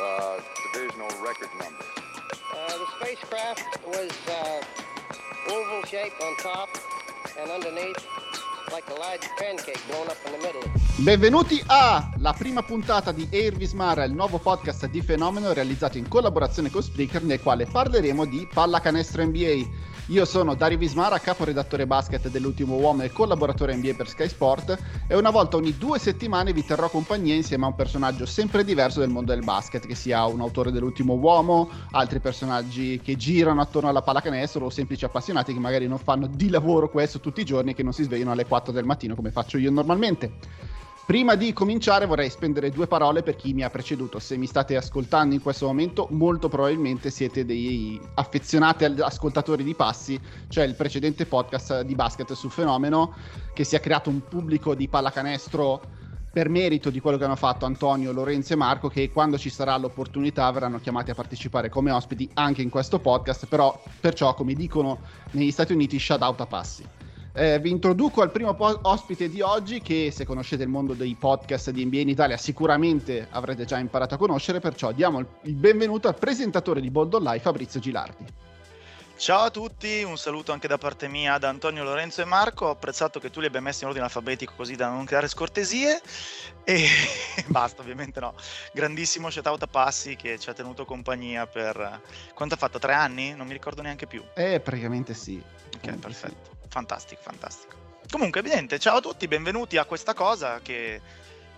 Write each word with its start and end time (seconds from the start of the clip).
uh, 0.00 0.40
divisional 0.72 1.08
record 1.22 1.50
number? 1.58 1.84
Uh, 2.52 2.78
the 2.78 2.86
spacecraft 2.98 3.64
was 3.86 4.12
uh, 4.28 5.52
oval 5.52 5.82
shaped 5.84 6.20
on 6.22 6.36
top 6.38 6.68
and 7.38 7.50
underneath 7.50 7.96
like 8.72 8.84
a 8.90 8.98
large 8.98 9.26
pancake 9.36 9.80
blown 9.88 10.06
up 10.08 10.16
in 10.26 10.32
the 10.32 10.38
middle. 10.38 10.62
Benvenuti 10.98 11.62
a 11.66 12.10
la 12.18 12.32
prima 12.32 12.62
puntata 12.62 13.12
di 13.12 13.28
Air 13.30 13.54
Vismara, 13.54 14.04
il 14.04 14.12
nuovo 14.12 14.38
podcast 14.38 14.86
di 14.86 15.02
Fenomeno 15.02 15.52
realizzato 15.52 15.98
in 15.98 16.08
collaborazione 16.08 16.70
con 16.70 16.82
Spreaker 16.82 17.22
nel 17.22 17.40
quale 17.40 17.66
parleremo 17.66 18.24
di 18.24 18.48
pallacanestro 18.52 19.24
NBA. 19.24 19.85
Io 20.10 20.24
sono 20.24 20.54
Dario 20.54 20.78
Vismara, 20.78 21.18
caporedattore 21.18 21.84
basket 21.84 22.28
dell'ultimo 22.28 22.76
uomo 22.76 23.02
e 23.02 23.10
collaboratore 23.10 23.74
NBA 23.74 23.94
per 23.94 24.08
Sky 24.08 24.28
Sport 24.28 24.78
e 25.08 25.16
una 25.16 25.30
volta 25.30 25.56
ogni 25.56 25.76
due 25.76 25.98
settimane 25.98 26.52
vi 26.52 26.64
terrò 26.64 26.88
compagnia 26.90 27.34
insieme 27.34 27.64
a 27.64 27.68
un 27.68 27.74
personaggio 27.74 28.24
sempre 28.24 28.62
diverso 28.62 29.00
del 29.00 29.08
mondo 29.08 29.32
del 29.32 29.42
basket, 29.42 29.84
che 29.84 29.96
sia 29.96 30.24
un 30.26 30.40
autore 30.40 30.70
dell'ultimo 30.70 31.14
uomo, 31.14 31.68
altri 31.90 32.20
personaggi 32.20 33.00
che 33.00 33.16
girano 33.16 33.60
attorno 33.60 33.88
alla 33.88 34.02
pallacanestro 34.02 34.66
o 34.66 34.70
semplici 34.70 35.04
appassionati 35.04 35.52
che 35.52 35.58
magari 35.58 35.88
non 35.88 35.98
fanno 35.98 36.28
di 36.28 36.50
lavoro 36.50 36.88
questo 36.88 37.18
tutti 37.18 37.40
i 37.40 37.44
giorni 37.44 37.72
e 37.72 37.74
che 37.74 37.82
non 37.82 37.92
si 37.92 38.04
svegliano 38.04 38.30
alle 38.30 38.46
4 38.46 38.72
del 38.72 38.84
mattino 38.84 39.16
come 39.16 39.32
faccio 39.32 39.58
io 39.58 39.72
normalmente. 39.72 40.34
Prima 41.06 41.36
di 41.36 41.52
cominciare 41.52 42.04
vorrei 42.04 42.28
spendere 42.28 42.70
due 42.70 42.88
parole 42.88 43.22
per 43.22 43.36
chi 43.36 43.52
mi 43.52 43.62
ha 43.62 43.70
preceduto. 43.70 44.18
Se 44.18 44.36
mi 44.36 44.46
state 44.46 44.74
ascoltando 44.74 45.36
in 45.36 45.40
questo 45.40 45.66
momento, 45.66 46.08
molto 46.10 46.48
probabilmente 46.48 47.10
siete 47.10 47.44
dei 47.44 48.00
affezionati 48.14 48.86
ascoltatori 48.86 49.62
di 49.62 49.76
Passi, 49.76 50.20
cioè 50.48 50.64
il 50.64 50.74
precedente 50.74 51.24
podcast 51.24 51.82
di 51.82 51.94
basket 51.94 52.32
sul 52.32 52.50
fenomeno, 52.50 53.14
che 53.54 53.62
si 53.62 53.76
è 53.76 53.80
creato 53.80 54.10
un 54.10 54.26
pubblico 54.26 54.74
di 54.74 54.88
pallacanestro 54.88 55.80
per 56.32 56.48
merito 56.48 56.90
di 56.90 56.98
quello 56.98 57.18
che 57.18 57.24
hanno 57.24 57.36
fatto 57.36 57.66
Antonio, 57.66 58.10
Lorenzo 58.10 58.54
e 58.54 58.56
Marco, 58.56 58.88
che 58.88 59.12
quando 59.12 59.38
ci 59.38 59.48
sarà 59.48 59.76
l'opportunità 59.76 60.50
verranno 60.50 60.80
chiamati 60.80 61.12
a 61.12 61.14
partecipare 61.14 61.68
come 61.68 61.92
ospiti 61.92 62.28
anche 62.34 62.62
in 62.62 62.68
questo 62.68 62.98
podcast, 62.98 63.46
però 63.46 63.80
perciò, 64.00 64.34
come 64.34 64.54
dicono 64.54 64.98
negli 65.30 65.52
Stati 65.52 65.72
Uniti, 65.72 66.00
shout 66.00 66.22
out 66.22 66.40
a 66.40 66.46
Passi. 66.46 66.84
Eh, 67.38 67.58
vi 67.58 67.68
introduco 67.68 68.22
al 68.22 68.30
primo 68.30 68.54
po- 68.54 68.78
ospite 68.84 69.28
di 69.28 69.42
oggi 69.42 69.82
che 69.82 70.10
se 70.10 70.24
conoscete 70.24 70.62
il 70.62 70.70
mondo 70.70 70.94
dei 70.94 71.14
podcast 71.20 71.70
di 71.70 71.84
NBA 71.84 71.98
in 71.98 72.08
Italia 72.08 72.38
sicuramente 72.38 73.28
avrete 73.28 73.66
già 73.66 73.76
imparato 73.76 74.14
a 74.14 74.16
conoscere, 74.16 74.58
perciò 74.58 74.90
diamo 74.90 75.18
il 75.42 75.52
benvenuto 75.52 76.08
al 76.08 76.16
presentatore 76.16 76.80
di 76.80 76.90
Bold 76.90 77.12
Online 77.12 77.38
Fabrizio 77.38 77.78
Gilardi. 77.78 78.24
Ciao 79.18 79.44
a 79.44 79.50
tutti, 79.50 80.02
un 80.02 80.16
saluto 80.16 80.52
anche 80.52 80.66
da 80.66 80.78
parte 80.78 81.08
mia 81.08 81.36
da 81.36 81.50
Antonio 81.50 81.84
Lorenzo 81.84 82.22
e 82.22 82.24
Marco. 82.24 82.66
Ho 82.66 82.70
apprezzato 82.70 83.20
che 83.20 83.28
tu 83.28 83.40
li 83.40 83.46
abbia 83.46 83.60
messi 83.60 83.82
in 83.82 83.88
ordine 83.88 84.06
alfabetico 84.06 84.54
così 84.56 84.74
da 84.74 84.88
non 84.88 85.04
creare 85.04 85.28
scortesie. 85.28 86.00
E 86.64 86.86
basta, 87.48 87.82
ovviamente 87.82 88.18
no. 88.18 88.34
Grandissimo 88.72 89.28
shout 89.28 89.46
out 89.46 89.62
a 89.62 89.66
Passi 89.66 90.16
che 90.16 90.38
ci 90.38 90.48
ha 90.48 90.54
tenuto 90.54 90.86
compagnia 90.86 91.46
per 91.46 92.00
quanto 92.32 92.54
ha 92.54 92.58
fatto? 92.58 92.78
Tre 92.78 92.94
anni? 92.94 93.34
Non 93.34 93.46
mi 93.46 93.52
ricordo 93.52 93.82
neanche 93.82 94.06
più. 94.06 94.22
Eh, 94.34 94.58
praticamente 94.60 95.12
sì. 95.12 95.42
Ok, 95.76 95.96
perfetto. 95.96 96.50
Sì 96.50 96.55
fantastico, 96.76 97.22
fantastico. 97.22 97.74
Comunque, 98.10 98.40
evidente, 98.40 98.78
ciao 98.78 98.98
a 98.98 99.00
tutti, 99.00 99.26
benvenuti 99.26 99.78
a 99.78 99.86
questa 99.86 100.12
cosa 100.12 100.60
che 100.60 101.00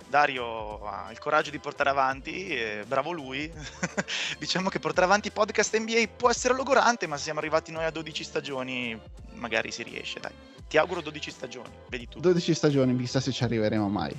Dario 0.08 0.86
ha 0.86 1.08
il 1.10 1.18
coraggio 1.18 1.50
di 1.50 1.58
portare 1.58 1.90
avanti, 1.90 2.46
eh, 2.46 2.84
bravo 2.86 3.10
lui. 3.10 3.50
diciamo 4.38 4.68
che 4.68 4.78
portare 4.78 5.06
avanti 5.06 5.32
podcast 5.32 5.76
NBA 5.76 6.10
può 6.16 6.30
essere 6.30 6.54
logorante, 6.54 7.08
ma 7.08 7.16
siamo 7.16 7.40
arrivati 7.40 7.72
noi 7.72 7.84
a 7.84 7.90
12 7.90 8.22
stagioni, 8.22 8.96
magari 9.34 9.72
si 9.72 9.82
riesce, 9.82 10.20
dai. 10.20 10.30
Ti 10.68 10.78
auguro 10.78 11.00
12 11.00 11.30
stagioni, 11.32 11.70
vedi 11.88 12.06
tu. 12.06 12.20
12 12.20 12.54
stagioni, 12.54 12.96
chissà 12.96 13.18
se 13.18 13.32
ci 13.32 13.42
arriveremo 13.42 13.88
mai. 13.88 14.14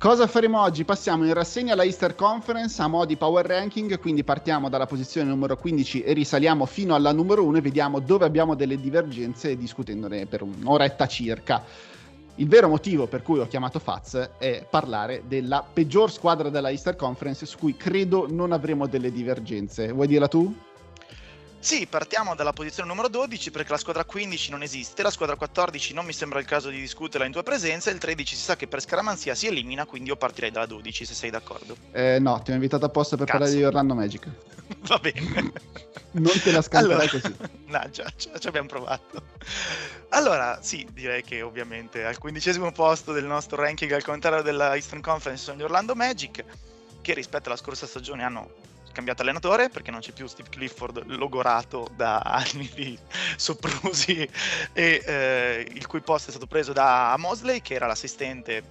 Cosa 0.00 0.26
faremo 0.26 0.58
oggi? 0.58 0.86
Passiamo 0.86 1.26
in 1.26 1.34
rassegna 1.34 1.74
alla 1.74 1.84
Easter 1.84 2.14
Conference 2.14 2.80
a 2.80 2.86
mo' 2.86 3.04
di 3.04 3.18
power 3.18 3.44
ranking, 3.44 3.98
quindi 3.98 4.24
partiamo 4.24 4.70
dalla 4.70 4.86
posizione 4.86 5.28
numero 5.28 5.58
15 5.58 6.02
e 6.02 6.14
risaliamo 6.14 6.64
fino 6.64 6.94
alla 6.94 7.12
numero 7.12 7.44
1 7.44 7.58
e 7.58 7.60
vediamo 7.60 8.00
dove 8.00 8.24
abbiamo 8.24 8.54
delle 8.54 8.80
divergenze 8.80 9.58
discutendone 9.58 10.24
per 10.24 10.40
un'oretta 10.40 11.06
circa. 11.06 11.62
Il 12.36 12.48
vero 12.48 12.68
motivo 12.68 13.08
per 13.08 13.20
cui 13.20 13.40
ho 13.40 13.46
chiamato 13.46 13.78
Faz 13.78 14.30
è 14.38 14.66
parlare 14.70 15.24
della 15.28 15.62
peggior 15.70 16.10
squadra 16.10 16.48
della 16.48 16.70
Easter 16.70 16.96
Conference 16.96 17.44
su 17.44 17.58
cui 17.58 17.76
credo 17.76 18.26
non 18.26 18.52
avremo 18.52 18.86
delle 18.86 19.12
divergenze. 19.12 19.92
Vuoi 19.92 20.06
dirla 20.06 20.28
tu? 20.28 20.50
Sì, 21.62 21.86
partiamo 21.86 22.34
dalla 22.34 22.54
posizione 22.54 22.88
numero 22.88 23.08
12 23.08 23.50
perché 23.50 23.70
la 23.70 23.76
squadra 23.76 24.06
15 24.06 24.50
non 24.50 24.62
esiste, 24.62 25.02
la 25.02 25.10
squadra 25.10 25.36
14 25.36 25.92
non 25.92 26.06
mi 26.06 26.14
sembra 26.14 26.38
il 26.38 26.46
caso 26.46 26.70
di 26.70 26.80
discuterla 26.80 27.26
in 27.26 27.32
tua 27.32 27.42
presenza 27.42 27.90
il 27.90 27.98
13 27.98 28.34
si 28.34 28.42
sa 28.42 28.56
che 28.56 28.66
per 28.66 28.80
scaramanzia 28.80 29.34
si 29.34 29.46
elimina, 29.46 29.84
quindi 29.84 30.08
io 30.08 30.16
partirei 30.16 30.50
dalla 30.50 30.64
12 30.64 31.04
se 31.04 31.12
sei 31.12 31.28
d'accordo. 31.28 31.76
Eh, 31.92 32.18
no, 32.18 32.40
ti 32.42 32.50
ho 32.50 32.54
invitato 32.54 32.86
apposta 32.86 33.16
per 33.16 33.26
Cazzo. 33.26 33.38
parlare 33.38 33.58
di 33.58 33.64
Orlando 33.64 33.94
Magic. 33.94 34.26
Va 34.88 34.98
bene. 34.98 35.52
non 36.12 36.40
te 36.42 36.50
la 36.50 36.62
scanterai 36.62 37.08
allora, 37.08 37.20
così. 37.20 37.36
No, 37.70 37.90
già, 37.90 38.10
già, 38.16 38.38
ci 38.38 38.48
abbiamo 38.48 38.66
provato. 38.66 39.22
Allora, 40.08 40.60
sì, 40.62 40.88
direi 40.92 41.22
che 41.22 41.42
ovviamente 41.42 42.04
al 42.04 42.16
quindicesimo 42.16 42.72
posto 42.72 43.12
del 43.12 43.26
nostro 43.26 43.60
ranking 43.60 43.92
al 43.92 44.02
contrario 44.02 44.42
della 44.42 44.74
Eastern 44.74 45.02
Conference 45.02 45.44
sono 45.44 45.58
gli 45.58 45.62
Orlando 45.62 45.94
Magic, 45.94 46.42
che 47.02 47.14
rispetto 47.14 47.48
alla 47.48 47.58
scorsa 47.58 47.86
stagione 47.86 48.24
hanno 48.24 48.50
cambiato 48.92 49.22
allenatore 49.22 49.68
perché 49.68 49.90
non 49.90 50.00
c'è 50.00 50.12
più 50.12 50.26
Steve 50.26 50.48
Clifford 50.48 51.04
logorato 51.06 51.88
da 51.94 52.18
anni 52.24 52.70
di 52.74 52.98
soprusi 53.36 54.28
e 54.72 55.02
eh, 55.04 55.66
il 55.72 55.86
cui 55.86 56.00
posto 56.00 56.28
è 56.28 56.30
stato 56.30 56.46
preso 56.46 56.72
da 56.72 57.14
Mosley 57.18 57.60
che 57.60 57.74
era 57.74 57.86
l'assistente 57.86 58.62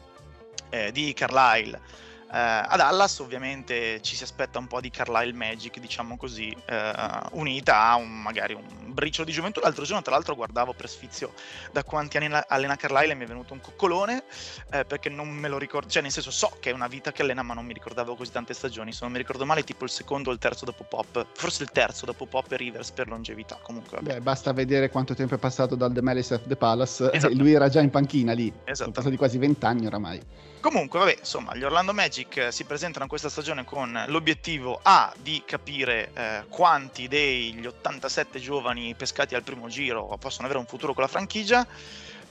eh, 0.69 0.91
di 0.91 1.13
Carlisle 1.13 2.07
a 2.32 2.76
Dallas 2.76 3.20
ovviamente 3.20 4.02
ci 4.02 4.16
si 4.16 4.24
aspetta 4.24 4.60
un 4.60 4.68
po' 4.68 4.80
di 4.80 4.90
Carlisle 4.90 5.34
Magic, 5.34 5.80
diciamo 5.80 6.16
così, 6.18 6.56
eh, 6.66 6.94
unita 7.32 7.88
a 7.88 7.96
un, 7.96 8.22
magari 8.22 8.54
un 8.54 8.94
briciolo 8.94 9.26
di 9.26 9.34
gioventù. 9.34 9.60
L'altro 9.60 9.84
giorno, 9.86 10.02
tra 10.02 10.14
l'altro, 10.14 10.36
guardavo 10.36 10.74
per 10.74 10.90
sfizio 10.90 11.34
da 11.72 11.84
quanti 11.84 12.18
anni 12.18 12.30
allena 12.48 12.76
Carlisle 12.76 13.14
e 13.14 13.16
mi 13.16 13.24
è 13.24 13.28
venuto 13.28 13.54
un 13.54 13.62
coccolone 13.62 14.24
eh, 14.72 14.86
perché 14.86 15.10
non 15.10 15.30
me 15.30 15.48
lo 15.48 15.58
ricordo, 15.58 15.90
cioè 15.90 16.02
nel 16.02 16.12
senso 16.12 16.32
so 16.32 16.58
che 16.60 16.70
è 16.70 16.74
una 16.74 16.88
vita 16.88 17.12
che 17.12 17.22
allena, 17.22 17.42
ma 17.42 17.54
non 17.54 17.66
mi 17.66 17.74
ricordavo 17.74 18.16
così 18.16 18.32
tante 18.32 18.54
stagioni. 18.54 18.92
Se 18.92 19.00
non 19.02 19.12
mi 19.12 19.18
ricordo 19.18 19.46
male, 19.46 19.64
tipo 19.64 19.84
il 19.86 19.90
secondo 19.90 20.30
o 20.30 20.34
il 20.34 20.40
terzo 20.40 20.66
dopo 20.66 20.84
Pop, 20.84 21.26
forse 21.34 21.64
il 21.64 21.72
terzo 21.72 22.06
dopo 22.06 22.26
Pop 22.26 22.52
e 22.52 22.58
Rivers 22.58 22.92
per 22.92 23.08
longevità. 23.08 23.58
Comunque, 23.62 24.00
Beh, 24.02 24.22
basta 24.22 24.54
vedere 24.54 24.90
quanto 24.90 25.14
tempo 25.16 25.36
è 25.36 25.38
passato 25.38 25.76
dal 25.76 25.92
The 25.94 26.02
Malice 26.02 26.36
of 26.36 26.48
the 26.48 26.56
Palace. 26.56 27.12
Esatto. 27.12 27.34
Lui 27.34 27.54
era 27.54 27.70
già 27.70 27.82
in 27.82 27.90
panchina 27.90 28.34
lì. 28.34 28.48
Esatto. 28.48 28.76
Sono 28.76 28.92
passati 28.92 29.18
quasi 29.18 29.38
vent'anni 29.38 29.86
oramai. 29.86 30.22
Comunque, 30.62 31.00
vabbè, 31.00 31.16
insomma, 31.20 31.56
gli 31.56 31.64
Orlando 31.64 31.94
Magic 31.94 32.50
si 32.52 32.66
presentano 32.66 33.08
questa 33.08 33.30
stagione 33.30 33.64
con 33.64 34.03
l'obiettivo 34.08 34.80
A 34.84 35.14
di 35.18 35.42
capire 35.46 36.12
eh, 36.14 36.44
quanti 36.50 37.08
degli 37.08 37.66
87 37.66 38.40
giovani 38.40 38.94
pescati 38.94 39.36
al 39.36 39.44
primo 39.44 39.69
giro 39.69 40.18
possono 40.19 40.46
avere 40.46 40.59
un 40.59 40.66
futuro 40.66 40.94
con 40.94 41.03
la 41.03 41.09
franchigia, 41.09 41.66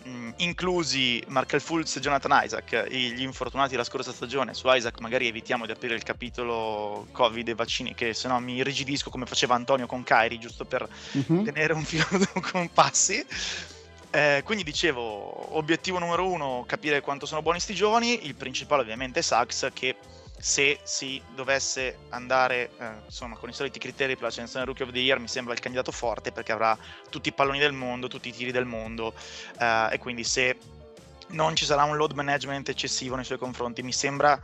mh, 0.02 0.10
mm, 0.10 0.30
inclusi 0.36 1.24
Markel 1.28 1.62
Fultz 1.62 1.96
e 1.96 2.00
Jonathan 2.00 2.42
Isaac, 2.44 2.88
gli 2.88 3.22
infortunati 3.22 3.70
della 3.70 3.84
scorsa 3.84 4.12
stagione. 4.12 4.52
Su 4.52 4.68
Isaac 4.68 5.00
magari 5.00 5.26
evitiamo 5.26 5.64
di 5.64 5.72
aprire 5.72 5.94
il 5.94 6.02
capitolo 6.02 7.06
Covid 7.12 7.48
e 7.48 7.54
vaccini, 7.54 7.94
che 7.94 8.12
se 8.12 8.28
no 8.28 8.38
mi 8.40 8.56
irrigidisco 8.56 9.08
come 9.08 9.24
faceva 9.24 9.54
Antonio 9.54 9.86
con 9.86 10.02
Kairi, 10.02 10.38
giusto 10.38 10.66
per 10.66 10.86
uh-huh. 11.12 11.44
tenere 11.44 11.72
un 11.72 11.84
filo 11.84 12.04
con 12.52 12.68
passi. 12.74 13.24
Eh, 14.10 14.42
quindi 14.44 14.64
dicevo, 14.64 15.56
obiettivo 15.56 15.98
numero 15.98 16.26
uno, 16.26 16.64
capire 16.66 17.02
quanto 17.02 17.26
sono 17.26 17.42
buoni 17.42 17.60
sti 17.60 17.74
giovani, 17.74 18.26
il 18.26 18.34
principale 18.34 18.82
ovviamente 18.82 19.18
è 19.18 19.22
Sachs 19.22 19.68
che 19.74 19.96
se 20.40 20.78
si 20.84 21.20
dovesse 21.34 21.98
andare 22.10 22.70
eh, 22.78 22.86
insomma 23.06 23.36
con 23.36 23.48
i 23.48 23.52
soliti 23.52 23.80
criteri 23.80 24.14
per 24.14 24.24
la 24.24 24.30
selezione 24.30 24.64
Rookie 24.64 24.84
of 24.84 24.92
the 24.92 25.00
Year 25.00 25.18
mi 25.18 25.26
sembra 25.26 25.52
il 25.52 25.58
candidato 25.58 25.90
forte 25.90 26.30
perché 26.30 26.52
avrà 26.52 26.78
tutti 27.10 27.28
i 27.28 27.32
palloni 27.32 27.58
del 27.58 27.72
mondo, 27.72 28.08
tutti 28.08 28.28
i 28.28 28.32
tiri 28.32 28.52
del 28.52 28.64
mondo. 28.64 29.12
Eh, 29.58 29.88
e 29.92 29.98
quindi 29.98 30.24
se 30.24 30.56
non 31.30 31.54
ci 31.54 31.64
sarà 31.64 31.82
un 31.82 31.96
load 31.96 32.12
management 32.12 32.68
eccessivo 32.68 33.14
nei 33.16 33.24
suoi 33.24 33.38
confronti 33.38 33.82
mi 33.82 33.92
sembra 33.92 34.40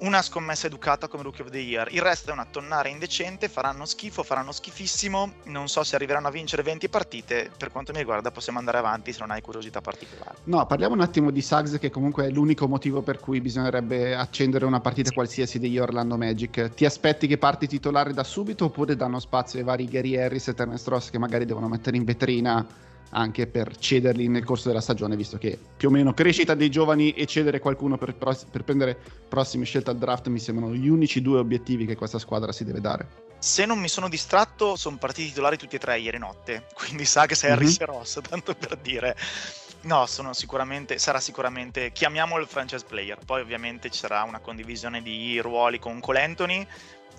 una 0.00 0.22
scommessa 0.22 0.66
educata 0.66 1.08
come 1.08 1.22
Rookie 1.22 1.44
of 1.44 1.50
the 1.50 1.58
Year. 1.58 1.88
Il 1.90 2.00
resto 2.00 2.30
è 2.30 2.32
una 2.32 2.46
tonnara 2.50 2.88
indecente, 2.88 3.48
faranno 3.48 3.84
schifo, 3.84 4.22
faranno 4.22 4.52
schifissimo. 4.52 5.32
Non 5.44 5.68
so 5.68 5.82
se 5.82 5.94
arriveranno 5.94 6.28
a 6.28 6.30
vincere 6.30 6.62
20 6.62 6.88
partite. 6.88 7.50
Per 7.56 7.70
quanto 7.70 7.92
mi 7.92 7.98
riguarda, 7.98 8.30
possiamo 8.30 8.58
andare 8.58 8.78
avanti 8.78 9.12
se 9.12 9.20
non 9.20 9.30
hai 9.30 9.40
curiosità 9.40 9.80
particolari. 9.80 10.38
No, 10.44 10.64
parliamo 10.66 10.94
un 10.94 11.00
attimo 11.00 11.30
di 11.30 11.42
Suggs, 11.42 11.78
che 11.78 11.90
comunque 11.90 12.26
è 12.26 12.30
l'unico 12.30 12.66
motivo 12.66 13.02
per 13.02 13.18
cui 13.18 13.40
bisognerebbe 13.40 14.14
accendere 14.14 14.64
una 14.64 14.80
partita 14.80 15.10
qualsiasi 15.10 15.58
degli 15.58 15.78
Orlando 15.78 16.16
Magic. 16.16 16.74
Ti 16.74 16.84
aspetti 16.84 17.26
che 17.26 17.38
parti 17.38 17.66
titolare 17.66 18.12
da 18.12 18.24
subito 18.24 18.66
oppure 18.66 18.96
danno 18.96 19.18
spazio 19.18 19.58
ai 19.58 19.64
vari 19.64 19.86
Gary 19.86 20.16
Harris 20.16 20.48
e 20.48 20.54
Terence 20.54 20.88
Ross 20.88 21.10
che 21.10 21.18
magari 21.18 21.44
devono 21.44 21.68
mettere 21.68 21.96
in 21.96 22.04
vetrina? 22.04 22.66
Anche 23.10 23.46
per 23.46 23.76
cederli 23.76 24.28
nel 24.28 24.44
corso 24.44 24.68
della 24.68 24.80
stagione, 24.80 25.16
visto 25.16 25.38
che 25.38 25.58
più 25.76 25.88
o 25.88 25.90
meno 25.90 26.12
crescita 26.12 26.54
dei 26.54 26.70
giovani 26.70 27.12
e 27.12 27.26
cedere 27.26 27.58
qualcuno 27.58 27.96
per, 27.96 28.14
per 28.14 28.64
prendere 28.64 28.96
prossime 29.28 29.64
scelte 29.64 29.90
al 29.90 29.98
draft 29.98 30.28
mi 30.28 30.38
sembrano 30.38 30.74
gli 30.74 30.88
unici 30.88 31.22
due 31.22 31.38
obiettivi 31.38 31.86
che 31.86 31.96
questa 31.96 32.18
squadra 32.18 32.52
si 32.52 32.64
deve 32.64 32.80
dare. 32.80 33.28
Se 33.38 33.64
non 33.64 33.78
mi 33.78 33.88
sono 33.88 34.08
distratto, 34.08 34.76
sono 34.76 34.98
partiti 34.98 35.28
titolari 35.28 35.56
tutti 35.56 35.76
e 35.76 35.78
tre 35.78 35.98
ieri 35.98 36.18
notte, 36.18 36.66
quindi 36.74 37.04
sa 37.04 37.26
che 37.26 37.34
sei 37.34 37.50
a 37.50 37.56
mm-hmm. 37.56 37.74
Ross, 37.80 38.20
tanto 38.20 38.54
per 38.54 38.76
dire. 38.76 39.16
No, 39.82 40.04
sono 40.04 40.34
sicuramente, 40.34 40.98
sarà 40.98 41.20
sicuramente, 41.20 41.90
chiamiamolo 41.92 42.42
il 42.42 42.48
franchise 42.48 42.84
player, 42.86 43.18
poi 43.24 43.40
ovviamente 43.40 43.88
ci 43.88 43.98
sarà 43.98 44.24
una 44.24 44.38
condivisione 44.38 45.00
di 45.00 45.40
ruoli 45.40 45.78
con 45.78 46.00
Cole 46.00 46.22
Anthony, 46.22 46.66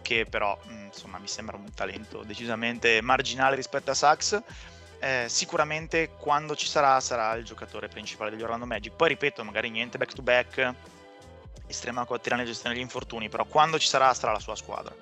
che 0.04 0.28
però 0.30 0.58
mh, 0.64 0.86
insomma 0.86 1.18
mi 1.18 1.28
sembra 1.28 1.58
un 1.58 1.74
talento 1.74 2.24
decisamente 2.24 3.02
marginale 3.02 3.56
rispetto 3.56 3.92
a 3.92 3.96
Sachs. 3.96 4.40
Eh, 5.04 5.26
sicuramente 5.30 6.12
quando 6.16 6.56
ci 6.56 6.68
sarà 6.68 7.00
sarà 7.00 7.34
il 7.34 7.44
giocatore 7.44 7.88
principale 7.88 8.30
degli 8.30 8.44
Orlando 8.44 8.68
Magic. 8.68 8.94
Poi 8.94 9.10
ripeto, 9.10 9.44
magari 9.44 9.72
niente 9.72 9.98
back 9.98 10.14
to 10.14 10.22
back, 10.22 10.74
estrema 11.66 12.06
coattina 12.06 12.36
nella 12.36 12.48
gestione 12.48 12.76
degli 12.76 12.84
infortuni, 12.84 13.28
però 13.28 13.46
quando 13.46 13.80
ci 13.80 13.88
sarà 13.88 14.14
sarà 14.14 14.32
la 14.32 14.40
sua 14.40 14.56
squadra. 14.56 14.94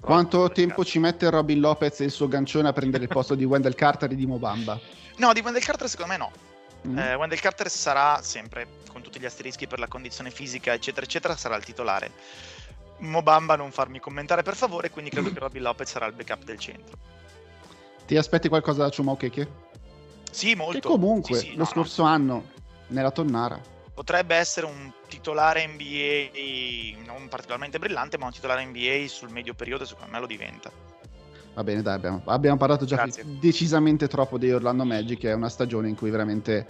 Quanto 0.00 0.50
tempo 0.50 0.84
ci 0.84 0.98
mette 0.98 1.28
Robin 1.28 1.60
Lopez 1.60 2.00
e 2.00 2.04
il 2.04 2.10
suo 2.10 2.28
gancione 2.28 2.68
a 2.68 2.72
prendere 2.72 3.04
il 3.04 3.08
posto 3.10 3.34
di 3.34 3.44
Wendell 3.44 3.74
Carter 3.74 4.10
e 4.10 4.14
di 4.14 4.26
Mobamba? 4.26 4.78
No, 5.16 5.32
di 5.34 5.40
Wendell 5.40 5.62
Carter 5.62 5.88
secondo 5.88 6.12
me 6.12 6.18
no. 6.18 6.32
Mm? 6.88 6.98
Eh, 6.98 7.14
Wendell 7.14 7.38
Carter 7.38 7.68
sarà 7.68 8.22
sempre, 8.22 8.66
con 8.90 9.02
tutti 9.02 9.20
gli 9.20 9.26
asterischi 9.26 9.66
per 9.66 9.78
la 9.78 9.86
condizione 9.86 10.30
fisica, 10.30 10.72
eccetera, 10.72 11.04
eccetera, 11.04 11.36
sarà 11.36 11.56
il 11.56 11.64
titolare. 11.64 12.10
Mobamba 12.98 13.56
non 13.56 13.70
farmi 13.70 14.00
commentare 14.00 14.42
per 14.42 14.56
favore, 14.56 14.90
quindi 14.90 15.10
credo 15.10 15.28
che 15.32 15.38
Robin 15.38 15.62
Lopez 15.62 15.90
sarà 15.90 16.06
il 16.06 16.12
backup 16.12 16.44
del 16.44 16.58
centro. 16.58 16.96
Ti 18.10 18.16
aspetti 18.16 18.48
qualcosa 18.48 18.82
da 18.82 18.90
Chumau 18.90 19.16
Keke? 19.16 19.48
Sì, 20.32 20.56
molto. 20.56 20.80
Che 20.80 20.84
comunque 20.84 21.36
Sì, 21.36 21.46
sì, 21.46 21.50
lo 21.50 21.58
no, 21.58 21.62
no. 21.62 21.70
scorso 21.70 22.02
anno 22.02 22.48
nella 22.88 23.12
tonnara. 23.12 23.60
Potrebbe 23.94 24.34
essere 24.34 24.66
un 24.66 24.90
titolare 25.06 25.64
NBA 25.64 27.04
non 27.06 27.28
particolarmente 27.28 27.78
brillante, 27.78 28.18
ma 28.18 28.26
un 28.26 28.32
titolare 28.32 28.64
NBA 28.64 29.06
sul 29.06 29.30
medio 29.30 29.54
periodo 29.54 29.84
secondo 29.84 30.10
me 30.10 30.18
lo 30.18 30.26
diventa. 30.26 30.72
Va 31.54 31.62
bene, 31.62 31.82
dai, 31.82 31.94
abbiamo, 31.94 32.22
abbiamo 32.24 32.56
parlato 32.56 32.84
già 32.84 33.06
decisamente 33.38 34.08
troppo 34.08 34.38
di 34.38 34.50
Orlando 34.50 34.84
Magic. 34.84 35.26
È 35.26 35.32
una 35.32 35.48
stagione 35.48 35.88
in 35.88 35.94
cui 35.94 36.10
veramente 36.10 36.66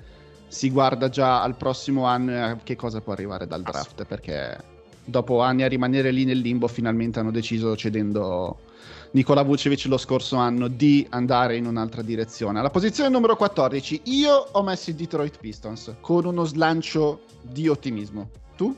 si 0.46 0.70
guarda 0.70 1.08
già 1.08 1.40
al 1.40 1.56
prossimo 1.56 2.04
anno 2.04 2.32
e 2.32 2.38
a 2.38 2.56
che 2.62 2.76
cosa 2.76 3.00
può 3.00 3.14
arrivare 3.14 3.46
dal 3.46 3.62
draft. 3.62 4.04
Perché 4.04 4.58
dopo 5.02 5.40
anni 5.40 5.62
a 5.62 5.68
rimanere 5.68 6.10
lì 6.10 6.26
nel 6.26 6.40
limbo, 6.40 6.68
finalmente 6.68 7.18
hanno 7.18 7.30
deciso, 7.30 7.74
cedendo 7.76 8.68
Nikola 9.12 9.42
Vucevic 9.42 9.86
lo 9.86 9.96
scorso 9.98 10.36
anno, 10.36 10.68
di 10.68 11.04
andare 11.10 11.56
in 11.56 11.66
un'altra 11.66 12.00
direzione. 12.02 12.60
Alla 12.60 12.70
posizione 12.70 13.08
numero 13.08 13.34
14, 13.34 14.02
io 14.04 14.34
ho 14.52 14.62
messo 14.62 14.90
i 14.90 14.94
Detroit 14.94 15.38
Pistons 15.38 15.94
con 16.00 16.24
uno 16.26 16.44
slancio 16.44 17.22
di 17.42 17.66
ottimismo. 17.66 18.30
Tu? 18.56 18.76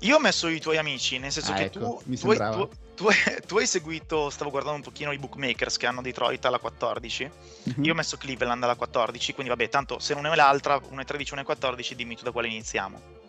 Io 0.00 0.16
ho 0.16 0.20
messo 0.20 0.48
i 0.48 0.60
tuoi 0.60 0.76
amici, 0.76 1.18
nel 1.18 1.32
senso 1.32 1.52
Ah, 1.52 1.54
che 1.54 1.64
ecco, 1.64 2.02
tu, 2.04 2.14
tu, 2.14 2.34
tu- 2.34 2.68
tu 2.94 3.06
tu 3.46 3.56
hai 3.56 3.66
seguito, 3.66 4.28
stavo 4.28 4.50
guardando 4.50 4.76
un 4.76 4.84
pochino 4.84 5.10
i 5.10 5.18
bookmakers 5.18 5.78
che 5.78 5.86
hanno 5.86 6.02
Detroit 6.02 6.44
alla 6.44 6.58
14. 6.58 7.30
Mhm. 7.62 7.84
Io 7.84 7.92
ho 7.92 7.96
messo 7.96 8.18
Cleveland 8.18 8.62
alla 8.62 8.76
14, 8.76 9.32
quindi 9.32 9.50
vabbè, 9.50 9.70
tanto 9.70 9.98
se 10.00 10.12
non 10.12 10.26
è 10.26 10.34
l'altra, 10.34 10.78
una 10.90 11.00
è 11.00 11.04
13, 11.06 11.32
una 11.32 11.42
è 11.42 11.44
14, 11.46 11.94
dimmi 11.94 12.14
tu 12.14 12.24
da 12.24 12.30
quale 12.30 12.48
iniziamo. 12.48 13.22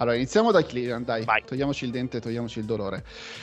Allora, 0.00 0.14
iniziamo 0.14 0.52
dai 0.52 0.64
Cleveland, 0.64 1.04
dai. 1.04 1.24
Vai. 1.24 1.42
Togliamoci 1.44 1.84
il 1.84 1.90
dente, 1.90 2.20
togliamoci 2.20 2.60
il 2.60 2.64
dolore. 2.66 3.02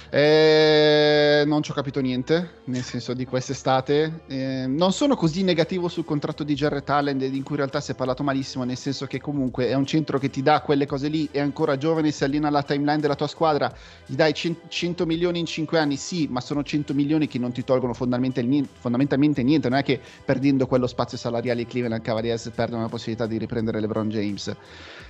Eh, 0.09 1.43
non 1.45 1.61
ci 1.61 1.71
ho 1.71 1.73
capito 1.73 1.99
niente, 1.99 2.61
nel 2.65 2.81
senso 2.81 3.13
di 3.13 3.25
quest'estate. 3.25 4.21
Eh, 4.27 4.65
non 4.65 4.93
sono 4.93 5.17
così 5.17 5.43
negativo 5.43 5.89
sul 5.89 6.05
contratto 6.05 6.45
di 6.45 6.53
Jarrett 6.53 6.89
Allen, 6.89 7.21
in 7.21 7.43
cui 7.43 7.55
in 7.55 7.57
realtà 7.57 7.81
si 7.81 7.91
è 7.91 7.95
parlato 7.95 8.23
malissimo, 8.23 8.63
nel 8.63 8.77
senso 8.77 9.05
che 9.05 9.19
comunque 9.19 9.67
è 9.67 9.73
un 9.73 9.85
centro 9.85 10.17
che 10.17 10.29
ti 10.29 10.41
dà 10.41 10.61
quelle 10.61 10.85
cose 10.85 11.09
lì, 11.09 11.27
è 11.29 11.41
ancora 11.41 11.75
giovane, 11.75 12.11
si 12.11 12.23
allena 12.23 12.47
alla 12.47 12.63
timeline 12.63 13.01
della 13.01 13.15
tua 13.15 13.27
squadra, 13.27 13.73
gli 14.05 14.15
dai 14.15 14.33
cen- 14.33 14.55
100 14.65 15.05
milioni 15.05 15.39
in 15.39 15.45
5 15.45 15.77
anni, 15.77 15.97
sì, 15.97 16.27
ma 16.31 16.39
sono 16.39 16.63
100 16.63 16.93
milioni 16.93 17.27
che 17.27 17.37
non 17.37 17.51
ti 17.51 17.65
tolgono 17.65 17.93
fondamentalmente 17.93 19.43
niente, 19.43 19.67
non 19.67 19.79
è 19.79 19.83
che 19.83 19.99
perdendo 20.23 20.67
quello 20.67 20.87
spazio 20.87 21.17
salariale 21.17 21.63
i 21.63 21.67
Cleveland 21.67 22.01
Cavaliers 22.01 22.49
perdono 22.55 22.83
la 22.83 22.87
possibilità 22.87 23.25
di 23.25 23.37
riprendere 23.37 23.81
LeBron 23.81 24.07
James. 24.07 24.55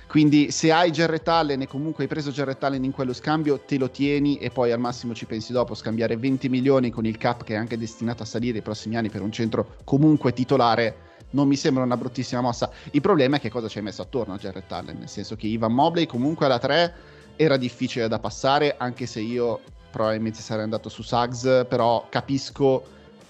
Quindi 0.08 0.50
se 0.52 0.70
hai 0.70 0.90
Jarrett 0.90 1.26
Allen 1.28 1.62
e 1.62 1.66
comunque 1.66 2.04
hai 2.04 2.08
preso 2.08 2.30
Jarrett 2.30 2.62
Allen 2.62 2.84
in 2.84 2.92
quello 2.92 3.12
scambio, 3.12 3.60
te 3.60 3.76
lo 3.76 3.90
tieni 3.90 4.38
e 4.38 4.50
poi 4.50 4.70
al 4.70 4.78
massimo 4.78 5.14
ci 5.14 5.26
pensi 5.26 5.52
dopo. 5.52 5.74
Scambiare 5.74 6.16
20 6.16 6.48
milioni 6.48 6.90
con 6.90 7.04
il 7.04 7.18
cap 7.18 7.42
che 7.42 7.54
è 7.54 7.56
anche 7.56 7.76
destinato 7.76 8.22
a 8.22 8.26
salire 8.26 8.58
i 8.58 8.62
prossimi 8.62 8.96
anni 8.96 9.10
per 9.10 9.22
un 9.22 9.32
centro 9.32 9.76
comunque 9.84 10.32
titolare 10.32 11.04
non 11.30 11.48
mi 11.48 11.56
sembra 11.56 11.82
una 11.82 11.96
bruttissima 11.96 12.40
mossa. 12.40 12.70
Il 12.92 13.00
problema 13.00 13.36
è 13.36 13.40
che 13.40 13.50
cosa 13.50 13.68
ci 13.68 13.78
hai 13.78 13.84
messo 13.84 14.02
attorno 14.02 14.34
a 14.34 14.38
Jarrett 14.38 14.70
Allen, 14.70 14.98
nel 14.98 15.08
senso 15.08 15.36
che 15.36 15.48
Ivan 15.48 15.72
Mobley 15.72 16.06
comunque 16.06 16.46
alla 16.46 16.58
3 16.58 16.94
era 17.36 17.56
difficile 17.56 18.08
da 18.08 18.18
passare, 18.18 18.76
anche 18.78 19.06
se 19.06 19.20
io 19.20 19.60
probabilmente 19.90 20.40
sarei 20.40 20.64
andato 20.64 20.88
su 20.88 21.02
Suggs, 21.02 21.66
però 21.68 22.06
capisco 22.08 22.84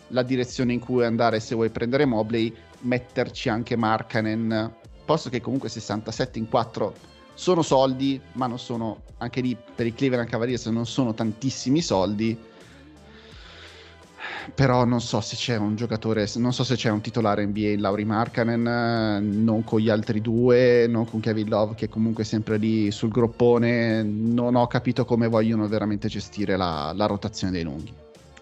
la 0.08 0.22
direzione 0.22 0.72
in 0.72 0.78
cui 0.78 1.04
andare 1.04 1.40
se 1.40 1.54
vuoi 1.54 1.70
prendere 1.70 2.04
Mobley, 2.04 2.54
metterci 2.80 3.48
anche 3.48 3.76
Markanen, 3.76 4.74
posto 5.06 5.30
che 5.30 5.40
comunque 5.40 5.70
67 5.70 6.38
in 6.38 6.48
4 6.50 7.14
sono 7.32 7.62
soldi, 7.62 8.20
ma 8.32 8.46
non 8.46 8.58
sono 8.58 9.02
anche 9.18 9.40
lì 9.40 9.56
per 9.56 9.86
i 9.86 9.94
Cleveland 9.94 10.28
Cavaliers 10.28 10.66
non 10.66 10.86
sono 10.86 11.14
tantissimi 11.14 11.80
soldi. 11.80 12.36
Però 14.54 14.84
non 14.84 15.00
so 15.00 15.20
se 15.20 15.36
c'è 15.36 15.56
un 15.56 15.76
giocatore, 15.76 16.28
non 16.36 16.52
so 16.52 16.64
se 16.64 16.76
c'è 16.76 16.88
un 16.88 17.00
titolare 17.00 17.44
NBA 17.46 17.68
in 17.68 17.80
Lauri 17.80 18.04
Markkanen, 18.04 18.66
eh, 18.66 19.20
non 19.20 19.64
con 19.64 19.80
gli 19.80 19.88
altri 19.88 20.20
due, 20.20 20.86
non 20.88 21.04
con 21.04 21.20
Kevin 21.20 21.48
Love 21.48 21.74
che 21.74 21.86
è 21.86 21.88
comunque 21.88 22.24
sempre 22.24 22.56
lì 22.56 22.90
sul 22.90 23.10
groppone, 23.10 24.02
non 24.02 24.54
ho 24.54 24.66
capito 24.66 25.04
come 25.04 25.28
vogliono 25.28 25.66
veramente 25.68 26.08
gestire 26.08 26.56
la, 26.56 26.92
la 26.94 27.06
rotazione 27.06 27.52
dei 27.52 27.62
lunghi. 27.64 27.92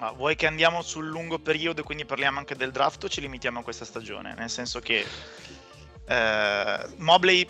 Ma 0.00 0.12
vuoi 0.12 0.36
che 0.36 0.46
andiamo 0.46 0.82
sul 0.82 1.06
lungo 1.06 1.38
periodo 1.38 1.80
e 1.80 1.84
quindi 1.84 2.04
parliamo 2.04 2.38
anche 2.38 2.54
del 2.54 2.70
draft 2.70 3.04
o 3.04 3.08
ci 3.08 3.22
limitiamo 3.22 3.60
a 3.60 3.62
questa 3.62 3.86
stagione? 3.86 4.34
Nel 4.36 4.50
senso 4.50 4.80
che 4.80 5.04
eh, 6.06 6.86
Mobley 6.96 7.46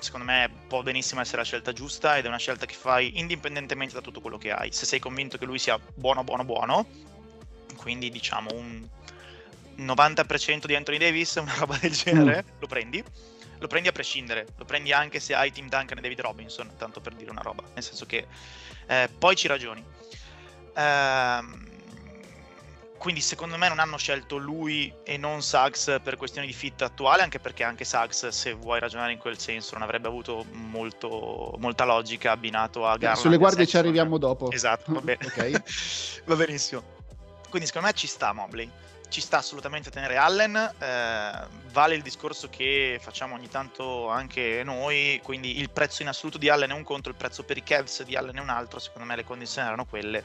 secondo 0.00 0.26
me 0.26 0.50
può 0.66 0.82
benissimo 0.82 1.20
essere 1.20 1.38
la 1.38 1.44
scelta 1.44 1.72
giusta 1.72 2.16
ed 2.16 2.24
è 2.24 2.28
una 2.28 2.38
scelta 2.38 2.66
che 2.66 2.74
fai 2.74 3.18
indipendentemente 3.18 3.94
da 3.94 4.00
tutto 4.00 4.20
quello 4.20 4.38
che 4.38 4.50
hai. 4.50 4.72
Se 4.72 4.86
sei 4.86 4.98
convinto 4.98 5.38
che 5.38 5.44
lui 5.44 5.58
sia 5.58 5.78
buono, 5.94 6.24
buono, 6.24 6.44
buono, 6.44 6.86
quindi 7.76 8.10
diciamo 8.10 8.50
un 8.52 8.86
90% 9.78 10.66
di 10.66 10.74
Anthony 10.74 10.98
Davis, 10.98 11.34
una 11.36 11.54
roba 11.54 11.76
del 11.76 11.92
genere, 11.92 12.44
lo 12.58 12.66
prendi. 12.66 13.02
Lo 13.58 13.66
prendi 13.66 13.88
a 13.88 13.92
prescindere, 13.92 14.46
lo 14.56 14.64
prendi 14.64 14.90
anche 14.90 15.20
se 15.20 15.34
hai 15.34 15.52
Tim 15.52 15.68
Duncan 15.68 15.98
e 15.98 16.00
David 16.00 16.20
Robinson, 16.20 16.70
tanto 16.78 17.02
per 17.02 17.12
dire 17.12 17.30
una 17.30 17.42
roba. 17.42 17.62
Nel 17.74 17.82
senso 17.82 18.06
che 18.06 18.26
eh, 18.86 19.10
poi 19.18 19.36
ci 19.36 19.48
ragioni. 19.48 19.84
Ehm, 20.74 21.69
quindi 23.00 23.22
secondo 23.22 23.56
me 23.56 23.66
non 23.66 23.78
hanno 23.78 23.96
scelto 23.96 24.36
lui 24.36 24.92
e 25.04 25.16
non 25.16 25.40
Suggs 25.40 26.00
per 26.04 26.16
questioni 26.16 26.46
di 26.46 26.52
fit 26.52 26.82
attuale, 26.82 27.22
anche 27.22 27.38
perché 27.38 27.64
anche 27.64 27.86
Suggs, 27.86 28.28
se 28.28 28.52
vuoi 28.52 28.78
ragionare 28.78 29.10
in 29.12 29.18
quel 29.18 29.38
senso, 29.38 29.72
non 29.72 29.82
avrebbe 29.82 30.06
avuto 30.06 30.44
molto- 30.50 31.54
molta 31.56 31.84
logica 31.86 32.32
abbinato 32.32 32.86
a 32.86 32.98
Garland. 32.98 33.18
Sulle 33.22 33.38
guardie 33.38 33.66
ci 33.66 33.78
arriviamo 33.78 34.18
dopo. 34.18 34.50
Esatto, 34.50 34.92
va 34.92 35.00
bene. 35.00 35.24
Ok. 35.24 35.62
va 36.26 36.36
benissimo. 36.36 36.82
Quindi 37.48 37.66
secondo 37.66 37.86
me 37.88 37.94
ci 37.94 38.06
sta 38.06 38.34
Mobley. 38.34 38.70
Ci 39.08 39.22
sta 39.22 39.38
assolutamente 39.38 39.90
tenere 39.90 40.18
Allen. 40.18 40.54
eh, 40.78 41.46
vale 41.72 41.94
il 41.94 42.02
discorso 42.02 42.50
che 42.50 42.98
facciamo 43.00 43.34
ogni 43.34 43.48
tanto 43.48 44.10
anche 44.10 44.60
noi. 44.62 45.18
Quindi 45.24 45.58
il 45.58 45.70
prezzo 45.70 46.02
in 46.02 46.08
assoluto 46.08 46.36
di 46.36 46.50
Allen 46.50 46.68
è 46.68 46.74
un 46.74 46.84
conto, 46.84 47.08
il 47.08 47.14
prezzo 47.14 47.44
per 47.44 47.56
i 47.56 47.62
Cavs 47.62 48.02
di 48.02 48.14
Allen 48.14 48.36
è 48.36 48.40
un 48.40 48.50
altro. 48.50 48.78
Secondo 48.78 49.08
me 49.08 49.16
le 49.16 49.24
condizioni 49.24 49.68
erano 49.68 49.86
quelle. 49.86 50.22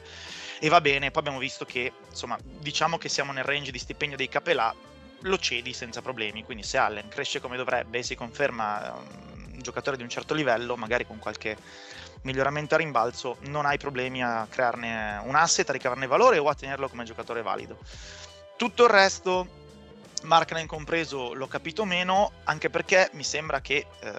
E 0.58 0.68
va 0.68 0.80
bene. 0.80 1.10
Poi 1.10 1.20
abbiamo 1.22 1.38
visto 1.38 1.64
che, 1.64 1.92
insomma, 2.08 2.38
diciamo 2.42 2.98
che 2.98 3.08
siamo 3.08 3.32
nel 3.32 3.44
range 3.44 3.70
di 3.70 3.78
stipendio 3.78 4.16
dei 4.16 4.28
capelà. 4.28 4.74
Lo 5.20 5.38
cedi 5.38 5.72
senza 5.72 6.02
problemi. 6.02 6.44
Quindi 6.44 6.62
se 6.62 6.78
Allen 6.78 7.08
cresce 7.08 7.40
come 7.40 7.56
dovrebbe 7.56 7.98
e 7.98 8.02
si 8.02 8.14
conferma 8.14 8.94
um, 8.94 9.52
un 9.54 9.62
giocatore 9.62 9.96
di 9.96 10.02
un 10.02 10.08
certo 10.08 10.34
livello, 10.34 10.76
magari 10.76 11.06
con 11.06 11.18
qualche 11.18 11.56
miglioramento 12.22 12.74
a 12.74 12.78
rimbalzo, 12.78 13.36
non 13.42 13.66
hai 13.66 13.78
problemi 13.78 14.22
a 14.22 14.46
crearne 14.50 15.20
un 15.24 15.34
asset, 15.34 15.68
a 15.68 15.72
ricavarne 15.72 16.06
valore 16.06 16.38
o 16.38 16.48
a 16.48 16.54
tenerlo 16.54 16.88
come 16.88 17.04
giocatore 17.04 17.42
valido. 17.42 17.78
Tutto 18.56 18.84
il 18.84 18.90
resto, 18.90 19.46
Markkanen 20.22 20.66
compreso, 20.66 21.34
l'ho 21.34 21.46
capito 21.46 21.84
meno, 21.84 22.32
anche 22.44 22.70
perché 22.70 23.10
mi 23.12 23.22
sembra 23.22 23.60
che 23.60 23.86
eh, 24.00 24.10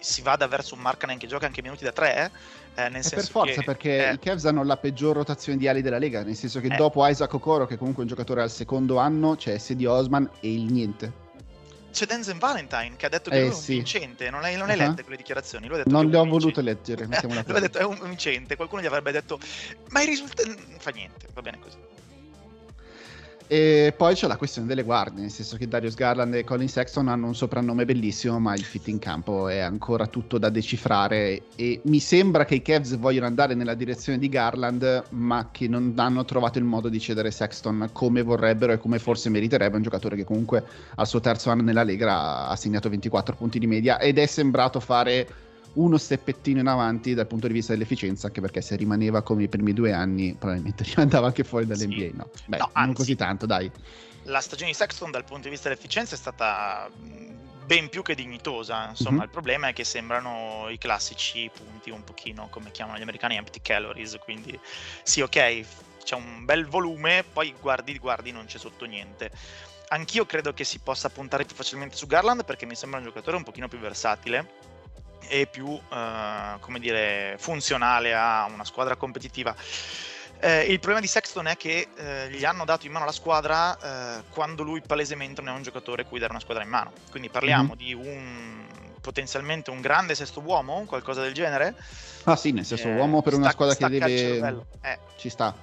si 0.00 0.22
vada 0.22 0.46
verso 0.48 0.74
un 0.74 0.80
Markkanen 0.80 1.18
che 1.18 1.26
gioca 1.26 1.46
anche 1.46 1.62
minuti 1.62 1.84
da 1.84 1.92
tre, 1.92 2.30
eh, 2.74 2.82
nel 2.88 2.88
E 2.88 2.92
per 2.92 3.02
senso 3.02 3.30
forza, 3.30 3.52
che, 3.54 3.62
perché 3.62 4.08
eh, 4.08 4.12
i 4.14 4.18
Cavs 4.18 4.46
hanno 4.46 4.64
la 4.64 4.76
peggior 4.76 5.14
rotazione 5.14 5.58
di 5.58 5.68
ali 5.68 5.82
della 5.82 5.98
Lega, 5.98 6.22
nel 6.24 6.34
senso 6.34 6.60
che 6.60 6.68
Eh. 6.68 6.76
dopo 6.76 7.06
Isaac 7.06 7.32
Okoro, 7.34 7.66
che 7.66 7.76
comunque 7.76 8.02
è 8.02 8.06
un 8.06 8.10
giocatore 8.10 8.42
al 8.42 8.50
secondo 8.50 8.98
anno, 8.98 9.36
c'è 9.36 9.58
Sedi 9.58 9.86
Osman 9.86 10.28
e 10.40 10.52
il 10.52 10.64
niente. 10.72 11.26
c'è 11.90 12.06
Denzel 12.06 12.38
Valentine 12.38 12.94
che 12.96 13.06
ha 13.06 13.08
detto 13.08 13.30
che 13.30 13.36
Eh, 13.36 13.40
lui 13.40 13.50
è 13.50 13.54
un 13.54 13.60
sì. 13.60 13.72
vincente, 13.74 14.30
non 14.30 14.44
hai, 14.44 14.56
non 14.56 14.70
hai 14.70 14.78
Uh-huh. 14.78 14.86
lette 14.88 15.02
quelle 15.02 15.16
dichiarazioni, 15.16 15.66
lui 15.66 15.74
ha 15.76 15.78
detto 15.84 15.90
Non 15.90 16.08
le 16.08 16.16
ho 16.16 16.22
un 16.22 16.28
volute 16.28 16.62
vincente. 16.62 17.04
leggere, 17.06 17.44
lui 17.46 17.56
ha 17.56 17.60
detto 17.60 17.78
è 17.78 17.84
un 17.84 17.98
vincente, 18.02 18.56
qualcuno 18.56 18.82
gli 18.82 18.86
avrebbe 18.86 19.10
detto 19.12 19.38
ma 19.88 20.00
i 20.02 20.06
risultati... 20.06 20.54
fa 20.78 20.90
niente, 20.90 21.26
va 21.34 21.42
bene 21.42 21.58
così. 21.58 21.76
E 23.50 23.94
poi 23.96 24.14
c'è 24.14 24.26
la 24.26 24.36
questione 24.36 24.68
delle 24.68 24.82
guardie, 24.82 25.22
nel 25.22 25.30
senso 25.30 25.56
che 25.56 25.66
Darius 25.66 25.94
Garland 25.94 26.34
e 26.34 26.44
Colin 26.44 26.68
Sexton 26.68 27.08
hanno 27.08 27.28
un 27.28 27.34
soprannome 27.34 27.86
bellissimo, 27.86 28.38
ma 28.38 28.52
il 28.52 28.62
fit 28.62 28.88
in 28.88 28.98
campo 28.98 29.48
è 29.48 29.56
ancora 29.60 30.06
tutto 30.06 30.36
da 30.36 30.50
decifrare. 30.50 31.44
E 31.56 31.80
mi 31.84 31.98
sembra 31.98 32.44
che 32.44 32.56
i 32.56 32.62
Cavs 32.62 32.98
vogliono 32.98 33.24
andare 33.24 33.54
nella 33.54 33.72
direzione 33.72 34.18
di 34.18 34.28
Garland, 34.28 35.04
ma 35.12 35.48
che 35.50 35.66
non 35.66 35.94
hanno 35.96 36.26
trovato 36.26 36.58
il 36.58 36.64
modo 36.64 36.90
di 36.90 37.00
cedere 37.00 37.30
Sexton 37.30 37.88
come 37.90 38.20
vorrebbero 38.20 38.74
e 38.74 38.78
come 38.78 38.98
forse 38.98 39.30
meriterebbe. 39.30 39.76
Un 39.76 39.82
giocatore 39.82 40.14
che 40.14 40.24
comunque 40.24 40.62
al 40.96 41.06
suo 41.06 41.20
terzo 41.20 41.48
anno 41.48 41.62
nella 41.62 41.84
Lega 41.84 42.48
ha 42.48 42.56
segnato 42.56 42.90
24 42.90 43.34
punti 43.34 43.58
di 43.58 43.66
media 43.66 43.98
ed 43.98 44.18
è 44.18 44.26
sembrato 44.26 44.78
fare 44.78 45.26
uno 45.78 45.96
steppettino 45.96 46.60
in 46.60 46.66
avanti 46.66 47.14
dal 47.14 47.26
punto 47.26 47.46
di 47.46 47.52
vista 47.52 47.72
dell'efficienza, 47.72 48.26
anche 48.26 48.40
perché 48.40 48.60
se 48.60 48.76
rimaneva 48.76 49.22
come 49.22 49.44
i 49.44 49.48
primi 49.48 49.72
due 49.72 49.92
anni, 49.92 50.34
probabilmente 50.34 50.84
rimandava 50.94 51.26
anche 51.26 51.44
fuori 51.44 51.66
dall'NBA. 51.66 51.94
Sì. 51.94 52.12
No, 52.14 52.30
Beh, 52.46 52.58
no, 52.58 52.70
non 52.74 52.92
così 52.92 53.14
tanto, 53.16 53.46
dai. 53.46 53.70
La 54.24 54.40
stagione 54.40 54.70
di 54.70 54.76
Sexton 54.76 55.10
dal 55.10 55.24
punto 55.24 55.44
di 55.44 55.50
vista 55.50 55.68
dell'efficienza 55.68 56.14
è 56.14 56.18
stata 56.18 56.90
ben 57.64 57.88
più 57.88 58.02
che 58.02 58.14
dignitosa. 58.14 58.88
Insomma, 58.88 59.16
mm-hmm. 59.18 59.22
il 59.22 59.30
problema 59.30 59.68
è 59.68 59.72
che 59.72 59.84
sembrano 59.84 60.66
i 60.68 60.78
classici 60.78 61.50
punti 61.52 61.90
un 61.90 62.02
pochino 62.02 62.48
come 62.50 62.70
chiamano 62.70 62.98
gli 62.98 63.02
americani 63.02 63.36
empty 63.36 63.60
calories. 63.62 64.18
Quindi, 64.22 64.58
sì, 65.02 65.20
ok, 65.20 65.64
c'è 66.02 66.14
un 66.14 66.44
bel 66.44 66.66
volume, 66.66 67.24
poi 67.32 67.54
guardi, 67.60 67.96
guardi, 67.98 68.32
non 68.32 68.46
c'è 68.46 68.58
sotto 68.58 68.84
niente. 68.84 69.30
Anch'io 69.90 70.26
credo 70.26 70.52
che 70.52 70.64
si 70.64 70.80
possa 70.80 71.08
puntare 71.08 71.44
più 71.44 71.54
facilmente 71.54 71.96
su 71.96 72.06
Garland 72.06 72.44
perché 72.44 72.66
mi 72.66 72.74
sembra 72.74 72.98
un 72.98 73.06
giocatore 73.06 73.36
un 73.36 73.42
pochino 73.42 73.68
più 73.68 73.78
versatile 73.78 74.67
e 75.26 75.46
più 75.46 75.68
eh, 75.68 76.56
come 76.60 76.78
dire, 76.78 77.36
funzionale 77.38 78.14
a 78.14 78.48
una 78.52 78.64
squadra 78.64 78.96
competitiva. 78.96 79.54
Eh, 80.40 80.62
il 80.66 80.78
problema 80.78 81.00
di 81.00 81.08
Sexton 81.08 81.48
è 81.48 81.56
che 81.56 81.88
eh, 81.96 82.30
gli 82.30 82.44
hanno 82.44 82.64
dato 82.64 82.86
in 82.86 82.92
mano 82.92 83.04
la 83.04 83.12
squadra 83.12 84.18
eh, 84.18 84.22
quando 84.30 84.62
lui 84.62 84.80
palesemente 84.80 85.40
non 85.42 85.54
è 85.54 85.56
un 85.56 85.62
giocatore 85.62 86.04
cui 86.04 86.20
dare 86.20 86.30
una 86.30 86.40
squadra 86.40 86.62
in 86.62 86.70
mano. 86.70 86.92
Quindi 87.10 87.28
parliamo 87.28 87.74
mm-hmm. 87.74 87.76
di 87.76 87.92
un 87.92 88.66
potenzialmente 89.00 89.70
un 89.70 89.80
grande 89.80 90.14
sesto 90.14 90.40
uomo, 90.40 90.84
qualcosa 90.84 91.22
del 91.22 91.32
genere. 91.32 91.74
Ah 92.24 92.36
sì, 92.36 92.52
nel 92.52 92.66
sesto 92.66 92.88
uomo 92.88 93.22
per 93.22 93.34
una 93.34 93.50
squadra 93.50 93.74
che 93.74 93.88
deve... 93.88 94.66
Eh, 94.82 94.98
Ci 95.16 95.30
sta. 95.30 95.54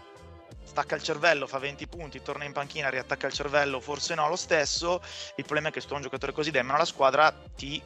Stacca 0.64 0.96
il 0.96 1.04
cervello, 1.04 1.46
fa 1.46 1.60
20 1.60 1.88
punti, 1.88 2.22
torna 2.22 2.44
in 2.44 2.52
panchina, 2.52 2.90
riattacca 2.90 3.28
il 3.28 3.34
cervello, 3.34 3.80
forse 3.80 4.16
no 4.16 4.28
lo 4.28 4.36
stesso. 4.36 5.02
Il 5.36 5.46
problema 5.46 5.70
è 5.70 5.72
che 5.72 5.80
se 5.80 5.88
tu 5.88 5.94
un 5.94 6.02
giocatore 6.02 6.32
così 6.32 6.50
in 6.54 6.66
mano 6.66 6.80
la 6.80 6.86
squadra 6.86 7.32
ti 7.56 7.82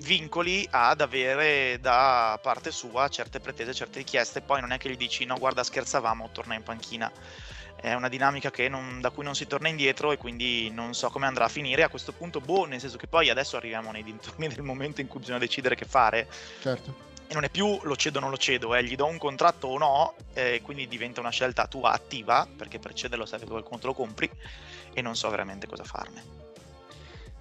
vincoli 0.00 0.66
ad 0.70 1.00
avere 1.00 1.78
da 1.80 2.38
parte 2.42 2.70
sua 2.70 3.08
certe 3.08 3.40
pretese, 3.40 3.74
certe 3.74 3.98
richieste, 3.98 4.40
poi 4.40 4.60
non 4.60 4.72
è 4.72 4.78
che 4.78 4.90
gli 4.90 4.96
dici 4.96 5.24
no 5.24 5.36
guarda 5.38 5.62
scherzavamo, 5.62 6.30
torna 6.32 6.54
in 6.54 6.62
panchina. 6.62 7.10
È 7.76 7.94
una 7.94 8.08
dinamica 8.08 8.50
non, 8.68 9.00
da 9.00 9.08
cui 9.08 9.24
non 9.24 9.34
si 9.34 9.46
torna 9.46 9.68
indietro 9.68 10.12
e 10.12 10.18
quindi 10.18 10.70
non 10.70 10.92
so 10.92 11.08
come 11.08 11.26
andrà 11.26 11.46
a 11.46 11.48
finire. 11.48 11.82
A 11.82 11.88
questo 11.88 12.12
punto, 12.12 12.40
boh, 12.40 12.66
nel 12.66 12.78
senso 12.78 12.98
che 12.98 13.06
poi 13.06 13.30
adesso 13.30 13.56
arriviamo 13.56 13.90
nei 13.90 14.02
dintorni 14.02 14.48
del 14.48 14.62
momento 14.62 15.00
in 15.00 15.06
cui 15.06 15.20
bisogna 15.20 15.38
decidere 15.38 15.76
che 15.76 15.86
fare. 15.86 16.28
Certo. 16.60 17.08
E 17.26 17.32
non 17.32 17.44
è 17.44 17.48
più 17.48 17.80
lo 17.84 17.96
cedo 17.96 18.18
o 18.18 18.20
non 18.20 18.28
lo 18.28 18.36
cedo, 18.36 18.74
eh, 18.74 18.84
gli 18.84 18.96
do 18.96 19.06
un 19.06 19.16
contratto 19.16 19.68
o 19.68 19.78
no, 19.78 20.14
e 20.34 20.54
eh, 20.54 20.62
quindi 20.62 20.88
diventa 20.88 21.20
una 21.20 21.30
scelta 21.30 21.68
tua 21.68 21.92
attiva, 21.92 22.46
perché 22.54 22.78
per 22.78 22.92
cederlo 22.92 23.24
serve 23.24 23.46
che 23.46 23.52
qualcuno 23.52 23.78
te 23.78 23.86
lo 23.86 23.94
compri, 23.94 24.28
e 24.92 25.00
non 25.00 25.16
so 25.16 25.30
veramente 25.30 25.66
cosa 25.66 25.84
farne. 25.84 26.22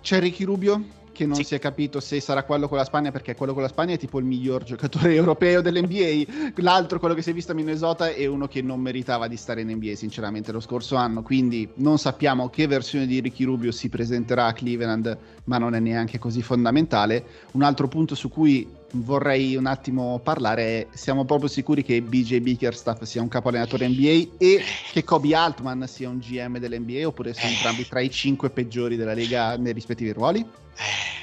C'è 0.01 0.19
Ricky 0.19 0.45
Rubio 0.45 0.81
che 1.19 1.25
non 1.25 1.35
sì. 1.35 1.43
si 1.43 1.55
è 1.55 1.59
capito 1.59 1.99
se 1.99 2.21
sarà 2.21 2.43
quello 2.43 2.69
con 2.69 2.77
la 2.77 2.85
Spagna, 2.85 3.11
perché 3.11 3.35
quello 3.35 3.53
con 3.53 3.61
la 3.61 3.67
Spagna 3.67 3.95
è 3.95 3.97
tipo 3.97 4.19
il 4.19 4.25
miglior 4.25 4.63
giocatore 4.63 5.13
europeo 5.15 5.59
dell'NBA. 5.59 6.51
L'altro, 6.61 6.97
quello 6.97 7.13
che 7.13 7.21
si 7.21 7.31
è 7.31 7.33
visto 7.33 7.51
a 7.51 7.55
Minnesota, 7.55 8.09
è 8.13 8.25
uno 8.25 8.47
che 8.47 8.61
non 8.61 8.79
meritava 8.79 9.27
di 9.27 9.35
stare 9.35 9.59
in 9.59 9.69
NBA, 9.69 9.95
sinceramente, 9.95 10.53
lo 10.53 10.61
scorso 10.61 10.95
anno. 10.95 11.21
Quindi 11.21 11.67
non 11.75 11.97
sappiamo 11.97 12.47
che 12.49 12.67
versione 12.67 13.05
di 13.05 13.19
Ricky 13.19 13.43
Rubio 13.43 13.73
si 13.73 13.89
presenterà 13.89 14.45
a 14.45 14.53
Cleveland, 14.53 15.17
ma 15.43 15.57
non 15.57 15.75
è 15.75 15.79
neanche 15.79 16.19
così 16.19 16.41
fondamentale. 16.41 17.25
Un 17.51 17.63
altro 17.63 17.89
punto 17.89 18.15
su 18.15 18.29
cui 18.29 18.65
vorrei 18.91 19.55
un 19.55 19.65
attimo 19.65 20.19
parlare 20.19 20.87
siamo 20.91 21.25
proprio 21.25 21.49
sicuri 21.49 21.83
che 21.83 22.01
BJ 22.01 22.39
Bickerstaff 22.39 23.03
sia 23.03 23.21
un 23.21 23.27
capo 23.27 23.49
allenatore 23.49 23.87
NBA 23.87 24.35
e 24.37 24.63
che 24.91 25.03
Kobe 25.03 25.35
Altman 25.35 25.87
sia 25.87 26.09
un 26.09 26.19
GM 26.19 26.57
dell'NBA 26.57 27.07
oppure 27.07 27.33
sono 27.33 27.51
entrambi 27.51 27.87
tra 27.87 27.99
i 27.99 28.09
cinque 28.09 28.49
peggiori 28.49 28.95
della 28.95 29.13
Lega 29.13 29.57
nei 29.57 29.73
rispettivi 29.73 30.11
ruoli? 30.11 30.45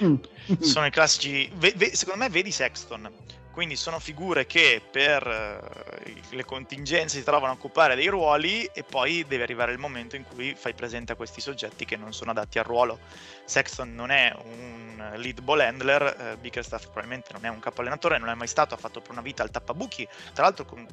Mm. 0.03 0.15
sono 0.61 0.87
i 0.87 0.91
classici. 0.91 1.51
Ve, 1.57 1.73
ve, 1.77 1.95
secondo 1.95 2.25
me, 2.25 2.31
vedi 2.31 2.51
Sexton. 2.51 3.11
Quindi 3.51 3.77
sono 3.77 3.99
figure 3.99 4.45
che 4.45 4.83
per 4.91 5.27
uh, 5.27 6.37
le 6.37 6.45
contingenze 6.45 7.17
si 7.17 7.25
trovano 7.25 7.53
a 7.53 7.55
occupare 7.55 7.95
dei 7.95 8.09
ruoli 8.09 8.65
e 8.67 8.83
poi 8.83 9.25
deve 9.27 9.45
arrivare 9.45 9.73
il 9.73 9.79
momento 9.79 10.15
in 10.15 10.25
cui 10.25 10.55
fai 10.55 10.75
presente 10.75 11.13
a 11.13 11.15
questi 11.15 11.41
soggetti 11.41 11.87
che 11.87 11.97
non 11.97 12.13
sono 12.13 12.33
adatti 12.33 12.59
al 12.59 12.67
ruolo. 12.67 12.99
Sexton 13.47 13.95
non 13.95 14.11
è 14.11 14.31
un 14.45 14.86
lead 15.17 15.41
ball 15.41 15.61
handler, 15.61 16.35
uh, 16.35 16.41
Bickerstaff 16.41 16.85
probabilmente 16.85 17.33
non 17.33 17.45
è 17.45 17.49
un 17.49 17.59
capo 17.59 17.81
allenatore, 17.81 18.19
non 18.19 18.29
è 18.29 18.35
mai 18.35 18.49
stato, 18.49 18.75
ha 18.75 18.79
fatto 18.79 19.01
per 19.01 19.13
una 19.13 19.23
vita 19.23 19.43
al 19.43 19.51
tappabuchi, 19.51 20.07
tra 20.33 20.45
l'altro 20.45 20.65
con 20.65 20.87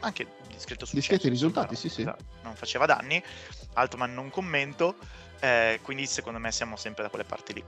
anche 0.00 0.26
discreto 0.48 0.84
successo. 0.84 0.96
Discreti 0.96 1.28
risultati, 1.28 1.76
sì, 1.76 1.88
sì. 1.88 2.04
Non 2.04 2.54
faceva 2.54 2.86
danni, 2.86 3.22
Altman 3.74 4.12
non 4.12 4.30
commento, 4.30 4.96
eh, 5.40 5.78
quindi 5.82 6.06
secondo 6.06 6.38
me 6.38 6.52
siamo 6.52 6.76
sempre 6.76 7.02
da 7.02 7.08
quelle 7.08 7.24
parti 7.24 7.52
lì. 7.54 7.64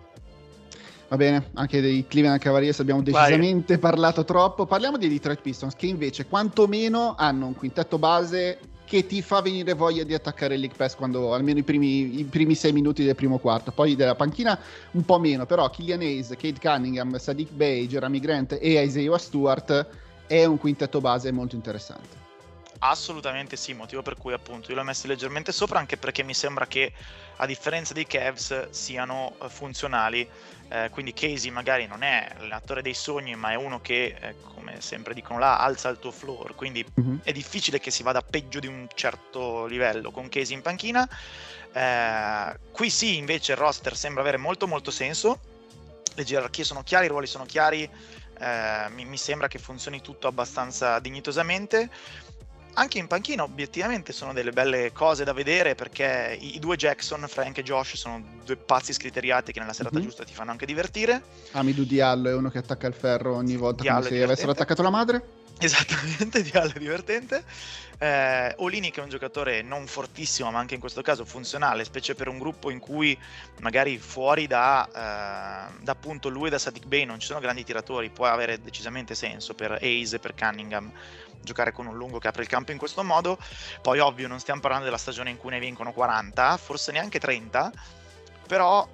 Va 1.09 1.17
bene, 1.17 1.51
anche 1.55 1.81
dei 1.81 2.05
Cleveland 2.07 2.41
Cavaliers 2.41 2.81
abbiamo 2.81 3.01
decisamente 3.01 3.79
Vai. 3.79 3.91
parlato 3.91 4.25
troppo. 4.25 4.67
Parliamo 4.67 4.99
dei 4.99 5.09
Detroit 5.09 5.41
Pistons, 5.41 5.77
che 5.77 5.87
invece 5.87 6.27
quantomeno 6.27 7.15
hanno 7.17 7.47
un 7.47 7.55
quintetto 7.55 7.97
base 7.97 8.59
che 8.87 9.05
ti 9.05 9.21
fa 9.21 9.43
venire 9.43 9.75
voglia 9.75 10.05
di 10.05 10.15
attaccare 10.15 10.55
il 10.55 10.61
League 10.61 10.79
Pass 10.79 10.95
quando 10.95 11.35
almeno 11.35 11.59
i 11.59 11.65
primi, 11.65 12.21
i 12.21 12.25
primi 12.25 12.55
sei 12.55 12.73
minuti 12.73 13.05
del 13.05 13.17
primo 13.17 13.39
quarto. 13.39 13.73
Poi 13.73 13.97
della 13.97 14.15
panchina 14.15 14.59
un 14.93 15.05
po' 15.05 15.19
meno, 15.19 15.45
però 15.45 15.69
Killian 15.69 16.01
Hayes, 16.01 16.29
Kate 16.29 16.61
Cunningham, 16.61 17.19
Sadiq 17.19 17.51
Bey, 17.51 17.87
Jeremy 17.89 18.21
Grant 18.21 18.57
e 18.61 18.81
Isaiah 18.81 19.19
Stewart 19.19 19.87
è 20.27 20.45
un 20.45 20.57
quintetto 20.57 21.01
base 21.01 21.33
molto 21.33 21.57
interessante. 21.57 22.25
Assolutamente 22.79 23.57
sì, 23.57 23.73
motivo 23.73 24.03
per 24.03 24.17
cui 24.17 24.33
appunto 24.33 24.71
io 24.71 24.77
l'ho 24.77 24.85
messo 24.85 25.07
leggermente 25.07 25.51
sopra 25.51 25.79
anche 25.79 25.97
perché 25.97 26.23
mi 26.23 26.35
sembra 26.35 26.67
che 26.67 26.93
a 27.37 27.47
differenza 27.47 27.93
dei 27.93 28.07
Cavs 28.07 28.71
siano 28.71 29.35
uh, 29.39 29.49
funzionali, 29.49 30.29
eh, 30.69 30.89
quindi 30.91 31.13
Casey 31.13 31.51
magari 31.51 31.87
non 31.87 32.03
è 32.03 32.29
l'allenatore 32.39 32.83
dei 32.83 32.95
sogni 32.95 33.37
ma 33.37 33.53
è 33.53 33.55
uno 33.55 33.81
che 33.81 34.17
eh, 34.21 34.35
come 34.55 34.81
sempre 34.81 35.15
dicono 35.15 35.39
là 35.39 35.59
alza 35.59 35.89
il 35.89 35.99
tuo 35.99 36.11
floor, 36.11 36.55
quindi 36.55 36.85
mm-hmm. 37.01 37.19
è 37.23 37.33
difficile 37.33 37.79
che 37.79 37.91
si 37.91 38.03
vada 38.03 38.21
peggio 38.23 38.59
di 38.59 38.67
un 38.67 38.89
certo 38.95 39.67
livello 39.67 40.11
con 40.11 40.29
Casey 40.29 40.55
in 40.55 40.63
panchina. 40.63 41.09
Eh, 41.73 42.59
qui 42.73 42.91
sì 42.91 43.17
invece 43.17 43.53
il 43.53 43.59
roster 43.59 43.97
sembra 43.97 44.23
avere 44.23 44.39
molto 44.39 44.67
molto 44.67 44.91
senso, 44.91 45.41
le 46.15 46.25
gerarchie 46.25 46.65
sono 46.65 46.83
chiare, 46.83 47.05
i 47.05 47.09
ruoli 47.09 47.27
sono 47.27 47.45
chiari, 47.45 47.89
eh, 48.39 48.89
mi, 48.91 49.05
mi 49.05 49.17
sembra 49.17 49.49
che 49.49 49.59
funzioni 49.59 50.01
tutto 50.01 50.27
abbastanza 50.27 50.99
dignitosamente 50.99 51.91
anche 52.79 52.99
in 52.99 53.07
panchina 53.07 53.43
obiettivamente 53.43 54.13
sono 54.13 54.33
delle 54.33 54.53
belle 54.53 54.93
cose 54.93 55.25
da 55.25 55.33
vedere 55.33 55.75
perché 55.75 56.37
i, 56.39 56.59
due 56.59 56.77
Jackson, 56.77 57.25
Frank 57.27 57.59
e 57.59 57.63
Josh, 57.63 57.97
sono 57.97 58.23
due 58.45 58.57
pazzi 58.57 58.93
scriteriati 58.93 59.53
che 59.53 59.61
nella 59.61 59.73
serata 59.73 59.97
mm-hmm. 59.97 60.07
giusta 60.07 60.25
ti 60.25 60.35
fanno 60.35 60.51
anche 60.51 60.67
divertire. 60.67 61.23
Amidu 61.53 61.85
Diallo 61.85 62.29
è 62.29 62.35
uno 62.35 62.51
che 62.51 62.59
attacca 62.59 62.87
il 62.87 62.95
ferro 62.95 63.35
ogni 63.35 63.57
volta 63.57 63.83
Diallo 63.83 64.07
come 64.07 64.17
se 64.17 64.23
avessero 64.23 64.51
attaccato 64.51 64.83
la 64.83 64.91
madre. 64.91 65.45
Esattamente, 65.59 66.43
Diallo 66.43 66.75
è 66.75 66.79
divertente. 66.79 67.45
Eh, 67.99 68.55
Olini 68.59 68.91
che 68.91 69.01
è 69.01 69.03
un 69.03 69.09
giocatore 69.09 69.63
non 69.63 69.87
fortissimo 69.87 70.51
ma 70.51 70.59
anche 70.59 70.75
in 70.75 70.81
questo 70.81 71.01
caso 71.01 71.25
funzionale, 71.25 71.83
specie 71.85 72.15
per 72.15 72.29
un 72.29 72.39
gruppo 72.39 72.69
in 72.69 72.79
cui 72.79 73.19
magari 73.61 73.97
fuori 73.97 74.47
da, 74.47 74.87
eh, 74.87 75.83
da 75.83 75.93
appunto 75.93 76.29
lui 76.29 76.49
e 76.49 76.51
da 76.51 76.59
Sadik 76.59 76.85
Bay 76.85 77.07
non 77.07 77.19
ci 77.19 77.27
sono 77.27 77.41
grandi 77.41 77.65
tiratori, 77.65 78.11
può 78.11 78.27
avere 78.27 78.61
decisamente 78.61 79.15
senso 79.15 79.55
per 79.55 79.73
Ace 79.73 80.17
e 80.17 80.19
per 80.19 80.35
Cunningham 80.35 80.93
giocare 81.41 81.73
con 81.73 81.87
un 81.87 81.97
lungo 81.97 82.19
che 82.19 82.29
apre 82.29 82.43
il 82.43 82.49
campo 82.49 82.73
in 82.73 82.79
questo 82.79 83.03
modo. 83.03 83.39
Poi 83.81 83.99
ovvio 83.99 84.29
non 84.29 84.41
stiamo 84.41 84.61
parlando 84.61 84.85
della 84.85 84.99
stagione 84.99 85.31
in 85.31 85.39
cui 85.39 85.51
ne 85.51 85.61
vincono 85.61 85.93
40, 85.93 86.59
forse 86.59 86.93
neanche 86.93 87.19
30, 87.19 87.73
però 88.47 88.87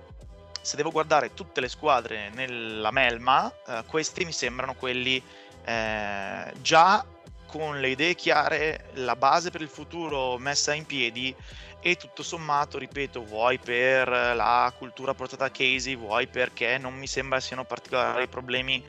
se 0.60 0.76
devo 0.76 0.92
guardare 0.92 1.34
tutte 1.34 1.60
le 1.60 1.68
squadre 1.68 2.30
nella 2.30 2.92
melma, 2.92 3.52
eh, 3.66 3.82
questi 3.86 4.24
mi 4.24 4.32
sembrano 4.32 4.74
quelli 4.74 5.20
eh, 5.64 6.52
già 6.60 7.04
con 7.46 7.80
le 7.80 7.90
idee 7.90 8.14
chiare, 8.14 8.86
la 8.94 9.14
base 9.14 9.50
per 9.50 9.60
il 9.60 9.68
futuro 9.68 10.38
messa 10.38 10.72
in 10.72 10.86
piedi 10.86 11.34
e 11.80 11.96
tutto 11.96 12.22
sommato, 12.22 12.78
ripeto, 12.78 13.24
vuoi 13.24 13.58
per 13.58 14.08
la 14.08 14.72
cultura 14.78 15.14
portata 15.14 15.46
a 15.46 15.50
Casey, 15.50 15.96
vuoi 15.96 16.28
perché 16.28 16.78
non 16.78 16.94
mi 16.94 17.06
sembra 17.06 17.40
siano 17.40 17.64
particolari 17.64 18.28
problemi 18.28 18.82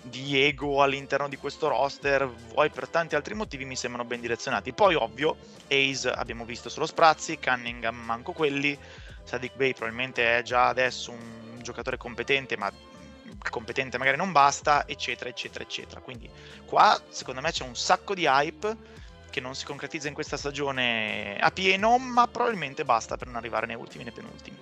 di 0.00 0.40
ego 0.40 0.82
all'interno 0.82 1.28
di 1.28 1.36
questo 1.36 1.68
roster, 1.68 2.26
vuoi 2.26 2.70
per 2.70 2.88
tanti 2.88 3.16
altri 3.16 3.34
motivi 3.34 3.64
mi 3.64 3.76
sembrano 3.76 4.08
ben 4.08 4.20
direzionati. 4.20 4.72
Poi 4.72 4.94
ovvio, 4.94 5.36
Ace 5.66 6.08
abbiamo 6.08 6.44
visto 6.44 6.68
solo 6.68 6.86
sprazzi, 6.86 7.38
Cunningham 7.38 7.96
manco 7.96 8.32
quelli, 8.32 8.78
Sadiq 9.24 9.56
Bay 9.56 9.72
probabilmente 9.72 10.38
è 10.38 10.42
già 10.42 10.68
adesso 10.68 11.10
un 11.10 11.58
giocatore 11.60 11.96
competente, 11.96 12.56
ma 12.56 12.70
competente 13.50 13.98
magari 13.98 14.16
non 14.16 14.32
basta, 14.32 14.86
eccetera, 14.86 15.30
eccetera, 15.30 15.64
eccetera. 15.64 16.00
Quindi 16.00 16.28
qua 16.64 17.00
secondo 17.08 17.40
me 17.40 17.50
c'è 17.50 17.64
un 17.64 17.76
sacco 17.76 18.14
di 18.14 18.26
hype 18.26 18.76
che 19.30 19.40
non 19.40 19.54
si 19.54 19.64
concretizza 19.64 20.08
in 20.08 20.14
questa 20.14 20.36
stagione 20.36 21.36
a 21.38 21.50
pieno, 21.50 21.98
ma 21.98 22.26
probabilmente 22.26 22.84
basta 22.84 23.16
per 23.16 23.26
non 23.26 23.36
arrivare 23.36 23.66
nei 23.66 23.76
ultimi 23.76 24.04
né 24.04 24.12
penultimi. 24.12 24.56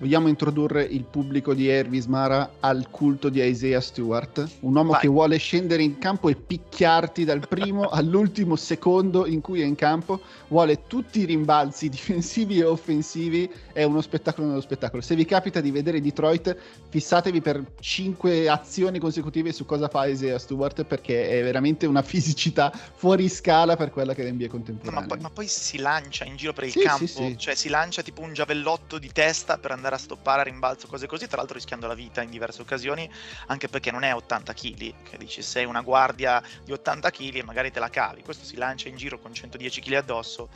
Vogliamo 0.00 0.28
introdurre 0.28 0.84
il 0.84 1.02
pubblico 1.02 1.54
di 1.54 1.66
Ervis 1.68 2.06
Mara 2.06 2.52
al 2.60 2.88
culto 2.88 3.28
di 3.28 3.42
Isaiah 3.42 3.80
Stewart, 3.80 4.48
un 4.60 4.76
uomo 4.76 4.92
Vai. 4.92 5.00
che 5.00 5.08
vuole 5.08 5.36
scendere 5.38 5.82
in 5.82 5.98
campo 5.98 6.28
e 6.28 6.36
picchiarti 6.36 7.24
dal 7.24 7.46
primo 7.48 7.88
all'ultimo 7.90 8.54
secondo 8.54 9.26
in 9.26 9.40
cui 9.40 9.60
è 9.60 9.64
in 9.64 9.74
campo, 9.74 10.20
vuole 10.48 10.86
tutti 10.86 11.18
i 11.18 11.24
rimbalzi 11.24 11.88
difensivi 11.88 12.58
e 12.60 12.64
offensivi, 12.64 13.50
è 13.72 13.82
uno 13.82 14.00
spettacolo 14.00 14.46
nello 14.46 14.60
spettacolo. 14.60 15.02
Se 15.02 15.16
vi 15.16 15.24
capita 15.24 15.60
di 15.60 15.72
vedere 15.72 16.00
Detroit, 16.00 16.56
fissatevi 16.90 17.40
per 17.40 17.64
5 17.80 18.48
azioni 18.48 19.00
consecutive 19.00 19.52
su 19.52 19.64
cosa 19.66 19.88
fa 19.88 20.06
Isaiah 20.06 20.38
Stewart 20.38 20.84
perché 20.84 21.28
è 21.40 21.42
veramente 21.42 21.86
una 21.86 22.02
fisicità 22.02 22.70
fuori 22.94 23.28
scala 23.28 23.74
per 23.76 23.90
quella 23.90 24.14
che 24.14 24.22
è 24.22 24.30
l'NBA 24.30 24.44
No, 24.44 24.50
contemporanea. 24.50 25.00
ma, 25.00 25.06
poi, 25.06 25.18
ma 25.18 25.30
poi 25.30 25.48
si 25.48 25.78
lancia 25.78 26.24
in 26.24 26.36
giro 26.36 26.52
per 26.52 26.64
il 26.64 26.70
Sì, 26.70 26.78
campo, 26.80 27.06
sì, 27.06 27.12
sì. 27.14 27.34
cioè 27.36 27.56
si 27.56 27.68
lancia 27.68 28.02
tipo 28.02 28.22
un 28.22 28.32
giavellotto 28.32 28.98
di 28.98 29.10
testa 29.12 29.58
per 29.58 29.72
andare 29.72 29.86
a 29.96 29.98
stoppare 29.98 30.40
a 30.40 30.44
rimbalzo, 30.44 30.86
cose 30.86 31.06
così, 31.06 31.26
tra 31.26 31.38
l'altro 31.38 31.56
rischiando 31.56 31.86
la 31.86 31.94
vita 31.94 32.22
in 32.22 32.30
diverse 32.30 32.62
occasioni, 32.62 33.08
anche 33.46 33.68
perché 33.68 33.90
non 33.90 34.02
è 34.02 34.14
80 34.14 34.52
kg, 34.52 34.94
che 35.02 35.16
dici 35.18 35.42
sei 35.42 35.64
una 35.64 35.82
guardia 35.82 36.42
di 36.64 36.72
80 36.72 37.10
kg 37.10 37.34
e 37.36 37.42
magari 37.42 37.70
te 37.70 37.80
la 37.80 37.90
cavi, 37.90 38.22
questo 38.22 38.44
si 38.44 38.56
lancia 38.56 38.88
in 38.88 38.96
giro 38.96 39.18
con 39.18 39.32
110 39.32 39.80
kg 39.80 39.92
addosso 39.94 40.48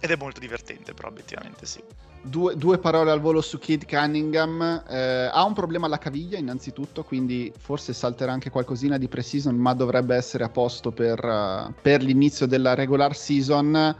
ed 0.00 0.10
è 0.10 0.16
molto 0.16 0.40
divertente, 0.40 0.94
però 0.94 1.08
obiettivamente 1.08 1.66
sì. 1.66 1.82
Due, 2.20 2.56
due 2.56 2.78
parole 2.78 3.10
al 3.10 3.20
volo 3.20 3.40
su 3.40 3.58
Kid 3.58 3.86
Cunningham. 3.86 4.84
Eh, 4.88 5.30
ha 5.32 5.44
un 5.44 5.54
problema 5.54 5.86
alla 5.86 5.98
caviglia, 5.98 6.36
innanzitutto, 6.36 7.04
quindi 7.04 7.52
forse 7.56 7.92
salterà 7.92 8.32
anche 8.32 8.50
qualcosina 8.50 8.98
di 8.98 9.08
pre-season, 9.08 9.56
ma 9.56 9.72
dovrebbe 9.72 10.14
essere 10.14 10.44
a 10.44 10.48
posto 10.48 10.90
per, 10.90 11.18
eh, 11.24 11.72
per 11.80 12.02
l'inizio 12.02 12.46
della 12.46 12.74
regular 12.74 13.14
season. 13.14 13.96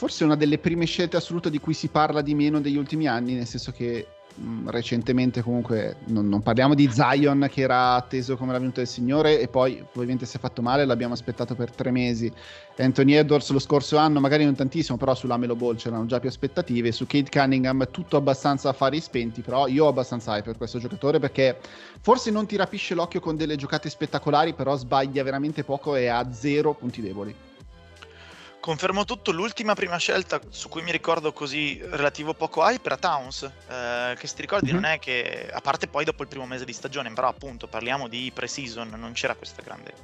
Forse 0.00 0.24
una 0.24 0.34
delle 0.34 0.56
prime 0.56 0.86
scelte 0.86 1.18
assolute 1.18 1.50
di 1.50 1.58
cui 1.58 1.74
si 1.74 1.88
parla 1.88 2.22
di 2.22 2.34
meno 2.34 2.58
degli 2.58 2.78
ultimi 2.78 3.06
anni, 3.06 3.34
nel 3.34 3.46
senso 3.46 3.70
che 3.70 4.06
mh, 4.34 4.70
recentemente 4.70 5.42
comunque 5.42 5.96
non, 6.06 6.26
non 6.26 6.40
parliamo 6.40 6.74
di 6.74 6.90
Zion 6.90 7.46
che 7.50 7.60
era 7.60 7.96
atteso 7.96 8.38
come 8.38 8.52
la 8.52 8.58
venuta 8.58 8.78
del 8.78 8.88
Signore 8.88 9.38
e 9.38 9.48
poi 9.48 9.84
ovviamente 9.92 10.24
si 10.24 10.38
è 10.38 10.40
fatto 10.40 10.62
male, 10.62 10.86
l'abbiamo 10.86 11.12
aspettato 11.12 11.54
per 11.54 11.70
tre 11.70 11.90
mesi. 11.90 12.32
Anthony 12.78 13.12
Edwards 13.12 13.50
lo 13.50 13.58
scorso 13.58 13.98
anno, 13.98 14.20
magari 14.20 14.42
non 14.42 14.54
tantissimo, 14.54 14.96
però 14.96 15.14
sulla 15.14 15.36
Melo 15.36 15.54
Ball 15.54 15.76
c'erano 15.76 16.06
già 16.06 16.18
più 16.18 16.30
aspettative. 16.30 16.92
Su 16.92 17.04
Kate 17.04 17.28
Cunningham 17.28 17.86
tutto 17.90 18.16
abbastanza 18.16 18.70
affari 18.70 19.00
spenti, 19.00 19.42
però 19.42 19.66
io 19.66 19.84
ho 19.84 19.88
abbastanza 19.88 20.32
hype 20.34 20.44
per 20.44 20.56
questo 20.56 20.78
giocatore 20.78 21.18
perché 21.18 21.58
forse 22.00 22.30
non 22.30 22.46
ti 22.46 22.56
rapisce 22.56 22.94
l'occhio 22.94 23.20
con 23.20 23.36
delle 23.36 23.56
giocate 23.56 23.90
spettacolari, 23.90 24.54
però 24.54 24.74
sbaglia 24.78 25.22
veramente 25.22 25.62
poco 25.62 25.94
e 25.94 26.06
ha 26.06 26.32
zero 26.32 26.72
punti 26.72 27.02
deboli. 27.02 27.48
Confermo 28.60 29.06
tutto, 29.06 29.32
l'ultima 29.32 29.72
prima 29.72 29.96
scelta 29.96 30.38
su 30.50 30.68
cui 30.68 30.82
mi 30.82 30.92
ricordo 30.92 31.32
così 31.32 31.80
relativo 31.82 32.34
poco 32.34 32.62
hype 32.62 32.86
era 32.86 32.98
Towns, 32.98 33.42
eh, 33.68 34.14
che 34.18 34.26
se 34.26 34.34
ti 34.34 34.42
ricordi 34.42 34.68
Mhm. 34.68 34.74
non 34.74 34.84
è 34.84 34.98
che, 34.98 35.48
a 35.50 35.60
parte 35.62 35.86
poi 35.88 36.04
dopo 36.04 36.20
il 36.22 36.28
primo 36.28 36.44
mese 36.44 36.66
di 36.66 36.74
stagione, 36.74 37.10
però 37.14 37.28
appunto 37.28 37.66
parliamo 37.68 38.06
di 38.06 38.30
pre-season, 38.34 38.90
non 38.98 39.12
c'era 39.12 39.34
questa 39.34 39.62
grande, 39.62 39.94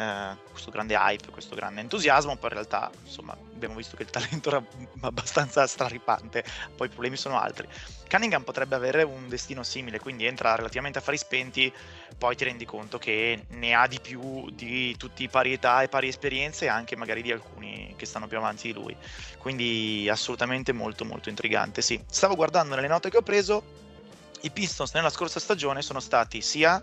eh, 0.00 0.36
questo 0.50 0.70
grande 0.70 0.94
hype, 0.94 1.30
questo 1.30 1.54
grande 1.54 1.82
entusiasmo, 1.82 2.36
poi 2.36 2.48
in 2.48 2.54
realtà 2.54 2.90
insomma 3.04 3.36
abbiamo 3.54 3.74
visto 3.74 3.96
che 3.96 4.04
il 4.04 4.10
talento 4.10 4.48
era 4.48 4.64
abbastanza 5.02 5.66
straripante, 5.66 6.42
poi 6.74 6.86
i 6.86 6.90
problemi 6.90 7.16
sono 7.16 7.38
altri. 7.38 7.68
Cunningham 8.08 8.42
potrebbe 8.42 8.74
avere 8.74 9.02
un 9.02 9.28
destino 9.28 9.62
simile, 9.62 10.00
quindi 10.00 10.24
entra 10.24 10.54
relativamente 10.54 10.98
a 10.98 11.02
fari 11.02 11.18
spenti, 11.18 11.72
poi 12.16 12.34
ti 12.34 12.44
rendi 12.44 12.64
conto 12.64 12.98
che 12.98 13.44
ne 13.48 13.74
ha 13.74 13.86
di 13.86 14.00
più 14.00 14.50
di 14.50 14.96
tutti 14.96 15.22
i 15.22 15.28
pari 15.28 15.52
età 15.52 15.82
e 15.82 15.88
pari 15.88 16.08
esperienze 16.08 16.64
e 16.64 16.68
anche 16.68 16.96
magari 16.96 17.20
di 17.22 17.30
alcuni 17.30 17.94
che 17.96 18.06
stanno 18.06 18.26
più 18.26 18.38
avanti 18.38 18.68
di 18.68 18.72
lui. 18.72 18.96
Quindi 19.36 20.08
assolutamente 20.10 20.72
molto 20.72 21.04
molto 21.04 21.28
intrigante. 21.28 21.82
Sì, 21.82 22.02
stavo 22.08 22.34
guardando 22.34 22.74
nelle 22.74 22.88
note 22.88 23.10
che 23.10 23.18
ho 23.18 23.22
preso, 23.22 23.62
i 24.42 24.50
Pistons 24.50 24.94
nella 24.94 25.10
scorsa 25.10 25.38
stagione 25.38 25.82
sono 25.82 26.00
stati 26.00 26.40
sia 26.40 26.82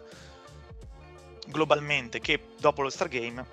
globalmente 1.48 2.20
che 2.20 2.40
dopo 2.60 2.82
lo 2.82 2.90
Star 2.90 3.08
Game 3.08 3.44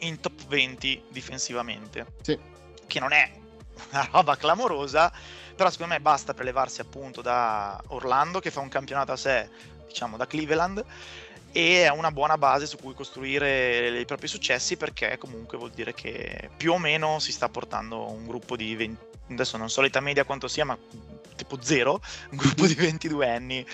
in 0.00 0.20
top 0.20 0.46
20 0.46 1.04
difensivamente, 1.10 2.06
Sì. 2.22 2.38
che 2.86 3.00
non 3.00 3.12
è 3.12 3.30
una 3.90 4.08
roba 4.10 4.36
clamorosa, 4.36 5.12
però 5.54 5.70
secondo 5.70 5.94
me 5.94 6.00
basta 6.00 6.34
per 6.34 6.44
levarsi 6.44 6.80
appunto 6.80 7.20
da 7.20 7.80
Orlando 7.88 8.40
che 8.40 8.50
fa 8.50 8.60
un 8.60 8.68
campionato 8.68 9.12
a 9.12 9.16
sé, 9.16 9.48
diciamo 9.86 10.16
da 10.16 10.26
Cleveland 10.26 10.84
e 11.52 11.82
è 11.82 11.90
una 11.90 12.12
buona 12.12 12.38
base 12.38 12.64
su 12.66 12.76
cui 12.78 12.94
costruire 12.94 13.98
i 13.98 14.04
propri 14.04 14.28
successi 14.28 14.76
perché 14.76 15.18
comunque 15.18 15.58
vuol 15.58 15.70
dire 15.72 15.92
che 15.92 16.48
più 16.56 16.72
o 16.72 16.78
meno 16.78 17.18
si 17.18 17.32
sta 17.32 17.48
portando 17.48 18.08
un 18.10 18.26
gruppo 18.26 18.56
di 18.56 18.74
20, 18.76 19.04
adesso 19.30 19.56
non 19.56 19.68
so 19.68 19.80
l'età 19.80 20.00
media 20.00 20.24
quanto 20.24 20.46
sia, 20.48 20.64
ma 20.64 20.78
tipo 21.36 21.60
zero, 21.60 22.00
un 22.30 22.36
gruppo 22.36 22.66
di 22.66 22.74
22 22.74 23.28
anni 23.28 23.66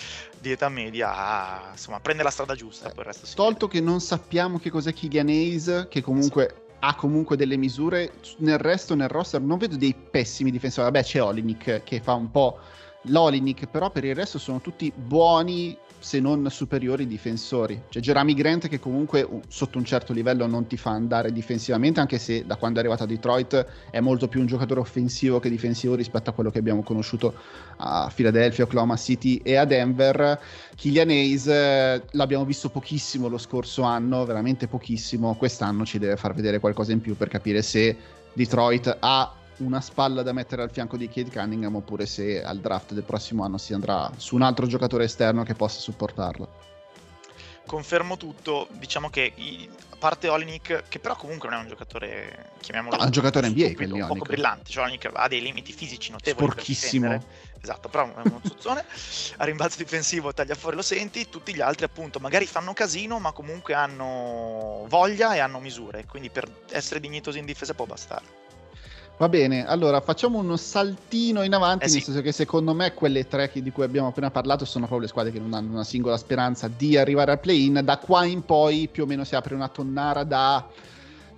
di 0.46 0.52
età 0.52 0.68
media 0.68 1.14
a 1.14 1.68
insomma 1.72 2.00
prende 2.00 2.22
la 2.22 2.30
strada 2.30 2.54
giusta, 2.54 2.92
si 3.10 3.34
Tolto 3.34 3.66
che 3.66 3.80
non 3.80 4.00
sappiamo 4.00 4.58
che 4.58 4.70
cos'è 4.70 4.92
Killian 4.92 5.28
Hayes, 5.28 5.86
che 5.90 6.00
comunque 6.02 6.66
ha 6.78 6.94
comunque 6.94 7.36
delle 7.36 7.56
misure, 7.56 8.12
nel 8.38 8.58
resto 8.58 8.94
nel 8.94 9.08
roster 9.08 9.40
non 9.40 9.58
vedo 9.58 9.76
dei 9.76 9.94
pessimi 9.94 10.50
difensori. 10.50 10.90
Vabbè, 10.90 11.02
c'è 11.02 11.22
Olinik 11.22 11.82
che 11.82 12.00
fa 12.00 12.12
un 12.14 12.30
po' 12.30 12.58
l'Olinik, 13.02 13.66
però 13.66 13.90
per 13.90 14.04
il 14.04 14.14
resto 14.14 14.38
sono 14.38 14.60
tutti 14.60 14.92
buoni 14.94 15.76
se 15.98 16.20
non 16.20 16.48
superiori 16.50 17.06
difensori. 17.06 17.82
C'è 17.88 18.00
Jeremy 18.00 18.34
Grant 18.34 18.68
che 18.68 18.78
comunque 18.78 19.28
sotto 19.48 19.78
un 19.78 19.84
certo 19.84 20.12
livello 20.12 20.46
non 20.46 20.66
ti 20.66 20.76
fa 20.76 20.90
andare 20.90 21.32
difensivamente, 21.32 22.00
anche 22.00 22.18
se 22.18 22.44
da 22.46 22.56
quando 22.56 22.78
è 22.78 22.80
arrivato 22.80 23.04
a 23.04 23.06
Detroit 23.06 23.66
è 23.90 24.00
molto 24.00 24.28
più 24.28 24.40
un 24.40 24.46
giocatore 24.46 24.80
offensivo 24.80 25.40
che 25.40 25.50
difensivo 25.50 25.94
rispetto 25.94 26.30
a 26.30 26.32
quello 26.32 26.50
che 26.50 26.58
abbiamo 26.58 26.82
conosciuto 26.82 27.34
a 27.78 28.10
Philadelphia, 28.14 28.64
Oklahoma 28.64 28.96
City 28.96 29.40
e 29.42 29.56
a 29.56 29.64
Denver. 29.64 30.40
Killian 30.74 31.08
Hayes 31.08 31.46
eh, 31.46 32.02
l'abbiamo 32.12 32.44
visto 32.44 32.68
pochissimo 32.68 33.28
lo 33.28 33.38
scorso 33.38 33.82
anno, 33.82 34.24
veramente 34.24 34.68
pochissimo. 34.68 35.34
Quest'anno 35.36 35.84
ci 35.84 35.98
deve 35.98 36.16
far 36.16 36.34
vedere 36.34 36.60
qualcosa 36.60 36.92
in 36.92 37.00
più 37.00 37.16
per 37.16 37.28
capire 37.28 37.62
se 37.62 37.96
Detroit 38.32 38.96
ha 39.00 39.32
una 39.58 39.80
spalla 39.80 40.22
da 40.22 40.32
mettere 40.32 40.62
al 40.62 40.70
fianco 40.70 40.96
di 40.96 41.08
Kate 41.08 41.30
Cunningham 41.30 41.76
oppure 41.76 42.06
se 42.06 42.42
al 42.42 42.58
draft 42.58 42.92
del 42.92 43.04
prossimo 43.04 43.44
anno 43.44 43.58
si 43.58 43.72
andrà 43.72 44.10
su 44.16 44.34
un 44.34 44.42
altro 44.42 44.66
giocatore 44.66 45.04
esterno 45.04 45.42
che 45.44 45.54
possa 45.54 45.80
supportarlo. 45.80 46.64
confermo 47.64 48.16
tutto, 48.16 48.68
diciamo 48.72 49.10
che 49.10 49.32
a 49.90 49.96
parte 49.98 50.28
Olinik, 50.28 50.84
che 50.88 50.98
però 50.98 51.16
comunque 51.16 51.48
non 51.48 51.58
è 51.58 51.62
un 51.62 51.68
giocatore, 51.68 52.50
chiamiamolo 52.60 52.96
No, 52.96 53.02
è 53.02 53.06
un 53.06 53.10
giocatore 53.10 53.48
NBA, 53.48 53.66
stupido, 53.66 53.90
quelli 53.90 54.06
poco 54.06 54.24
brillante, 54.24 54.70
cioè 54.70 54.84
Olinik 54.84 55.10
ha 55.12 55.26
dei 55.26 55.40
limiti 55.40 55.72
fisici 55.72 56.10
notevoli 56.10 56.50
Sporchissimo. 56.50 57.44
Esatto, 57.58 57.88
però 57.88 58.06
è 58.14 58.20
uno 58.22 58.40
zuzzone, 58.44 58.84
a 59.38 59.44
rimbalzo 59.44 59.78
difensivo 59.78 60.32
taglia 60.32 60.54
fuori 60.54 60.76
lo 60.76 60.82
senti, 60.82 61.28
tutti 61.28 61.52
gli 61.54 61.60
altri 61.60 61.86
appunto 61.86 62.20
magari 62.20 62.46
fanno 62.46 62.72
casino 62.74 63.18
ma 63.18 63.32
comunque 63.32 63.74
hanno 63.74 64.84
voglia 64.86 65.34
e 65.34 65.40
hanno 65.40 65.58
misure, 65.58 66.04
quindi 66.04 66.30
per 66.30 66.48
essere 66.70 67.00
dignitosi 67.00 67.38
in 67.38 67.46
difesa 67.46 67.74
può 67.74 67.86
bastare. 67.86 68.44
Va 69.18 69.30
bene, 69.30 69.66
allora 69.66 70.02
facciamo 70.02 70.38
uno 70.38 70.58
saltino 70.58 71.42
in 71.42 71.54
avanti, 71.54 71.86
Eh 71.86 71.88
sì. 71.88 71.94
nel 71.94 72.04
senso 72.04 72.20
che 72.20 72.32
secondo 72.32 72.74
me 72.74 72.92
quelle 72.92 73.26
tre 73.26 73.50
di 73.54 73.70
cui 73.70 73.82
abbiamo 73.82 74.08
appena 74.08 74.30
parlato 74.30 74.66
sono 74.66 74.84
proprio 74.84 75.06
le 75.06 75.08
squadre 75.08 75.32
che 75.32 75.38
non 75.38 75.54
hanno 75.54 75.72
una 75.72 75.84
singola 75.84 76.18
speranza 76.18 76.68
di 76.68 76.98
arrivare 76.98 77.32
al 77.32 77.40
play-in. 77.40 77.80
Da 77.82 77.96
qua 77.96 78.26
in 78.26 78.44
poi 78.44 78.88
più 78.92 79.04
o 79.04 79.06
meno 79.06 79.24
si 79.24 79.34
apre 79.34 79.54
una 79.54 79.68
tonnara 79.68 80.22
da 80.22 80.68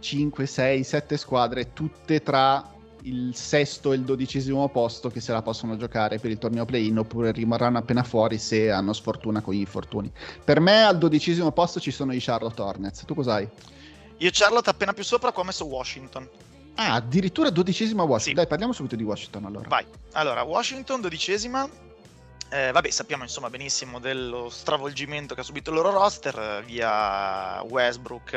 5, 0.01 0.45
6, 0.45 0.83
7 0.83 1.17
squadre, 1.17 1.73
tutte 1.73 2.21
tra 2.21 2.69
il 3.03 3.31
sesto 3.37 3.93
e 3.93 3.97
il 3.97 4.03
dodicesimo 4.03 4.69
posto 4.71 5.09
che 5.09 5.21
se 5.21 5.31
la 5.31 5.41
possono 5.43 5.77
giocare 5.77 6.19
per 6.19 6.33
il 6.33 6.38
torneo 6.38 6.64
play-in 6.64 6.99
oppure 6.99 7.31
rimarranno 7.31 7.79
appena 7.79 8.03
fuori 8.03 8.38
se 8.38 8.73
hanno 8.73 8.93
sfortuna 8.93 9.41
con 9.41 9.55
gli 9.55 9.61
infortuni. 9.61 10.11
Per 10.43 10.59
me 10.59 10.83
al 10.83 10.99
dodicesimo 10.99 11.53
posto 11.53 11.79
ci 11.79 11.93
sono 11.93 12.12
i 12.12 12.19
Charlotte 12.19 12.61
Hornets. 12.61 13.05
Tu 13.05 13.14
cos'hai? 13.14 13.49
Io 14.17 14.31
Charlotte 14.33 14.69
appena 14.69 14.93
più 14.93 15.05
sopra 15.05 15.31
qua 15.31 15.43
ho 15.43 15.47
messo 15.47 15.64
Washington. 15.64 16.29
Ah, 16.81 16.95
addirittura 16.95 17.51
dodicesima 17.51 18.05
Washington. 18.05 18.29
Sì. 18.29 18.35
Dai, 18.35 18.47
parliamo 18.47 18.73
subito 18.73 18.95
di 18.95 19.03
Washington 19.03 19.47
allora. 19.47 19.69
Vai. 19.69 19.85
Allora, 20.12 20.43
Washington, 20.43 21.01
dodicesima. 21.01 21.69
Eh, 22.51 22.71
vabbè, 22.71 22.88
sappiamo 22.88 23.25
insomma 23.25 23.51
benissimo 23.51 23.99
dello 23.99 24.49
stravolgimento 24.49 25.35
che 25.35 25.41
ha 25.41 25.45
subito 25.45 25.69
il 25.71 25.77
loro 25.77 25.91
roster 25.91 26.38
eh, 26.38 26.62
via 26.64 27.61
Westbrook 27.62 28.33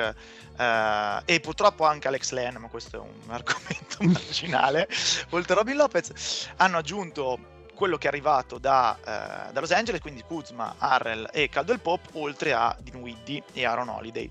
eh, 0.58 1.22
e 1.24 1.40
purtroppo 1.40 1.86
anche 1.86 2.08
Alex 2.08 2.32
Len, 2.32 2.56
ma 2.56 2.68
questo 2.68 2.98
è 2.98 3.00
un 3.00 3.14
argomento 3.32 3.98
marginale. 4.00 4.90
Oltre 5.30 5.54
a 5.54 5.58
Robin 5.58 5.76
Lopez, 5.76 6.48
hanno 6.58 6.78
aggiunto 6.78 7.38
quello 7.76 7.98
che 7.98 8.08
è 8.08 8.10
arrivato 8.10 8.58
da, 8.58 8.98
eh, 8.98 9.52
da 9.54 9.60
Los 9.60 9.72
Angeles, 9.72 10.02
quindi 10.02 10.24
Kuzma, 10.24 10.76
Harrell 10.80 11.30
e 11.32 11.48
Caldwell 11.48 11.80
Pop, 11.80 12.02
oltre 12.14 12.54
a 12.54 12.76
Dinwiddie 12.82 13.44
e 13.54 13.66
Aaron 13.66 13.90
Holiday. 13.90 14.30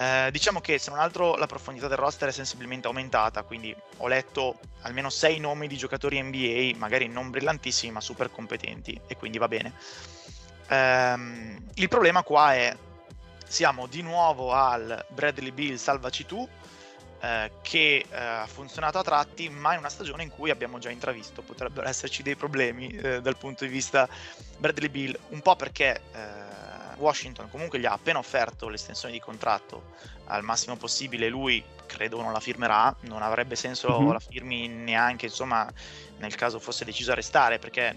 Eh, 0.00 0.30
diciamo 0.32 0.62
che 0.62 0.78
se 0.78 0.88
non 0.88 0.98
altro 0.98 1.36
la 1.36 1.44
profondità 1.44 1.86
del 1.86 1.98
roster 1.98 2.30
è 2.30 2.32
sensibilmente 2.32 2.86
aumentata, 2.86 3.42
quindi 3.42 3.76
ho 3.98 4.08
letto 4.08 4.58
almeno 4.80 5.10
sei 5.10 5.38
nomi 5.38 5.68
di 5.68 5.76
giocatori 5.76 6.22
NBA, 6.22 6.78
magari 6.78 7.06
non 7.06 7.28
brillantissimi 7.28 7.92
ma 7.92 8.00
super 8.00 8.30
competenti 8.30 8.98
e 9.06 9.16
quindi 9.18 9.36
va 9.36 9.46
bene. 9.46 9.74
Ehm, 10.68 11.66
il 11.74 11.88
problema 11.88 12.22
qua 12.22 12.54
è 12.54 12.74
siamo 13.46 13.86
di 13.88 14.00
nuovo 14.00 14.54
al 14.54 15.04
Bradley 15.08 15.50
Bill 15.50 15.76
salvaci 15.76 16.24
tu, 16.24 16.48
eh, 17.20 17.50
che 17.60 18.06
eh, 18.08 18.16
ha 18.16 18.46
funzionato 18.46 18.96
a 18.96 19.02
tratti, 19.02 19.50
ma 19.50 19.74
in 19.74 19.80
una 19.80 19.90
stagione 19.90 20.22
in 20.22 20.30
cui 20.30 20.48
abbiamo 20.48 20.78
già 20.78 20.88
intravisto 20.88 21.42
potrebbero 21.42 21.86
esserci 21.86 22.22
dei 22.22 22.36
problemi 22.36 22.88
eh, 22.88 23.20
dal 23.20 23.36
punto 23.36 23.64
di 23.64 23.70
vista 23.70 24.08
Bradley 24.56 24.88
Bill, 24.88 25.18
un 25.28 25.42
po' 25.42 25.56
perché 25.56 26.00
eh, 26.14 26.79
Washington 27.00 27.50
comunque 27.50 27.78
gli 27.78 27.86
ha 27.86 27.92
appena 27.92 28.18
offerto 28.18 28.68
l'estensione 28.68 29.14
di 29.14 29.20
contratto 29.20 29.94
al 30.26 30.42
massimo 30.42 30.76
possibile, 30.76 31.28
lui 31.28 31.62
credo 31.86 32.22
non 32.22 32.32
la 32.32 32.40
firmerà, 32.40 32.94
non 33.00 33.22
avrebbe 33.22 33.56
senso 33.56 34.00
mm-hmm. 34.00 34.12
la 34.12 34.20
firmi 34.20 34.68
neanche, 34.68 35.26
insomma, 35.26 35.68
nel 36.18 36.34
caso 36.36 36.60
fosse 36.60 36.84
deciso 36.84 37.10
a 37.10 37.14
restare, 37.14 37.58
perché 37.58 37.96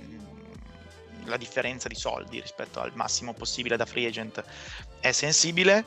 la 1.26 1.38
differenza 1.38 1.88
di 1.88 1.96
soldi 1.96 2.42
rispetto 2.42 2.82
al 2.82 2.92
massimo 2.96 3.34
possibile 3.34 3.78
da 3.78 3.86
free 3.86 4.08
agent 4.08 4.44
è 5.00 5.12
sensibile, 5.12 5.86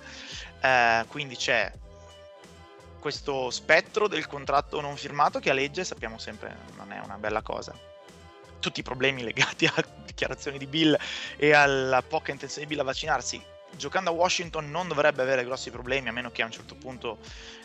eh, 0.60 1.04
quindi 1.08 1.36
c'è 1.36 1.72
questo 3.00 3.50
spettro 3.50 4.08
del 4.08 4.26
contratto 4.26 4.80
non 4.80 4.96
firmato 4.96 5.38
che 5.38 5.50
a 5.50 5.52
legge 5.52 5.84
sappiamo 5.84 6.18
sempre 6.18 6.56
non 6.76 6.92
è 6.92 7.00
una 7.00 7.16
bella 7.18 7.42
cosa. 7.42 7.95
Tutti 8.66 8.80
i 8.80 8.82
problemi 8.82 9.22
legati 9.22 9.64
alla 9.66 9.86
dichiarazione 10.04 10.58
di 10.58 10.66
Bill 10.66 10.98
e 11.36 11.52
alla 11.52 12.02
poca 12.02 12.32
intenzione 12.32 12.66
di 12.66 12.74
Bill 12.74 12.82
a 12.82 12.84
vaccinarsi 12.84 13.40
giocando 13.76 14.10
a 14.10 14.12
Washington 14.12 14.68
non 14.70 14.88
dovrebbe 14.88 15.22
avere 15.22 15.44
grossi 15.44 15.70
problemi 15.70 16.08
a 16.08 16.12
meno 16.12 16.32
che 16.32 16.42
a 16.42 16.46
un 16.46 16.50
certo 16.50 16.74
punto 16.74 17.18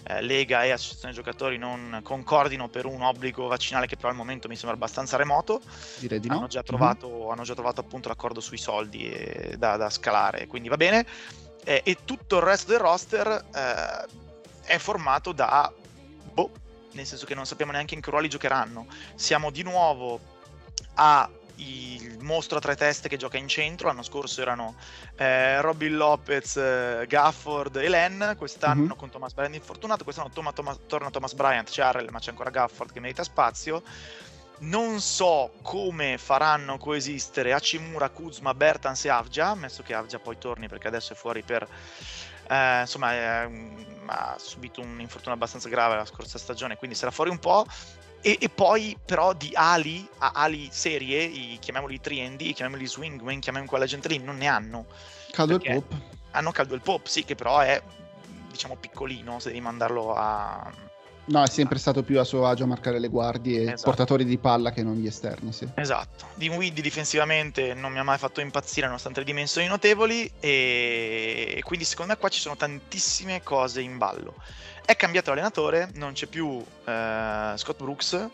eh, 0.03 0.21
Lega 0.21 0.63
e 0.63 0.69
Associazione 0.69 1.11
Giocatori 1.11 1.57
non 1.57 2.01
concordino 2.03 2.67
per 2.67 2.85
un 2.85 3.01
obbligo 3.01 3.47
vaccinale 3.47 3.87
che 3.87 3.95
però 3.95 4.09
al 4.09 4.15
momento 4.15 4.47
mi 4.47 4.55
sembra 4.55 4.75
abbastanza 4.75 5.17
remoto. 5.17 5.61
Direi 5.97 6.19
di 6.19 6.27
no. 6.27 6.37
Hanno 6.37 6.47
già 6.47 6.61
trovato, 6.61 7.07
mm-hmm. 7.09 7.29
hanno 7.29 7.43
già 7.43 7.53
trovato 7.55 7.81
appunto 7.81 8.07
l'accordo 8.07 8.39
sui 8.41 8.57
soldi 8.59 9.09
e, 9.09 9.55
da, 9.57 9.77
da, 9.77 9.89
scalare, 9.89 10.45
quindi 10.45 10.69
va 10.69 10.77
bene. 10.77 11.03
Eh, 11.63 11.81
e 11.83 11.97
tutto 12.05 12.37
il 12.37 12.43
resto 12.43 12.69
del 12.69 12.79
roster 12.79 13.27
eh, 13.27 14.05
è 14.65 14.77
formato 14.77 15.31
da... 15.31 15.71
Boh, 16.31 16.51
nel 16.91 17.07
senso 17.07 17.25
che 17.25 17.33
non 17.33 17.45
sappiamo 17.47 17.71
neanche 17.71 17.95
in 17.95 18.01
che 18.01 18.11
ruoli 18.11 18.29
giocheranno. 18.29 18.85
Siamo 19.15 19.49
di 19.49 19.63
nuovo 19.63 20.39
a 20.95 21.29
il 21.63 22.17
mostro 22.21 22.57
a 22.57 22.61
tre 22.61 22.75
teste 22.75 23.07
che 23.07 23.17
gioca 23.17 23.37
in 23.37 23.47
centro. 23.47 23.87
L'anno 23.87 24.03
scorso 24.03 24.41
erano 24.41 24.75
eh, 25.15 25.61
Robin 25.61 25.95
Lopez, 25.95 26.57
eh, 26.57 27.05
Gafford 27.07 27.75
e 27.75 27.89
Len. 27.89 28.35
Quest'anno 28.37 28.81
mm-hmm. 28.81 28.97
con 28.97 29.09
Thomas 29.09 29.33
Bryant 29.33 29.55
infortunato. 29.55 30.03
Quest'anno 30.03 30.29
Toma, 30.29 30.51
Toma, 30.51 30.75
torna 30.87 31.09
Thomas 31.09 31.33
Bryant, 31.33 31.69
c'è 31.69 31.83
Harrell, 31.83 32.09
ma 32.09 32.19
c'è 32.19 32.31
ancora 32.31 32.49
Gafford 32.49 32.91
che 32.91 32.99
merita 32.99 33.23
spazio. 33.23 33.83
Non 34.59 34.99
so 34.99 35.53
come 35.63 36.17
faranno 36.19 36.77
coesistere 36.77 37.51
Hachimura, 37.53 38.09
Kuzma, 38.09 38.53
Bertans 38.53 39.05
e 39.05 39.09
Avgia, 39.09 39.47
ammesso 39.47 39.81
che 39.81 39.95
Avgia 39.95 40.19
poi 40.19 40.37
torni 40.37 40.67
perché 40.67 40.87
adesso 40.87 41.13
è 41.13 41.15
fuori 41.15 41.41
per... 41.41 41.67
Eh, 42.47 42.81
insomma, 42.81 43.49
ha 44.05 44.35
subito 44.37 44.81
un 44.81 44.99
infortunio 44.99 45.33
abbastanza 45.33 45.69
grave 45.69 45.95
la 45.95 46.05
scorsa 46.05 46.37
stagione, 46.37 46.77
quindi 46.77 46.95
sarà 46.95 47.11
fuori 47.11 47.29
un 47.29 47.39
po'. 47.39 47.65
E, 48.21 48.37
e, 48.39 48.49
poi 48.49 48.95
però 49.03 49.33
di 49.33 49.51
ali 49.53 50.07
a 50.19 50.31
ali 50.35 50.69
serie, 50.71 51.23
i, 51.23 51.57
chiamiamoli 51.59 51.99
triendi, 51.99 52.53
chiamiamoli 52.53 52.87
swingman, 52.87 53.39
chiamiamoli 53.39 53.69
quella 53.69 53.85
gente 53.85 54.07
lì, 54.07 54.19
non 54.19 54.37
ne 54.37 54.47
hanno. 54.47 54.85
Caldo 55.31 55.55
il 55.55 55.61
pop. 55.61 55.95
Hanno 56.31 56.51
caldo 56.51 56.75
il 56.75 56.81
pop, 56.81 57.07
sì, 57.07 57.25
che 57.25 57.35
però 57.35 57.59
è 57.59 57.81
diciamo 58.51 58.75
piccolino 58.75 59.39
se 59.39 59.49
devi 59.49 59.61
mandarlo 59.61 60.13
a... 60.13 60.89
No, 61.23 61.43
è 61.43 61.47
sempre 61.47 61.79
stato 61.79 62.03
più 62.03 62.19
a 62.19 62.23
suo 62.23 62.47
agio 62.47 62.63
a 62.63 62.67
marcare 62.67 62.99
le 62.99 63.07
guardie 63.07 63.61
esatto. 63.73 63.83
portatori 63.83 64.25
di 64.25 64.37
palla 64.37 64.71
che 64.71 64.83
non 64.83 64.95
gli 64.95 65.05
esterni, 65.05 65.53
sì. 65.53 65.67
Esatto. 65.75 66.25
Dinwiddie 66.35 66.81
difensivamente 66.81 67.73
non 67.73 67.91
mi 67.91 67.99
ha 67.99 68.03
mai 68.03 68.17
fatto 68.17 68.41
impazzire 68.41 68.87
nonostante 68.87 69.19
le 69.19 69.25
dimensioni 69.25 69.67
notevoli 69.67 70.29
e... 70.39 71.53
e 71.57 71.61
quindi 71.63 71.85
secondo 71.85 72.11
me 72.13 72.19
qua 72.19 72.29
ci 72.29 72.39
sono 72.39 72.57
tantissime 72.57 73.41
cose 73.43 73.81
in 73.81 73.97
ballo. 73.97 74.35
È 74.91 74.97
cambiato 74.97 75.29
l'allenatore, 75.29 75.89
non 75.93 76.11
c'è 76.11 76.25
più 76.25 76.61
eh, 76.83 77.53
Scott 77.55 77.77
Brooks, 77.77 78.11
eh, 78.11 78.29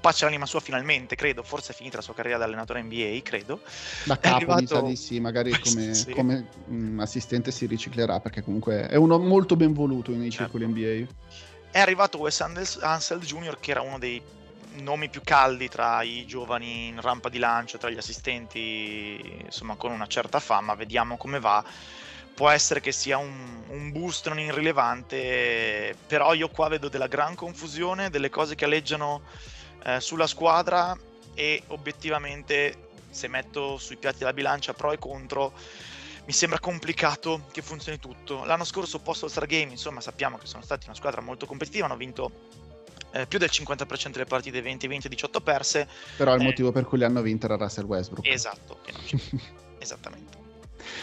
pace 0.00 0.24
l'anima 0.24 0.46
sua 0.46 0.58
finalmente, 0.60 1.14
credo, 1.14 1.42
forse 1.42 1.72
è 1.72 1.74
finita 1.74 1.96
la 1.96 2.02
sua 2.02 2.14
carriera 2.14 2.38
da 2.38 2.46
allenatore 2.46 2.80
NBA, 2.80 3.20
credo. 3.22 3.60
Da 4.04 4.18
capo 4.18 4.36
arrivato... 4.36 4.60
mi 4.62 4.66
sa 4.66 4.80
di 4.80 4.96
sì, 4.96 5.20
magari 5.20 5.50
come, 5.58 5.92
sì. 5.92 6.10
come 6.12 6.46
mh, 6.64 6.74
mm, 6.74 7.00
assistente 7.00 7.50
si 7.50 7.66
riciclerà 7.66 8.18
perché 8.18 8.42
comunque 8.42 8.86
è 8.88 8.96
uno 8.96 9.18
molto 9.18 9.56
ben 9.56 9.74
voluto 9.74 10.12
nei 10.12 10.30
certo. 10.30 10.58
circoli 10.58 10.72
NBA. 10.72 11.12
È 11.70 11.78
arrivato 11.78 12.16
Wes 12.16 12.40
Anseld 12.40 13.22
Jr. 13.22 13.58
che 13.60 13.70
era 13.72 13.82
uno 13.82 13.98
dei 13.98 14.22
nomi 14.76 15.10
più 15.10 15.20
caldi 15.22 15.68
tra 15.68 16.00
i 16.00 16.24
giovani 16.24 16.86
in 16.86 17.00
rampa 17.02 17.28
di 17.28 17.36
lancio, 17.36 17.76
tra 17.76 17.90
gli 17.90 17.98
assistenti, 17.98 19.20
insomma 19.44 19.74
con 19.74 19.92
una 19.92 20.06
certa 20.06 20.40
fama, 20.40 20.74
vediamo 20.74 21.18
come 21.18 21.40
va 21.40 21.62
può 22.40 22.48
essere 22.48 22.80
che 22.80 22.90
sia 22.90 23.18
un, 23.18 23.64
un, 23.68 23.92
boost 23.92 24.28
non 24.28 24.40
irrilevante, 24.40 25.94
però 26.06 26.32
io 26.32 26.48
qua 26.48 26.68
vedo 26.68 26.88
della 26.88 27.06
gran 27.06 27.34
confusione, 27.34 28.08
delle 28.08 28.30
cose 28.30 28.54
che 28.54 28.64
alleggiano 28.64 29.20
eh, 29.84 30.00
sulla 30.00 30.26
squadra 30.26 30.98
e 31.34 31.62
obiettivamente 31.66 32.88
se 33.10 33.28
metto 33.28 33.76
sui 33.76 33.96
piatti 33.96 34.24
la 34.24 34.32
bilancia 34.32 34.72
pro 34.72 34.90
e 34.92 34.98
contro 34.98 35.52
mi 36.24 36.32
sembra 36.32 36.58
complicato 36.58 37.42
che 37.52 37.60
funzioni 37.60 37.98
tutto. 37.98 38.42
L'anno 38.46 38.64
scorso 38.64 39.00
post 39.00 39.24
All 39.24 39.28
Star 39.28 39.44
Game, 39.44 39.72
insomma, 39.72 40.00
sappiamo 40.00 40.38
che 40.38 40.46
sono 40.46 40.62
stati 40.62 40.86
una 40.86 40.96
squadra 40.96 41.20
molto 41.20 41.44
competitiva, 41.44 41.84
hanno 41.84 41.98
vinto 41.98 42.30
eh, 43.10 43.26
più 43.26 43.38
del 43.38 43.50
50% 43.52 44.12
delle 44.12 44.24
partite 44.24 44.62
20-20 44.62 45.08
18 45.08 45.40
perse. 45.42 45.86
Però 46.16 46.34
il 46.34 46.40
eh, 46.40 46.44
motivo 46.44 46.72
per 46.72 46.86
cui 46.86 46.96
le 46.96 47.04
hanno 47.04 47.20
vinte 47.20 47.44
era 47.44 47.56
Russell 47.56 47.84
Westbrook. 47.84 48.26
Esatto, 48.26 48.78
che 48.82 48.92
non 48.92 49.02
c'è. 49.04 49.18
Esattamente. 49.78 50.39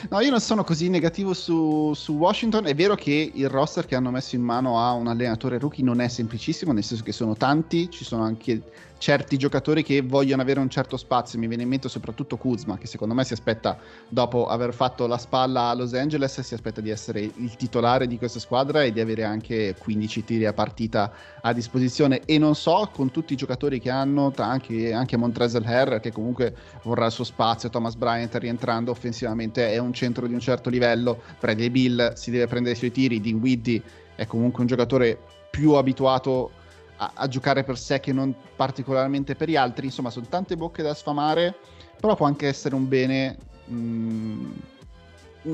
No, 0.10 0.20
io 0.20 0.30
non 0.30 0.40
sono 0.40 0.64
così 0.64 0.90
negativo 0.90 1.34
su, 1.34 1.94
su, 1.94 2.14
Washington. 2.14 2.66
È 2.66 2.76
vero 2.76 2.96
che 2.96 3.32
il 3.34 3.50
roster 3.50 3.86
che 3.86 3.96
hanno 3.96 4.12
messo 4.12 4.36
in 4.36 4.42
mano 4.42 4.80
a 4.80 4.94
un 4.94 5.08
allenatore 5.08 5.58
rookie 5.58 5.84
non 5.84 6.02
è 6.02 6.08
semplicissimo, 6.08 6.72
nel 6.72 6.84
senso 6.84 7.04
che 7.04 7.12
sono 7.12 7.36
tanti, 7.36 7.90
ci 7.90 8.04
sono 8.04 8.24
anche 8.24 8.62
certi 8.98 9.38
giocatori 9.38 9.84
che 9.84 10.02
vogliono 10.02 10.42
avere 10.42 10.60
un 10.60 10.70
certo 10.70 10.98
spazio. 10.98 11.40
Mi 11.40 11.48
viene 11.48 11.64
in 11.64 11.70
mente 11.70 11.90
soprattutto 11.90 12.38
Kuzma, 12.38 12.78
che 12.78 12.88
secondo 12.88 13.14
me 13.14 13.24
si 13.24 13.34
aspetta, 13.34 13.78
dopo 14.08 14.48
aver 14.48 14.74
fatto 14.74 15.08
la 15.08 15.18
spalla 15.18 15.70
a 15.70 15.74
Los 15.74 15.94
Angeles, 15.94 16.40
si 16.42 16.54
aspetta 16.54 16.82
di 16.82 16.90
essere 16.90 17.22
il 17.22 17.56
titolare 17.56 18.08
di 18.08 18.18
questa 18.18 18.40
squadra 18.40 18.84
e 18.84 18.92
di 18.92 19.00
avere 19.00 19.24
anche 19.24 19.76
15 19.78 20.24
tiri 20.24 20.46
a 20.46 20.54
partita 20.54 21.12
a 21.42 21.54
disposizione. 21.54 22.22
E 22.26 22.38
non 22.38 22.56
so, 22.56 22.90
con 22.94 23.12
tutti 23.12 23.34
i 23.34 23.36
giocatori 23.36 23.80
che 23.80 23.90
hanno, 23.90 24.34
anche, 24.38 24.94
anche 24.94 25.18
Montrezl 25.18 25.64
Herr, 25.64 26.00
che 26.00 26.12
comunque 26.12 26.56
vorrà 26.84 27.06
il 27.06 27.12
suo 27.12 27.24
spazio, 27.24 27.70
Thomas 27.70 27.96
Bryant 27.96 28.36
rientrando 28.36 28.92
offensivamente 28.92 29.72
è 29.72 29.78
un 29.78 29.94
centro 29.94 30.28
di 30.28 30.34
un 30.34 30.40
certo 30.40 30.70
livello, 30.70 31.22
Bradley 31.40 31.70
Bill 31.70 32.14
si 32.14 32.32
deve 32.32 32.48
prendere 32.48 32.76
i 32.76 32.78
suoi 32.78 32.92
tiri, 32.92 33.22
Dinwiddie 33.22 33.82
è 34.16 34.26
comunque 34.26 34.62
un 34.62 34.68
giocatore 34.68 35.18
più 35.50 35.74
abituato 35.74 36.52
a, 36.98 37.12
a, 37.14 37.28
giocare 37.28 37.64
per 37.64 37.78
sé 37.78 38.00
che 38.00 38.12
non 38.12 38.34
particolarmente 38.56 39.36
per 39.36 39.50
gli 39.50 39.56
altri. 39.56 39.86
Insomma, 39.86 40.10
sono 40.10 40.28
tante 40.28 40.56
bocche 40.56 40.84
da 40.84 40.94
sfamare, 40.94 41.56
però 42.00 42.16
può 42.16 42.26
anche 42.26 42.48
essere 42.48 42.76
un 42.76 42.88
bene 42.88 43.38
mh, 43.66 43.76
mm, 43.76 44.52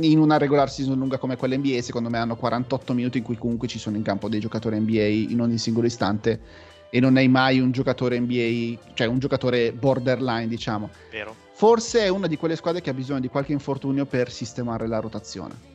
in 0.01 0.19
una 0.19 0.37
regular 0.37 0.69
season 0.69 0.97
lunga 0.97 1.17
come 1.17 1.37
quella 1.37 1.55
NBA. 1.55 1.81
Secondo 1.81 2.09
me 2.09 2.17
hanno 2.17 2.35
48 2.35 2.93
minuti 2.93 3.19
in 3.19 3.23
cui 3.23 3.37
comunque 3.37 3.67
ci 3.67 3.79
sono 3.79 3.95
in 3.95 4.03
campo 4.03 4.29
dei 4.29 4.39
giocatori 4.39 4.79
NBA 4.79 5.31
in 5.31 5.41
ogni 5.41 5.57
singolo 5.57 5.87
istante 5.87 6.71
e 6.89 6.99
non 6.99 7.17
hai 7.17 7.27
mai 7.27 7.59
un 7.59 7.71
giocatore 7.71 8.19
NBA, 8.19 8.93
cioè 8.93 9.07
un 9.07 9.19
giocatore 9.19 9.73
borderline, 9.73 10.47
diciamo. 10.47 10.89
Vero. 11.09 11.35
Forse 11.53 12.01
è 12.01 12.07
una 12.07 12.27
di 12.27 12.37
quelle 12.37 12.55
squadre 12.55 12.81
che 12.81 12.91
ha 12.91 12.93
bisogno 12.93 13.19
di 13.19 13.29
qualche 13.29 13.51
infortunio 13.51 14.05
per 14.05 14.31
sistemare 14.31 14.87
la 14.87 14.99
rotazione. 14.99 15.72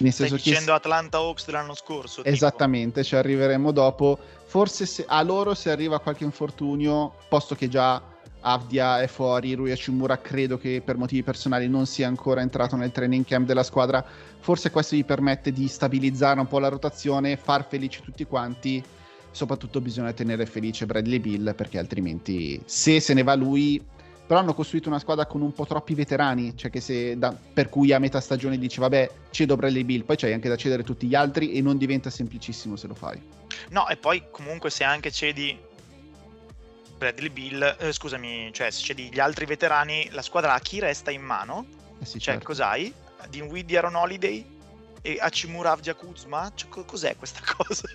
Nel 0.00 0.12
Stai 0.12 0.30
dicendo 0.30 0.66
che... 0.66 0.72
Atlanta 0.72 1.18
Hawks 1.18 1.46
dell'anno 1.46 1.74
scorso. 1.74 2.24
Esattamente, 2.24 3.02
tipo. 3.02 3.06
ci 3.06 3.16
arriveremo 3.16 3.70
dopo. 3.70 4.18
Forse 4.44 4.86
se... 4.86 5.04
a 5.06 5.22
loro 5.22 5.54
se 5.54 5.70
arriva 5.70 6.00
qualche 6.00 6.24
infortunio, 6.24 7.14
posto 7.28 7.54
che 7.54 7.68
già 7.68 8.02
Avdia 8.42 9.02
è 9.02 9.06
fuori, 9.06 9.54
Rui 9.54 9.70
Hachimura 9.70 10.18
credo 10.18 10.56
che 10.56 10.80
per 10.82 10.96
motivi 10.96 11.22
personali 11.22 11.68
non 11.68 11.84
sia 11.86 12.06
ancora 12.06 12.40
entrato 12.40 12.74
nel 12.74 12.90
training 12.90 13.24
camp 13.24 13.46
della 13.46 13.62
squadra, 13.62 14.02
forse 14.38 14.70
questo 14.70 14.96
gli 14.96 15.04
permette 15.04 15.52
di 15.52 15.68
stabilizzare 15.68 16.40
un 16.40 16.46
po' 16.46 16.58
la 16.58 16.68
rotazione, 16.68 17.36
far 17.36 17.66
felici 17.68 18.00
tutti 18.02 18.24
quanti. 18.24 18.82
Soprattutto 19.32 19.80
bisogna 19.80 20.12
tenere 20.12 20.44
felice 20.44 20.86
Bradley 20.86 21.20
Bill 21.20 21.54
perché 21.54 21.78
altrimenti 21.78 22.60
se 22.64 22.98
se 22.98 23.14
ne 23.14 23.22
va 23.22 23.34
lui 23.36 23.80
però 24.30 24.42
hanno 24.42 24.54
costruito 24.54 24.88
una 24.88 25.00
squadra 25.00 25.26
con 25.26 25.40
un 25.40 25.52
po' 25.52 25.66
troppi 25.66 25.92
veterani, 25.92 26.56
cioè 26.56 26.70
che 26.70 26.80
se 26.80 27.18
da, 27.18 27.32
per 27.32 27.68
cui 27.68 27.92
a 27.92 27.98
metà 27.98 28.20
stagione 28.20 28.58
dici 28.58 28.78
vabbè 28.78 29.10
cedo 29.30 29.56
Bradley 29.56 29.82
Bill, 29.82 30.04
poi 30.04 30.14
c'hai 30.14 30.32
anche 30.32 30.48
da 30.48 30.54
cedere 30.54 30.84
tutti 30.84 31.08
gli 31.08 31.16
altri 31.16 31.54
e 31.54 31.60
non 31.60 31.76
diventa 31.76 32.10
semplicissimo 32.10 32.76
se 32.76 32.86
lo 32.86 32.94
fai. 32.94 33.20
No, 33.70 33.88
e 33.88 33.96
poi 33.96 34.22
comunque 34.30 34.70
se 34.70 34.84
anche 34.84 35.10
cedi 35.10 35.58
Bradley 36.96 37.30
Bill, 37.30 37.76
eh, 37.80 37.92
scusami, 37.92 38.50
cioè 38.52 38.70
se 38.70 38.84
cedi 38.84 39.10
gli 39.12 39.18
altri 39.18 39.46
veterani, 39.46 40.08
la 40.12 40.22
squadra 40.22 40.54
a 40.54 40.60
chi 40.60 40.78
resta 40.78 41.10
in 41.10 41.22
mano? 41.22 41.66
Eh 41.98 42.04
sì, 42.04 42.20
cioè 42.20 42.34
certo. 42.34 42.46
cos'hai? 42.46 42.94
Dinwiddie, 43.30 43.78
Aaron 43.78 43.96
Holiday 43.96 44.46
e 45.02 45.18
Hachimura 45.20 45.72
Avdia 45.72 45.94
Kuzma? 45.94 46.50
Cioè, 46.54 46.68
cos'è 46.84 47.16
questa 47.16 47.40
cosa? 47.56 47.88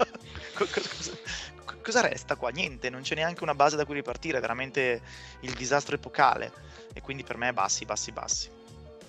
cosa? 1.81 2.01
resta 2.01 2.35
qua? 2.35 2.49
Niente, 2.49 2.89
non 2.89 3.01
c'è 3.01 3.15
neanche 3.15 3.43
una 3.43 3.55
base 3.55 3.75
da 3.75 3.85
cui 3.85 3.95
ripartire, 3.95 4.37
è 4.37 4.41
veramente 4.41 5.01
il 5.41 5.53
disastro 5.53 5.95
epocale. 5.95 6.51
E 6.93 7.01
quindi 7.01 7.23
per 7.23 7.37
me 7.37 7.53
bassi, 7.53 7.85
bassi, 7.85 8.11
bassi. 8.11 8.49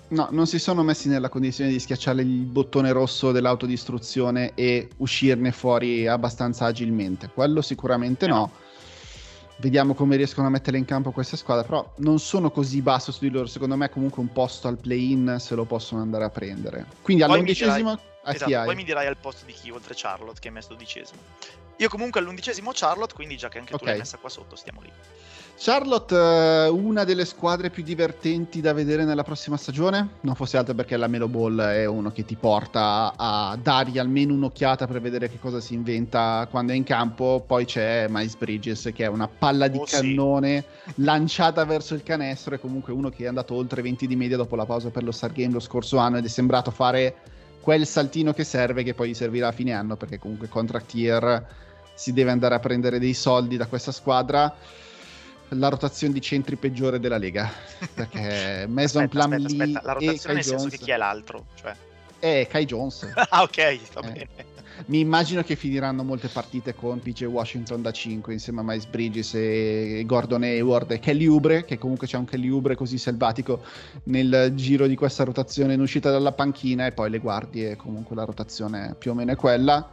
No, 0.09 0.29
non 0.31 0.47
si 0.47 0.61
sono 0.61 0.83
messi 0.85 1.09
nella 1.09 1.29
condizione 1.29 1.71
di 1.71 1.81
schiacciare 1.81 2.23
il 2.23 2.29
bottone 2.29 2.93
rosso 2.93 3.33
dell'autodistruzione 3.33 4.53
e 4.55 4.89
uscirne 4.99 5.51
fuori 5.51 6.07
abbastanza 6.07 6.67
agilmente. 6.67 7.29
Quello 7.33 7.61
sicuramente 7.61 8.27
no. 8.29 8.65
Vediamo 9.59 9.95
come 9.95 10.16
riescono 10.16 10.47
a 10.47 10.51
mettere 10.51 10.77
in 10.77 10.85
campo 10.85 11.12
questa 11.12 11.37
squadra, 11.37 11.64
però 11.64 11.92
non 11.99 12.19
sono 12.19 12.51
così 12.51 12.83
basso 12.83 13.11
su 13.11 13.21
di 13.21 13.31
loro. 13.31 13.47
Secondo 13.47 13.77
me 13.77 13.88
comunque 13.88 14.21
un 14.21 14.31
posto 14.31 14.69
al 14.69 14.77
play-in 14.79 15.37
se 15.38 15.55
lo 15.55 15.64
possono 15.64 16.03
andare 16.03 16.25
a 16.25 16.31
prendere. 16.31 16.87
Quindi 17.01 17.23
dirai- 17.55 17.99
a 18.27 18.31
chi 18.31 18.37
esatto, 18.37 18.57
hai? 18.59 18.65
poi 18.67 18.75
mi 18.75 18.85
dirai 18.85 19.07
al 19.07 19.17
posto 19.17 19.45
di 19.47 19.53
chi 19.53 19.71
oltre 19.71 19.95
Charlotte 19.97 20.41
che 20.41 20.49
è 20.49 20.51
messo 20.51 20.69
dodicesimo. 20.71 21.21
Io 21.79 21.89
comunque 21.89 22.21
all'undicesimo 22.21 22.71
Charlotte, 22.75 23.15
quindi 23.15 23.37
già 23.37 23.49
che 23.49 23.59
anche 23.59 23.75
Ok. 23.75 23.81
tu 23.81 23.87
l'hai 23.87 23.99
messa 23.99 24.17
qua 24.17 24.29
sotto, 24.31 24.57
stiamo 24.57 24.81
lì. 24.81 24.91
Charlotte, 25.59 26.15
eh, 26.15 26.69
una 26.69 27.05
delle 27.05 27.25
squadre 27.25 27.71
più 27.71 27.83
divertenti 27.83 28.61
da 28.61 28.73
vedere 28.75 29.05
nella 29.05 29.23
prossima 29.23 29.57
stagione, 29.57 30.17
non 30.21 30.35
fosse 30.35 30.59
altro 30.59 30.75
perché 30.75 30.97
la 30.99 31.07
Melo 31.07 31.29
Ball 31.29 31.59
è 31.61 31.87
uno 31.87 32.11
che 32.12 32.25
ti 32.27 32.35
porta 32.35 33.15
a 33.17 33.57
dargli 33.62 33.99
almeno 33.99 34.35
un'occhiata 34.35 34.87
per 34.87 35.01
vedere 35.01 35.31
che 35.31 35.39
cosa 35.39 35.61
si 35.61 35.73
inventa 35.75 36.47
quando 36.51 36.73
è 36.73 36.75
in 36.75 36.85
campo. 36.85 37.43
Poi 37.47 37.65
c'è 37.65 38.07
Miles 38.09 38.37
Bridges 38.37 38.91
che 38.95 39.05
è 39.05 39.09
una 39.09 39.29
palla 39.29 39.69
di 39.69 39.79
Oh, 39.79 39.87
sì. 39.87 39.95
cannone 39.97 40.65
lanciata 40.97 41.65
verso 41.65 41.95
il 41.95 42.03
canestro. 42.03 42.55
È 42.55 42.61
comunque 42.61 42.93
uno 42.93 43.09
che 43.09 43.25
è 43.25 43.27
andato 43.27 43.55
oltre 43.55 43.81
20 43.81 44.07
di 44.07 44.17
media 44.17 44.37
dopo 44.37 44.57
la 44.57 44.67
pausa 44.67 44.91
per 44.91 45.05
lo 45.05 45.12
Star 45.12 45.33
Game 45.33 45.53
lo 45.55 45.61
scorso 45.61 45.97
anno 45.97 46.19
ed 46.19 46.25
è 46.25 46.29
sembrato 46.29 46.71
fare 46.71 47.15
quel 47.66 47.85
saltino 47.85 48.33
che 48.33 48.44
serve, 48.44 48.85
che 48.85 48.94
poi 48.94 49.09
gli 49.09 49.14
servirà 49.14 49.48
a 49.48 49.52
fine 49.52 49.72
anno 49.72 49.96
perché 49.96 50.20
comunque 50.20 50.48
contract 50.48 50.94
year 50.94 51.44
si 51.94 52.12
deve 52.12 52.31
andare 52.31 52.55
a 52.55 52.61
prendere 52.61 53.00
dei 53.00 53.12
soldi 53.12 53.57
da 53.57 53.66
questa 53.66 53.90
squadra 53.90 54.55
la 55.48 55.68
rotazione 55.68 56.12
di 56.12 56.20
centri 56.20 56.55
peggiore 56.55 57.00
della 57.00 57.18
Lega 57.18 57.50
perché 57.92 58.66
Mason 58.70 59.02
aspetta, 59.02 59.09
Plumlee 59.09 59.46
aspetta, 59.46 59.64
aspetta, 59.64 59.81
la 59.85 59.92
rotazione 59.94 60.35
nel 60.37 60.44
senso 60.44 60.68
che 60.68 60.79
chi 60.79 60.92
è 60.92 60.96
l'altro? 60.96 61.46
Cioè... 61.57 61.74
è 62.20 62.46
Kai 62.48 62.64
Jones 62.66 63.11
ah, 63.31 63.42
ok, 63.42 63.92
va 63.94 64.00
Eh. 64.00 64.12
bene. 64.12 64.46
Mi 64.87 65.01
immagino 65.01 65.43
che 65.43 65.57
finiranno 65.57 66.05
molte 66.05 66.29
partite 66.29 66.75
con 66.75 67.01
PJ 67.01 67.25
Washington 67.25 67.81
da 67.83 67.91
5 67.91 68.33
insieme 68.33 68.61
a 68.61 68.62
Miles 68.62 68.87
Bridges 68.87 69.35
e 69.35 70.03
Gordon 70.07 70.43
Hayward 70.43 70.91
e 70.93 70.99
Kelly 70.99 71.27
Oubre 71.27 71.65
che 71.65 71.79
comunque 71.79 72.07
c'è 72.07 72.19
un 72.19 72.27
Kelly 72.27 72.49
Oubre 72.49 72.77
così 72.77 72.99
selvatico 72.99 73.62
nel 74.05 74.53
giro 74.55 74.87
di 74.87 74.95
questa 74.95 75.25
rotazione 75.25 75.75
in 75.75 75.81
uscita 75.81 76.11
dalla 76.11 76.33
panchina 76.33 76.87
e 76.87 76.93
poi 76.93 77.11
le 77.11 77.19
guardie 77.19 77.77
comunque 77.77 78.15
la 78.15 78.25
rotazione 78.25 78.95
più 78.99 79.12
o 79.12 79.15
meno 79.15 79.33
è 79.33 79.37
quella. 79.37 79.89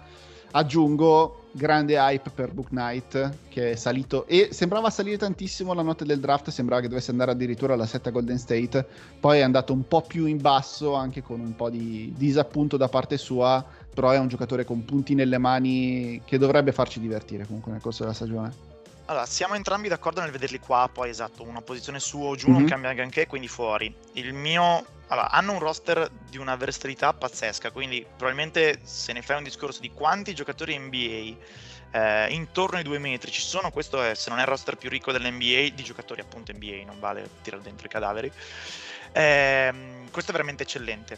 Aggiungo 0.51 1.45
grande 1.53 1.95
hype 1.95 2.31
per 2.31 2.51
Book 2.51 2.69
Knight 2.69 3.37
che 3.47 3.71
è 3.71 3.75
salito 3.75 4.25
e 4.27 4.49
sembrava 4.51 4.89
salire 4.89 5.17
tantissimo 5.17 5.73
la 5.73 5.83
notte 5.83 6.03
del 6.03 6.19
draft 6.19 6.49
sembrava 6.49 6.81
che 6.81 6.87
dovesse 6.87 7.11
andare 7.11 7.31
addirittura 7.31 7.73
alla 7.73 7.85
7 7.85 8.11
Golden 8.11 8.39
State 8.39 8.85
poi 9.19 9.37
è 9.37 9.41
andato 9.41 9.71
un 9.71 9.87
po' 9.87 10.01
più 10.01 10.25
in 10.25 10.41
basso 10.41 10.95
anche 10.95 11.21
con 11.21 11.39
un 11.39 11.55
po' 11.55 11.69
di 11.69 12.11
disappunto 12.17 12.75
da 12.75 12.87
parte 12.87 13.17
sua 13.17 13.63
però 13.93 14.09
è 14.11 14.17
un 14.17 14.27
giocatore 14.27 14.65
con 14.65 14.83
punti 14.85 15.13
nelle 15.13 15.37
mani 15.37 16.21
che 16.25 16.37
dovrebbe 16.37 16.71
farci 16.71 16.99
divertire 16.99 17.45
comunque 17.45 17.71
nel 17.71 17.81
corso 17.81 18.03
della 18.03 18.15
stagione 18.15 18.71
Allora, 19.05 19.25
siamo 19.25 19.55
entrambi 19.55 19.89
d'accordo 19.89 20.21
nel 20.21 20.31
vederli 20.31 20.59
qua, 20.59 20.89
poi 20.91 21.09
esatto, 21.09 21.43
una 21.43 21.61
posizione 21.61 21.99
su 21.99 22.19
o 22.21 22.35
giù 22.35 22.49
non 22.49 22.61
Mhm. 22.61 22.67
cambia 22.67 22.89
anche, 22.89 23.27
quindi 23.27 23.47
fuori. 23.49 23.93
Il 24.13 24.33
mio... 24.33 24.85
Allora, 25.07 25.29
hanno 25.29 25.51
un 25.51 25.59
roster 25.59 26.09
di 26.29 26.37
una 26.37 26.55
versatilità 26.55 27.13
pazzesca, 27.13 27.69
quindi 27.71 28.03
probabilmente 28.03 28.79
se 28.83 29.11
ne 29.11 29.21
fai 29.21 29.37
un 29.37 29.43
discorso 29.43 29.81
di 29.81 29.91
quanti 29.91 30.33
giocatori 30.33 30.77
NBA 30.79 31.35
eh, 31.91 32.33
intorno 32.33 32.77
ai 32.77 32.83
due 32.83 32.97
metri 32.97 33.29
ci 33.29 33.41
sono, 33.41 33.69
questo 33.71 34.01
è, 34.01 34.15
se 34.15 34.29
non 34.29 34.39
è 34.39 34.43
il 34.43 34.47
roster 34.47 34.77
più 34.77 34.89
ricco 34.89 35.11
dell'NBA, 35.11 35.75
di 35.75 35.83
giocatori 35.83 36.21
appunto 36.21 36.53
NBA, 36.53 36.83
non 36.85 36.99
vale 36.99 37.29
tirare 37.43 37.61
dentro 37.61 37.85
i 37.85 37.89
cadaveri. 37.89 38.31
Ehm, 39.11 40.09
questo 40.11 40.31
è 40.31 40.33
veramente 40.33 40.63
eccellente. 40.63 41.17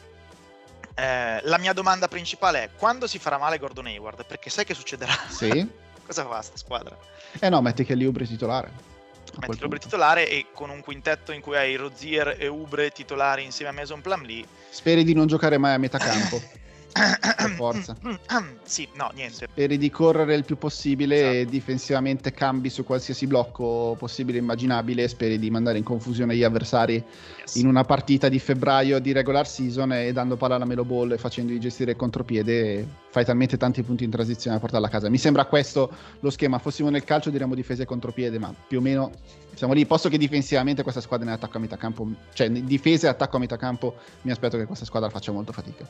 Eh, 0.98 1.42
la 1.44 1.58
mia 1.58 1.74
domanda 1.74 2.08
principale 2.08 2.64
è 2.64 2.70
quando 2.78 3.06
si 3.08 3.20
farà 3.20 3.38
male 3.38 3.58
Gordon 3.58 3.86
Hayward? 3.88 4.26
Perché 4.26 4.50
sai 4.50 4.64
che 4.66 4.74
succederà? 4.74 5.14
sì 5.28 5.68
Cosa 6.06 6.26
fa 6.26 6.42
sta 6.42 6.56
squadra? 6.58 6.98
eh 7.40 7.50
no 7.50 7.62
metti 7.62 7.84
Kelly 7.84 8.06
Oubre 8.06 8.26
titolare 8.26 8.68
A 8.68 8.72
quel 8.72 9.50
Metti 9.50 9.62
l'Ubre 9.62 9.68
punto. 9.80 9.86
titolare 9.88 10.30
e 10.30 10.46
con 10.54 10.70
un 10.70 10.80
quintetto 10.82 11.32
in 11.34 11.42
cui 11.42 11.58
hai 11.58 11.76
Rozier 11.76 12.38
e 12.40 12.48
Ubre 12.48 12.92
titolari 12.92 13.44
insieme 13.44 13.72
a 13.72 13.74
Mason 13.74 14.00
Plumlee. 14.02 14.46
speri 14.70 15.04
di 15.04 15.14
non 15.14 15.28
giocare 15.28 15.58
mai 15.58 15.74
a 15.74 15.78
metà 15.78 15.98
campo 15.98 16.40
forza. 17.58 17.98
sì, 18.64 18.88
no, 18.94 19.12
niente. 19.16 19.48
speri 19.52 19.78
di 19.78 19.90
correre 19.90 20.34
il 20.36 20.46
più 20.46 20.58
possibile 20.58 21.16
e 21.18 21.36
Esatto. 21.40 21.50
difensivamente 21.50 22.32
cambi 22.32 22.70
su 22.70 22.86
qualsiasi 22.86 23.28
blocco 23.28 23.98
possibile 24.00 24.38
e 24.38 24.42
immaginabile 24.42 25.04
e 25.04 25.08
speri 25.10 25.38
di 25.38 25.50
mandare 25.52 25.78
in 25.78 25.84
confusione 25.84 26.36
gli 26.38 26.44
avversari 26.44 27.04
Yes. 27.46 27.56
in 27.56 27.68
una 27.68 27.84
partita 27.84 28.28
di 28.28 28.40
febbraio 28.40 29.00
di 29.00 29.12
regular 29.12 29.48
season 29.48 29.94
e 29.94 30.12
dando 30.12 30.36
palla 30.36 30.56
alla 30.56 30.66
Melo 30.66 30.84
Ball 30.84 31.12
e 31.12 31.18
facendogli 31.18 31.60
gestire 31.60 31.92
il 31.92 31.98
contropiede 31.98 32.88
fai 33.12 33.24
talmente 33.24 33.56
tanti 33.56 33.84
punti 33.84 34.04
in 34.04 34.10
transizione 34.10 34.56
da 34.56 34.62
portarla 34.62 34.88
a 34.88 34.90
casa. 34.90 35.10
Mi 35.10 35.18
sembra 35.18 35.46
questo 35.46 35.92
lo 36.20 36.30
schema. 36.32 36.58
Fossimo 36.58 36.90
nel 36.90 37.04
calcio 37.04 37.30
diremmo 37.30 37.54
difesa 37.54 37.84
e 37.84 37.86
contropiede 37.86 38.40
ma 38.40 38.54
più 38.68 38.80
o 38.80 38.82
meno 38.82 39.12
siamo 39.54 39.74
lì. 39.74 39.86
Posto 39.86 40.10
che 40.10 40.18
difensivamente 40.18 40.82
questa 40.82 41.02
squadra 41.02 41.28
in 41.28 41.34
attacco 41.34 41.58
a 41.58 41.60
metà 41.60 41.78
campo 41.78 42.08
cioè 42.34 42.48
in 42.48 42.66
difesa 42.66 43.08
e 43.08 43.10
attacco 43.12 43.38
a 43.38 43.40
metà 43.40 43.58
campo 43.58 43.96
mi 44.22 44.32
aspetto 44.32 44.58
che 44.58 44.66
questa 44.66 44.86
squadra 44.86 45.10
faccia 45.10 45.32
molto 45.32 45.52
fatica. 45.52 45.88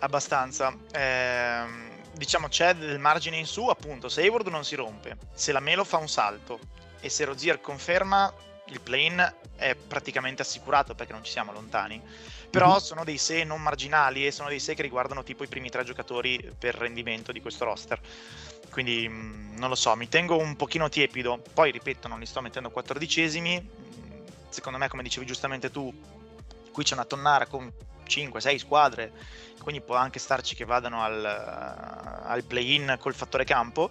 Abbastanza. 0.00 0.74
Ehm, 0.92 1.90
diciamo 2.16 2.48
c'è 2.48 2.74
del 2.74 2.98
margine 2.98 3.36
in 3.36 3.46
su, 3.46 3.66
appunto, 3.68 4.08
se 4.08 4.22
Hayward 4.22 4.48
non 4.48 4.64
si 4.64 4.74
rompe, 4.74 5.16
se 5.32 5.52
la 5.52 5.60
Melo 5.60 5.84
fa 5.84 5.98
un 5.98 6.08
salto 6.08 6.58
e 7.00 7.08
se 7.08 7.24
Rozier 7.24 7.60
conferma, 7.60 8.32
il 8.72 8.80
play-in 8.80 9.34
è 9.56 9.74
praticamente 9.74 10.42
assicurato 10.42 10.94
perché 10.94 11.12
non 11.12 11.22
ci 11.24 11.30
siamo 11.30 11.52
lontani. 11.52 12.00
Però 12.50 12.72
Mhm. 12.74 12.78
sono 12.78 13.04
dei 13.04 13.18
se 13.18 13.44
non 13.44 13.62
marginali 13.62 14.26
e 14.26 14.30
sono 14.30 14.48
dei 14.48 14.58
se 14.60 14.74
che 14.74 14.82
riguardano 14.82 15.22
tipo 15.22 15.44
i 15.44 15.46
primi 15.48 15.70
tre 15.70 15.84
giocatori 15.84 16.52
per 16.58 16.74
rendimento 16.74 17.32
di 17.32 17.40
questo 17.40 17.64
roster. 17.64 18.00
Quindi 18.70 19.08
mh, 19.08 19.54
non 19.58 19.68
lo 19.68 19.74
so, 19.74 19.94
mi 19.96 20.08
tengo 20.08 20.36
un 20.36 20.56
pochino 20.56 20.88
tiepido. 20.88 21.40
Poi 21.54 21.70
ripeto, 21.70 22.08
non 22.08 22.18
li 22.18 22.26
sto 22.26 22.40
mettendo 22.40 22.70
quattordicesimi. 22.70 23.70
Secondo 24.48 24.78
me, 24.78 24.88
come 24.88 25.02
dicevi 25.02 25.24
giustamente 25.24 25.70
tu, 25.70 25.92
qui 26.72 26.84
c'è 26.84 26.94
una 26.94 27.04
tonnara 27.06 27.46
con 27.46 27.70
5-6 28.06 28.58
squadre, 28.58 29.12
quindi 29.62 29.80
può 29.80 29.94
anche 29.94 30.18
starci 30.18 30.54
che 30.54 30.64
vadano 30.66 31.02
al, 31.02 31.24
al 31.24 32.44
play-in 32.44 32.96
col 32.98 33.14
fattore 33.14 33.44
campo. 33.44 33.90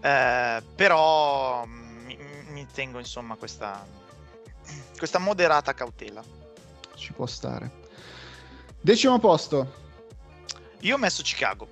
Eh, 0.00 0.62
però 0.74 1.64
mh, 1.64 2.04
mi, 2.04 2.18
mi 2.48 2.66
tengo 2.72 2.98
insomma 2.98 3.36
questa, 3.36 3.82
questa 4.96 5.18
moderata 5.18 5.72
cautela. 5.74 6.22
ci 6.94 7.12
può 7.12 7.26
stare 7.26 7.70
decimo 8.80 9.18
posto 9.18 9.86
Io 10.80 10.94
ho 10.94 10.98
messo 10.98 11.22
Chicago. 11.22 11.66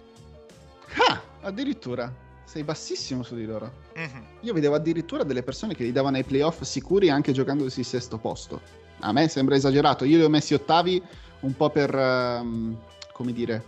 ah 1.09 1.21
addirittura 1.43 2.13
sei 2.45 2.63
bassissimo 2.65 3.23
su 3.23 3.35
di 3.35 3.45
loro 3.45 3.85
Mhm. 3.97 4.25
Io 4.41 4.53
vedevo 4.53 4.75
addirittura 4.75 5.23
delle 5.25 5.43
persone 5.43 5.75
che 5.75 5.83
li 5.83 5.91
davano 5.91 6.17
ai 6.19 6.25
playoff 6.25 6.61
sicuri 6.63 7.09
anche 7.09 7.33
giocandosi 7.33 7.81
il 7.81 7.87
sesto 7.87 8.19
posto. 8.19 8.61
A 9.01 9.11
me 9.11 9.27
sembra 9.29 9.57
esagerato. 9.57 10.05
Io 10.05 10.19
li 10.19 10.23
ho 10.25 10.29
messi 10.29 10.53
ottavi 10.53 11.03
un 11.41 11.57
po' 11.57 11.71
per, 11.71 11.95
ehm, 11.95 12.77
come 13.13 13.33
dire, 13.33 13.65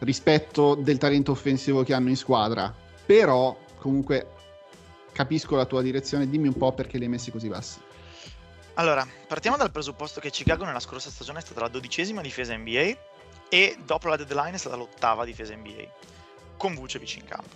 rispetto 0.00 0.74
del 0.74 0.98
talento 0.98 1.30
offensivo 1.32 1.82
che 1.82 1.94
hanno 1.94 2.10
in 2.10 2.16
squadra. 2.18 2.72
Però, 3.06 3.56
comunque, 3.78 4.28
capisco 5.12 5.56
la 5.56 5.64
tua 5.64 5.80
direzione. 5.80 6.28
Dimmi 6.28 6.48
un 6.48 6.56
po' 6.58 6.72
perché 6.72 6.98
li 6.98 7.04
hai 7.04 7.10
messi 7.10 7.30
così 7.30 7.48
bassi. 7.48 7.78
Allora, 8.80 9.06
partiamo 9.26 9.58
dal 9.58 9.70
presupposto 9.70 10.20
che 10.20 10.30
Chicago 10.30 10.64
nella 10.64 10.80
scorsa 10.80 11.10
stagione 11.10 11.40
è 11.40 11.42
stata 11.42 11.60
la 11.60 11.68
dodicesima 11.68 12.22
difesa 12.22 12.56
NBA 12.56 12.96
e 13.50 13.76
dopo 13.84 14.08
la 14.08 14.16
deadline 14.16 14.52
è 14.52 14.56
stata 14.56 14.74
l'ottava 14.74 15.26
difesa 15.26 15.54
NBA, 15.54 15.84
con 16.56 16.74
Vucevic 16.74 17.16
in 17.16 17.24
campo. 17.26 17.54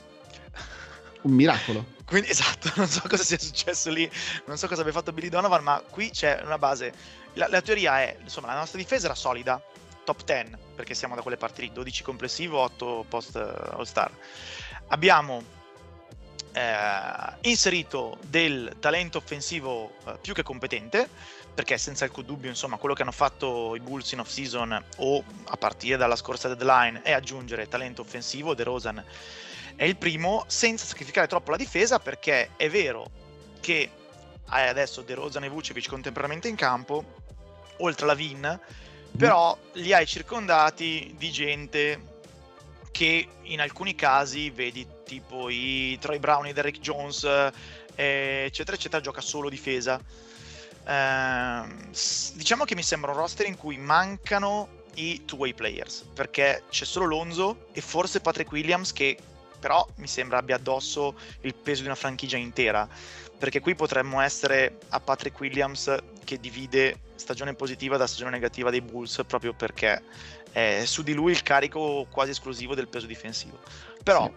Un 1.22 1.32
miracolo. 1.32 1.92
Quindi 2.04 2.28
esatto, 2.28 2.70
non 2.76 2.86
so 2.88 3.00
cosa 3.08 3.24
sia 3.24 3.38
successo 3.38 3.88
lì, 3.88 4.08
non 4.44 4.58
so 4.58 4.68
cosa 4.68 4.82
abbia 4.82 4.92
fatto 4.92 5.14
Billy 5.14 5.30
Donovan, 5.30 5.62
ma 5.62 5.82
qui 5.88 6.10
c'è 6.10 6.42
una 6.44 6.58
base. 6.58 6.92
La, 7.32 7.48
la 7.48 7.62
teoria 7.62 8.02
è, 8.02 8.18
insomma, 8.20 8.48
la 8.48 8.58
nostra 8.58 8.76
difesa 8.76 9.06
era 9.06 9.14
solida, 9.14 9.58
top 10.04 10.24
10, 10.24 10.50
perché 10.74 10.92
siamo 10.92 11.14
da 11.14 11.22
quelle 11.22 11.38
parti 11.38 11.62
lì, 11.62 11.72
12 11.72 12.02
complessivo, 12.02 12.58
8 12.58 13.06
post 13.08 13.36
eh, 13.36 13.76
All-Star. 13.76 14.12
Abbiamo 14.88 15.42
eh, 16.54 17.48
inserito 17.48 18.18
del 18.26 18.76
talento 18.78 19.18
offensivo 19.18 19.96
eh, 20.06 20.18
più 20.20 20.32
che 20.32 20.42
competente, 20.42 21.08
perché 21.52 21.76
senza 21.76 22.04
alcun 22.04 22.24
dubbio, 22.24 22.48
insomma, 22.48 22.78
quello 22.78 22.94
che 22.94 23.02
hanno 23.02 23.12
fatto 23.12 23.74
i 23.74 23.80
Bulls 23.80 24.12
in 24.12 24.20
off-season 24.20 24.84
o 24.96 25.24
a 25.44 25.56
partire 25.56 25.96
dalla 25.96 26.16
scorsa 26.16 26.52
deadline 26.54 27.02
è 27.02 27.12
aggiungere 27.12 27.68
talento 27.68 28.02
offensivo, 28.02 28.54
De 28.54 28.62
Rosan 28.62 29.04
è 29.76 29.84
il 29.84 29.96
primo 29.96 30.44
senza 30.46 30.84
sacrificare 30.84 31.26
troppo 31.26 31.50
la 31.50 31.56
difesa 31.56 31.98
perché 31.98 32.50
è 32.56 32.70
vero 32.70 33.10
che 33.60 33.90
hai 34.46 34.68
adesso 34.68 35.02
De 35.02 35.14
Rozan 35.14 35.44
e 35.44 35.48
Vucevic 35.48 35.88
contemporaneamente 35.88 36.48
in 36.48 36.54
campo 36.54 37.22
oltre 37.78 38.04
alla 38.04 38.14
Vin 38.14 38.60
però 39.16 39.56
li 39.72 39.92
hai 39.92 40.06
circondati 40.06 41.14
di 41.16 41.30
gente 41.30 42.12
che 42.90 43.28
in 43.42 43.60
alcuni 43.60 43.94
casi 43.94 44.50
vedi 44.50 44.86
tipo 45.04 45.48
i 45.48 45.96
Troy 46.00 46.18
Brown 46.18 46.46
e 46.46 46.52
Derek 46.52 46.80
Jones 46.80 47.24
eh, 47.24 48.44
eccetera 48.46 48.76
eccetera 48.76 49.02
gioca 49.02 49.20
solo 49.20 49.48
difesa. 49.48 50.00
S- 50.86 52.32
diciamo 52.34 52.64
che 52.64 52.74
mi 52.74 52.82
sembra 52.82 53.12
un 53.12 53.16
roster 53.16 53.46
in 53.46 53.56
cui 53.56 53.78
mancano 53.78 54.82
i 54.96 55.24
two-way 55.24 55.54
players, 55.54 56.04
perché 56.12 56.64
c'è 56.68 56.84
solo 56.84 57.06
Lonzo 57.06 57.66
e 57.72 57.80
forse 57.80 58.20
Patrick 58.20 58.52
Williams 58.52 58.92
che 58.92 59.16
però 59.58 59.86
mi 59.96 60.06
sembra 60.06 60.38
abbia 60.38 60.56
addosso 60.56 61.14
il 61.40 61.54
peso 61.54 61.80
di 61.80 61.86
una 61.86 61.96
franchigia 61.96 62.36
intera, 62.36 62.86
perché 63.38 63.60
qui 63.60 63.74
potremmo 63.74 64.20
essere 64.20 64.78
a 64.90 65.00
Patrick 65.00 65.40
Williams 65.40 65.94
che 66.22 66.38
divide 66.38 67.00
stagione 67.14 67.54
positiva 67.54 67.96
da 67.96 68.06
stagione 68.06 68.30
negativa 68.30 68.68
dei 68.68 68.82
Bulls 68.82 69.22
proprio 69.26 69.54
perché 69.54 70.02
è 70.52 70.82
su 70.84 71.02
di 71.02 71.14
lui 71.14 71.32
il 71.32 71.42
carico 71.42 72.06
quasi 72.10 72.32
esclusivo 72.32 72.74
del 72.74 72.88
peso 72.88 73.06
difensivo. 73.06 73.58
Però 74.02 74.30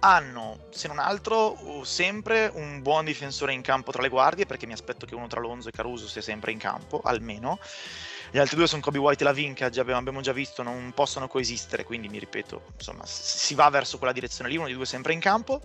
hanno, 0.00 0.66
se 0.70 0.86
non 0.88 0.98
altro, 0.98 1.82
sempre 1.84 2.50
un 2.54 2.82
buon 2.82 3.04
difensore 3.04 3.52
in 3.52 3.62
campo 3.62 3.90
tra 3.90 4.02
le 4.02 4.08
guardie, 4.08 4.46
perché 4.46 4.66
mi 4.66 4.72
aspetto 4.72 5.06
che 5.06 5.14
uno 5.14 5.26
tra 5.26 5.40
Lonzo 5.40 5.68
e 5.68 5.72
Caruso 5.72 6.06
sia 6.06 6.22
sempre 6.22 6.52
in 6.52 6.58
campo, 6.58 7.00
almeno. 7.02 7.58
Gli 8.30 8.38
altri 8.38 8.56
due 8.56 8.66
sono 8.66 8.82
Kobe 8.82 8.98
White 8.98 9.22
e 9.22 9.26
Lavin, 9.26 9.54
che 9.54 9.68
già 9.70 9.80
abbiamo, 9.80 10.20
già 10.20 10.32
visto, 10.32 10.62
non 10.62 10.92
possono 10.94 11.28
coesistere, 11.28 11.84
quindi 11.84 12.08
mi 12.08 12.18
ripeto, 12.18 12.62
insomma, 12.76 13.04
si 13.06 13.54
va 13.54 13.68
verso 13.70 13.98
quella 13.98 14.12
direzione 14.12 14.50
lì, 14.50 14.56
uno 14.56 14.66
di 14.66 14.74
due 14.74 14.86
sempre 14.86 15.12
in 15.12 15.20
campo. 15.20 15.60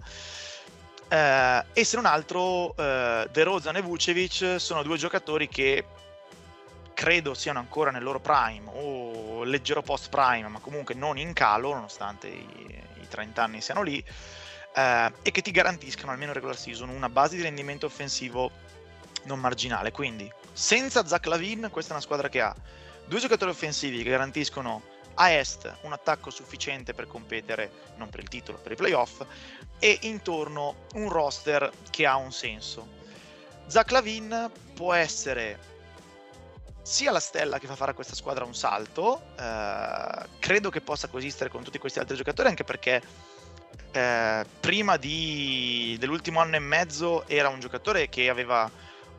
Eh, 1.09 1.65
e 1.73 1.83
se 1.83 1.95
non 1.95 2.05
altro, 2.05 2.75
eh, 2.75 3.27
De 3.31 3.43
Rozan 3.43 3.75
e 3.75 3.81
Vucevic 3.81 4.55
sono 4.59 4.81
due 4.81 4.97
giocatori 4.97 5.47
che 5.47 5.85
credo 6.93 7.33
siano 7.33 7.59
ancora 7.59 7.91
nel 7.91 8.03
loro 8.03 8.19
prime 8.19 8.69
o 8.73 9.43
leggero 9.43 9.81
post 9.81 10.09
prime, 10.09 10.47
ma 10.47 10.59
comunque 10.59 10.95
non 10.95 11.17
in 11.17 11.33
calo, 11.33 11.73
nonostante 11.73 12.27
i 12.27 12.81
30 13.13 13.43
anni 13.43 13.62
siano 13.62 13.84
lì, 13.84 14.04
eh, 14.76 15.13
e 15.21 15.32
che 15.32 15.41
ti 15.41 15.52
garantiscano 15.52 16.12
almeno 16.12 16.34
regular 16.34 16.58
season 16.58 16.89
una 16.89 17.10
base 17.10 17.36
di 17.36 17.43
rendimento 17.43 17.86
offensivo 17.86 18.52
non 19.23 19.39
marginale. 19.39 19.91
Quindi, 19.91 20.32
senza 20.52 21.06
Zach 21.06 21.26
Lavin, 21.28 21.69
questa 21.71 21.91
è 21.91 21.93
una 21.95 22.04
squadra 22.04 22.30
che 22.30 22.41
ha 22.41 22.56
due 23.06 23.19
giocatori 23.19 23.52
offensivi 23.52 24.02
che 24.02 24.10
garantiscono 24.10 24.82
a 25.15 25.30
est 25.30 25.71
un 25.82 25.93
attacco 25.93 26.32
sufficiente 26.32 26.93
per 26.93 27.08
competere, 27.08 27.71
non 27.97 28.10
per 28.10 28.21
il 28.21 28.30
titolo, 28.30 28.58
per 28.58 28.71
i 28.71 28.76
playoff, 28.76 29.23
e 29.78 29.99
intorno 30.02 30.88
un 30.95 31.10
roster 31.10 31.71
che 31.91 32.08
ha 32.08 32.15
un 32.15 32.32
senso. 32.32 33.02
Zach 33.67 33.91
Lavin 33.91 34.52
può 34.73 34.93
essere 34.93 35.71
sia 36.83 37.11
la 37.11 37.21
stella 37.21 37.57
che 37.59 37.65
fa 37.67 37.75
fare 37.75 37.91
a 37.91 37.93
questa 37.93 38.13
squadra 38.13 38.43
un 38.43 38.53
salto, 38.53 39.21
eh, 39.39 40.27
credo 40.39 40.69
che 40.69 40.81
possa 40.81 41.07
coesistere 41.07 41.49
con 41.49 41.63
tutti 41.63 41.79
questi 41.79 41.99
altri 41.99 42.15
giocatori 42.17 42.49
anche 42.49 42.65
perché 42.65 43.01
eh, 43.91 44.45
prima 44.59 44.97
di, 44.97 45.95
dell'ultimo 45.97 46.41
anno 46.41 46.57
e 46.57 46.59
mezzo 46.59 47.27
era 47.27 47.47
un 47.47 47.59
giocatore 47.59 48.09
che 48.09 48.29
aveva 48.29 48.69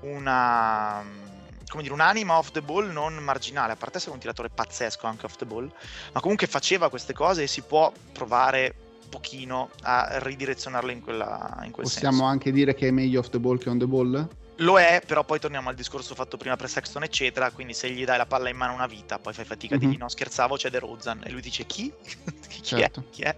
una 0.00 1.33
come 1.68 1.83
dire, 1.83 1.94
un'anima 1.94 2.37
off 2.38 2.50
the 2.53 2.62
ball 2.62 2.92
non 2.92 3.14
marginale, 3.16 3.72
a 3.72 3.77
parte 3.77 3.96
essere 3.96 4.12
un 4.12 4.20
tiratore 4.20 4.48
pazzesco 4.48 5.07
anche 5.07 5.27
off 5.27 5.37
the 5.37 5.44
ball, 5.44 5.68
ma 6.12 6.20
comunque 6.20 6.46
faceva 6.46 6.88
queste 6.88 7.12
cose 7.12 7.42
e 7.42 7.46
si 7.48 7.62
può 7.62 7.92
provare 8.12 8.72
pochino 9.09 9.70
a 9.83 10.18
ridirezionarle 10.18 10.92
in, 10.92 11.00
quella, 11.00 11.61
in 11.64 11.72
quel 11.72 11.87
Possiamo 11.87 12.18
senso. 12.18 12.31
anche 12.31 12.53
dire 12.53 12.74
che 12.74 12.88
è 12.88 12.90
meglio 12.90 13.20
off 13.20 13.29
the 13.31 13.40
ball 13.40 13.59
che 13.59 13.70
on 13.70 13.79
the 13.79 13.87
ball? 13.87 14.29
Lo 14.59 14.79
è, 14.79 15.03
però 15.05 15.25
poi 15.25 15.40
torniamo 15.40 15.69
al 15.69 15.75
discorso 15.75 16.14
fatto 16.14 16.37
prima 16.37 16.55
per 16.57 16.69
Sexton, 16.69 17.03
eccetera. 17.03 17.51
Quindi 17.51 17.75
se 17.75 17.90
gli 17.90 18.05
dai 18.05 18.19
la 18.19 18.27
palla 18.27 18.49
in 18.49 18.57
mano 18.57 18.73
una 18.73 18.87
vita, 18.87 19.19
poi 19.19 19.33
fai 19.33 19.45
fatica 19.45 19.75
a 19.75 19.79
Mhm. 19.79 19.85
dirgli 19.85 19.99
no, 19.99 20.09
scherzavo, 20.09 20.57
c'è 20.57 20.71
De 20.71 20.79
Rozan. 20.79 21.23
E 21.25 21.31
lui 21.31 21.40
dice 21.40 21.64
chi? 21.67 21.93
chi 22.49 22.62
Certo. 22.62 23.01
è? 23.01 23.11
Chi 23.11 23.23
è? 23.23 23.37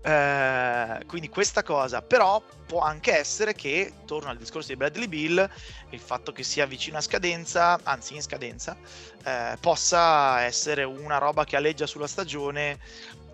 Eh, 0.00 1.04
quindi 1.06 1.28
questa 1.28 1.64
cosa, 1.64 2.02
però 2.02 2.40
può 2.66 2.80
anche 2.80 3.16
essere 3.18 3.52
che, 3.54 3.92
torno 4.06 4.30
al 4.30 4.36
discorso 4.36 4.68
di 4.68 4.76
Bradley 4.76 5.08
Bill, 5.08 5.50
il 5.90 5.98
fatto 5.98 6.30
che 6.30 6.44
sia 6.44 6.66
vicino 6.66 6.98
a 6.98 7.00
scadenza, 7.00 7.80
anzi 7.82 8.14
in 8.14 8.22
scadenza, 8.22 8.76
eh, 9.24 9.56
possa 9.60 10.42
essere 10.42 10.84
una 10.84 11.18
roba 11.18 11.44
che 11.44 11.56
alleggia 11.56 11.86
sulla 11.86 12.06
stagione 12.06 12.78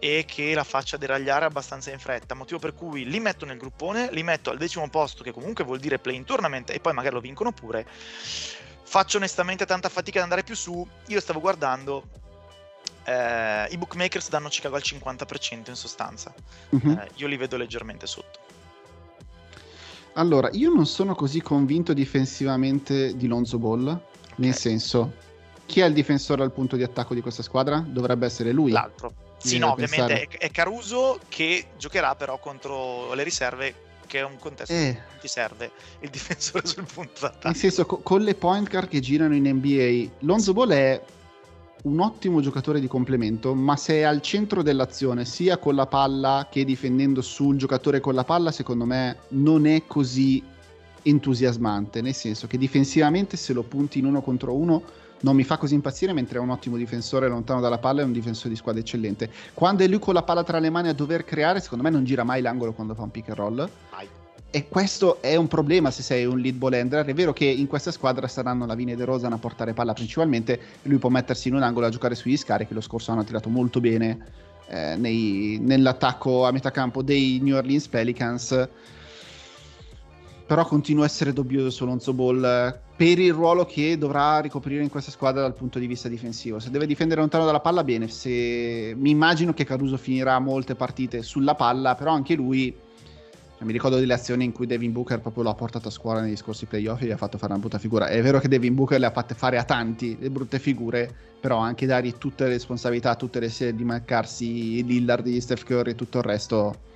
e 0.05 0.27
che 0.27 0.53
la 0.53 0.64
faccia 0.64 0.99
deragliare 0.99 1.47
abbastanza 1.47 1.90
in 1.90 1.99
fretta, 1.99 2.35
motivo 2.35 2.59
per 2.59 2.75
cui 2.75 3.09
li 3.09 3.21
metto 3.21 3.47
nel 3.47 3.57
gruppone, 3.57 4.11
li 4.12 4.23
metto 4.23 4.51
al 4.51 4.59
decimo 4.59 4.87
posto, 4.90 5.23
che 5.23 5.33
comunque 5.33 5.64
vuol 5.64 5.79
dire 5.79 5.99
play 5.99 6.14
in 6.14 6.25
tournament, 6.25 6.69
e 6.69 6.79
poi 6.79 6.93
magari 6.93 7.14
lo 7.14 7.23
vincono 7.23 7.53
pure. 7.53 7.87
Faccio 8.83 9.17
onestamente 9.17 9.64
tanta 9.64 9.88
fatica 9.88 10.19
ad 10.19 10.25
andare 10.25 10.43
più 10.43 10.55
su. 10.55 10.87
Io 11.07 11.21
stavo 11.21 11.40
guardando, 11.40 12.05
eh, 13.05 13.67
i 13.71 13.79
bookmakers 13.79 14.29
danno 14.29 14.51
Chicago 14.51 14.77
al 14.77 14.83
50% 14.85 15.71
in 15.71 15.75
sostanza. 15.75 16.35
Mhm. 16.69 16.90
Eh, 16.90 17.09
io 17.14 17.27
li 17.27 17.38
vedo 17.38 17.57
leggermente 17.57 18.07
sotto. 18.07 18.40
Allora, 20.17 20.51
io 20.53 20.69
non 20.69 20.85
sono 20.85 21.14
così 21.14 21.40
convinto 21.40 21.95
difensivamente 21.95 23.17
di 23.17 23.27
Lonzo 23.27 23.59
Ball, 23.59 23.85
nel 24.37 24.51
Ok. 24.51 24.59
senso, 24.59 25.14
chi 25.64 25.81
è 25.81 25.87
il 25.87 25.95
difensore 25.95 26.43
al 26.43 26.53
punto 26.53 26.77
di 26.77 26.83
attacco 26.83 27.14
di 27.14 27.23
questa 27.23 27.43
squadra? 27.43 27.79
Dovrebbe 27.79 28.27
essere 28.27 28.53
lui. 28.53 28.71
L'altro. 28.71 29.24
Sì, 29.49 29.59
no, 29.59 29.73
ovviamente 29.73 30.27
pensare. 30.27 30.29
è, 30.39 30.51
Caruso 30.51 31.19
che 31.29 31.67
giocherà 31.77 32.15
però 32.15 32.39
contro 32.39 33.13
le 33.15 33.23
riserve, 33.23 33.75
che 34.07 34.21
è 34.21 34.25
un 34.25 34.39
contesto 34.39 34.73
Eh. 34.73 34.87
in 34.89 34.95
cui 34.95 35.21
ti 35.21 35.29
serve 35.29 35.71
il 36.01 36.09
difensore 36.11 36.67
sul 36.67 36.87
punto 36.93 37.21
d'attacco. 37.21 37.49
Nel 37.49 37.57
senso, 37.57 37.85
co- 37.87 37.99
con 37.99 38.23
le 38.23 38.35
point 38.35 38.69
guard 38.69 38.89
che 38.89 39.01
girano 39.01 39.35
in 39.35 39.47
NBA, 39.47 40.11
Lonzo 40.21 40.53
Ball 40.53 40.71
è 40.71 41.03
un 41.83 42.01
ottimo 42.01 42.41
giocatore 42.41 42.81
di 42.81 42.87
complemento, 42.87 43.55
ma 43.55 43.77
se 43.77 43.97
è 43.97 44.03
al 44.03 44.23
centro 44.23 44.63
dell'azione, 44.63 45.27
sia 45.27 45.59
con 45.59 45.75
la 45.75 45.87
palla 45.87 46.49
che 46.51 46.65
difendendo 46.65 47.21
sul 47.21 47.57
giocatore 47.59 48.01
con 48.01 48.15
la 48.15 48.25
palla, 48.25 48.51
secondo 48.51 48.87
me 48.87 49.19
non 49.29 49.67
è 49.67 49.83
così 49.87 50.43
entusiasmante, 51.03 52.01
nel 52.01 52.15
senso 52.15 52.47
che 52.47 52.57
difensivamente 52.57 53.37
se 53.37 53.53
lo 53.53 53.63
punti 53.63 53.99
in 53.99 54.07
uno 54.07 54.23
contro 54.23 54.55
uno 54.55 54.83
non 55.25 55.35
mi 55.35 55.43
fa 55.43 55.57
così 55.57 55.75
impazzire, 55.75 56.13
mentre 56.13 56.39
è 56.39 56.41
un 56.41 56.51
ottimo 56.51 56.77
difensore 56.77 57.29
lontano 57.29 57.61
dalla 57.61 57.79
palla 57.79 58.03
è 58.03 58.05
un 58.05 58.13
difensore 58.13 58.51
di 58.51 58.57
squadra 58.57 58.83
eccellente. 58.83 59.31
Quando 59.55 59.83
è 59.83 59.89
lui 59.89 59.99
con 59.99 60.13
la 60.13 60.23
palla 60.23 60.45
tra 60.45 60.59
le 60.59 60.69
mani 60.69 60.89
a 60.89 60.93
dover 60.93 61.25
creare, 61.25 61.61
secondo 61.61 61.83
me 61.83 61.91
non 61.91 62.05
gira 62.05 62.25
mai 62.25 62.43
l'angolo 62.43 62.75
quando 62.75 62.95
fa 62.95 63.03
un 63.03 63.11
pick 63.11 63.31
and 63.31 63.39
roll. 63.39 63.69
Mai. 63.91 64.09
E 64.51 64.69
questo 64.69 65.21
è 65.21 65.35
un 65.35 65.49
problema 65.49 65.91
se 65.91 66.03
sei 66.03 66.27
un 66.27 66.39
lead 66.39 66.57
ball 66.57 66.75
handler. 66.75 67.07
È 67.07 67.15
vero 67.15 67.33
che 67.33 67.47
in 67.47 67.67
questa 67.67 67.91
squadra 67.91 68.29
saranno 68.29 68.67
Lavine 68.67 68.93
e 68.93 68.97
De 68.97 69.05
Rosan 69.05 69.33
a 69.33 69.39
portare 69.39 69.73
palla 69.73 69.95
principalmente. 69.95 70.61
Lui 70.83 70.99
può 70.99 71.09
mettersi 71.09 71.49
in 71.49 71.55
un 71.55 71.63
angolo 71.63 71.87
a 71.87 71.89
giocare 71.89 72.15
sugli 72.15 72.37
scarichi. 72.37 72.73
Lo 72.73 72.81
scorso 72.81 73.11
anno 73.11 73.23
ha 73.23 73.25
tirato 73.25 73.49
molto 73.49 73.81
bene 73.81 74.19
eh, 74.69 74.95
nei- 74.97 75.59
nell'attacco 75.61 76.47
a 76.47 76.53
metà 76.53 76.71
campo 76.71 77.03
dei 77.03 77.41
New 77.43 77.57
Orleans 77.57 77.89
Pelicans. 77.89 78.69
Però 80.47 80.67
continua 80.67 81.03
a 81.03 81.07
essere 81.07 81.33
dubbioso 81.33 81.71
su 81.71 81.85
Lonzo 81.85 82.13
Ball 82.13 82.83
per 82.97 83.19
il 83.19 83.33
ruolo 83.33 83.65
che 83.65 83.99
dovrà 83.99 84.39
ricoprire 84.39 84.83
in 84.83 84.89
questa 84.89 85.11
squadra 85.11 85.43
dal 85.43 85.55
punto 85.55 85.79
di 85.79 85.87
vista 85.87 86.09
difensivo. 86.09 86.61
Se 86.61 86.71
deve 86.71 86.87
difendere 86.87 87.21
lontano 87.21 87.45
dalla 87.45 87.61
palla, 87.61 87.83
bene. 87.83 88.09
Se... 88.09 88.95
Mi 88.97 89.11
immagino 89.11 89.53
che 89.53 89.65
Caruso 89.65 89.97
finirà 89.97 90.39
molte 90.39 90.75
partite 90.75 91.23
sulla 91.23 91.55
palla, 91.55 91.95
però 91.95 92.13
anche 92.13 92.35
lui 92.35 92.75
cioè, 93.57 93.67
mi 93.67 93.73
ricordo 93.73 93.99
delle 93.99 94.15
azioni 94.15 94.45
in 94.45 94.53
cui 94.53 94.67
Devin 94.67 94.93
Booker 94.93 95.21
proprio 95.21 95.43
l'ha 95.43 95.55
portato 95.55 95.89
a 95.89 95.91
scuola 95.91 96.21
negli 96.21 96.37
scorsi 96.37 96.67
playoff 96.67 97.03
e 97.03 97.07
gli 97.07 97.11
ha 97.11 97.17
fatto 97.17 97.39
fare 97.39 97.53
una 97.53 97.61
brutta 97.61 97.79
figura. 97.79 98.07
È 98.09 98.21
vero 98.23 98.39
che 98.39 98.49
Devin 98.49 98.75
Booker 98.75 99.01
le 99.01 99.07
ha 99.07 99.11
fatte 99.11 99.35
fare 99.35 99.59
a 99.59 99.65
tanti 99.65 100.17
le 100.21 100.31
brutte 100.31 100.59
figure, 100.59 101.13
però 101.41 101.59
anche 101.59 101.87
dargli 101.87 102.15
tutte 102.19 102.45
le 102.45 102.51
responsabilità, 102.51 103.17
tutte 103.17 103.41
le 103.41 103.49
serie 103.49 103.75
di 103.75 103.85
marcarsi 103.85 104.85
Lillard, 104.85 105.37
Steph 105.39 105.65
Curry 105.65 105.93
e 105.93 105.95
tutto 105.95 106.19
il 106.19 106.25
resto 106.25 106.93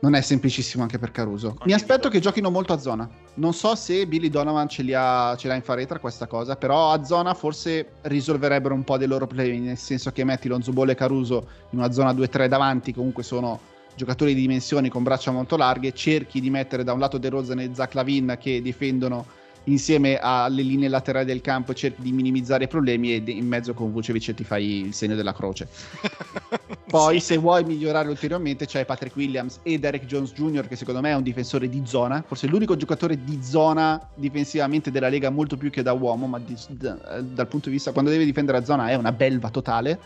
non 0.00 0.14
è 0.14 0.20
semplicissimo 0.20 0.82
anche 0.82 0.98
per 0.98 1.10
Caruso. 1.10 1.56
Mi 1.64 1.72
aspetto 1.72 2.08
che 2.08 2.20
giochino 2.20 2.50
molto 2.50 2.72
a 2.72 2.78
zona. 2.78 3.08
Non 3.34 3.52
so 3.52 3.74
se 3.74 4.06
Billy 4.06 4.28
Donovan 4.28 4.68
ce, 4.68 4.82
ha, 4.94 5.34
ce 5.36 5.48
l'ha 5.48 5.54
in 5.54 5.62
faretra 5.62 5.98
questa 5.98 6.26
cosa, 6.26 6.56
però 6.56 6.92
a 6.92 7.04
zona 7.04 7.34
forse 7.34 7.92
risolverebbero 8.02 8.74
un 8.74 8.84
po' 8.84 8.96
dei 8.96 9.08
loro 9.08 9.26
problemi, 9.26 9.58
nel 9.58 9.78
senso 9.78 10.10
che 10.10 10.24
metti 10.24 10.48
Lonzo 10.48 10.72
Ball 10.72 10.90
e 10.90 10.94
Caruso 10.94 11.46
in 11.70 11.78
una 11.78 11.90
zona 11.90 12.12
2-3 12.12 12.46
davanti, 12.46 12.92
comunque 12.92 13.22
sono 13.22 13.58
giocatori 13.94 14.32
di 14.32 14.42
dimensioni 14.42 14.88
con 14.88 15.02
braccia 15.02 15.32
molto 15.32 15.56
larghe, 15.56 15.92
cerchi 15.92 16.40
di 16.40 16.50
mettere 16.50 16.84
da 16.84 16.92
un 16.92 17.00
lato 17.00 17.18
De 17.18 17.28
Rozan 17.28 17.60
e 17.60 17.70
Zach 17.74 17.94
Lavin 17.94 18.36
che 18.38 18.62
difendono 18.62 19.26
insieme 19.68 20.18
alle 20.20 20.62
linee 20.62 20.88
laterali 20.88 21.26
del 21.26 21.40
campo 21.40 21.74
cerchi 21.74 22.02
di 22.02 22.12
minimizzare 22.12 22.64
i 22.64 22.68
problemi 22.68 23.14
e 23.14 23.22
in 23.30 23.46
mezzo 23.46 23.74
con 23.74 23.92
Vucevic 23.92 24.34
ti 24.34 24.44
fai 24.44 24.86
il 24.86 24.94
segno 24.94 25.14
della 25.14 25.32
croce. 25.32 25.68
Poi 26.88 27.20
Sì. 27.20 27.26
se 27.26 27.36
vuoi 27.36 27.64
migliorare 27.64 28.08
ulteriormente 28.08 28.64
c'è 28.66 28.84
Patrick 28.86 29.14
Williams 29.14 29.60
e 29.62 29.78
Derek 29.78 30.06
Jones 30.06 30.32
Jr. 30.32 30.66
che 30.66 30.76
secondo 30.76 31.00
me 31.00 31.10
è 31.10 31.14
un 31.14 31.22
difensore 31.22 31.68
di 31.68 31.82
zona, 31.84 32.24
forse 32.26 32.46
l'unico 32.46 32.76
giocatore 32.76 33.22
di 33.22 33.40
zona 33.42 34.00
difensivamente 34.14 34.90
della 34.90 35.08
Lega 35.08 35.28
molto 35.28 35.56
più 35.58 35.68
che 35.70 35.82
da 35.82 35.92
uomo, 35.92 36.26
ma 36.26 36.38
di- 36.38 36.56
da- 36.68 37.20
dal 37.20 37.46
punto 37.46 37.68
di 37.68 37.74
vista 37.74 37.92
quando 37.92 38.10
deve 38.10 38.24
difendere 38.24 38.58
a 38.58 38.64
zona 38.64 38.88
è 38.88 38.94
una 38.94 39.12
belva 39.12 39.50
totale. 39.50 39.98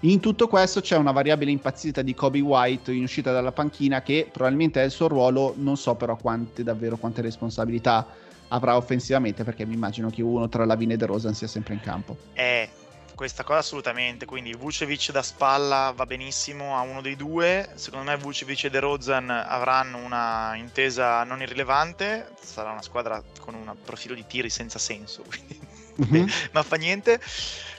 In 0.00 0.20
tutto 0.20 0.46
questo 0.46 0.82
c'è 0.82 0.96
una 0.98 1.10
variabile 1.10 1.50
impazzita 1.50 2.02
di 2.02 2.14
Kobe 2.14 2.40
White 2.40 2.92
in 2.92 3.04
uscita 3.04 3.32
dalla 3.32 3.50
panchina 3.52 4.02
che 4.02 4.28
probabilmente 4.30 4.82
è 4.82 4.84
il 4.84 4.90
suo 4.90 5.08
ruolo, 5.08 5.54
non 5.56 5.78
so 5.78 5.94
però 5.94 6.16
quante 6.16 6.62
davvero 6.62 6.98
quante 6.98 7.22
responsabilità 7.22 8.06
avrà 8.48 8.76
offensivamente 8.76 9.44
perché 9.44 9.64
mi 9.64 9.74
immagino 9.74 10.10
che 10.10 10.22
uno 10.22 10.48
tra 10.48 10.64
Lavine 10.64 10.94
e 10.94 10.96
De 10.96 11.06
Rosan 11.06 11.34
sia 11.34 11.48
sempre 11.48 11.74
in 11.74 11.80
campo. 11.80 12.16
è 12.32 12.68
questa 13.16 13.44
cosa 13.44 13.60
assolutamente. 13.60 14.26
Quindi 14.26 14.52
Vucevic 14.52 15.10
da 15.10 15.22
spalla 15.22 15.90
va 15.96 16.04
benissimo 16.04 16.76
a 16.76 16.82
uno 16.82 17.00
dei 17.00 17.16
due. 17.16 17.70
Secondo 17.74 18.10
me 18.10 18.16
Vucevic 18.18 18.64
e 18.64 18.70
De 18.70 18.78
Rozan 18.78 19.30
avranno 19.30 19.96
una 19.96 20.52
intesa 20.54 21.24
non 21.24 21.40
irrilevante. 21.40 22.28
Sarà 22.38 22.70
una 22.72 22.82
squadra 22.82 23.22
con 23.40 23.54
un 23.54 23.74
profilo 23.82 24.14
di 24.14 24.26
tiri 24.26 24.50
senza 24.50 24.78
senso. 24.78 25.24
Mhm. 25.96 26.28
ma 26.52 26.62
fa 26.62 26.76
niente. 26.76 27.18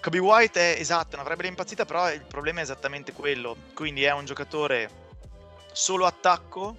Kobe 0.01 0.17
White 0.17 0.75
è 0.75 0.79
esatto, 0.79 1.15
non 1.17 1.23
avrebbe 1.23 1.43
l'impazzita, 1.43 1.85
però 1.85 2.11
il 2.11 2.25
problema 2.25 2.61
è 2.61 2.63
esattamente 2.63 3.13
quello. 3.13 3.55
Quindi 3.75 4.01
è 4.05 4.11
un 4.11 4.25
giocatore 4.25 4.89
solo 5.71 6.07
attacco, 6.07 6.75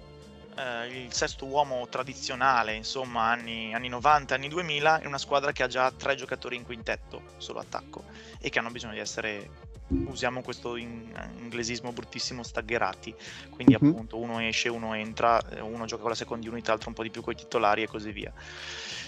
eh, 0.59 0.87
il 1.05 1.13
sesto 1.13 1.45
uomo 1.45 1.87
tradizionale, 1.87 2.73
insomma, 2.75 3.29
anni, 3.29 3.73
anni 3.73 3.87
90, 3.87 4.35
anni 4.35 4.49
2000, 4.49 4.99
in 4.99 5.07
una 5.07 5.17
squadra 5.17 5.51
che 5.51 5.63
ha 5.63 5.67
già 5.67 5.89
tre 5.91 6.15
giocatori 6.15 6.55
in 6.55 6.63
quintetto, 6.63 7.23
solo 7.37 7.59
attacco, 7.59 8.03
e 8.39 8.49
che 8.49 8.59
hanno 8.59 8.69
bisogno 8.69 8.93
di 8.93 8.99
essere, 8.99 9.49
usiamo 9.87 10.41
questo 10.41 10.75
in- 10.75 11.11
inglesismo 11.37 11.91
bruttissimo, 11.93 12.43
staggerati. 12.43 13.15
Quindi 13.49 13.75
Mhm. 13.79 13.89
appunto 13.89 14.17
uno 14.17 14.39
esce, 14.41 14.69
uno 14.69 14.93
entra, 14.93 15.39
eh, 15.49 15.61
uno 15.61 15.85
gioca 15.85 16.01
con 16.01 16.11
la 16.11 16.17
second 16.17 16.45
unit, 16.45 16.67
l'altro 16.67 16.89
un 16.89 16.95
po' 16.95 17.03
di 17.03 17.09
più 17.09 17.21
con 17.21 17.33
i 17.33 17.37
titolari 17.37 17.83
e 17.83 17.87
così 17.87 18.11
via. 18.11 18.33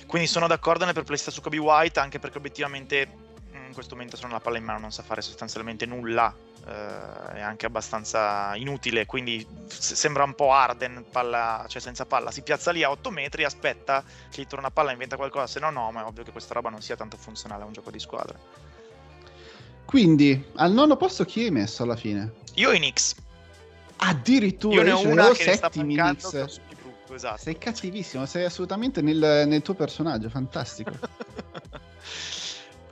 Quindi 0.07 0.27
sono 0.27 0.47
d'accordo 0.47 0.81
nelle 0.81 0.93
perplessità 0.93 1.31
su 1.31 1.41
Kobe 1.41 1.57
White, 1.57 1.99
anche 1.99 2.19
perché 2.19 2.37
obiettivamente 2.37 3.29
in 3.71 3.77
questo 3.77 3.95
momento 3.95 4.15
se 4.15 4.23
non 4.23 4.31
ha 4.31 4.35
la 4.35 4.41
palla 4.41 4.57
in 4.57 4.63
mano 4.63 4.79
non 4.79 4.91
sa 4.91 5.01
fare 5.01 5.21
sostanzialmente 5.21 5.85
nulla, 5.85 6.33
eh, 6.67 7.33
è 7.33 7.41
anche 7.41 7.65
abbastanza 7.65 8.55
inutile, 8.55 9.05
quindi 9.05 9.45
sembra 9.67 10.23
un 10.23 10.35
po' 10.35 10.51
Arden, 10.51 11.05
palla, 11.09 11.65
cioè 11.67 11.81
senza 11.81 12.05
palla, 12.05 12.31
si 12.31 12.41
piazza 12.41 12.71
lì 12.71 12.83
a 12.83 12.91
8 12.91 13.09
metri, 13.09 13.43
aspetta 13.43 14.03
che 14.29 14.41
gli 14.41 14.47
torna 14.47 14.69
palla, 14.69 14.91
inventa 14.91 15.15
qualcosa, 15.15 15.47
se 15.47 15.59
no 15.59 15.71
no, 15.71 15.91
ma 15.91 16.01
è 16.01 16.05
ovvio 16.05 16.23
che 16.23 16.31
questa 16.31 16.53
roba 16.53 16.69
non 16.69 16.81
sia 16.81 16.95
tanto 16.95 17.17
funzionale 17.17 17.63
a 17.63 17.65
un 17.65 17.73
gioco 17.73 17.89
di 17.89 17.99
squadra. 17.99 18.37
Quindi, 19.85 20.51
al 20.55 20.71
nono 20.71 20.95
posto 20.95 21.25
chi 21.25 21.43
hai 21.43 21.51
messo 21.51 21.83
alla 21.83 21.95
fine? 21.95 22.33
Io 22.55 22.71
i 22.71 22.77
Knicks, 22.77 23.15
Addirittura 24.03 24.75
io 24.75 24.83
ne 24.83 24.91
ho 24.91 25.07
una 25.07 25.29
che 25.31 25.43
settimi 25.55 25.95
Knicks. 25.95 26.59
esatto. 27.13 27.37
Sei 27.37 27.57
cattivissimo, 27.57 28.25
sei 28.25 28.45
assolutamente 28.45 29.01
nel, 29.01 29.43
nel 29.47 29.61
tuo 29.61 29.75
personaggio, 29.75 30.29
fantastico. 30.29 30.91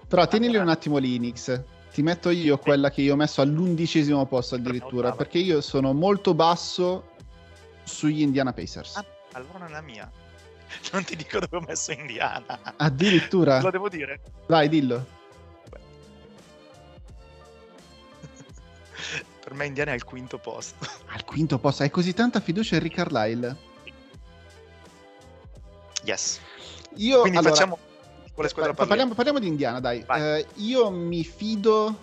Però 0.09 0.27
tienili 0.27 0.57
un 0.57 0.67
attimo 0.69 0.97
lì, 0.97 1.19
Nix. 1.19 1.61
Ti 1.93 2.01
metto 2.01 2.31
io 2.31 2.57
quella 2.57 2.89
che 2.89 3.01
io 3.01 3.13
ho 3.13 3.15
messo 3.15 3.41
all'undicesimo 3.41 4.25
posto 4.25 4.55
addirittura, 4.55 5.11
perché 5.11 5.37
io 5.37 5.61
sono 5.61 5.93
molto 5.93 6.33
basso 6.33 7.11
sugli 7.83 8.21
Indiana 8.21 8.51
Pacers. 8.51 8.95
Ah, 8.95 9.05
allora 9.33 9.59
non 9.59 9.67
è 9.67 9.71
la 9.71 9.81
mia. 9.81 10.11
Non 10.91 11.03
ti 11.03 11.15
dico 11.15 11.39
dove 11.39 11.57
ho 11.57 11.61
messo 11.61 11.91
Indiana. 11.91 12.59
Addirittura. 12.77 13.59
Lo 13.61 13.69
devo 13.71 13.89
dire? 13.89 14.21
Vai, 14.47 14.69
dillo. 14.69 15.05
Per 19.43 19.53
me 19.53 19.65
Indiana 19.65 19.91
è 19.91 19.93
al 19.93 20.03
quinto 20.03 20.37
posto. 20.39 20.87
Al 21.09 21.23
quinto 21.25 21.57
posto, 21.59 21.83
hai 21.83 21.89
così 21.89 22.13
tanta 22.13 22.39
fiducia 22.39 22.75
in 22.75 22.81
Rick 22.81 22.95
Carlisle? 22.95 23.57
Yes. 26.03 26.39
Io, 26.95 27.21
Quindi 27.21 27.37
allora, 27.37 27.53
facciamo 27.53 27.77
con 28.39 28.45
le 28.45 28.51
squadre 28.51 28.73
pa- 28.73 28.85
parliamo, 28.85 29.13
parliamo 29.13 29.39
di 29.39 29.47
Indiana, 29.47 29.81
dai. 29.81 30.05
Eh, 30.15 30.45
io 30.55 30.89
mi 30.89 31.25
fido 31.25 31.93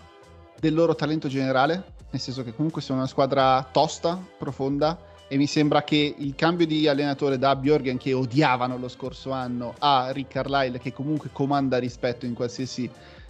del 0.60 0.74
loro 0.74 0.94
talento 0.94 1.28
generale, 1.28 1.92
nel 2.10 2.20
senso 2.20 2.44
che 2.44 2.54
comunque 2.54 2.82
sono 2.82 2.98
una 2.98 3.08
squadra 3.08 3.66
tosta, 3.72 4.22
profonda, 4.36 4.98
e 5.28 5.38
mi 5.38 5.46
sembra 5.46 5.82
che 5.82 6.14
il 6.16 6.34
cambio 6.34 6.66
di 6.66 6.86
allenatore 6.86 7.38
da 7.38 7.56
Bjorgen, 7.56 7.96
che 7.96 8.12
odiavano 8.12 8.76
lo 8.76 8.88
scorso 8.88 9.30
anno, 9.30 9.74
a 9.78 10.10
Rick 10.10 10.32
Carlisle, 10.32 10.78
che 10.78 10.92
comunque 10.92 11.30
comanda 11.32 11.78
rispetto 11.78 12.26
in 12.26 12.34
qualsiasi 12.34 12.88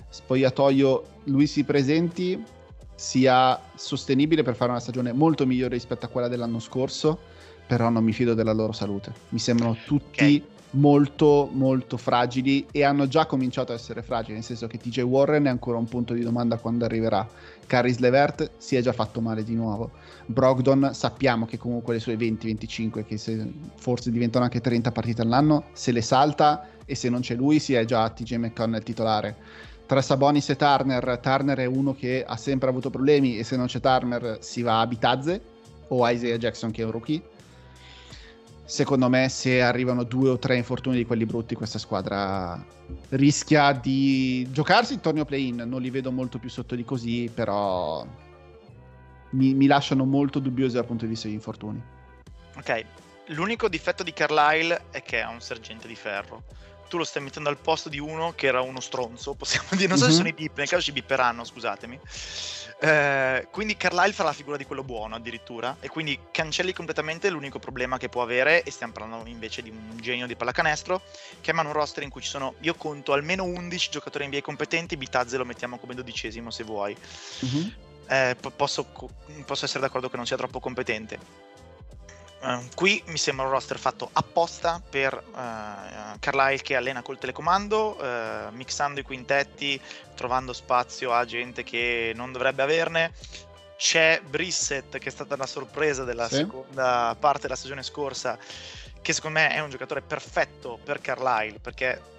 spogliatoio 0.09 1.05
lui 1.25 1.47
si 1.47 1.63
presenti, 1.63 2.43
sia 2.97 3.61
sostenibile 3.77 4.43
per 4.43 4.57
fare 4.57 4.73
una 4.73 4.81
stagione 4.81 5.13
molto 5.13 5.47
migliore 5.47 5.75
rispetto 5.75 6.07
a 6.07 6.09
quella 6.09 6.27
dell'anno 6.27 6.59
scorso, 6.59 7.17
però 7.69 7.89
non 7.89 8.03
mi 8.03 8.13
fido 8.13 8.35
della 8.35 8.53
loro 8.53 8.73
salute. 8.73 9.13
Mi 9.29 9.39
sembrano 9.39 9.77
tutti 9.85 10.55
molto 10.77 11.49
molto 11.53 11.97
fragili 11.97 12.67
e 12.71 12.85
hanno 12.85 13.09
già 13.09 13.27
cominciato 13.27 13.73
a 13.73 13.75
essere 13.75 14.03
fragili, 14.03 14.35
nel 14.35 14.43
senso 14.43 14.67
che 14.67 14.79
TJ 14.79 15.01
Warren 15.01 15.45
è 15.45 15.49
ancora 15.49 15.79
un 15.79 15.87
punto 15.87 16.15
di 16.15 16.23
domanda 16.23 16.57
quando 16.59 16.85
arriverà. 16.85 17.27
Caris 17.67 17.99
Levert 17.99 18.51
si 18.59 18.77
è 18.77 18.81
già 18.81 18.93
fatto 18.93 19.21
male 19.21 19.43
di 19.43 19.55
nuovo. 19.55 19.91
Brogdon 20.27 20.91
sappiamo 20.93 21.47
che 21.47 21.59
comunque 21.59 21.95
le 21.95 22.01
sue 22.01 22.17
20-25, 22.17 23.05
che 23.05 23.17
se 23.17 23.53
forse 23.77 24.11
diventano 24.11 24.45
anche 24.45 24.61
30 24.61 24.93
partite 24.93 25.23
all'anno, 25.23 25.65
se 25.73 25.93
le 25.93 26.03
salta 26.03 26.69
e 26.85 26.95
se 26.95 27.09
non 27.09 27.21
c'è 27.21 27.35
lui 27.35 27.59
si 27.59 27.75
è 27.75 27.85
già 27.85 28.09
TJ 28.09 28.35
McConnell 28.37 28.83
titolare. 28.83 29.37
Tra 29.87 30.03
Sabonis 30.03 30.49
e 30.51 30.57
Turner, 30.57 31.19
Turner 31.23 31.59
è 31.59 31.65
uno 31.65 31.95
che 31.95 32.25
ha 32.27 32.37
sempre 32.37 32.69
avuto 32.69 32.91
problemi 32.91 33.39
e 33.39 33.45
se 33.45 33.57
non 33.57 33.67
c'è 33.67 33.81
Turner 33.81 34.39
si 34.41 34.63
va 34.63 34.81
a 34.81 34.87
Bitazze 34.87 35.41
o 35.89 36.09
Isaiah 36.09 36.39
Jackson 36.39 36.73
che 36.73 36.83
è 36.83 36.85
un 36.85 36.91
rookie. 36.91 37.23
Secondo 38.67 39.09
me 39.09 39.29
se 39.29 39.63
arrivano 39.63 40.03
due 40.03 40.29
o 40.31 40.39
tre 40.39 40.57
infortuni 40.57 40.97
di 40.97 41.07
quelli 41.07 41.25
brutti 41.25 41.55
questa 41.55 41.79
squadra 41.79 42.61
rischia 43.11 43.73
di 43.73 44.47
giocarsi 44.51 44.95
il 44.95 45.01
torneo 45.01 45.25
play-in, 45.25 45.63
non 45.67 45.81
li 45.81 45.89
vedo 45.91 46.11
molto 46.11 46.39
più 46.39 46.51
sotto 46.51 46.75
di 46.75 46.85
così, 46.85 47.31
però 47.33 48.05
mi, 49.31 49.55
mi 49.55 49.67
lasciano 49.67 50.05
molto 50.05 50.41
dubbiosi 50.41 50.75
dal 50.75 50.85
punto 50.85 51.05
di 51.05 51.11
vista 51.11 51.27
degli 51.29 51.37
infortuni. 51.37 51.81
Ok, 52.57 52.85
l'unico 53.27 53.69
difetto 53.69 54.03
di 54.03 54.13
Carlisle 54.13 54.87
è 54.91 55.01
che 55.03 55.21
è 55.21 55.27
un 55.27 55.41
sergente 55.41 55.87
di 55.87 55.95
ferro. 55.95 56.43
Tu 56.89 56.99
lo 56.99 57.05
stai 57.05 57.23
mettendo 57.23 57.49
al 57.49 57.59
posto 57.59 57.89
di 57.89 57.99
uno 58.01 58.33
che 58.35 58.47
era 58.49 58.61
uno 58.63 58.81
stronzo, 58.81 59.35
possiamo 59.35 59.69
dire. 59.73 59.89
Non 59.89 59.97
so 59.99 60.05
Mhm. 60.05 60.11
se 60.11 60.17
sono 60.17 60.29
i 60.29 60.33
bip, 60.33 60.57
nel 60.59 60.69
caso 60.69 60.83
ci 60.83 60.93
bipperanno, 60.93 61.45
scusatemi. 61.45 62.01
Eh, 62.79 63.49
quindi 63.51 63.77
Carlisle 63.77 64.13
fa 64.13 64.23
la 64.23 64.35
figura 64.35 64.59
di 64.59 64.67
quello 64.67 64.85
buono 64.85 65.15
addirittura 65.15 65.79
e 65.81 65.89
quindi 65.89 66.19
cancelli 66.31 66.75
completamente 66.75 67.31
l'unico 67.31 67.59
problema 67.59 67.97
che 67.97 68.11
può 68.11 68.23
avere 68.23 68.63
e 68.65 68.71
stiamo 68.71 68.93
parlando 68.93 69.27
invece 69.31 69.63
di 69.63 69.71
un 69.71 69.97
genio 69.99 70.27
di 70.27 70.37
pallacanestro 70.37 71.01
che 71.41 71.53
ha 71.53 71.61
un 71.61 71.73
roster 71.73 72.03
in 72.03 72.11
cui 72.11 72.21
ci 72.21 72.29
sono, 72.29 72.55
io 72.61 72.75
conto 72.75 73.15
almeno 73.15 73.45
11 73.45 73.89
giocatori 73.91 74.27
NBA 74.27 74.43
competenti, 74.43 74.97
Bitazze 74.99 75.39
lo 75.39 75.47
mettiamo 75.47 75.79
come 75.79 75.95
dodicesimo 75.95 76.51
se 76.51 76.65
vuoi. 76.65 76.95
Mhm. 77.41 77.75
Eh, 78.09 78.37
po- 78.39 78.51
posso, 78.51 78.87
posso 79.47 79.65
essere 79.65 79.81
d'accordo 79.81 80.11
che 80.11 80.17
non 80.17 80.27
sia 80.27 80.37
troppo 80.37 80.61
competente. 80.61 81.46
Eh, 82.43 82.69
qui 82.75 83.03
mi 83.07 83.17
sembra 83.17 83.47
un 83.47 83.51
roster 83.53 83.79
fatto 83.79 84.11
apposta 84.13 84.81
per 84.89 85.15
eh, 85.15 86.19
Carlisle 86.19 86.63
che 86.63 86.77
allena 86.77 87.03
col 87.03 87.19
telecomando, 87.19 87.99
eh, 87.99 88.51
mixando 88.51 89.01
i 89.01 89.03
quintetti, 89.03 89.81
trovando 90.15 90.53
spazio 90.53 91.13
a 91.13 91.25
gente 91.25 91.63
che 91.65 92.13
non 92.15 92.33
dovrebbe 92.33 92.63
averne. 92.63 93.13
C'è 93.77 94.21
Brissett 94.23 94.99
che 94.99 95.09
è 95.09 95.13
stata 95.13 95.37
la 95.37 95.47
sorpresa 95.47 96.05
della 96.05 96.29
Sì. 96.29 96.37
seconda 96.37 97.15
parte 97.19 97.43
della 97.43 97.57
stagione 97.57 97.83
scorsa, 97.83 98.39
che 99.03 99.13
secondo 99.13 99.39
me 99.39 99.51
è 99.51 99.61
un 99.61 99.71
giocatore 99.71 100.01
perfetto 100.03 100.79
per 100.83 101.01
Carlisle 101.01 101.59
perché 101.59 102.15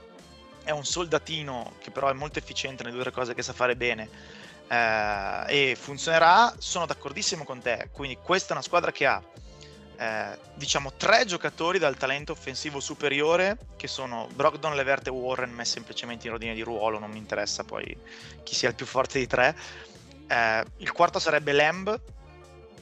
è 0.64 0.72
un 0.72 0.86
soldatino 0.86 1.74
che 1.80 1.92
però 1.92 2.10
è 2.10 2.14
molto 2.14 2.40
efficiente 2.40 2.84
nelle 2.84 3.02
due 3.02 3.12
cose 3.12 3.34
che 3.34 3.42
sa 3.42 3.54
fare 3.54 3.76
bene 3.76 4.10
eh, 4.68 5.72
e 5.72 5.76
funzionerà. 5.80 6.54
Sono 6.58 6.86
d'accordissimo 6.86 7.44
con 7.44 7.62
te. 7.62 7.90
Quindi, 7.92 8.18
questa 8.22 8.50
è 8.50 8.52
una 8.54 8.62
squadra 8.62 8.92
che 8.92 9.06
ha 9.06 9.22
eh, 9.98 10.38
diciamo 10.54 10.94
tre 10.94 11.26
giocatori 11.26 11.80
dal 11.80 11.98
talento 11.98 12.32
offensivo 12.32 12.80
superiore 12.80 13.58
che 13.76 13.88
sono 13.88 14.28
Brogdon, 14.34 14.76
Levert 14.76 15.08
e 15.08 15.10
Warren 15.10 15.52
messi 15.52 15.74
semplicemente 15.74 16.28
in 16.28 16.34
ordine 16.34 16.54
di 16.54 16.62
ruolo. 16.62 17.00
Non 17.00 17.10
mi 17.10 17.18
interessa 17.18 17.64
poi 17.64 17.98
chi 18.44 18.56
sia 18.56 18.70
il 18.70 18.76
più 18.76 18.86
forte 18.86 19.20
di 19.20 19.28
tre. 19.28 19.56
Eh, 20.28 20.66
il 20.78 20.92
quarto 20.92 21.20
sarebbe 21.20 21.52
Lamb 21.52 22.00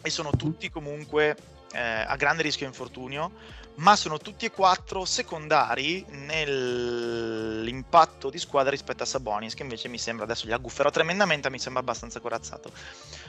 e 0.02 0.10
sono 0.10 0.32
tutti 0.32 0.70
comunque 0.70 1.36
eh, 1.72 1.80
a 1.80 2.16
grande 2.16 2.44
rischio 2.44 2.66
infortunio 2.66 3.32
ma 3.76 3.96
sono 3.96 4.18
tutti 4.20 4.46
e 4.46 4.52
quattro 4.52 5.06
secondari 5.06 6.06
nell'impatto 6.08 8.30
di 8.30 8.38
squadra 8.38 8.72
rispetto 8.72 9.04
a 9.04 9.06
Sabonis, 9.06 9.54
che 9.54 9.64
invece 9.64 9.90
mi 9.90 9.98
sembra, 9.98 10.24
adesso 10.24 10.48
gli 10.48 10.54
aggufferò 10.54 10.90
tremendamente, 10.90 11.50
mi 11.50 11.60
sembra 11.60 11.82
abbastanza 11.82 12.22
corazzato. 12.22 12.72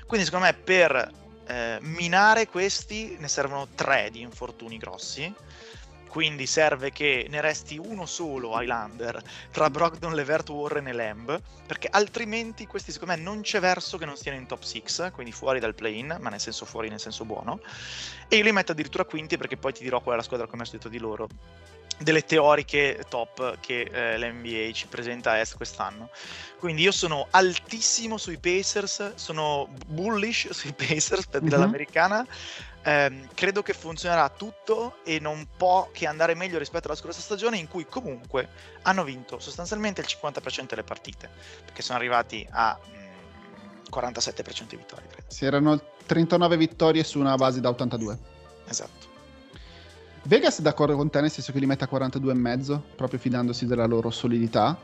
Quindi 0.07 0.26
secondo 0.26 0.47
me 0.47 0.55
per 0.55 1.11
eh, 1.47 1.78
minare 1.80 2.49
questi 2.49 3.16
ne 3.18 3.28
servono 3.28 3.68
tre 3.74 4.11
di 4.11 4.20
infortuni 4.20 4.76
grossi, 4.78 5.32
quindi 6.09 6.47
serve 6.47 6.92
che 6.92 7.26
ne 7.28 7.40
resti 7.42 7.76
uno 7.76 8.07
solo 8.07 8.59
Highlander 8.59 9.22
tra 9.51 9.68
Brogdon, 9.68 10.14
Levert, 10.14 10.49
Warren 10.49 10.88
e 10.88 10.92
Lamb, 10.92 11.40
perché 11.66 11.88
altrimenti 11.90 12.66
questi 12.66 12.90
secondo 12.90 13.14
me 13.14 13.20
non 13.20 13.42
c'è 13.42 13.61
verso 13.61 13.99
che 13.99 14.07
non 14.07 14.16
stiano 14.16 14.38
in 14.38 14.47
top 14.47 14.62
6, 14.62 15.11
quindi 15.12 15.32
fuori 15.32 15.61
dal 15.61 15.74
play-in, 15.74 16.16
ma 16.20 16.30
nel 16.30 16.40
senso 16.40 16.64
fuori 16.64 16.88
nel 16.88 17.01
senso 17.01 17.24
buono, 17.24 17.61
e 18.28 18.36
io 18.36 18.42
li 18.42 18.53
metto 18.53 18.72
addirittura 18.72 19.05
quinti 19.05 19.36
perché 19.36 19.57
poi 19.57 19.72
ti 19.74 19.82
dirò 19.82 20.01
qual 20.01 20.14
è 20.14 20.16
la 20.16 20.24
squadra 20.24 20.47
come 20.47 20.62
ho 20.62 20.70
detto 20.70 20.88
di 20.88 20.99
loro 20.99 21.28
delle 21.99 22.24
teoriche 22.24 23.05
top 23.09 23.59
che 23.61 23.89
eh, 23.91 24.18
l'NBA 24.18 24.70
ci 24.72 24.87
presenta 24.87 25.30
a 25.32 25.39
Est 25.39 25.57
quest'anno. 25.57 26.11
Quindi 26.59 26.82
io 26.82 26.93
sono 26.93 27.26
altissimo 27.30 28.18
sui 28.18 28.39
Pacers, 28.39 29.14
sono 29.14 29.68
bullish 29.87 30.51
sui 30.53 30.72
Pacers 30.72 31.26
per 31.26 31.41
dire 31.43 31.57
Mhm. 31.57 31.62
l'americana, 31.62 32.26
Ehm, 32.89 33.26
credo 33.34 33.62
che 33.64 33.72
funzionerà 33.72 34.28
tutto 34.28 34.99
e 35.03 35.18
non 35.18 35.49
può 35.57 35.89
che 35.93 36.07
andare 36.07 36.37
meglio 36.37 36.57
rispetto 36.57 36.87
alla 36.87 36.97
scorsa 36.97 37.20
stagione 37.20 37.57
in 37.59 37.66
cui 37.66 37.84
comunque 37.84 38.49
hanno 38.82 39.03
vinto 39.03 39.41
sostanzialmente 39.41 40.01
il 40.03 40.07
50% 40.07 40.66
delle 40.68 40.84
partite, 40.84 41.28
perché 41.64 41.82
sono 41.82 41.99
arrivati 41.99 42.47
a 42.49 42.78
mm, 42.78 43.87
47% 43.91 44.68
di 44.68 44.76
vittorie, 44.76 45.09
credo. 45.09 45.26
Si 45.26 45.45
erano 45.45 45.80
39 46.07 46.57
vittorie 46.57 47.03
su 47.03 47.18
una 47.18 47.34
base 47.34 47.59
da 47.61 47.70
82. 47.70 48.18
Esatto. 48.68 49.06
Vegas 50.27 50.59
è 50.59 50.62
d'accordo 50.62 50.97
con 50.97 51.09
te 51.09 51.20
nel 51.20 51.31
senso 51.31 51.53
che 51.53 51.61
li 51.61 51.66
mette 51.66 51.85
a 51.85 51.89
42,5, 51.91 52.81
proprio 52.97 53.18
fidandosi 53.18 53.64
della 53.66 53.87
loro 53.87 54.11
solidità. 54.11 54.77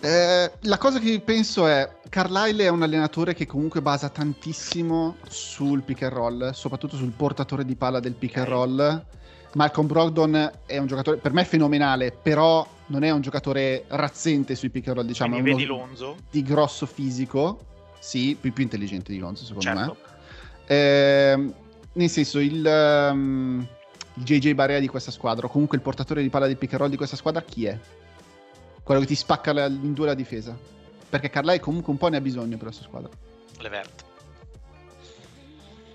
Eh, 0.00 0.52
la 0.60 0.78
cosa 0.78 0.98
che 0.98 1.20
penso 1.20 1.66
è 1.66 1.88
Carlisle 2.08 2.64
è 2.64 2.68
un 2.68 2.82
allenatore 2.82 3.34
che 3.34 3.46
comunque 3.46 3.82
basa 3.82 4.08
tantissimo 4.08 5.16
sul 5.28 5.82
pick 5.82 6.02
and 6.02 6.12
roll, 6.12 6.50
soprattutto 6.52 6.96
sul 6.96 7.12
portatore 7.12 7.64
di 7.64 7.76
palla 7.76 8.00
del 8.00 8.14
pick 8.14 8.38
and 8.38 8.48
roll. 8.48 9.04
Malcolm 9.54 9.86
Brogdon 9.86 10.50
è 10.64 10.78
un 10.78 10.86
giocatore 10.86 11.18
per 11.18 11.34
me 11.34 11.44
fenomenale, 11.44 12.10
però 12.10 12.66
non 12.86 13.04
è 13.04 13.10
un 13.10 13.20
giocatore 13.20 13.84
razzente 13.88 14.54
sui 14.54 14.70
pick 14.70 14.88
and 14.88 14.96
roll, 14.96 15.06
diciamo, 15.06 15.32
Quindi 15.32 15.50
vedi 15.50 15.66
Lonzo, 15.66 16.16
di 16.30 16.42
grosso 16.42 16.86
fisico, 16.86 17.64
sì, 17.98 18.36
più, 18.40 18.50
più 18.52 18.62
intelligente 18.62 19.12
di 19.12 19.18
Lonzo 19.18 19.44
secondo 19.44 19.78
me. 19.78 19.86
certo. 19.86 19.96
Ehm, 20.66 21.54
nel 21.92 22.08
senso, 22.08 22.38
il, 22.38 22.66
ehm, 22.66 23.66
il 24.14 24.24
JJ 24.24 24.52
Barea 24.54 24.78
di 24.78 24.88
questa 24.88 25.10
squadra, 25.10 25.46
o 25.46 25.48
comunque 25.50 25.76
il 25.76 25.82
portatore 25.82 26.22
di 26.22 26.28
palla 26.28 26.46
di 26.46 26.56
pick 26.56 26.72
and 26.72 26.80
roll 26.82 26.90
di 26.90 26.96
questa 26.96 27.16
squadra, 27.16 27.42
chi 27.42 27.64
è? 27.66 27.78
Quello 28.82 29.00
che 29.00 29.06
ti 29.06 29.14
spacca 29.14 29.52
la- 29.52 29.66
in 29.66 29.92
due 29.92 30.06
la 30.06 30.14
difesa. 30.14 30.56
Perché 31.08 31.30
Carlai 31.30 31.60
comunque 31.60 31.92
un 31.92 31.98
po' 31.98 32.08
ne 32.08 32.16
ha 32.16 32.20
bisogno 32.20 32.56
per 32.56 32.66
la 32.66 32.72
sua 32.72 32.84
squadra. 32.84 33.10
Levert. 33.58 34.04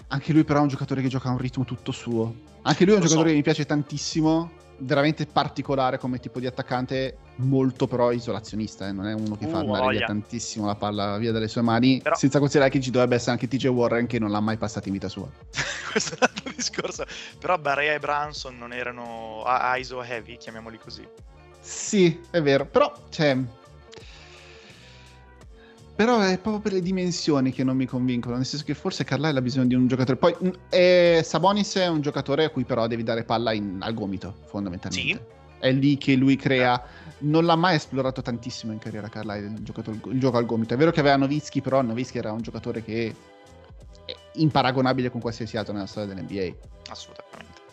Anche 0.09 0.31
lui 0.31 0.43
però 0.45 0.59
è 0.59 0.61
un 0.61 0.67
giocatore 0.69 1.01
che 1.01 1.09
gioca 1.09 1.27
a 1.29 1.31
un 1.31 1.37
ritmo 1.37 1.65
tutto 1.65 1.91
suo. 1.91 2.33
Anche 2.61 2.85
lui 2.85 2.93
è 2.93 2.95
un 2.97 3.01
Lo 3.01 3.07
so. 3.07 3.13
giocatore 3.13 3.29
che 3.31 3.35
mi 3.35 3.43
piace 3.43 3.65
tantissimo, 3.65 4.51
veramente 4.79 5.25
particolare 5.25 5.97
come 5.97 6.19
tipo 6.19 6.39
di 6.39 6.45
attaccante, 6.45 7.17
molto 7.37 7.87
però 7.87 8.11
isolazionista, 8.11 8.87
eh, 8.87 8.91
non 8.91 9.07
è 9.07 9.13
uno 9.13 9.35
che 9.35 9.47
fa 9.47 9.57
Uh, 9.57 9.61
andare 9.61 9.83
voglia. 9.83 9.97
via 9.97 10.07
tantissimo 10.07 10.65
la 10.65 10.75
palla 10.75 11.17
via 11.17 11.31
dalle 11.31 11.47
sue 11.47 11.61
mani, 11.61 11.99
Però- 12.01 12.15
senza 12.15 12.39
considerare 12.39 12.71
che 12.71 12.79
ci 12.81 12.91
dovrebbe 12.91 13.15
essere 13.15 13.31
anche 13.31 13.47
TJ 13.47 13.67
Warren 13.67 14.07
che 14.07 14.19
non 14.19 14.31
l'ha 14.31 14.39
mai 14.39 14.57
passato 14.57 14.87
in 14.87 14.93
vita 14.93 15.09
sua. 15.09 15.27
Questo 15.91 16.13
è 16.15 16.17
un 16.21 16.27
altro 16.29 16.51
discorso. 16.55 17.05
Però 17.39 17.57
Barea 17.57 17.93
e 17.93 17.99
Branson 17.99 18.57
non 18.57 18.73
erano 18.73 19.43
ISO 19.77 20.03
heavy, 20.03 20.37
chiamiamoli 20.37 20.77
così. 20.77 21.07
Sì, 21.59 22.19
è 22.29 22.41
vero, 22.41 22.65
però, 22.65 22.91
cioè... 23.09 23.37
Però 25.97 26.19
è 26.19 26.37
proprio 26.37 26.61
per 26.61 26.73
le 26.73 26.81
dimensioni 26.81 27.51
che 27.51 27.63
non 27.63 27.75
mi 27.75 27.87
convincono, 27.87 28.35
nel 28.35 28.45
senso 28.45 28.63
che 28.63 28.75
forse 28.75 29.03
Carlisle 29.03 29.39
ha 29.39 29.41
bisogno 29.41 29.65
di 29.65 29.73
un 29.73 29.87
giocatore. 29.87 30.15
Poi 30.19 30.35
mh, 30.39 30.49
eh, 30.69 31.21
Sabonis 31.23 31.75
è 31.77 31.87
un 31.87 32.01
giocatore 32.01 32.43
a 32.43 32.49
cui 32.51 32.65
però 32.65 32.85
devi 32.85 33.01
dare 33.01 33.23
palla 33.23 33.51
in- 33.51 33.77
al 33.79 33.95
gomito, 33.95 34.35
fondamentalmente. 34.45 35.25
È 35.57 35.71
lì 35.71 35.97
che 35.97 36.13
lui 36.13 36.35
crea. 36.35 36.79
Non 37.21 37.45
l'ha 37.45 37.55
mai 37.55 37.77
esplorato 37.77 38.21
tantissimo 38.21 38.73
in 38.73 38.77
carriera 38.77 39.09
Carlisle 39.09 39.47
il, 39.47 39.63
il 40.13 40.19
gioco 40.19 40.37
al 40.37 40.45
gomito. 40.45 40.75
È 40.75 40.77
vero 40.77 40.91
che 40.91 40.99
aveva 40.99 41.15
Novitsky, 41.15 41.61
però 41.61 41.81
Novitsky 41.81 42.19
era 42.19 42.31
un 42.31 42.41
giocatore 42.41 42.83
che 42.83 43.15
è 44.05 44.15
imparagonabile 44.33 45.09
con 45.09 45.19
qualsiasi 45.19 45.57
altro 45.57 45.73
nella 45.73 45.87
storia 45.87 46.13
dell'NBA 46.13 46.55
Assolutamente. 46.91 47.26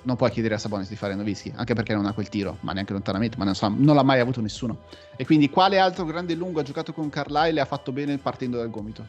Non 0.05 0.17
puoi 0.17 0.31
chiedere 0.31 0.55
a 0.55 0.59
Sabonis 0.59 0.89
di 0.89 0.97
fare 0.97 1.15
Novischi, 1.15 1.53
anche 1.55 1.75
perché 1.75 1.95
non 1.95 2.07
ha 2.07 2.13
quel 2.13 2.29
tiro, 2.29 2.59
ma 2.61 2.73
neanche 2.73 2.93
lontanamente, 2.93 3.37
ma 3.37 3.45
non, 3.45 3.55
so- 3.55 3.69
non 3.69 3.95
l'ha 3.95 4.03
mai 4.03 4.21
avuto 4.21 4.41
nessuno. 4.41 4.85
E 5.17 5.27
quindi 5.27 5.51
quale 5.51 5.79
altro 5.79 6.05
grande 6.05 6.35
lungo 6.35 6.61
ha 6.61 6.63
giocato 6.63 6.93
con 6.93 7.09
Carlisle 7.11 7.59
e 7.59 7.61
ha 7.61 7.67
fatto 7.67 7.93
bene 7.93 8.17
partendo 8.19 8.59
dal 8.59 8.71
gomito? 8.71 9.07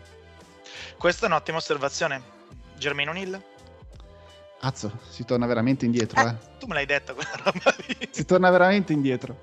Questa 0.97 1.25
è 1.25 1.29
un'ottima 1.29 1.57
osservazione. 1.57 2.21
Jermaine 2.77 3.11
O'Neal? 3.11 3.41
Azzo, 4.61 4.99
si 5.09 5.25
torna 5.25 5.45
veramente 5.45 5.85
indietro, 5.85 6.27
eh. 6.27 6.35
Tu 6.59 6.65
me 6.67 6.73
l'hai 6.75 6.85
detta 6.85 7.13
quella 7.13 7.35
roba 7.43 7.75
lì. 7.85 8.07
Si 8.09 8.25
torna 8.25 8.49
veramente 8.49 8.93
indietro. 8.93 9.41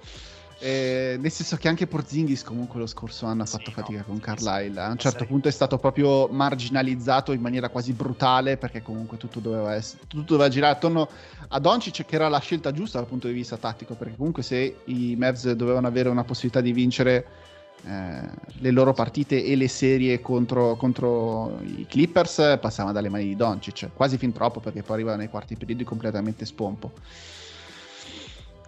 Eh, 0.64 1.16
nel 1.18 1.32
senso 1.32 1.56
che 1.56 1.66
anche 1.66 1.88
Porzingis 1.88 2.44
comunque 2.44 2.78
lo 2.78 2.86
scorso 2.86 3.26
anno 3.26 3.42
ha 3.42 3.46
Sì, 3.46 3.56
fatto 3.56 3.70
no, 3.70 3.72
fatica 3.72 4.04
con 4.04 4.20
Porzingis 4.20 4.20
Carlisle. 4.20 4.80
A 4.80 4.90
un 4.90 4.96
certo 4.96 5.24
punto 5.26 5.48
è 5.48 5.50
stato 5.50 5.76
proprio 5.76 6.28
marginalizzato 6.28 7.32
in 7.32 7.40
maniera 7.40 7.68
quasi 7.68 7.92
brutale 7.92 8.56
perché 8.56 8.80
comunque 8.80 9.16
tutto 9.16 9.40
doveva, 9.40 9.74
essere, 9.74 10.04
tutto 10.06 10.34
doveva 10.34 10.48
girare 10.48 10.74
attorno 10.74 11.08
a 11.48 11.58
Doncic 11.58 12.04
che 12.04 12.14
era 12.14 12.28
la 12.28 12.38
scelta 12.38 12.70
giusta 12.70 12.98
dal 12.98 13.08
punto 13.08 13.26
di 13.26 13.32
vista 13.32 13.56
tattico 13.56 13.96
perché 13.96 14.14
comunque 14.14 14.44
se 14.44 14.82
i 14.84 15.16
Mavs 15.16 15.50
dovevano 15.50 15.88
avere 15.88 16.08
una 16.08 16.22
possibilità 16.22 16.60
di 16.60 16.72
vincere 16.72 17.26
eh, 17.84 18.30
le 18.60 18.70
loro 18.70 18.92
partite 18.92 19.42
e 19.44 19.56
le 19.56 19.66
serie 19.66 20.20
contro, 20.20 20.76
contro 20.76 21.58
i 21.64 21.86
Clippers 21.88 22.58
passavano 22.60 22.94
dalle 22.94 23.08
mani 23.08 23.24
di 23.24 23.34
Doncic 23.34 23.90
quasi 23.94 24.16
fin 24.16 24.30
troppo 24.30 24.60
perché 24.60 24.84
poi 24.84 24.94
arrivava 24.94 25.16
nei 25.16 25.28
quarti 25.28 25.56
periodi 25.56 25.82
completamente 25.82 26.44
spompo 26.44 26.92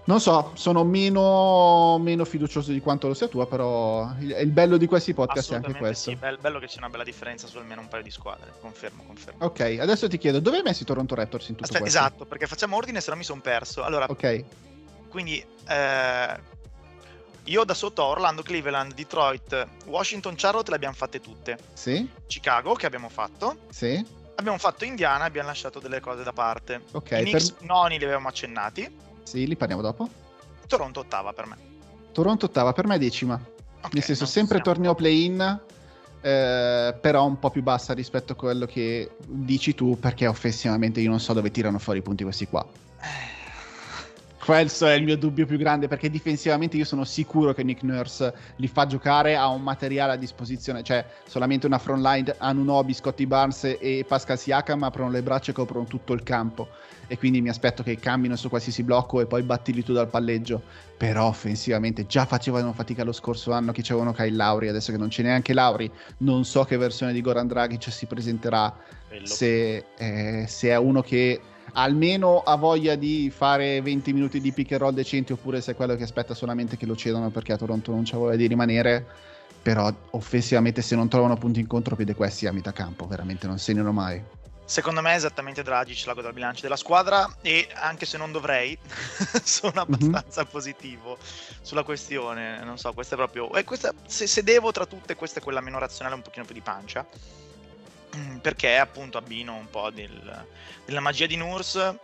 non 0.07 0.21
so, 0.21 0.51
sono 0.55 0.85
meno, 0.85 1.99
meno 1.99 2.25
fiducioso 2.25 2.73
di 2.73 2.81
quanto 2.81 3.09
lo 3.09 3.15
sia 3.15 3.27
tua, 3.29 3.47
però 3.47 4.11
il, 4.21 4.37
il 4.41 4.51
bello 4.51 4.77
di 4.77 4.87
questi 4.87 5.15
podcast 5.15 5.53
è 5.53 5.55
anche 5.57 5.75
questo. 5.75 6.11
sì, 6.11 6.17
bel- 6.17 6.39
bello 6.39 6.59
che 6.59 6.67
c'è 6.67 6.79
una 6.79 6.91
bella 6.91 7.05
differenza 7.05 7.47
su 7.47 7.57
almeno 7.57 7.81
un 7.81 7.89
paio 7.89 8.03
di 8.03 8.11
squadre, 8.11 8.53
confermo, 8.61 9.03
confermo. 9.07 9.45
Ok, 9.47 9.79
adesso 9.81 10.07
ti 10.09 10.19
chiedo, 10.19 10.41
dove 10.41 10.59
hai 10.59 10.63
messo 10.63 10.83
i 10.83 10.87
Toronto 10.87 11.15
Raptors 11.15 11.49
in 11.49 11.55
tutto 11.55 11.65
Aspetta, 11.65 11.83
questo? 11.85 11.99
esatto, 11.99 12.25
perché 12.27 12.47
facciamo 12.47 12.77
ordine 12.77 13.01
se 13.01 13.11
no 13.11 13.17
mi 13.17 13.25
sono 13.25 13.41
perso. 13.41 13.83
Allora, 13.83 14.07
Ok, 14.09 14.45
quindi 15.09 15.43
eh, 15.69 16.41
io 17.45 17.65
da 17.65 17.75
sotto 17.75 18.03
ho 18.03 18.07
Orlando, 18.09 18.43
Cleveland, 18.43 18.93
Detroit, 18.95 19.67
Washington, 19.87 20.35
Charlotte 20.37 20.69
le 20.71 20.77
abbiamo 20.77 20.95
fatte 20.95 21.21
tutte. 21.21 21.59
sì, 21.73 22.07
Chicago 22.27 22.75
che 22.75 22.85
abbiamo 22.87 23.09
fatto. 23.09 23.57
sì, 23.71 24.05
Abbiamo 24.37 24.59
fatto 24.59 24.85
Indiana 24.85 25.23
e 25.25 25.27
abbiamo 25.29 25.47
lasciato 25.49 25.79
delle 25.79 26.01
cose 26.01 26.25
da 26.25 26.33
parte. 26.33 26.83
ok. 26.91 27.11
I 27.13 27.17
Knicks 27.23 27.51
per- 27.53 27.67
noni 27.69 27.99
li 27.99 28.05
avevamo 28.05 28.29
accennati. 28.29 29.13
Sì, 29.25 29.47
li 29.47 29.57
parliamo 29.57 29.83
dopo. 29.83 30.09
Toronto 30.67 31.01
ottava 31.01 31.33
per 31.33 31.47
me. 31.47 31.57
Toronto 32.13 32.47
ottava, 32.47 32.73
per 32.73 32.87
me 32.87 32.99
decima. 32.99 33.35
Ok, 33.35 33.93
Nel 33.95 34.03
senso, 34.03 34.25
sempre 34.25 34.61
siamo- 34.63 34.73
torneo 34.73 34.95
play-in, 34.95 35.61
eh, 36.21 36.95
però 37.01 37.27
un 37.27 37.39
po' 37.39 37.51
più 37.51 37.63
bassa 37.63 37.93
rispetto 37.93 38.33
a 38.33 38.37
quello 38.37 38.67
che 38.67 39.11
dici 39.27 39.75
tu, 39.75 39.99
perché 39.99 40.27
offensivamente 40.27 41.01
io 41.01 41.11
non 41.11 41.21
so 41.21 41.33
dove 41.33 41.51
tirano 41.51 41.79
fuori 41.79 41.99
i 41.99 42.03
punti 42.03 42.23
questi 42.23 42.47
qua. 42.47 42.65
Questo 44.45 44.87
è 44.87 44.93
il 44.93 45.05
mio 45.05 45.17
dubbio 45.17 45.47
più 45.47 45.57
grande 45.57 45.89
perché 45.89 46.11
difensivamente 46.11 46.77
io 46.77 46.85
sono 46.85 47.05
sicuro 47.05 47.55
che 47.55 47.63
Nick 47.63 47.83
Nurse 47.83 48.35
li 48.57 48.69
fa 48.69 48.85
giocare 48.85 49.37
a 49.37 49.49
un 49.49 49.63
materiale 49.63 50.13
a 50.13 50.17
disposizione, 50.17 50.83
cioè 50.83 51.03
solamente 51.27 51.65
una 51.65 51.79
front 51.79 52.05
line 52.05 52.35
Anunobi, 52.37 52.93
Scotty 52.93 53.25
Barnes 53.25 53.79
e 53.81 54.05
Pascal 54.07 54.39
Siakam 54.39 54.83
aprono 54.83 55.09
le 55.09 55.23
braccia 55.23 55.53
e 55.53 55.55
coprono 55.55 55.87
tutto 55.87 56.13
il 56.13 56.23
campo. 56.23 56.69
E 57.07 57.17
quindi 57.17 57.41
mi 57.41 57.49
aspetto 57.49 57.83
che 57.83 57.99
cambino 57.99 58.37
su 58.37 58.51
qualsiasi 58.51 58.83
blocco 58.83 59.23
e 59.23 59.27
poi 59.27 59.43
battili 59.43 59.83
tu 59.83 59.95
dal 59.95 60.09
palleggio, 60.09 60.61
però 60.95 61.29
offensivamente 61.29 62.05
già 62.05 62.27
facevano 62.27 62.75
fatica 62.75 63.03
lo 63.03 63.13
scorso 63.13 63.51
anno 63.53 63.73
che 63.73 63.81
c'erano 63.81 64.13
Kyle 64.13 64.37
Lauri, 64.37 64.69
adesso 64.69 64.93
che 64.93 64.99
non 64.99 65.09
c'è 65.09 65.23
neanche 65.23 65.55
Lauri, 65.55 65.91
non 66.19 66.45
so 66.45 66.65
che 66.65 66.77
versione 66.77 67.15
di 67.15 67.23
Goran 67.23 67.47
Dragic 67.47 67.91
si 67.91 68.05
presenterà 68.05 68.75
se, 69.23 69.87
eh, 69.97 70.45
se 70.47 70.69
è 70.69 70.77
uno 70.77 71.01
che 71.01 71.41
almeno 71.75 72.41
ha 72.41 72.57
voglia 72.57 72.95
di 72.95 73.31
fare 73.35 73.81
20 73.81 74.13
minuti 74.13 74.41
di 74.41 74.53
pick 74.53 74.73
and 74.73 74.81
roll 74.81 74.95
decenti 74.95 75.33
oppure 75.33 75.61
se 75.61 75.73
è 75.73 75.75
quello 75.75 75.97
che 75.97 76.03
aspetta 76.03 76.35
solamente 76.35 76.77
che 76.77 76.87
lo 76.87 76.97
cedano 76.97 77.31
perché 77.31 77.53
a 77.53 77.57
Toronto 77.57 77.93
non 77.93 78.03
c'ha 78.05 78.17
voglia 78.17 78.37
di 78.37 78.47
rimanere 78.47 79.07
però 79.63 79.91
offensivamente 80.11 80.83
se 80.83 80.95
non 80.95 81.09
trovano 81.09 81.37
punti 81.37 81.59
incontro 81.59 81.97
piede 81.97 82.15
questi 82.15 82.47
a 82.47 82.53
metà 82.53 82.73
campo 82.73 83.07
veramente 83.07 83.47
non 83.47 83.59
segnano 83.59 83.93
mai. 83.93 84.23
Secondo 84.67 85.03
me 85.03 85.13
è 85.13 85.17
esattamente 85.17 85.63
Dragic 85.63 86.07
l'ago 86.07 86.23
dal 86.23 86.33
bilancio 86.33 86.63
della 86.63 86.77
squadra 86.77 87.37
e 87.43 87.69
anche 87.75 88.07
se 88.07 88.17
non 88.17 88.33
dovrei 88.33 88.77
sono 89.43 89.81
abbastanza 89.83 90.45
positivo 90.45 91.19
sulla 91.61 91.83
questione, 91.83 92.63
non 92.65 92.79
so, 92.79 92.93
questa 92.93 93.15
è 93.15 93.19
proprio... 93.19 93.53
E 93.53 93.65
questa, 93.65 93.93
se, 94.07 94.27
se 94.27 94.43
devo 94.43 94.71
tra 94.71 94.87
tutte 94.87 95.17
questa 95.17 95.41
è 95.41 95.43
quella 95.43 95.61
meno 95.61 95.79
razionale 95.79 96.15
un 96.15 96.23
pochino 96.23 96.47
più 96.47 96.55
di 96.55 96.63
pancia 96.63 97.07
perché 98.41 98.77
appunto 98.77 99.19
abbino 99.19 99.55
un 99.55 99.69
po' 99.71 99.91
del- 99.91 100.45
della 100.85 101.01
magia 101.01 101.27
di 101.27 101.37
Nurse 101.37 101.99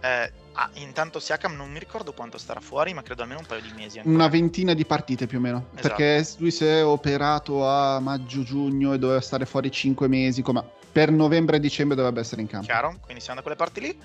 eh, 0.00 0.32
ah, 0.52 0.70
intanto 0.74 1.18
Siakam 1.18 1.56
non 1.56 1.70
mi 1.70 1.78
ricordo 1.78 2.12
quanto 2.12 2.38
starà 2.38 2.60
fuori 2.60 2.94
ma 2.94 3.02
credo 3.02 3.22
almeno 3.22 3.40
un 3.40 3.46
paio 3.46 3.60
di 3.60 3.72
mesi 3.74 3.98
ancora. 3.98 4.14
una 4.14 4.28
ventina 4.28 4.74
di 4.74 4.84
partite 4.84 5.26
più 5.26 5.38
o 5.38 5.40
meno 5.40 5.66
Esatto. 5.74 5.88
perché 5.94 6.26
lui 6.38 6.50
si 6.50 6.64
è 6.64 6.84
operato 6.84 7.66
a 7.68 7.98
maggio-giugno 8.00 8.92
e 8.92 8.98
doveva 8.98 9.20
stare 9.20 9.44
fuori 9.46 9.70
5 9.70 10.06
mesi 10.08 10.42
come 10.42 10.62
per 10.92 11.10
novembre 11.10 11.56
e 11.56 11.60
dicembre 11.60 11.96
dovrebbe 11.96 12.20
essere 12.20 12.40
in 12.40 12.46
campo 12.48 12.66
Chiaro, 12.66 12.98
quindi 13.00 13.20
siamo 13.20 13.36
da 13.36 13.42
quelle 13.42 13.56
parti 13.56 13.80
lì. 13.80 13.98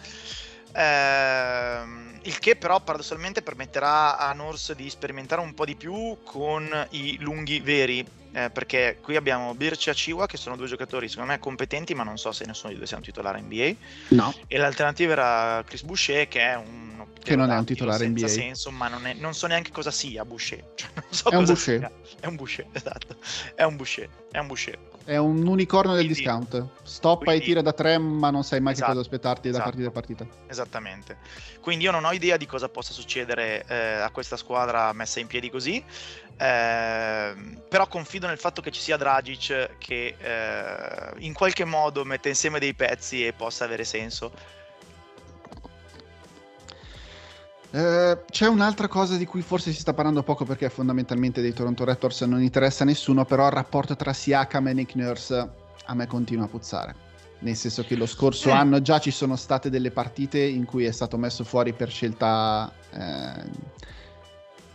Ehm, 0.76 2.19
il 2.24 2.39
che 2.39 2.55
però 2.55 2.80
paradossalmente 2.82 3.41
permetterà 3.41 4.17
a 4.17 4.32
Nurse 4.34 4.76
di 4.76 4.89
sperimentare 4.89 5.41
un 5.41 5.53
po' 5.53 5.65
di 5.65 5.76
più 5.76 6.17
con 6.24 6.88
i 6.91 7.17
lunghi 7.19 7.59
veri, 7.59 8.05
eh, 8.32 8.49
perché 8.49 8.97
qui 9.01 9.15
abbiamo 9.15 9.53
Birch 9.53 9.88
e 9.88 9.91
Aciwa 9.91 10.26
che 10.26 10.38
sono 10.38 10.55
due 10.55 10.67
giocatori 10.67 11.07
secondo 11.09 11.32
me 11.32 11.39
competenti, 11.39 11.93
ma 11.93 12.03
non 12.03 12.17
so 12.17 12.32
se 12.32 12.45
nessuno 12.45 12.71
di 12.71 12.78
due 12.78 12.88
sia 12.88 12.97
un 12.97 13.03
titolare 13.03 13.41
NBA. 13.41 13.76
no 14.15 14.34
E 14.47 14.57
l'alternativa 14.57 15.11
era 15.11 15.63
Chris 15.65 15.84
Boucher 15.84 16.28
che 16.28 16.39
è 16.41 16.55
un 16.55 17.05
Che 17.21 17.36
non 17.36 17.51
è 17.51 17.57
un 17.57 17.65
titolare 17.65 18.07
NBA. 18.07 18.28
senso, 18.28 18.71
ma 18.71 18.88
non, 18.88 19.05
è- 19.05 19.13
non 19.13 19.34
so 19.34 19.47
neanche 19.47 19.71
cosa 19.71 19.91
sia 19.91 20.24
Boucher. 20.26 20.63
Cioè, 20.76 20.89
non 20.95 21.03
so 21.09 21.30
È 21.30 21.36
un 21.36 21.45
Boucher. 21.45 21.78
sia. 21.80 21.91
È 22.21 22.26
un 22.26 22.36
Boucher, 22.36 22.65
esatto. 22.74 23.15
È 23.55 23.63
un 23.63 23.76
Boucher, 23.76 24.09
è 24.32 24.38
un 24.39 24.47
Boucher. 24.47 24.80
È 25.05 25.17
un 25.17 25.45
unicorno 25.47 25.93
del 25.95 26.05
Quindi- 26.05 26.13
discount. 26.21 26.67
Stoppa 26.83 27.25
quindi- 27.25 27.41
e 27.43 27.45
tira 27.45 27.61
da 27.61 27.73
tre, 27.73 27.97
ma 27.97 28.29
non 28.29 28.43
sai 28.43 28.61
mai 28.61 28.73
Esatto, 28.73 28.91
che 28.91 28.97
cosa 28.97 29.05
aspettarti 29.09 29.49
da 29.49 29.57
esatto. 29.57 29.63
partita 29.69 29.87
a 29.87 29.91
partita. 29.91 30.27
Esattamente. 30.47 31.17
Quindi 31.59 31.83
io 31.83 31.91
non 31.91 32.05
ho 32.05 32.11
idea 32.13 32.37
di 32.37 32.45
cosa 32.45 32.69
possa 32.69 32.93
succedere 32.93 33.65
eh, 33.67 33.75
a 33.95 34.09
questa 34.11 34.37
squadra 34.37 34.91
messa 34.93 35.19
in 35.19 35.27
piedi 35.27 35.49
così. 35.49 35.83
ehm, 36.35 37.61
però 37.69 37.87
confido 37.87 38.25
nel 38.27 38.39
fatto 38.39 38.59
che 38.61 38.71
ci 38.71 38.81
sia 38.81 38.97
Dragic 38.97 39.77
che 39.77 40.15
eh, 40.17 41.13
in 41.19 41.31
qualche 41.33 41.63
modo 41.63 42.03
mette 42.03 42.29
insieme 42.29 42.57
dei 42.59 42.73
pezzi 42.73 43.25
e 43.25 43.33
possa 43.33 43.65
avere 43.65 43.83
senso. 43.83 44.31
Eh, 47.76 48.19
c'è 48.30 48.45
un'altra 48.47 48.88
cosa 48.88 49.17
di 49.17 49.26
cui 49.26 49.41
forse 49.41 49.71
si 49.71 49.80
sta 49.80 49.93
parlando 49.93 50.21
poco 50.21 50.45
perché 50.45 50.69
fondamentalmente 50.69 51.41
dei 51.41 51.53
Toronto 51.53 51.84
Raptors 51.84 52.21
non 52.21 52.39
interessa 52.43 52.84
a 52.84 52.86
nessuno, 52.86 53.26
però 53.26 53.47
il 53.47 53.51
rapporto 53.51 53.95
tra 53.95 54.13
Siakam 54.13 54.67
e 54.67 54.74
Nick 54.74 54.93
Nurse 54.93 55.49
a 55.86 55.95
me 55.95 56.05
continua 56.05 56.45
a 56.45 56.47
puzzare. 56.47 56.95
Nel 57.39 57.55
senso 57.55 57.84
che 57.84 57.95
lo 57.95 58.05
scorso 58.05 58.49
Mm. 58.49 58.57
anno 58.57 58.82
già 58.84 58.99
ci 58.99 59.09
sono 59.09 59.36
state 59.36 59.71
delle 59.71 59.89
partite 59.89 60.39
in 60.39 60.65
cui 60.65 60.86
è 60.86 60.91
stato 60.91 61.17
messo 61.17 61.43
fuori 61.43 61.74
per 61.74 61.89
scelta, 61.89 62.71
eh, 62.91 63.43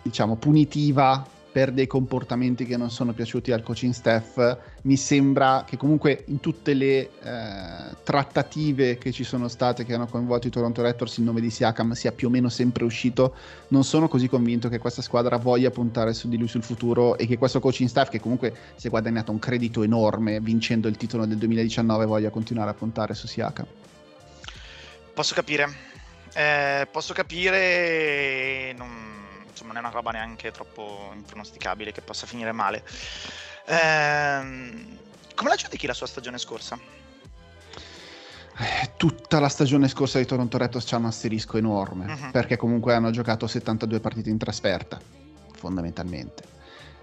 diciamo, 0.02 0.34
punitiva 0.34 1.24
per 1.50 1.72
dei 1.72 1.86
comportamenti 1.86 2.64
che 2.64 2.76
non 2.76 2.90
sono 2.90 3.12
piaciuti 3.12 3.52
al 3.52 3.62
coaching 3.62 3.92
staff. 3.92 4.56
Mi 4.82 4.96
sembra 4.96 5.64
che 5.66 5.76
comunque 5.76 6.24
in 6.26 6.40
tutte 6.40 6.74
le 6.74 7.10
eh, 7.22 7.96
trattative 8.02 8.98
che 8.98 9.12
ci 9.12 9.24
sono 9.24 9.48
state 9.48 9.84
che 9.84 9.94
hanno 9.94 10.06
coinvolto 10.06 10.46
i 10.46 10.50
Toronto 10.50 10.82
Raptors 10.82 11.16
il 11.18 11.24
nome 11.24 11.40
di 11.40 11.50
Siakam 11.50 11.92
sia 11.92 12.12
più 12.12 12.28
o 12.28 12.30
meno 12.30 12.48
sempre 12.48 12.84
uscito. 12.84 13.34
Non 13.68 13.84
sono 13.84 14.08
così 14.08 14.28
convinto 14.28 14.68
che 14.68 14.78
questa 14.78 15.02
squadra 15.02 15.36
voglia 15.36 15.70
puntare 15.70 16.12
su 16.12 16.28
di 16.28 16.36
lui 16.36 16.48
sul 16.48 16.62
futuro 16.62 17.16
e 17.16 17.26
che 17.26 17.38
questo 17.38 17.60
coaching 17.60 17.88
staff 17.88 18.08
che 18.10 18.20
comunque 18.20 18.54
si 18.76 18.86
è 18.86 18.90
guadagnato 18.90 19.32
un 19.32 19.38
credito 19.38 19.82
enorme 19.82 20.40
vincendo 20.40 20.88
il 20.88 20.96
titolo 20.96 21.26
del 21.26 21.38
2019 21.38 22.04
voglia 22.04 22.30
continuare 22.30 22.70
a 22.70 22.74
puntare 22.74 23.14
su 23.14 23.26
Siakam. 23.26 23.66
Posso 25.14 25.34
capire. 25.34 25.68
Eh, 26.34 26.86
posso 26.92 27.12
capire. 27.12 28.72
Non, 28.76 29.17
non 29.68 29.76
è 29.76 29.80
una 29.80 29.90
roba 29.90 30.10
neanche 30.10 30.50
troppo 30.50 31.12
impronosticabile 31.14 31.92
che 31.92 32.00
possa 32.00 32.26
finire 32.26 32.52
male. 32.52 32.82
Ehm, 33.66 34.96
come 35.34 35.50
la 35.50 35.56
giudichi 35.56 35.86
la 35.86 35.94
sua 35.94 36.06
stagione 36.06 36.38
scorsa? 36.38 36.78
Eh, 38.60 38.90
Tutta 38.96 39.38
la 39.38 39.48
stagione 39.48 39.86
scorsa 39.86 40.18
di 40.18 40.24
Toronto 40.24 40.58
Raptors 40.58 40.84
c'ha 40.84 40.96
un 40.96 41.04
asterisco 41.04 41.56
enorme 41.58 42.06
Mhm. 42.06 42.30
perché 42.32 42.56
comunque 42.56 42.94
hanno 42.94 43.10
giocato 43.10 43.46
72 43.46 44.00
partite 44.00 44.30
in 44.30 44.38
trasferta, 44.38 44.98
fondamentalmente. 45.54 46.42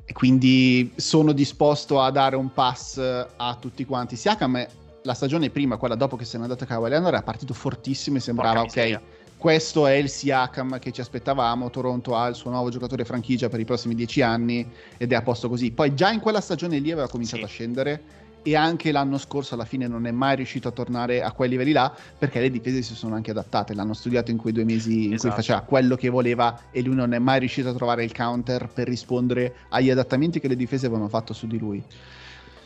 E 0.04 0.12
quindi 0.12 0.94
sono 0.98 1.32
disposto 1.32 2.02
a 2.02 2.12
dare 2.12 2.36
un 2.36 2.52
pass 2.52 2.98
a 2.98 3.56
tutti 3.60 3.86
quanti. 3.86 4.16
Siakam, 4.18 4.68
la 5.04 5.14
stagione 5.14 5.50
prima, 5.50 5.78
quella 5.78 5.96
dopo 5.96 6.16
che 6.18 6.26
se 6.26 6.38
n'è 6.38 6.44
andato 6.44 6.66
Kawhi 6.66 6.90
Leonard, 6.90 7.14
era 7.14 7.24
partito 7.24 7.54
fortissimo 7.54 8.18
e 8.18 8.20
sembrava 8.20 8.62
ok. 8.62 9.00
Questo 9.38 9.86
è 9.86 9.94
il 9.94 10.10
Siakam 10.10 10.80
che 10.80 10.92
ci 10.92 11.02
aspettavamo. 11.02 11.70
Toronto 11.70 12.16
ha 12.16 12.28
il 12.28 12.36
suo 12.36 12.50
nuovo 12.50 12.70
giocatore 12.70 13.06
franchigia 13.06 13.50
per 13.50 13.60
i 13.60 13.66
prossimi 13.66 13.94
dieci 13.94 14.22
anni 14.22 14.68
ed 14.98 15.12
è 15.12 15.16
a 15.16 15.22
posto 15.22 15.50
così. 15.50 15.72
Poi 15.72 15.94
già 15.94 16.10
in 16.12 16.20
quella 16.20 16.42
stagione 16.42 16.80
lì 16.80 16.92
aveva 16.92 17.08
cominciato 17.08 17.46
Sì. 17.46 17.52
a 17.52 17.54
scendere 17.54 18.02
e 18.42 18.56
anche 18.56 18.92
l'anno 18.92 19.18
scorso 19.18 19.54
alla 19.56 19.66
fine 19.66 19.88
non 19.88 20.06
è 20.08 20.12
mai 20.12 20.36
riuscito 20.38 20.68
a 20.68 20.72
tornare 20.72 21.22
a 21.22 21.32
quei 21.32 21.50
livelli 21.50 21.72
là 21.74 21.94
perché 22.18 22.40
le 22.40 22.50
difese 22.50 22.82
si 22.82 22.96
sono 22.96 23.14
anche 23.16 23.32
adattate. 23.32 23.74
L'hanno 23.76 23.94
studiato 23.94 24.32
in 24.32 24.38
quei 24.38 24.54
due 24.54 24.64
mesi 24.64 25.02
in 25.02 25.06
cui 25.08 25.16
Esatto. 25.16 25.36
faceva 25.36 25.62
quello 25.62 25.96
che 25.96 26.10
voleva 26.10 26.60
e 26.72 26.82
lui 26.82 26.96
non 26.96 27.14
è 27.14 27.20
mai 27.20 27.40
riuscito 27.40 27.70
a 27.70 27.74
trovare 27.74 28.04
il 28.04 28.14
counter 28.14 28.70
per 28.70 28.88
rispondere 28.88 29.56
agli 29.70 29.90
adattamenti 29.92 30.40
che 30.40 30.48
le 30.48 30.56
difese 30.56 30.86
avevano 30.88 31.08
fatto 31.10 31.34
su 31.34 31.46
di 31.46 31.58
lui. 31.60 31.84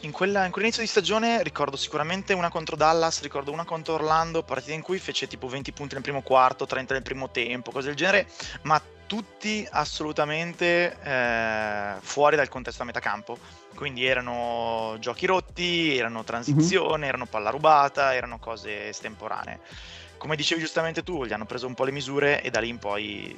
In, 0.02 0.12
quella- 0.12 0.45
in 0.45 0.52
quell'inizio 0.52 0.82
di 0.82 0.88
stagione 0.88 1.43
ricordo 1.43 1.76
sicuramente 1.76 2.34
una 2.34 2.50
contro 2.50 2.78
Dallas, 2.78 3.22
ricordo 3.22 3.52
una 3.52 3.66
contro 3.66 3.95
Orlando, 3.95 4.43
partita 4.43 4.74
in 4.74 4.82
cui 4.82 4.97
fece 4.97 5.28
tipo 5.28 5.47
20 5.47 5.74
punti 5.74 5.93
nel 5.95 6.04
primo 6.04 6.22
quarto, 6.22 6.66
30 6.66 6.93
nel 6.93 7.04
primo 7.04 7.30
tempo, 7.30 7.72
cose 7.72 7.88
del 7.88 7.97
genere, 7.97 8.28
ma 8.62 8.82
tutti 9.08 9.68
assolutamente 9.70 10.97
eh, 11.02 11.95
fuori 12.00 12.38
dal 12.38 12.47
contesto 12.47 12.84
a 12.84 12.86
metacampo. 12.86 13.38
Quindi 13.76 14.06
erano 14.06 14.95
giochi 15.00 15.26
rotti, 15.26 15.97
erano 15.97 16.24
transizione, 16.24 17.08
erano 17.08 17.26
palla 17.26 17.50
rubata, 17.50 18.14
erano 18.14 18.39
cose 18.39 18.89
estemporanee. 18.89 19.60
Come 20.18 20.38
dicevi 20.38 20.62
giustamente 20.62 21.04
tu, 21.04 21.26
gli 21.26 21.34
hanno 21.34 21.45
preso 21.45 21.68
un 21.68 21.74
po' 21.74 21.84
le 21.84 21.91
misure 21.91 22.41
e 22.41 22.50
da 22.50 22.62
lì 22.62 22.70
in 22.70 22.78
poi 22.78 23.36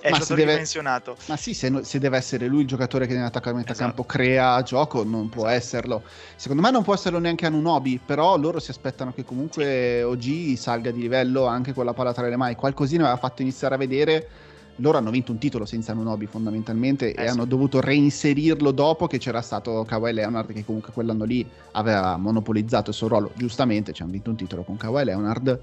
è 0.00 0.10
ma 0.10 0.16
stato 0.16 0.34
deve- 0.34 0.44
ridimensionato. 0.44 1.16
Ma 1.26 1.36
sì, 1.36 1.54
se, 1.54 1.68
no- 1.68 1.82
se 1.82 1.98
deve 1.98 2.16
essere 2.16 2.46
lui 2.46 2.60
il 2.62 2.66
giocatore 2.66 3.06
che 3.06 3.14
nell'attacco 3.14 3.48
a 3.50 3.54
metà 3.54 3.74
campo 3.74 4.04
crea 4.04 4.62
gioco, 4.62 5.02
non 5.04 5.28
può 5.28 5.46
Esatto. 5.48 5.56
esserlo. 5.56 6.02
Secondo 6.36 6.62
me 6.62 6.70
non 6.70 6.82
può 6.82 6.94
esserlo 6.94 7.18
neanche 7.18 7.46
Anunobi, 7.46 8.00
però 8.04 8.36
loro 8.36 8.60
si 8.60 8.70
aspettano 8.70 9.12
che 9.12 9.24
comunque 9.24 10.02
OG 10.02 10.56
salga 10.56 10.90
di 10.90 11.00
livello 11.00 11.46
anche 11.46 11.72
con 11.72 11.84
la 11.84 11.92
palla 11.94 12.12
tra 12.12 12.28
le 12.28 12.36
mani. 12.36 12.54
Qualcosina 12.54 13.04
aveva 13.04 13.18
fatto 13.18 13.42
iniziare 13.42 13.74
a 13.74 13.78
vedere. 13.78 14.28
Loro 14.76 14.96
hanno 14.96 15.10
vinto 15.10 15.32
un 15.32 15.38
titolo 15.38 15.66
senza 15.66 15.92
Anunobi 15.92 16.24
fondamentalmente 16.26 17.12
e 17.12 17.22
Eh 17.22 17.26
sì. 17.26 17.32
hanno 17.34 17.44
dovuto 17.44 17.80
reinserirlo 17.80 18.70
dopo 18.70 19.06
che 19.06 19.18
c'era 19.18 19.42
stato 19.42 19.84
Kawhi 19.86 20.12
Leonard 20.14 20.50
che 20.52 20.64
comunque 20.64 20.92
quell'anno 20.94 21.24
lì 21.24 21.46
aveva 21.72 22.16
monopolizzato 22.16 22.88
il 22.90 22.96
suo 22.96 23.08
ruolo. 23.08 23.32
Giustamente 23.34 23.92
ci 23.92 24.02
hanno 24.02 24.12
vinto 24.12 24.30
un 24.30 24.36
titolo 24.36 24.62
con 24.62 24.78
Kawhi 24.78 25.04
Leonard. 25.04 25.60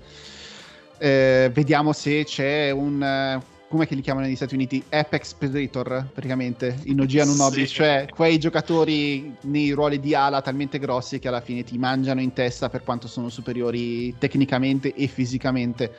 Eh, 0.99 1.49
vediamo 1.53 1.91
se 1.91 2.23
c'è 2.23 2.69
un... 2.71 3.41
come 3.69 3.85
che 3.85 3.93
li 3.95 4.01
chiamano 4.01 4.25
negli 4.25 4.35
Stati 4.35 4.55
Uniti? 4.55 4.83
Apex 4.89 5.33
Predator, 5.33 6.07
praticamente, 6.11 6.79
in 6.85 6.99
OG 6.99 7.17
Anunobi, 7.17 7.67
Sì. 7.67 7.75
cioè 7.75 8.07
quei 8.13 8.39
giocatori 8.39 9.35
nei 9.41 9.71
ruoli 9.71 9.99
di 9.99 10.15
ala 10.15 10.41
talmente 10.41 10.79
grossi 10.79 11.19
che 11.19 11.27
alla 11.27 11.39
fine 11.39 11.63
ti 11.63 11.77
mangiano 11.77 12.19
in 12.19 12.33
testa 12.33 12.67
per 12.69 12.83
quanto 12.83 13.07
sono 13.07 13.29
superiori 13.29 14.15
tecnicamente 14.17 14.93
e 14.95 15.05
fisicamente. 15.05 15.93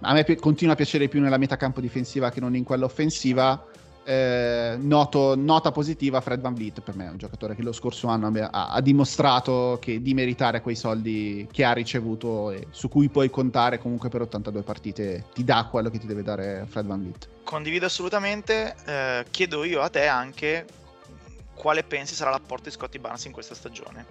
A 0.00 0.12
me 0.12 0.22
pi- 0.22 0.36
continua 0.36 0.74
a 0.74 0.76
piacere 0.76 1.08
più 1.08 1.20
nella 1.20 1.38
metacampo 1.38 1.80
difensiva 1.80 2.30
che 2.30 2.40
non 2.40 2.54
in 2.54 2.62
quella 2.62 2.84
offensiva. 2.84 3.66
Eh, 4.10 4.78
noto- 4.80 5.36
nota 5.36 5.70
positiva 5.70 6.22
Fred 6.22 6.40
Van 6.40 6.54
Vliet 6.54 6.80
per 6.80 6.96
me 6.96 7.08
è 7.08 7.10
un 7.10 7.18
giocatore 7.18 7.54
che 7.54 7.60
lo 7.60 7.72
scorso 7.72 8.06
anno 8.06 8.32
ha, 8.50 8.70
ha 8.70 8.80
dimostrato 8.80 9.76
che 9.82 10.00
di 10.00 10.14
meritare 10.14 10.62
quei 10.62 10.76
soldi 10.76 11.46
che 11.52 11.62
ha 11.62 11.72
ricevuto 11.72 12.50
e 12.50 12.68
su 12.70 12.88
cui 12.88 13.10
puoi 13.10 13.28
contare 13.28 13.78
comunque 13.78 14.08
per 14.08 14.22
82 14.22 14.62
partite 14.62 15.26
ti 15.34 15.44
dà 15.44 15.68
quello 15.70 15.90
che 15.90 15.98
ti 15.98 16.06
deve 16.06 16.22
dare 16.22 16.64
Fred 16.70 16.86
Van 16.86 17.00
Vliet 17.00 17.28
Condivido 17.44 17.84
assolutamente. 17.84 18.74
eh, 18.86 19.26
chiedo 19.30 19.62
io 19.64 19.82
a 19.82 19.90
te 19.90 20.06
anche 20.06 20.64
quale 21.52 21.82
pensi 21.82 22.14
sarà 22.14 22.30
l'apporto 22.30 22.70
di 22.70 22.74
Scotty 22.74 22.98
Barnes 22.98 23.26
in 23.26 23.32
questa 23.32 23.54
stagione. 23.54 24.06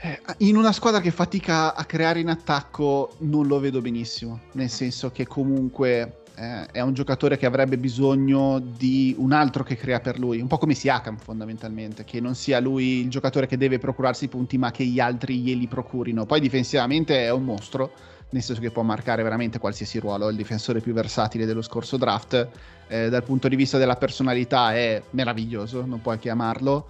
Eh, 0.00 0.20
in 0.38 0.56
una 0.56 0.70
squadra 0.70 1.00
che 1.00 1.10
fatica 1.10 1.74
a 1.74 1.84
creare 1.84 2.20
in 2.20 2.28
attacco 2.28 3.16
non 3.18 3.48
lo 3.48 3.58
vedo 3.58 3.80
benissimo, 3.80 4.42
nel 4.52 4.70
senso 4.70 5.10
che 5.10 5.26
comunque 5.26 6.17
eh, 6.38 6.66
è 6.70 6.80
un 6.80 6.94
giocatore 6.94 7.36
che 7.36 7.46
avrebbe 7.46 7.76
bisogno 7.78 8.60
di 8.60 9.14
un 9.18 9.32
altro 9.32 9.64
che 9.64 9.74
crea 9.76 9.98
per 9.98 10.18
lui, 10.18 10.40
un 10.40 10.46
po' 10.46 10.58
come 10.58 10.74
Siakam 10.74 11.16
fondamentalmente, 11.16 12.04
che 12.04 12.20
non 12.20 12.34
sia 12.36 12.60
lui 12.60 13.00
il 13.00 13.10
giocatore 13.10 13.46
che 13.46 13.56
deve 13.56 13.78
procurarsi 13.78 14.26
i 14.26 14.28
punti 14.28 14.56
ma 14.56 14.70
che 14.70 14.84
gli 14.84 15.00
altri 15.00 15.38
glieli 15.38 15.66
procurino. 15.66 16.26
Poi 16.26 16.40
difensivamente 16.40 17.24
è 17.24 17.30
un 17.32 17.44
mostro, 17.44 17.90
nel 18.30 18.42
senso 18.42 18.60
che 18.60 18.70
può 18.70 18.82
marcare 18.82 19.22
veramente 19.22 19.58
qualsiasi 19.58 19.98
ruolo, 19.98 20.28
è 20.28 20.30
il 20.30 20.36
difensore 20.36 20.80
più 20.80 20.92
versatile 20.92 21.44
dello 21.44 21.62
scorso 21.62 21.96
draft, 21.96 22.48
eh, 22.86 23.08
dal 23.08 23.24
punto 23.24 23.48
di 23.48 23.56
vista 23.56 23.76
della 23.76 23.96
personalità 23.96 24.72
è 24.74 25.02
meraviglioso, 25.10 25.84
non 25.84 26.00
puoi 26.00 26.18
chiamarlo. 26.18 26.86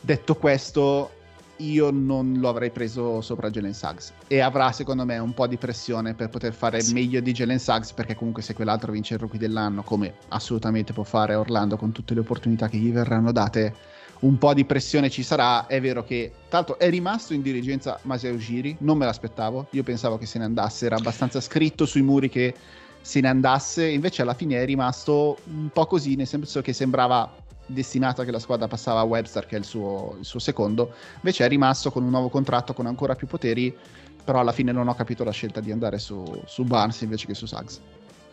Detto 0.00 0.36
questo, 0.36 1.10
io 1.58 1.90
non 1.90 2.34
lo 2.38 2.48
avrei 2.48 2.70
preso 2.70 3.20
sopra 3.20 3.50
Jalen 3.50 3.74
Suggs. 3.74 4.12
E 4.26 4.40
avrà 4.40 4.72
secondo 4.72 5.04
me 5.04 5.18
un 5.18 5.32
po' 5.34 5.46
di 5.46 5.56
pressione 5.56 6.14
per 6.14 6.28
poter 6.28 6.52
fare 6.52 6.80
Sì. 6.80 6.92
meglio 6.92 7.20
di 7.20 7.32
Jalen 7.32 7.58
Suggs 7.58 7.92
perché 7.92 8.14
comunque 8.14 8.42
se 8.42 8.54
quell'altro 8.54 8.92
vince 8.92 9.14
il 9.14 9.20
rookie 9.20 9.38
dell'anno 9.38 9.82
come 9.82 10.14
assolutamente 10.28 10.92
può 10.92 11.04
fare 11.04 11.34
Orlando 11.34 11.76
con 11.76 11.92
tutte 11.92 12.14
le 12.14 12.20
opportunità 12.20 12.68
che 12.68 12.76
gli 12.76 12.92
verranno 12.92 13.32
date 13.32 13.74
un 14.18 14.38
po' 14.38 14.54
di 14.54 14.64
pressione 14.64 15.10
ci 15.10 15.22
sarà. 15.22 15.66
È 15.66 15.80
vero 15.80 16.02
che 16.02 16.32
tanto 16.48 16.78
è 16.78 16.88
rimasto 16.88 17.34
in 17.34 17.42
dirigenza 17.42 17.98
Masai 18.02 18.32
Ujiri 18.32 18.76
non 18.80 18.96
me 18.96 19.04
l'aspettavo. 19.04 19.66
Io 19.70 19.82
pensavo 19.82 20.16
che 20.18 20.26
se 20.26 20.38
ne 20.38 20.44
andasse 20.44 20.86
era 20.86 20.96
abbastanza 20.96 21.40
scritto 21.40 21.84
sui 21.86 22.02
muri 22.02 22.28
che 22.28 22.54
se 23.00 23.20
ne 23.20 23.28
andasse. 23.28 23.86
Invece 23.86 24.22
alla 24.22 24.34
fine 24.34 24.60
è 24.60 24.64
rimasto 24.64 25.38
un 25.44 25.68
po' 25.72 25.86
così 25.86 26.16
nel 26.16 26.26
senso 26.26 26.62
che 26.62 26.72
sembrava 26.72 27.30
destinato 27.66 28.20
a 28.20 28.24
che 28.24 28.30
la 28.30 28.38
squadra 28.38 28.68
passava 28.68 29.00
a 29.00 29.04
Webster 29.04 29.44
che 29.46 29.56
è 29.56 29.58
il 29.58 29.64
suo, 29.64 30.16
il 30.18 30.24
suo 30.24 30.38
secondo 30.38 30.94
invece 31.16 31.44
è 31.44 31.48
rimasto 31.48 31.90
con 31.90 32.04
un 32.04 32.10
nuovo 32.10 32.28
contratto 32.28 32.72
con 32.72 32.86
ancora 32.86 33.14
più 33.14 33.26
poteri 33.26 33.76
però 34.24 34.40
alla 34.40 34.52
fine 34.52 34.72
non 34.72 34.88
ho 34.88 34.94
capito 34.94 35.24
la 35.24 35.30
scelta 35.32 35.60
di 35.60 35.70
andare 35.72 35.98
su, 35.98 36.42
su 36.46 36.64
Barnes 36.64 37.00
invece 37.02 37.26
che 37.26 37.34
su 37.34 37.46
Suggs 37.46 37.80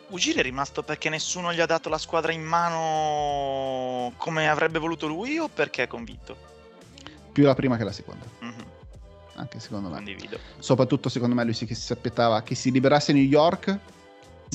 Ugiri 0.09 0.39
è 0.39 0.43
rimasto 0.43 0.83
perché 0.83 1.09
nessuno 1.09 1.51
gli 1.53 1.59
ha 1.59 1.65
dato 1.65 1.89
la 1.89 1.97
squadra 1.97 2.31
in 2.31 2.43
mano 2.43 4.13
come 4.17 4.47
avrebbe 4.47 4.77
voluto 4.79 5.07
lui 5.07 5.37
o 5.39 5.47
perché 5.47 5.83
è 5.83 5.87
convinto? 5.87 6.51
più 7.31 7.45
la 7.45 7.55
prima 7.55 7.77
che 7.77 7.83
la 7.83 7.91
seconda 7.91 8.25
Mhm, 8.39 8.65
anche 9.35 9.59
secondo 9.59 9.89
me 9.89 9.95
Condivido. 9.95 10.37
soprattutto 10.59 11.09
secondo 11.09 11.33
me 11.33 11.43
lui 11.43 11.53
si, 11.53 11.65
che 11.65 11.73
si 11.73 11.91
aspettava 11.91 12.43
che 12.43 12.53
si 12.53 12.69
liberasse 12.69 13.11
New 13.13 13.23
York 13.23 13.77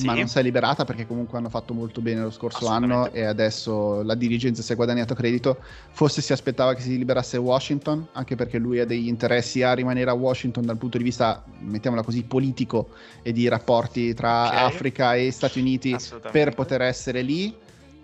ma 0.05 0.13
non 0.13 0.27
si 0.27 0.37
è 0.37 0.41
liberata 0.41 0.85
perché 0.85 1.05
comunque 1.05 1.37
hanno 1.37 1.49
fatto 1.49 1.73
molto 1.73 2.01
bene 2.01 2.21
lo 2.21 2.31
scorso 2.31 2.67
anno 2.67 3.11
e 3.11 3.23
adesso 3.23 4.01
la 4.03 4.15
dirigenza 4.15 4.61
si 4.61 4.73
è 4.73 4.75
guadagnato 4.75 5.13
credito. 5.13 5.57
Forse 5.91 6.21
si 6.21 6.33
aspettava 6.33 6.73
che 6.73 6.81
si 6.81 6.97
liberasse 6.97 7.37
Washington, 7.37 8.07
anche 8.13 8.35
perché 8.35 8.57
lui 8.57 8.79
ha 8.79 8.85
degli 8.85 9.07
interessi 9.07 9.63
a 9.63 9.73
rimanere 9.73 10.09
a 10.09 10.13
Washington 10.13 10.65
dal 10.65 10.77
punto 10.77 10.97
di 10.97 11.03
vista, 11.03 11.43
mettiamola 11.59 12.03
così, 12.03 12.23
politico 12.23 12.89
e 13.21 13.31
di 13.31 13.47
rapporti 13.47 14.13
tra 14.13 14.47
okay. 14.47 14.65
Africa 14.65 15.15
e 15.15 15.31
Stati 15.31 15.59
Uniti 15.59 15.95
per 16.31 16.53
poter 16.53 16.81
essere 16.81 17.21
lì 17.21 17.55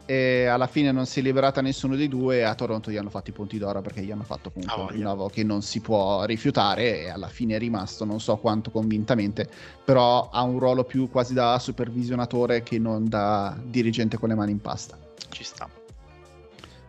e 0.05 0.45
alla 0.45 0.67
fine 0.67 0.91
non 0.91 1.05
si 1.05 1.19
è 1.19 1.23
liberata 1.23 1.61
nessuno 1.61 1.95
dei 1.95 2.07
due 2.07 2.37
e 2.37 2.41
a 2.43 2.53
Toronto 2.53 2.91
gli 2.91 2.97
hanno 2.97 3.09
fatto 3.09 3.31
i 3.31 3.33
punti 3.33 3.57
d'oro 3.57 3.81
perché 3.81 4.01
gli 4.03 4.11
hanno 4.11 4.23
fatto 4.23 4.51
comunque 4.51 4.81
un 4.81 4.87
rinnovo 4.89 5.29
che 5.29 5.43
non 5.43 5.61
si 5.61 5.81
può 5.81 6.23
rifiutare 6.25 7.01
e 7.01 7.09
alla 7.09 7.27
fine 7.27 7.55
è 7.55 7.59
rimasto 7.59 8.05
non 8.05 8.19
so 8.19 8.37
quanto 8.37 8.69
convintamente 8.69 9.49
però 9.83 10.29
ha 10.31 10.41
un 10.43 10.59
ruolo 10.59 10.83
più 10.83 11.09
quasi 11.09 11.33
da 11.33 11.57
supervisionatore 11.57 12.61
che 12.61 12.77
non 12.77 13.09
da 13.09 13.57
dirigente 13.63 14.17
con 14.17 14.29
le 14.29 14.35
mani 14.35 14.51
in 14.51 14.61
pasta. 14.61 14.97
Ci 15.29 15.43
sta. 15.43 15.69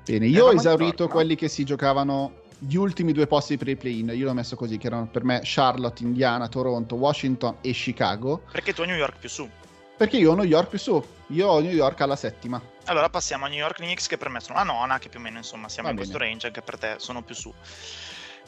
Bene 0.05 0.27
io 0.27 0.47
ho 0.47 0.53
esaurito 0.53 1.05
no? 1.05 1.11
quelli 1.11 1.35
che 1.35 1.49
si 1.49 1.65
giocavano 1.65 2.45
gli 2.59 2.77
ultimi 2.77 3.13
due 3.13 3.27
posti 3.27 3.57
per 3.57 3.69
i 3.69 3.77
play-in 3.77 4.13
io 4.15 4.25
l'ho 4.25 4.33
messo 4.33 4.57
così 4.57 4.79
che 4.79 4.87
erano 4.87 5.09
per 5.09 5.25
me 5.25 5.41
Charlotte, 5.43 6.03
Indiana, 6.03 6.49
Toronto, 6.49 6.95
Washington 6.95 7.57
e 7.61 7.73
Chicago. 7.73 8.43
Perché 8.51 8.73
tu 8.73 8.83
hai 8.83 8.89
New 8.89 8.97
York 8.97 9.19
più 9.19 9.29
su 9.29 9.49
perché 9.97 10.17
io 10.19 10.33
ho 10.33 10.35
New 10.35 10.45
York 10.45 10.69
più 10.69 10.79
su 10.79 11.05
io 11.29 11.49
ho 11.49 11.61
New 11.61 11.73
York 11.73 12.01
alla 12.01 12.17
settima 12.17 12.61
allora 12.87 13.09
passiamo 13.09 13.47
a 13.47 13.49
New 13.49 13.59
York 13.59 13.77
Knicks 13.77 14.07
che 14.07 14.17
per 14.17 14.29
me 14.29 14.41
sono 14.41 14.59
la 14.59 14.65
nona, 14.65 14.99
che 14.99 15.09
più 15.09 15.19
o 15.19 15.23
meno 15.23 15.39
insomma 15.39 15.69
siamo 15.69 15.89
Va 15.89 15.95
in 15.95 16.01
bene. 16.01 16.09
questo 16.09 16.25
range, 16.25 16.47
anche 16.47 16.63
per 16.63 16.79
te 16.79 16.95
sono 16.99 17.23
più 17.23 17.35
su. 17.35 17.53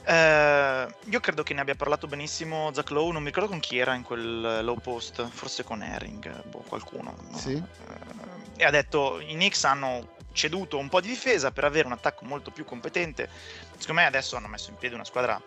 Eh, 0.04 0.94
io 1.04 1.20
credo 1.20 1.42
che 1.42 1.54
ne 1.54 1.60
abbia 1.60 1.74
parlato 1.74 2.06
benissimo 2.06 2.70
Zach 2.72 2.90
Lowe, 2.90 3.12
non 3.12 3.22
mi 3.22 3.28
ricordo 3.28 3.48
con 3.48 3.58
chi 3.58 3.78
era 3.78 3.94
in 3.94 4.02
quel 4.04 4.64
low 4.64 4.78
post, 4.78 5.26
forse 5.28 5.64
con 5.64 5.82
Herring, 5.82 6.44
boh, 6.44 6.64
qualcuno. 6.68 7.16
Sì. 7.34 7.54
Eh, 7.54 8.62
e 8.62 8.64
ha 8.64 8.70
detto 8.70 9.18
i 9.20 9.34
Knicks 9.34 9.64
hanno 9.64 10.16
ceduto 10.32 10.78
un 10.78 10.88
po' 10.88 11.00
di 11.00 11.08
difesa 11.08 11.50
per 11.50 11.64
avere 11.64 11.86
un 11.86 11.92
attacco 11.92 12.24
molto 12.24 12.52
più 12.52 12.64
competente. 12.64 13.28
Secondo 13.76 14.00
me 14.00 14.06
adesso 14.06 14.36
hanno 14.36 14.48
messo 14.48 14.70
in 14.70 14.76
piedi 14.76 14.94
una 14.94 15.04
squadra 15.04 15.40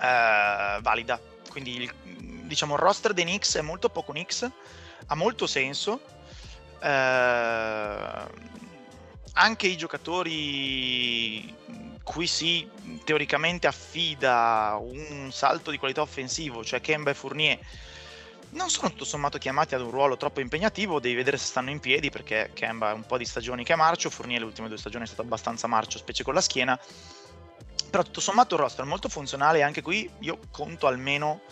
eh, 0.00 0.80
valida. 0.80 1.20
Quindi 1.50 1.82
il, 1.82 1.94
diciamo 2.44 2.74
il 2.74 2.80
roster 2.80 3.12
dei 3.12 3.24
Knicks 3.24 3.56
è 3.56 3.62
molto 3.62 3.88
poco 3.88 4.12
Knicks, 4.12 4.48
ha 5.10 5.14
molto 5.14 5.46
senso. 5.46 6.00
Eh, 6.80 8.48
anche 9.32 9.66
i 9.66 9.76
giocatori 9.76 11.54
cui 12.02 12.26
si 12.26 12.68
teoricamente 13.04 13.66
affida 13.66 14.76
un 14.80 15.30
salto 15.32 15.70
di 15.70 15.78
qualità 15.78 16.00
offensivo, 16.00 16.64
cioè 16.64 16.80
Kemba 16.80 17.10
e 17.10 17.14
Fournier, 17.14 17.58
non 18.50 18.68
sono 18.68 18.90
tutto 18.90 19.04
sommato 19.04 19.38
chiamati 19.38 19.76
ad 19.76 19.80
un 19.82 19.90
ruolo 19.90 20.16
troppo 20.16 20.40
impegnativo, 20.40 20.98
devi 20.98 21.14
vedere 21.14 21.36
se 21.36 21.46
stanno 21.46 21.70
in 21.70 21.78
piedi 21.78 22.10
perché 22.10 22.50
Kemba 22.52 22.90
è 22.90 22.94
un 22.94 23.06
po' 23.06 23.16
di 23.16 23.24
stagioni 23.24 23.62
che 23.62 23.74
è 23.74 23.76
marcio, 23.76 24.10
Fournier 24.10 24.40
le 24.40 24.46
ultime 24.46 24.68
due 24.68 24.78
stagioni 24.78 25.04
è 25.04 25.06
stato 25.06 25.22
abbastanza 25.22 25.68
marcio, 25.68 25.98
specie 25.98 26.24
con 26.24 26.34
la 26.34 26.40
schiena, 26.40 26.78
però 27.90 28.02
tutto 28.02 28.20
sommato 28.20 28.56
il 28.56 28.62
roster 28.62 28.84
è 28.84 28.88
molto 28.88 29.08
funzionale 29.08 29.58
e 29.58 29.62
anche 29.62 29.82
qui 29.82 30.10
io 30.20 30.38
conto 30.50 30.88
almeno 30.88 31.42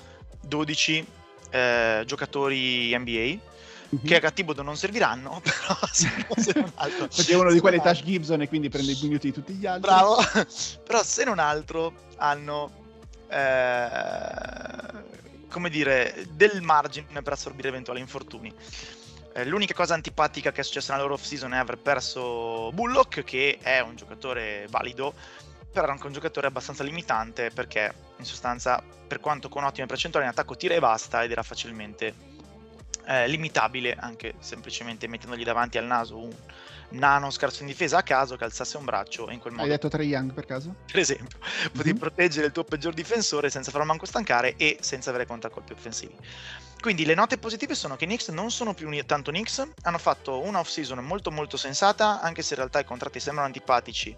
12 0.41 1.07
eh, 1.51 2.03
giocatori 2.07 2.97
NBA 2.97 3.11
mm-hmm. 3.11 4.05
che 4.05 4.17
a 4.17 4.21
Cattibodo 4.21 4.63
non 4.63 4.77
serviranno, 4.77 5.41
però 5.45 5.79
se, 5.91 6.11
se 6.37 6.53
non 6.55 6.71
altro... 6.75 7.09
Perché 7.09 7.33
è 7.33 7.37
uno 7.37 7.53
di 7.53 7.61
quelli 7.61 7.81
Tash 7.81 8.03
Gibson 8.03 8.43
e 8.43 8.49
quindi 8.49 8.69
prende 8.69 8.93
i 8.93 8.99
minuti 9.03 9.29
di 9.29 9.33
tutti 9.33 9.53
gli 9.55 9.67
altri. 9.67 9.83
Bravo, 9.83 10.17
però 10.85 11.03
se 11.03 11.25
non 11.25 11.39
altro 11.39 11.93
hanno... 12.17 12.87
Eh, 13.29 15.17
come 15.49 15.71
dire, 15.71 16.27
del 16.31 16.61
margine 16.63 17.23
per 17.23 17.33
assorbire 17.33 17.69
eventuali 17.69 18.01
infortuni. 18.01 18.53
Eh, 19.35 19.45
l'unica 19.45 19.75
cosa 19.75 19.95
antipatica 19.95 20.53
che 20.53 20.61
è 20.61 20.65
successa 20.65 20.93
nella 20.93 21.05
loro 21.05 21.15
off-season 21.15 21.55
è 21.55 21.59
aver 21.59 21.79
perso 21.79 22.71
Bullock, 22.73 23.25
che 23.25 23.59
è 23.61 23.81
un 23.81 23.97
giocatore 23.97 24.67
valido, 24.69 25.15
però 25.71 25.85
era 25.85 25.93
anche 25.93 26.07
un 26.07 26.13
giocatore 26.13 26.47
abbastanza 26.47 26.83
limitante 26.83 27.51
perché 27.51 27.93
in 28.17 28.25
sostanza, 28.25 28.83
per 29.07 29.21
quanto 29.21 29.49
con 29.49 29.65
ottime 29.65 29.87
percentuali 29.87 30.27
in 30.27 30.33
attacco, 30.33 30.57
tira 30.57 30.75
e 30.75 30.81
basta 30.81 31.23
ed 31.23 31.31
era 31.31 31.43
facilmente 31.43 32.15
eh, 33.07 33.27
limitabile 33.27 33.95
anche 33.95 34.35
semplicemente 34.39 35.07
mettendogli 35.09 35.45
davanti 35.45 35.79
al 35.79 35.87
naso 35.87 36.19
un 36.19 36.35
nano 36.91 37.31
scarso 37.31 37.63
in 37.63 37.69
difesa 37.69 37.99
a 37.99 38.03
caso 38.03 38.37
che 38.37 38.45
alzasse 38.45 38.77
un 38.77 38.85
braccio 38.85 39.29
e 39.29 39.35
in 39.35 39.41
quel 39.41 39.53
modo... 39.53 39.65
Hai 39.65 39.71
detto 39.71 39.89
Trey 39.89 40.09
Young 40.09 40.33
per 40.33 40.47
caso? 40.47 40.75
Per 40.91 40.99
esempio, 40.99 41.39
mm-hmm. 41.39 41.73
potevi 41.73 41.99
proteggere 41.99 42.47
il 42.47 42.53
tuo 42.53 42.65
peggior 42.65 42.95
difensore 42.95 43.51
senza 43.51 43.71
farlo 43.71 43.87
manco 43.87 44.07
stancare 44.07 44.57
e 44.57 44.79
senza 44.81 45.11
avere 45.11 45.27
contraccolpi 45.27 45.73
offensivi. 45.73 46.15
Quindi 46.81 47.05
le 47.05 47.15
note 47.15 47.39
positive 47.39 47.75
sono 47.75 47.97
che 47.97 48.05
i 48.05 48.07
Knicks 48.07 48.29
non 48.29 48.51
sono 48.51 48.73
più 48.73 48.89
tanto 49.05 49.31
Knicks, 49.31 49.67
hanno 49.83 49.99
fatto 49.99 50.41
una 50.41 50.61
off-season 50.61 50.99
molto 51.01 51.31
molto 51.31 51.57
sensata, 51.57 52.21
anche 52.21 52.43
se 52.43 52.55
in 52.55 52.61
realtà 52.61 52.79
i 52.79 52.85
contratti 52.85 53.19
sembrano 53.19 53.49
antipatici. 53.49 54.17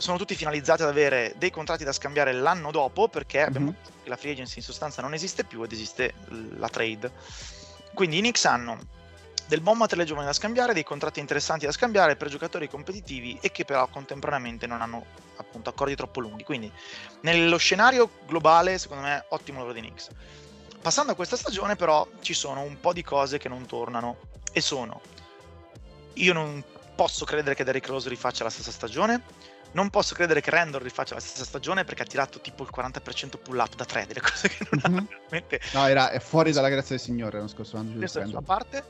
Sono 0.00 0.16
tutti 0.16 0.34
finalizzati 0.34 0.82
ad 0.82 0.88
avere 0.88 1.34
dei 1.36 1.50
contratti 1.50 1.84
da 1.84 1.92
scambiare 1.92 2.32
l'anno 2.32 2.70
dopo 2.70 3.08
perché 3.08 3.48
mm-hmm. 3.50 3.68
la 4.04 4.16
free 4.16 4.32
agency 4.32 4.58
in 4.58 4.64
sostanza 4.64 5.02
non 5.02 5.14
esiste 5.14 5.44
più 5.44 5.62
ed 5.62 5.72
esiste 5.72 6.14
la 6.56 6.68
trade 6.68 7.10
quindi 7.92 8.18
i 8.18 8.20
Knicks 8.20 8.44
hanno 8.44 8.78
del 9.46 9.60
buon 9.60 9.76
materiale 9.76 10.06
giovane 10.06 10.26
da 10.26 10.32
scambiare, 10.32 10.72
dei 10.72 10.84
contratti 10.84 11.18
interessanti 11.18 11.66
da 11.66 11.72
scambiare 11.72 12.14
per 12.14 12.28
giocatori 12.28 12.68
competitivi 12.68 13.36
e 13.40 13.50
che 13.50 13.64
però 13.64 13.86
contemporaneamente 13.88 14.66
non 14.66 14.80
hanno 14.80 15.04
appunto 15.36 15.70
accordi 15.70 15.96
troppo 15.96 16.20
lunghi. 16.20 16.44
Quindi 16.44 16.72
nello 17.22 17.56
scenario 17.56 18.10
globale, 18.26 18.78
secondo 18.78 19.02
me, 19.02 19.24
ottimo 19.30 19.58
lavoro 19.58 19.74
dei 19.74 19.82
Knicks. 19.82 20.08
Passando 20.80 21.12
a 21.12 21.14
questa 21.14 21.36
stagione 21.36 21.74
però 21.74 22.06
ci 22.20 22.32
sono 22.32 22.62
un 22.62 22.78
po' 22.78 22.92
di 22.92 23.02
cose 23.02 23.38
che 23.38 23.48
non 23.48 23.66
tornano 23.66 24.16
e 24.52 24.60
sono 24.60 25.00
io 26.14 26.32
non 26.32 26.62
posso 26.94 27.24
credere 27.24 27.54
che 27.54 27.64
Derrick 27.64 27.88
Rose 27.88 28.08
rifaccia 28.08 28.44
la 28.44 28.50
stessa 28.50 28.70
stagione 28.70 29.22
non 29.72 29.90
posso 29.90 30.14
credere 30.14 30.40
che 30.40 30.50
Randall 30.50 30.82
rifaccia 30.82 31.14
la 31.14 31.20
stessa 31.20 31.44
stagione 31.44 31.84
perché 31.84 32.02
ha 32.02 32.06
tirato 32.06 32.40
tipo 32.40 32.62
il 32.62 32.70
40% 32.74 33.38
pull 33.42 33.58
up 33.58 33.74
da 33.76 33.84
3, 33.84 34.06
delle 34.06 34.20
cose 34.22 34.48
che 34.48 34.66
non 34.70 34.80
mm-hmm. 34.80 34.98
hanno 34.98 35.08
veramente... 35.08 35.60
No, 35.72 35.86
era 35.86 36.18
fuori 36.20 36.52
dalla 36.52 36.68
grazia 36.68 36.96
del 36.96 37.04
Signore 37.04 37.36
l'anno 37.36 37.48
scorso 37.48 37.76
anno. 37.76 37.96
Questa 37.96 38.20
è 38.20 38.22
la 38.24 38.28
sua 38.28 38.42
parte. 38.42 38.84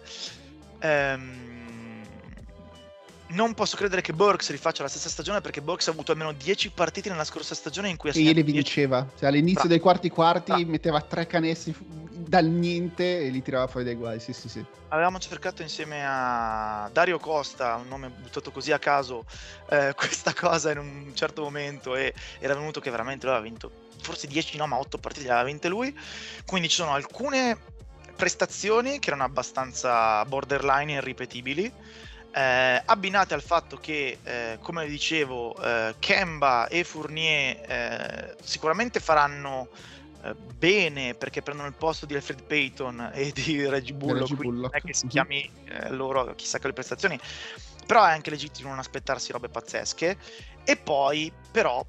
Ehm... 0.81 1.59
Non 3.33 3.55
posso 3.55 3.77
credere 3.77 4.01
che 4.01 4.13
Burks 4.13 4.51
rifaccia 4.51 4.83
la 4.83 4.89
stessa 4.89 5.09
stagione 5.09 5.41
perché 5.41 5.61
Burks 5.61 5.87
ha 5.87 5.93
avuto 5.93 6.11
almeno 6.11 6.33
10 6.33 6.71
partite 6.71 7.11
nella 7.11 7.23
scorsa 7.23 7.55
stagione 7.55 7.89
in 7.89 7.97
cui 7.97 8.11
ha 8.11 8.13
segnato. 8.13 8.33
E 8.39 8.43
li 8.43 8.53
vinceva. 8.53 9.07
Cioè, 9.17 9.29
all'inizio 9.29 9.61
Bra. 9.61 9.69
dei 9.69 9.79
quarti 9.79 10.09
quarti 10.09 10.51
Bra. 10.51 10.65
metteva 10.65 11.01
tre 11.01 11.29
canestri 11.29 11.73
dal 12.31 12.47
niente 12.47 13.23
e 13.23 13.29
li 13.29 13.43
tirava 13.43 13.67
fuori 13.67 13.85
dai 13.85 13.97
guai. 13.97 14.21
Sì, 14.21 14.33
sì, 14.33 14.49
sì. 14.49 14.65
Avevamo 14.91 15.19
cercato 15.19 15.63
insieme 15.63 16.05
a 16.07 16.89
Dario 16.93 17.19
Costa, 17.19 17.75
un 17.75 17.89
nome 17.89 18.09
buttato 18.09 18.53
così 18.53 18.71
a 18.71 18.79
caso, 18.79 19.25
eh, 19.69 19.93
questa 19.99 20.33
cosa 20.33 20.71
in 20.71 20.79
un 20.79 21.11
certo 21.15 21.43
momento 21.43 21.97
e 21.97 22.15
era 22.39 22.55
venuto 22.55 22.79
che 22.79 22.89
veramente 22.89 23.27
lui 23.27 23.35
aveva 23.35 23.51
vinto 23.51 23.71
forse 24.01 24.29
10 24.29 24.57
no, 24.59 24.69
ma 24.69 24.79
8 24.79 24.99
partite 24.99 25.27
le 25.27 25.33
aveva 25.33 25.49
vinte 25.49 25.67
lui. 25.69 25.93
Quindi 26.47 26.69
ci 26.69 26.77
sono 26.77 26.95
alcune 26.95 27.59
prestazioni 28.15 29.01
che 29.01 29.09
erano 29.09 29.25
abbastanza 29.25 30.25
borderline 30.25 30.93
e 30.93 30.97
irripetibili. 30.99 31.73
Eh, 32.33 32.83
abbinate 32.85 33.35
al 33.35 33.43
fatto 33.43 33.77
che, 33.77 34.19
eh, 34.23 34.59
come 34.63 34.87
dicevo, 34.87 35.61
eh, 35.61 35.97
Kemba 35.99 36.69
e 36.69 36.85
Fournier 36.85 37.57
eh, 37.67 38.37
sicuramente 38.41 39.01
faranno 39.01 39.67
bene 40.57 41.15
perché 41.15 41.43
prendono 41.43 41.69
il 41.69 41.75
posto 41.75 42.07
di 42.07 42.15
Alfred 42.15 42.43
Payton 42.43 43.11
e 43.15 43.33
di 43.33 43.67
Reggie 43.67 43.95
Bullock, 43.95 44.35
Bullock. 44.35 44.61
non 44.61 44.71
è 44.73 44.81
che 44.81 44.95
si 44.95 45.07
mhm. 45.07 45.11
chiami 45.11 45.51
eh, 45.65 45.91
loro 45.91 46.35
chissà 46.35 46.59
che 46.59 46.67
le 46.67 46.73
prestazioni 46.73 47.19
però 47.87 48.05
è 48.05 48.13
anche 48.13 48.31
legittimo 48.31 48.69
non 48.69 48.79
aspettarsi 48.79 49.33
robe 49.33 49.49
pazzesche 49.49 50.17
e 50.65 50.77
poi 50.77 51.33
però 51.51 51.85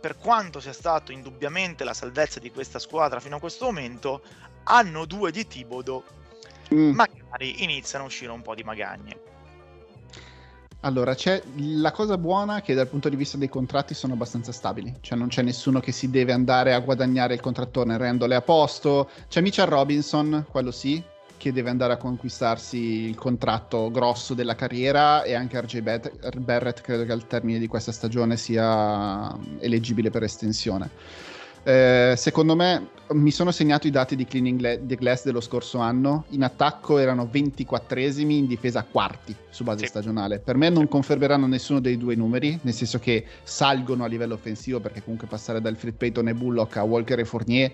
per 0.00 0.16
quanto 0.16 0.60
sia 0.60 0.72
stato 0.72 1.12
indubbiamente 1.12 1.84
la 1.84 1.94
salvezza 1.94 2.40
di 2.40 2.50
questa 2.50 2.78
squadra 2.78 3.20
fino 3.20 3.36
a 3.36 3.40
questo 3.40 3.64
momento 3.64 4.22
hanno 4.64 5.06
due 5.06 5.30
di 5.30 5.46
Tibodo 5.46 6.04
mm. 6.74 6.90
magari 6.94 7.62
iniziano 7.62 8.04
a 8.04 8.06
uscire 8.08 8.30
un 8.30 8.42
po' 8.42 8.54
di 8.54 8.62
magagne 8.62 9.27
allora, 10.80 11.14
c'è 11.14 11.42
la 11.56 11.90
cosa 11.90 12.16
buona 12.16 12.60
che 12.60 12.74
dal 12.74 12.86
punto 12.86 13.08
di 13.08 13.16
vista 13.16 13.36
dei 13.36 13.48
contratti 13.48 13.94
sono 13.94 14.12
abbastanza 14.12 14.52
stabili, 14.52 14.94
cioè 15.00 15.18
non 15.18 15.26
c'è 15.26 15.42
nessuno 15.42 15.80
che 15.80 15.90
si 15.90 16.08
deve 16.08 16.32
andare 16.32 16.72
a 16.72 16.78
guadagnare 16.78 17.34
il 17.34 17.40
contrattore 17.40 17.96
rendole 17.96 18.36
a 18.36 18.42
posto. 18.42 19.10
C'è 19.28 19.40
Mitchell 19.40 19.66
Robinson, 19.66 20.46
quello 20.48 20.70
sì, 20.70 21.02
che 21.36 21.52
deve 21.52 21.70
andare 21.70 21.94
a 21.94 21.96
conquistarsi 21.96 22.78
il 23.08 23.16
contratto 23.16 23.90
grosso 23.90 24.34
della 24.34 24.54
carriera 24.54 25.24
e 25.24 25.34
anche 25.34 25.60
RJ 25.60 25.80
Barrett 26.38 26.80
credo 26.80 27.04
che 27.04 27.12
al 27.12 27.26
termine 27.26 27.58
di 27.58 27.66
questa 27.66 27.90
stagione 27.90 28.36
sia 28.36 29.36
eleggibile 29.58 30.10
per 30.10 30.22
estensione. 30.22 30.90
Eh, 31.62 32.14
secondo 32.16 32.54
me 32.56 32.88
mi 33.10 33.30
sono 33.30 33.50
segnato 33.50 33.86
i 33.86 33.90
dati 33.90 34.16
di 34.16 34.26
Cleaning 34.26 34.86
the 34.86 34.96
Glass 34.96 35.24
dello 35.24 35.40
scorso 35.40 35.78
anno. 35.78 36.24
In 36.30 36.42
attacco 36.42 36.98
erano 36.98 37.28
24esimi, 37.32 38.32
in 38.32 38.46
difesa 38.46 38.84
quarti 38.84 39.34
su 39.48 39.64
base 39.64 39.80
sì. 39.80 39.86
stagionale. 39.86 40.38
Per 40.38 40.56
me 40.56 40.68
non 40.68 40.88
confermeranno 40.88 41.46
nessuno 41.46 41.80
dei 41.80 41.96
due 41.96 42.14
numeri, 42.14 42.58
nel 42.62 42.74
senso 42.74 42.98
che 42.98 43.24
salgono 43.42 44.04
a 44.04 44.06
livello 44.06 44.34
offensivo, 44.34 44.80
perché 44.80 45.02
comunque 45.02 45.26
passare 45.26 45.60
dal 45.60 45.76
Fred 45.76 45.94
Payton 45.94 46.28
e 46.28 46.34
Bullock 46.34 46.76
a 46.76 46.82
Walker 46.84 47.18
e 47.18 47.24
Fournier 47.24 47.72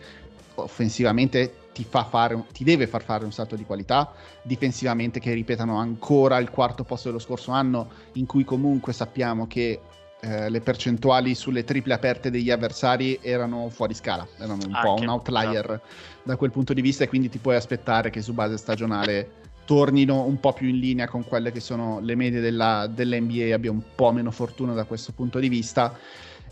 offensivamente 0.57 1.53
ti, 1.73 1.85
fa 1.85 2.05
fare, 2.05 2.45
ti 2.53 2.63
deve 2.63 2.87
far 2.87 3.03
fare 3.03 3.25
un 3.25 3.33
salto 3.33 3.57
di 3.57 3.65
qualità, 3.65 4.13
difensivamente 4.43 5.19
che 5.19 5.33
ripetano 5.33 5.77
ancora 5.77 6.39
il 6.39 6.51
quarto 6.51 6.85
posto 6.85 7.09
dello 7.09 7.21
scorso 7.21 7.51
anno, 7.51 7.89
in 8.13 8.27
cui 8.27 8.45
comunque 8.45 8.93
sappiamo 8.93 9.47
che 9.47 9.81
eh, 10.25 10.49
le 10.49 10.61
percentuali 10.63 11.35
sulle 11.35 11.65
triple 11.65 11.93
aperte 11.93 12.31
degli 12.31 12.51
avversari 12.51 13.19
erano 13.21 13.69
fuori 13.69 13.93
scala, 13.93 14.27
erano 14.39 14.65
un 14.65 14.79
po' 14.81 14.93
Anche, 14.93 15.03
un 15.03 15.09
outlier 15.11 15.81
da 16.23 16.37
quel 16.37 16.51
punto 16.51 16.73
di 16.73 16.81
vista 16.81 17.05
e 17.05 17.09
quindi 17.09 17.29
ti 17.29 17.37
puoi 17.37 17.57
aspettare 17.57 18.09
che 18.09 18.23
su 18.23 18.33
base 18.33 18.57
stagionale 18.57 19.43
tornino 19.67 20.25
un 20.25 20.41
po' 20.41 20.55
più 20.55 20.69
in 20.69 20.79
linea 20.79 21.09
con 21.09 21.25
quelle 21.25 21.53
che 21.53 21.61
sono 21.61 22.01
le 22.01 22.15
medie 22.15 22.41
della, 22.41 22.87
dell'NBA, 22.87 23.55
abbia 23.55 23.71
un 23.71 23.83
po' 23.95 24.13
meno 24.13 24.31
fortuna 24.31 24.73
da 24.73 24.85
questo 24.85 25.13
punto 25.13 25.39
di 25.39 25.51
vista. 25.51 25.95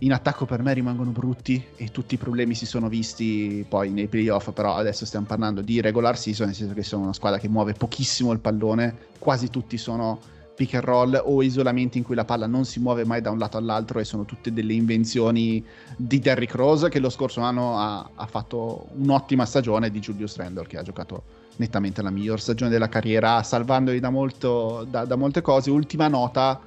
In 0.01 0.13
attacco 0.13 0.45
per 0.45 0.61
me 0.61 0.75
rimangono 0.75 1.11
brutti 1.11 1.65
e 1.77 1.89
tutti 1.89 2.15
i 2.15 2.19
problemi 2.19 2.55
si 2.55 2.67
sono 2.67 2.89
visti 2.89 3.65
poi 3.67 3.91
nei 3.91 4.09
playoff, 4.09 4.53
però 4.53 4.75
adesso 4.75 5.07
stiamo 5.07 5.25
parlando 5.25 5.63
di 5.63 5.81
regular 5.81 6.19
season, 6.19 6.49
nel 6.49 6.57
senso 6.57 6.75
che 6.75 6.83
sono 6.83 7.05
una 7.05 7.15
squadra 7.15 7.39
che 7.39 7.49
muove 7.49 7.73
pochissimo 7.73 8.33
il 8.33 8.41
pallone, 8.41 8.95
quasi 9.19 9.49
tutti 9.49 9.79
sono 9.79 10.21
pick 10.63 10.75
and 10.75 10.85
roll 10.85 11.21
o 11.25 11.43
isolamenti 11.43 11.99
in 11.99 12.05
cui 12.05 12.15
la 12.15 12.25
palla 12.25 12.47
non 12.47 12.65
si 12.65 12.79
muove 12.79 13.05
mai 13.05 13.21
da 13.21 13.31
un 13.31 13.39
lato 13.39 13.57
all'altro 13.57 13.99
e 13.99 14.05
sono 14.05 14.25
tutte 14.25 14.53
delle 14.53 14.75
invenzioni 14.75 15.65
di 15.97 16.21
Derrick 16.21 16.55
Rose 16.55 16.89
che 16.89 17.01
lo 17.01 17.11
scorso 17.11 17.41
anno 17.41 17.79
ha, 17.79 18.09
ha 18.15 18.27
fatto 18.27 18.87
un'ottima 18.95 19.45
stagione 19.45 19.91
di 19.91 19.99
Julius 19.99 20.37
Randle 20.37 20.69
che 20.69 20.79
ha 20.79 20.83
giocato 20.83 21.41
nettamente 21.57 22.01
la 22.01 22.11
miglior 22.11 22.41
stagione 22.41 22.71
della 22.71 22.89
carriera 22.89 23.43
salvandoli 23.43 23.99
da, 23.99 24.11
molto, 24.11 24.87
da, 24.89 25.05
da 25.05 25.17
molte 25.17 25.43
cose. 25.43 25.71
Ultima 25.71 26.07
nota 26.07 26.61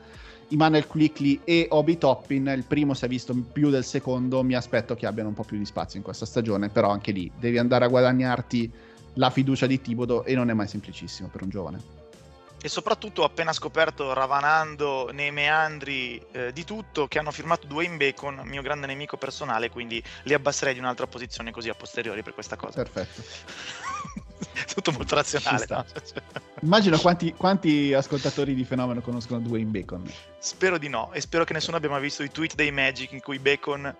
Immanuel 0.50 0.88
Quickly 0.88 1.39
e 1.46 1.68
Obi 1.70 1.98
Toppin 1.98 2.52
il 2.54 2.66
primo 2.68 2.93
si 2.93 3.06
è 3.06 3.08
visto 3.08 3.34
più 3.34 3.70
del 3.70 3.86
secondo 3.86 4.43
mi 4.43 4.56
aspetto 4.56 4.93
che 4.96 5.06
abbiano 5.06 5.30
un 5.30 5.36
po' 5.36 5.43
più 5.43 5.58
di 5.58 5.66
spazio 5.66 5.98
in 5.98 6.04
questa 6.04 6.26
stagione 6.26 6.68
però 6.68 6.89
anche 6.89 7.12
lì 7.12 7.32
devi 7.39 7.58
andare 7.58 7.86
a 7.86 7.88
guadagnarti 7.88 8.72
la 9.14 9.30
fiducia 9.30 9.66
di 9.66 9.80
Tibodo 9.80 10.26
e 10.26 10.36
non 10.36 10.50
è 10.50 10.54
mai 10.54 10.68
semplicissimo 10.68 11.30
per 11.32 11.41
un 11.43 11.50
giovane 11.50 11.95
e 12.66 12.68
soprattutto 12.68 13.22
ho 13.22 13.26
appena 13.26 13.53
scoperto, 13.53 14.11
ravanando 14.13 15.11
nei 15.13 15.30
meandri 15.30 16.20
eh, 16.32 16.51
di 16.51 16.63
tutto, 16.63 17.07
che 17.07 17.20
hanno 17.20 17.30
firmato 17.30 17.68
Dwayne 17.68 17.95
Bacon, 17.95 18.41
mio 18.43 18.63
grande 18.63 18.88
nemico 18.88 19.18
personale, 19.18 19.70
quindi 19.70 20.03
li 20.24 20.34
abbasserei 20.34 20.74
di 20.74 20.80
un'altra 20.80 21.05
posizione 21.05 21.51
così 21.51 21.70
a 21.70 21.76
posteriori 21.76 22.24
per 22.24 22.34
questa 22.34 22.55
cosa. 22.55 22.82
perfetto 22.82 23.22
tutto 24.74 24.91
molto 24.93 25.13
razionale. 25.13 25.66
No? 25.70 25.86
Immagino 26.61 26.97
quanti, 26.97 27.34
quanti 27.34 27.93
ascoltatori 27.93 28.55
di 28.55 28.63
Fenomeno 28.63 28.99
conoscono 29.01 29.39
Dwayne 29.41 29.70
Bacon. 29.70 30.11
Spero 30.39 30.80
di 30.80 30.89
no, 30.89 31.13
e 31.13 31.22
spero 31.22 31.43
che 31.43 31.53
nessuno 31.53 31.78
abbia 31.78 31.89
mai 31.89 32.01
visto 32.01 32.24
i 32.24 32.32
tweet 32.32 32.55
dei 32.55 32.72
Magic 32.72 33.11
in 33.11 33.22
cui 33.22 33.38
Bacon, 33.38 33.95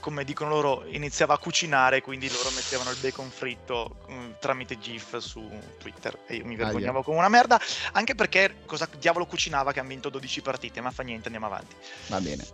come 0.00 0.24
dicono 0.24 0.50
loro, 0.50 0.84
iniziava 0.86 1.34
a 1.34 1.38
cucinare, 1.38 2.00
quindi 2.00 2.28
loro 2.30 2.50
mettevano 2.54 2.90
il 2.90 2.96
bacon 3.00 3.30
fritto 3.30 3.96
mm, 4.10 4.30
tramite 4.40 4.78
GIF 4.78 5.18
su 5.18 5.48
Twitter. 5.78 6.18
E 6.26 6.36
io 6.36 6.44
mi 6.46 6.56
vergognavo 6.56 6.96
Aia. 6.96 7.04
come 7.04 7.18
una 7.18 7.28
merda, 7.28 7.60
anche 7.92 8.14
perché 8.14 8.56
cosa 8.66 8.88
diavolo 8.98 9.26
cucinava 9.26 9.72
che 9.72 9.80
hanno 9.80 9.90
vinto 9.90 10.08
12 10.08 10.40
partite, 10.40 10.80
ma 10.80 10.90
fa 10.90 11.02
niente, 11.02 11.26
andiamo 11.26 11.46
avanti. 11.46 11.74
Va 12.08 12.20
bene. 12.20 12.44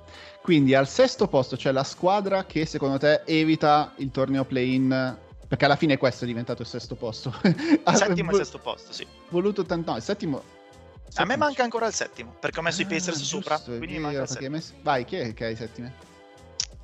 Quindi 0.42 0.74
al 0.74 0.88
sesto 0.88 1.26
posto 1.28 1.56
c'è 1.56 1.72
la 1.72 1.84
squadra 1.84 2.44
che 2.44 2.66
secondo 2.66 2.98
te 2.98 3.22
evita 3.24 3.92
il 3.96 4.10
torneo 4.10 4.44
play-in. 4.44 5.18
Perché 5.48 5.64
alla 5.64 5.76
fine 5.76 5.96
questo 5.96 6.24
è 6.24 6.26
diventato 6.26 6.62
il 6.62 6.68
sesto 6.68 6.96
posto. 6.96 7.32
Settimo 7.94 8.32
e 8.32 8.34
sesto 8.34 8.58
posto, 8.58 8.92
sì. 8.92 9.06
Voluto 9.28 9.64
tanto. 9.64 9.92
No, 9.92 9.96
il 9.96 10.02
settimo. 10.02 10.38
A 10.38 10.42
me 10.42 11.12
settimo 11.12 11.36
manca 11.36 11.62
ancora 11.62 11.86
il 11.86 11.94
settimo, 11.94 12.34
perché 12.40 12.58
ho 12.58 12.62
messo 12.62 12.80
i 12.80 12.84
Ah, 12.84 12.88
Pacers 12.88 13.18
giusto, 13.18 13.36
sopra, 13.40 13.58
quindi 13.60 13.86
vero, 13.92 14.00
manca 14.00 14.22
il 14.22 14.28
settimo. 14.28 14.50
messo- 14.50 14.72
Vai, 14.82 15.04
chi 15.04 15.16
è 15.16 15.32
che 15.34 15.44
hai 15.44 15.52
i 15.52 15.56
settime? 15.56 15.92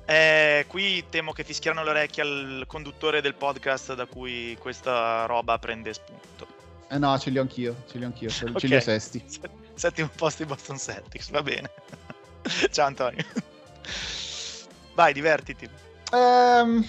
Eh, 0.05 0.65
qui 0.67 1.05
temo 1.09 1.31
che 1.31 1.43
fischieranno 1.43 1.83
le 1.83 1.89
orecchie 1.91 2.23
al 2.23 2.63
conduttore 2.67 3.21
del 3.21 3.35
podcast 3.35 3.95
da 3.95 4.05
cui 4.05 4.57
questa 4.59 5.25
roba 5.25 5.57
prende 5.57 5.93
spunto. 5.93 6.45
Eh 6.89 6.97
no, 6.97 7.17
ce 7.17 7.29
li 7.29 7.37
ho 7.37 7.41
anch'io. 7.41 7.83
Ce 7.89 7.97
li 7.97 8.03
ho 8.03 8.07
anch'io. 8.07 8.29
Ce, 8.29 8.45
li 8.45 8.75
ho 8.75 8.79
sesti. 8.81 9.23
Settimo 9.73 10.09
posto 10.15 10.43
i 10.43 10.45
Boston 10.45 10.77
Celtics, 10.77 11.31
va 11.31 11.41
bene. 11.41 11.69
Ciao 12.71 12.85
Antonio. 12.85 13.23
Vai, 14.93 15.13
divertiti. 15.13 15.67
Ehm, 16.11 16.85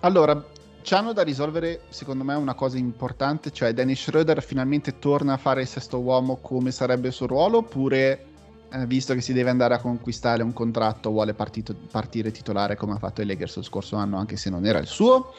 allora, 0.00 0.44
c'hanno 0.82 1.12
da 1.12 1.22
risolvere, 1.22 1.82
secondo 1.88 2.22
me, 2.22 2.34
una 2.34 2.54
cosa 2.54 2.76
importante, 2.76 3.50
cioè 3.50 3.72
Dennis 3.72 4.02
Schroeder 4.02 4.42
finalmente 4.42 4.98
torna 4.98 5.32
a 5.32 5.38
fare 5.38 5.62
il 5.62 5.66
sesto 5.66 5.98
uomo 5.98 6.36
come 6.36 6.70
sarebbe 6.70 7.08
il 7.08 7.14
suo 7.14 7.26
ruolo, 7.26 7.58
oppure, 7.58 8.26
eh, 8.74 8.86
visto 8.86 9.14
che 9.14 9.20
si 9.20 9.32
deve 9.32 9.50
andare 9.50 9.74
a 9.74 9.78
conquistare 9.78 10.42
un 10.42 10.52
contratto, 10.52 11.10
vuole 11.10 11.32
partito- 11.32 11.76
partire 11.90 12.32
titolare 12.32 12.76
come 12.76 12.94
ha 12.94 12.98
fatto 12.98 13.22
i 13.22 13.26
Lakers 13.26 13.56
lo 13.56 13.62
scorso 13.62 13.96
anno, 13.96 14.18
anche 14.18 14.36
se 14.36 14.50
non 14.50 14.66
era 14.66 14.80
il 14.80 14.86
suo. 14.86 15.32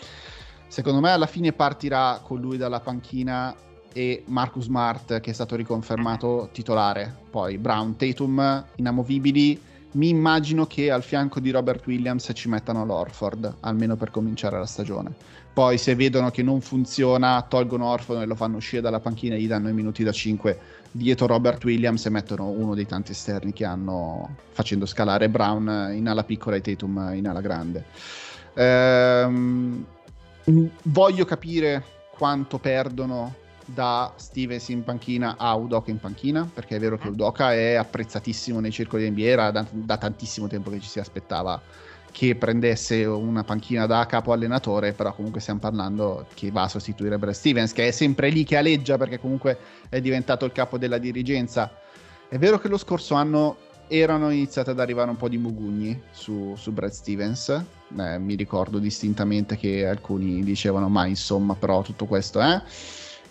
Secondo 0.67 1.01
me 1.01 1.11
alla 1.11 1.25
fine 1.25 1.51
partirà 1.51 2.21
con 2.23 2.39
lui 2.39 2.57
dalla 2.57 2.79
panchina 2.79 3.53
e 3.91 4.23
Marcus 4.27 4.65
Smart 4.65 5.19
che 5.19 5.31
è 5.31 5.33
stato 5.33 5.55
riconfermato 5.55 6.49
titolare. 6.51 7.13
Poi 7.29 7.57
Brown, 7.57 7.95
Tatum 7.97 8.65
inamovibili. 8.75 9.61
Mi 9.91 10.09
immagino 10.09 10.65
che 10.65 10.91
al 10.91 11.03
fianco 11.03 11.39
di 11.39 11.51
Robert 11.51 11.85
Williams 11.87 12.29
ci 12.33 12.49
mettano 12.49 12.85
l'Orford, 12.85 13.57
almeno 13.61 13.95
per 13.95 14.11
cominciare 14.11 14.57
la 14.57 14.65
stagione. 14.65 15.13
Poi 15.53 15.77
se 15.77 15.95
vedono 15.95 16.31
che 16.31 16.43
non 16.43 16.59
funziona, 16.59 17.41
tolgono 17.47 17.85
Orford 17.85 18.21
e 18.21 18.25
lo 18.25 18.35
fanno 18.35 18.57
uscire 18.57 18.81
dalla 18.81 18.99
panchina 18.99 19.35
e 19.35 19.39
gli 19.39 19.47
danno 19.47 19.69
i 19.69 19.73
minuti 19.73 20.03
da 20.03 20.11
5 20.11 20.59
dietro 20.95 21.27
Robert 21.27 21.61
Williams 21.65 22.05
e 22.05 22.09
mettono 22.09 22.47
uno 22.47 22.73
dei 22.73 22.85
tanti 22.85 23.11
esterni 23.11 23.51
che 23.51 23.65
hanno 23.65 24.37
facendo 24.51 24.85
scalare 24.85 25.29
Brown 25.29 25.91
in 25.93 26.07
ala 26.07 26.23
piccola 26.23 26.55
e 26.55 26.61
Tatum 26.61 27.11
in 27.13 27.27
ala 27.27 27.41
grande. 27.41 27.83
Ehm, 28.53 29.85
voglio 30.83 31.25
capire 31.25 31.83
quanto 32.11 32.59
perdono 32.59 33.35
da 33.65 34.13
Stevens 34.15 34.69
in 34.69 34.83
panchina 34.83 35.35
a 35.37 35.53
Udoka 35.55 35.91
in 35.91 35.99
panchina, 35.99 36.49
perché 36.51 36.77
è 36.77 36.79
vero 36.79 36.97
che 36.97 37.09
Udoka 37.09 37.51
è 37.53 37.73
apprezzatissimo 37.73 38.61
nei 38.61 38.71
circoli 38.71 39.09
NBA, 39.09 39.21
era 39.21 39.51
da, 39.51 39.65
da 39.69 39.97
tantissimo 39.97 40.47
tempo 40.47 40.69
che 40.69 40.79
ci 40.79 40.87
si 40.87 40.99
aspettava 40.99 41.61
che 42.15 42.35
prendesse 42.35 43.03
una 43.03 43.43
panchina 43.43 43.85
da 43.85 44.05
capo 44.05 44.31
allenatore, 44.31 44.93
però 44.93 45.13
comunque 45.13 45.41
stiamo 45.41 45.59
parlando 45.59 46.27
che 46.33 46.49
va 46.49 46.61
a 46.61 46.69
sostituire 46.69 47.17
Brad 47.17 47.33
Stevens, 47.33 47.73
che 47.73 47.89
è 47.89 47.91
sempre 47.91 48.29
lì 48.29 48.45
che 48.45 48.55
aleggia 48.55 48.97
perché 48.97 49.19
comunque 49.19 49.57
è 49.89 49.99
diventato 49.99 50.45
il 50.45 50.53
capo 50.53 50.77
della 50.77 50.97
dirigenza. 50.97 51.69
È 52.29 52.37
vero 52.37 52.57
che 52.57 52.69
lo 52.69 52.77
scorso 52.77 53.15
anno 53.15 53.57
erano 53.89 54.29
iniziate 54.29 54.71
ad 54.71 54.79
arrivare 54.79 55.09
un 55.09 55.17
po' 55.17 55.27
di 55.27 55.37
mugugni 55.37 56.03
su, 56.11 56.53
su 56.55 56.71
Brad 56.71 56.91
Stevens, 56.91 57.49
Eh, 57.97 58.17
mi 58.17 58.35
ricordo 58.35 58.79
distintamente 58.79 59.57
che 59.57 59.85
alcuni 59.85 60.41
dicevano 60.41 60.87
ma 60.87 61.05
insomma 61.07 61.53
però 61.53 61.81
tutto 61.81 62.05
questo 62.05 62.39
è... 62.39 62.61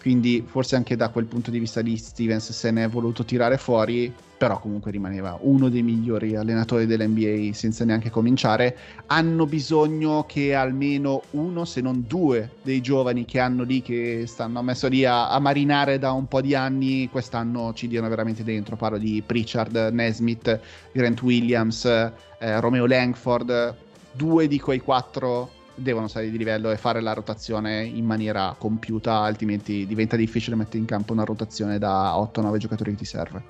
Quindi 0.04 0.44
forse 0.46 0.76
anche 0.76 0.96
da 0.96 1.08
quel 1.08 1.24
punto 1.24 1.50
di 1.50 1.58
vista 1.58 1.80
di 1.80 1.96
Stevens 1.96 2.52
se 2.52 2.70
ne 2.70 2.84
è 2.84 2.88
voluto 2.90 3.24
tirare 3.24 3.56
fuori, 3.56 4.12
però 4.36 4.60
comunque 4.60 4.90
rimaneva 4.90 5.38
uno 5.40 5.70
dei 5.70 5.82
migliori 5.82 6.36
allenatori 6.36 6.84
dell'NBA 6.84 7.54
senza 7.54 7.86
neanche 7.86 8.10
cominciare. 8.10 8.76
Hanno 9.06 9.46
bisogno 9.46 10.26
che 10.28 10.54
almeno 10.54 11.22
uno, 11.30 11.64
se 11.64 11.80
non 11.80 12.04
due, 12.06 12.50
dei 12.60 12.82
giovani 12.82 13.24
che 13.24 13.40
hanno 13.40 13.62
lì, 13.62 13.80
che 13.80 14.24
stanno 14.26 14.60
messo 14.60 14.88
lì 14.88 15.06
a, 15.06 15.30
a 15.30 15.38
marinare 15.38 15.98
da 15.98 16.12
un 16.12 16.28
po' 16.28 16.42
di 16.42 16.54
anni, 16.54 17.08
quest'anno 17.10 17.72
ci 17.72 17.88
diano 17.88 18.06
veramente 18.10 18.44
dentro. 18.44 18.76
Parlo 18.76 18.98
di 18.98 19.22
Pritchard, 19.24 19.88
Nesmith, 19.90 20.60
Grant 20.92 21.22
Williams, 21.22 21.86
eh, 21.86 22.60
Romeo 22.60 22.84
Langford, 22.84 23.74
due 24.12 24.48
di 24.48 24.60
quei 24.60 24.80
quattro 24.80 25.62
devono 25.74 26.08
salire 26.08 26.30
di 26.30 26.38
livello 26.38 26.70
e 26.70 26.76
fare 26.76 27.00
la 27.00 27.12
rotazione 27.12 27.84
in 27.84 28.04
maniera 28.04 28.54
compiuta, 28.58 29.18
altrimenti 29.18 29.86
diventa 29.86 30.16
difficile 30.16 30.56
mettere 30.56 30.78
in 30.78 30.84
campo 30.84 31.12
una 31.12 31.24
rotazione 31.24 31.78
da 31.78 32.14
8-9 32.14 32.56
giocatori 32.58 32.90
che 32.92 32.98
ti 32.98 33.04
serve. 33.04 33.42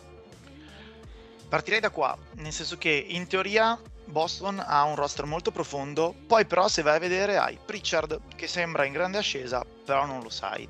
Partirei 1.48 1.80
da 1.80 1.90
qua, 1.90 2.16
nel 2.36 2.52
senso 2.52 2.76
che 2.78 3.06
in 3.08 3.26
teoria 3.26 3.78
Boston 4.06 4.62
ha 4.64 4.84
un 4.84 4.96
roster 4.96 5.24
molto 5.24 5.50
profondo, 5.50 6.14
poi 6.26 6.46
però 6.46 6.68
se 6.68 6.82
vai 6.82 6.96
a 6.96 7.00
vedere 7.00 7.36
hai 7.36 7.58
Pritchard 7.64 8.20
che 8.34 8.46
sembra 8.46 8.84
in 8.84 8.92
grande 8.92 9.18
ascesa, 9.18 9.64
però 9.84 10.04
non 10.06 10.22
lo 10.22 10.30
sai. 10.30 10.68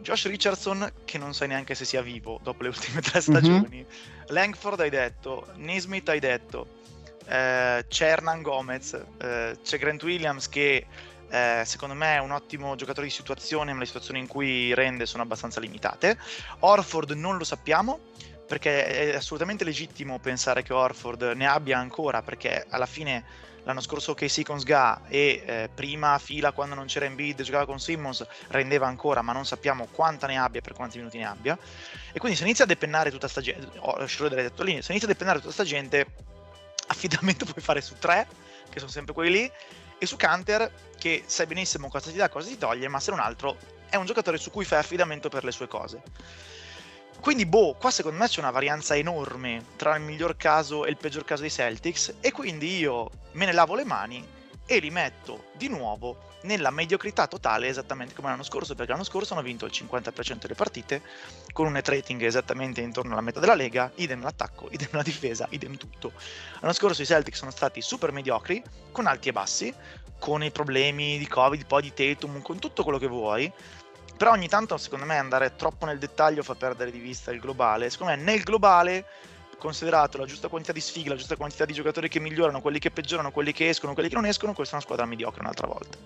Josh 0.00 0.26
Richardson 0.26 0.92
che 1.04 1.18
non 1.18 1.34
sai 1.34 1.48
neanche 1.48 1.74
se 1.74 1.84
sia 1.84 2.02
vivo 2.02 2.38
dopo 2.42 2.62
le 2.62 2.68
ultime 2.68 3.00
tre 3.00 3.20
stagioni. 3.20 3.84
Langford 4.28 4.80
hai 4.80 4.90
detto, 4.90 5.48
Nesmith 5.56 6.08
hai 6.08 6.20
detto, 6.20 6.75
eh, 7.28 7.84
c'è 7.88 8.06
Hernan 8.06 8.42
Gomez, 8.42 9.00
eh, 9.18 9.58
c'è 9.62 9.78
Grant 9.78 10.02
Williams 10.02 10.48
che 10.48 10.86
eh, 11.28 11.62
secondo 11.64 11.94
me 11.94 12.16
è 12.16 12.18
un 12.18 12.30
ottimo 12.30 12.74
giocatore 12.76 13.06
di 13.06 13.12
situazione, 13.12 13.72
ma 13.72 13.80
le 13.80 13.86
situazioni 13.86 14.20
in 14.20 14.26
cui 14.26 14.74
rende 14.74 15.06
sono 15.06 15.22
abbastanza 15.22 15.60
limitate. 15.60 16.18
Orford 16.60 17.10
non 17.12 17.36
lo 17.36 17.44
sappiamo, 17.44 17.98
perché 18.46 18.86
è 18.86 19.16
assolutamente 19.16 19.64
legittimo 19.64 20.18
pensare 20.18 20.62
che 20.62 20.72
Orford 20.72 21.32
ne 21.34 21.46
abbia 21.46 21.78
ancora, 21.78 22.22
perché 22.22 22.64
alla 22.68 22.86
fine 22.86 23.24
l'anno 23.64 23.80
scorso 23.80 24.14
KC 24.14 24.42
con 24.44 24.60
Sga 24.60 25.02
e 25.08 25.42
eh, 25.44 25.68
prima 25.74 26.16
fila 26.18 26.52
quando 26.52 26.76
non 26.76 26.86
c'era 26.86 27.04
Embiid 27.06 27.42
giocava 27.42 27.66
con 27.66 27.80
Simmons 27.80 28.24
rendeva 28.48 28.86
ancora, 28.86 29.22
ma 29.22 29.32
non 29.32 29.44
sappiamo 29.44 29.88
quanta 29.90 30.28
ne 30.28 30.38
abbia 30.38 30.60
per 30.60 30.72
quanti 30.72 30.98
minuti 30.98 31.18
ne 31.18 31.26
abbia. 31.26 31.58
E 32.12 32.18
quindi 32.20 32.38
se 32.38 32.44
inizia 32.44 32.64
a 32.64 32.68
depennare 32.68 33.10
tutta 33.10 33.26
sta 33.26 33.40
gente, 33.40 33.78
oh, 33.80 34.06
Schroeder 34.06 34.38
ha 34.38 34.64
se 34.64 34.92
inizia 34.92 35.08
a 35.08 35.12
depennare 35.12 35.40
tutta 35.40 35.52
sta 35.52 35.64
gente, 35.64 36.06
affidamento 36.88 37.44
puoi 37.44 37.62
fare 37.62 37.80
su 37.80 37.94
tre, 37.98 38.26
che 38.68 38.78
sono 38.78 38.90
sempre 38.90 39.14
quelli 39.14 39.30
lì, 39.30 39.52
e 39.98 40.06
su 40.06 40.16
Canter 40.16 40.70
che 40.98 41.24
sai 41.26 41.46
benissimo 41.46 41.88
cosa 41.88 42.10
ti 42.10 42.16
dà, 42.16 42.28
cosa 42.28 42.48
ti 42.48 42.58
toglie, 42.58 42.88
ma 42.88 43.00
se 43.00 43.10
non 43.10 43.20
altro 43.20 43.56
è 43.88 43.96
un 43.96 44.06
giocatore 44.06 44.38
su 44.38 44.50
cui 44.50 44.64
fai 44.64 44.78
affidamento 44.78 45.28
per 45.28 45.44
le 45.44 45.52
sue 45.52 45.68
cose. 45.68 46.02
Quindi, 47.20 47.46
boh, 47.46 47.74
qua 47.74 47.90
secondo 47.90 48.18
me 48.18 48.28
c'è 48.28 48.40
una 48.40 48.50
varianza 48.50 48.94
enorme 48.94 49.64
tra 49.76 49.96
il 49.96 50.02
miglior 50.02 50.36
caso 50.36 50.84
e 50.84 50.90
il 50.90 50.96
peggior 50.96 51.24
caso 51.24 51.42
dei 51.42 51.50
Celtics 51.50 52.16
e 52.20 52.30
quindi 52.30 52.78
io 52.78 53.10
me 53.32 53.46
ne 53.46 53.52
lavo 53.52 53.74
le 53.74 53.84
mani 53.84 54.24
e 54.66 54.78
li 54.78 54.90
metto 54.90 55.46
di 55.52 55.68
nuovo 55.68 56.34
nella 56.42 56.70
mediocrità 56.70 57.26
totale 57.26 57.68
esattamente 57.68 58.14
come 58.14 58.28
l'anno 58.28 58.42
scorso, 58.42 58.74
perché 58.74 58.92
l'anno 58.92 59.04
scorso 59.04 59.32
hanno 59.32 59.42
vinto 59.42 59.64
il 59.64 59.72
50% 59.72 60.40
delle 60.40 60.54
partite 60.54 61.02
con 61.52 61.66
un 61.66 61.72
net 61.72 61.88
rating 61.88 62.22
esattamente 62.22 62.80
intorno 62.80 63.12
alla 63.12 63.20
metà 63.20 63.40
della 63.40 63.54
lega, 63.54 63.90
idem 63.96 64.22
l'attacco, 64.22 64.68
idem 64.72 64.88
la 64.90 65.02
difesa, 65.02 65.46
idem 65.50 65.76
tutto. 65.76 66.12
L'anno 66.60 66.72
scorso 66.72 67.02
i 67.02 67.06
Celtics 67.06 67.38
sono 67.38 67.50
stati 67.50 67.80
super 67.80 68.12
mediocri, 68.12 68.62
con 68.92 69.06
alti 69.06 69.28
e 69.28 69.32
bassi, 69.32 69.74
con 70.18 70.42
i 70.42 70.50
problemi 70.50 71.18
di 71.18 71.26
Covid, 71.26 71.66
poi 71.66 71.82
di 71.82 71.94
Tatum, 71.94 72.42
con 72.42 72.58
tutto 72.58 72.82
quello 72.82 72.98
che 72.98 73.06
vuoi, 73.06 73.52
però 74.16 74.30
ogni 74.30 74.48
tanto 74.48 74.78
secondo 74.78 75.04
me 75.04 75.18
andare 75.18 75.56
troppo 75.56 75.84
nel 75.84 75.98
dettaglio 75.98 76.42
fa 76.42 76.54
perdere 76.54 76.90
di 76.90 76.98
vista 76.98 77.30
il 77.32 77.40
globale. 77.40 77.90
Secondo 77.90 78.14
me 78.14 78.22
nel 78.22 78.42
globale 78.42 79.04
considerato 79.58 80.18
la 80.18 80.26
giusta 80.26 80.48
quantità 80.48 80.72
di 80.72 80.80
sfighe, 80.80 81.08
la 81.08 81.16
giusta 81.16 81.36
quantità 81.36 81.64
di 81.64 81.72
giocatori 81.72 82.08
che 82.08 82.20
migliorano, 82.20 82.60
quelli 82.60 82.78
che 82.78 82.90
peggiorano, 82.90 83.30
quelli 83.30 83.52
che 83.52 83.68
escono, 83.68 83.94
quelli 83.94 84.08
che 84.08 84.14
non 84.14 84.26
escono, 84.26 84.52
questa 84.52 84.74
è 84.74 84.76
una 84.76 84.84
squadra 84.84 85.06
mediocre 85.06 85.40
un'altra 85.40 85.66
volta. 85.66 85.96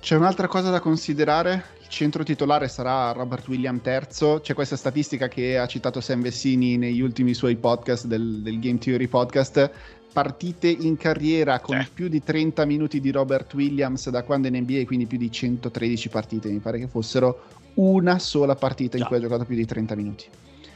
C'è 0.00 0.16
un'altra 0.16 0.48
cosa 0.48 0.70
da 0.70 0.80
considerare, 0.80 1.64
il 1.80 1.88
centro 1.88 2.24
titolare 2.24 2.66
sarà 2.66 3.12
Robert 3.12 3.46
William 3.46 3.80
III, 3.84 4.40
c'è 4.40 4.52
questa 4.52 4.74
statistica 4.76 5.28
che 5.28 5.56
ha 5.58 5.66
citato 5.66 6.00
Sam 6.00 6.22
Vessini 6.22 6.76
negli 6.76 7.00
ultimi 7.00 7.34
suoi 7.34 7.54
podcast 7.54 8.06
del, 8.06 8.42
del 8.42 8.58
Game 8.58 8.78
Theory 8.78 9.06
podcast, 9.06 9.70
partite 10.12 10.66
in 10.68 10.96
carriera 10.96 11.60
con 11.60 11.80
Sì. 11.80 11.90
più 11.94 12.08
di 12.08 12.20
30 12.20 12.64
minuti 12.64 13.00
di 13.00 13.12
Robert 13.12 13.54
Williams 13.54 14.10
da 14.10 14.24
quando 14.24 14.48
è 14.48 14.50
in 14.50 14.64
NBA, 14.64 14.84
quindi 14.86 15.06
più 15.06 15.18
di 15.18 15.30
113 15.30 16.08
partite, 16.08 16.48
mi 16.50 16.58
pare 16.58 16.80
che 16.80 16.88
fossero 16.88 17.44
una 17.74 18.18
sola 18.18 18.56
partita 18.56 18.96
in 18.96 19.04
Già. 19.04 19.08
cui 19.08 19.18
ha 19.18 19.20
giocato 19.20 19.44
più 19.44 19.54
di 19.54 19.64
30 19.64 19.94
minuti. 19.94 20.24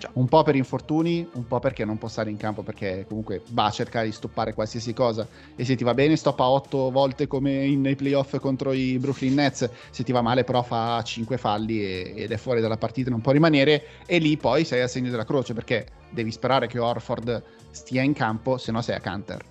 Già. 0.06 0.10
Un 0.14 0.26
po' 0.28 0.42
per 0.42 0.56
infortuni, 0.56 1.28
un 1.34 1.46
po' 1.46 1.58
perché 1.58 1.84
non 1.84 1.98
può 1.98 2.08
stare 2.08 2.30
in 2.30 2.36
campo 2.36 2.62
perché 2.62 3.04
comunque 3.08 3.42
va 3.50 3.66
a 3.66 3.70
cercare 3.70 4.06
di 4.06 4.12
stoppare 4.12 4.54
qualsiasi 4.54 4.92
cosa 4.92 5.26
e 5.54 5.64
se 5.64 5.74
ti 5.74 5.84
va 5.84 5.94
bene 5.94 6.16
stoppa 6.16 6.44
8 6.44 6.90
volte 6.90 7.26
come 7.26 7.64
in- 7.64 7.80
nei 7.80 7.96
playoff 7.96 8.38
contro 8.38 8.72
i 8.72 8.98
Brooklyn 8.98 9.34
Nets, 9.34 9.68
se 9.90 10.04
ti 10.04 10.12
va 10.12 10.22
male 10.22 10.44
però 10.44 10.62
fa 10.62 11.02
5 11.02 11.36
falli 11.36 11.80
e- 11.82 12.14
ed 12.16 12.30
è 12.32 12.36
fuori 12.36 12.60
dalla 12.60 12.76
partita, 12.76 13.10
non 13.10 13.20
può 13.20 13.32
rimanere 13.32 13.84
e 14.06 14.18
lì 14.18 14.36
poi 14.36 14.64
sei 14.64 14.80
a 14.82 14.88
segno 14.88 15.10
della 15.10 15.24
croce 15.24 15.54
perché 15.54 15.86
devi 16.10 16.30
sperare 16.30 16.66
che 16.66 16.78
Orford 16.78 17.42
stia 17.70 18.02
in 18.02 18.12
campo, 18.12 18.56
se 18.56 18.72
no 18.72 18.80
sei 18.82 18.96
a 18.96 19.00
Canter. 19.00 19.44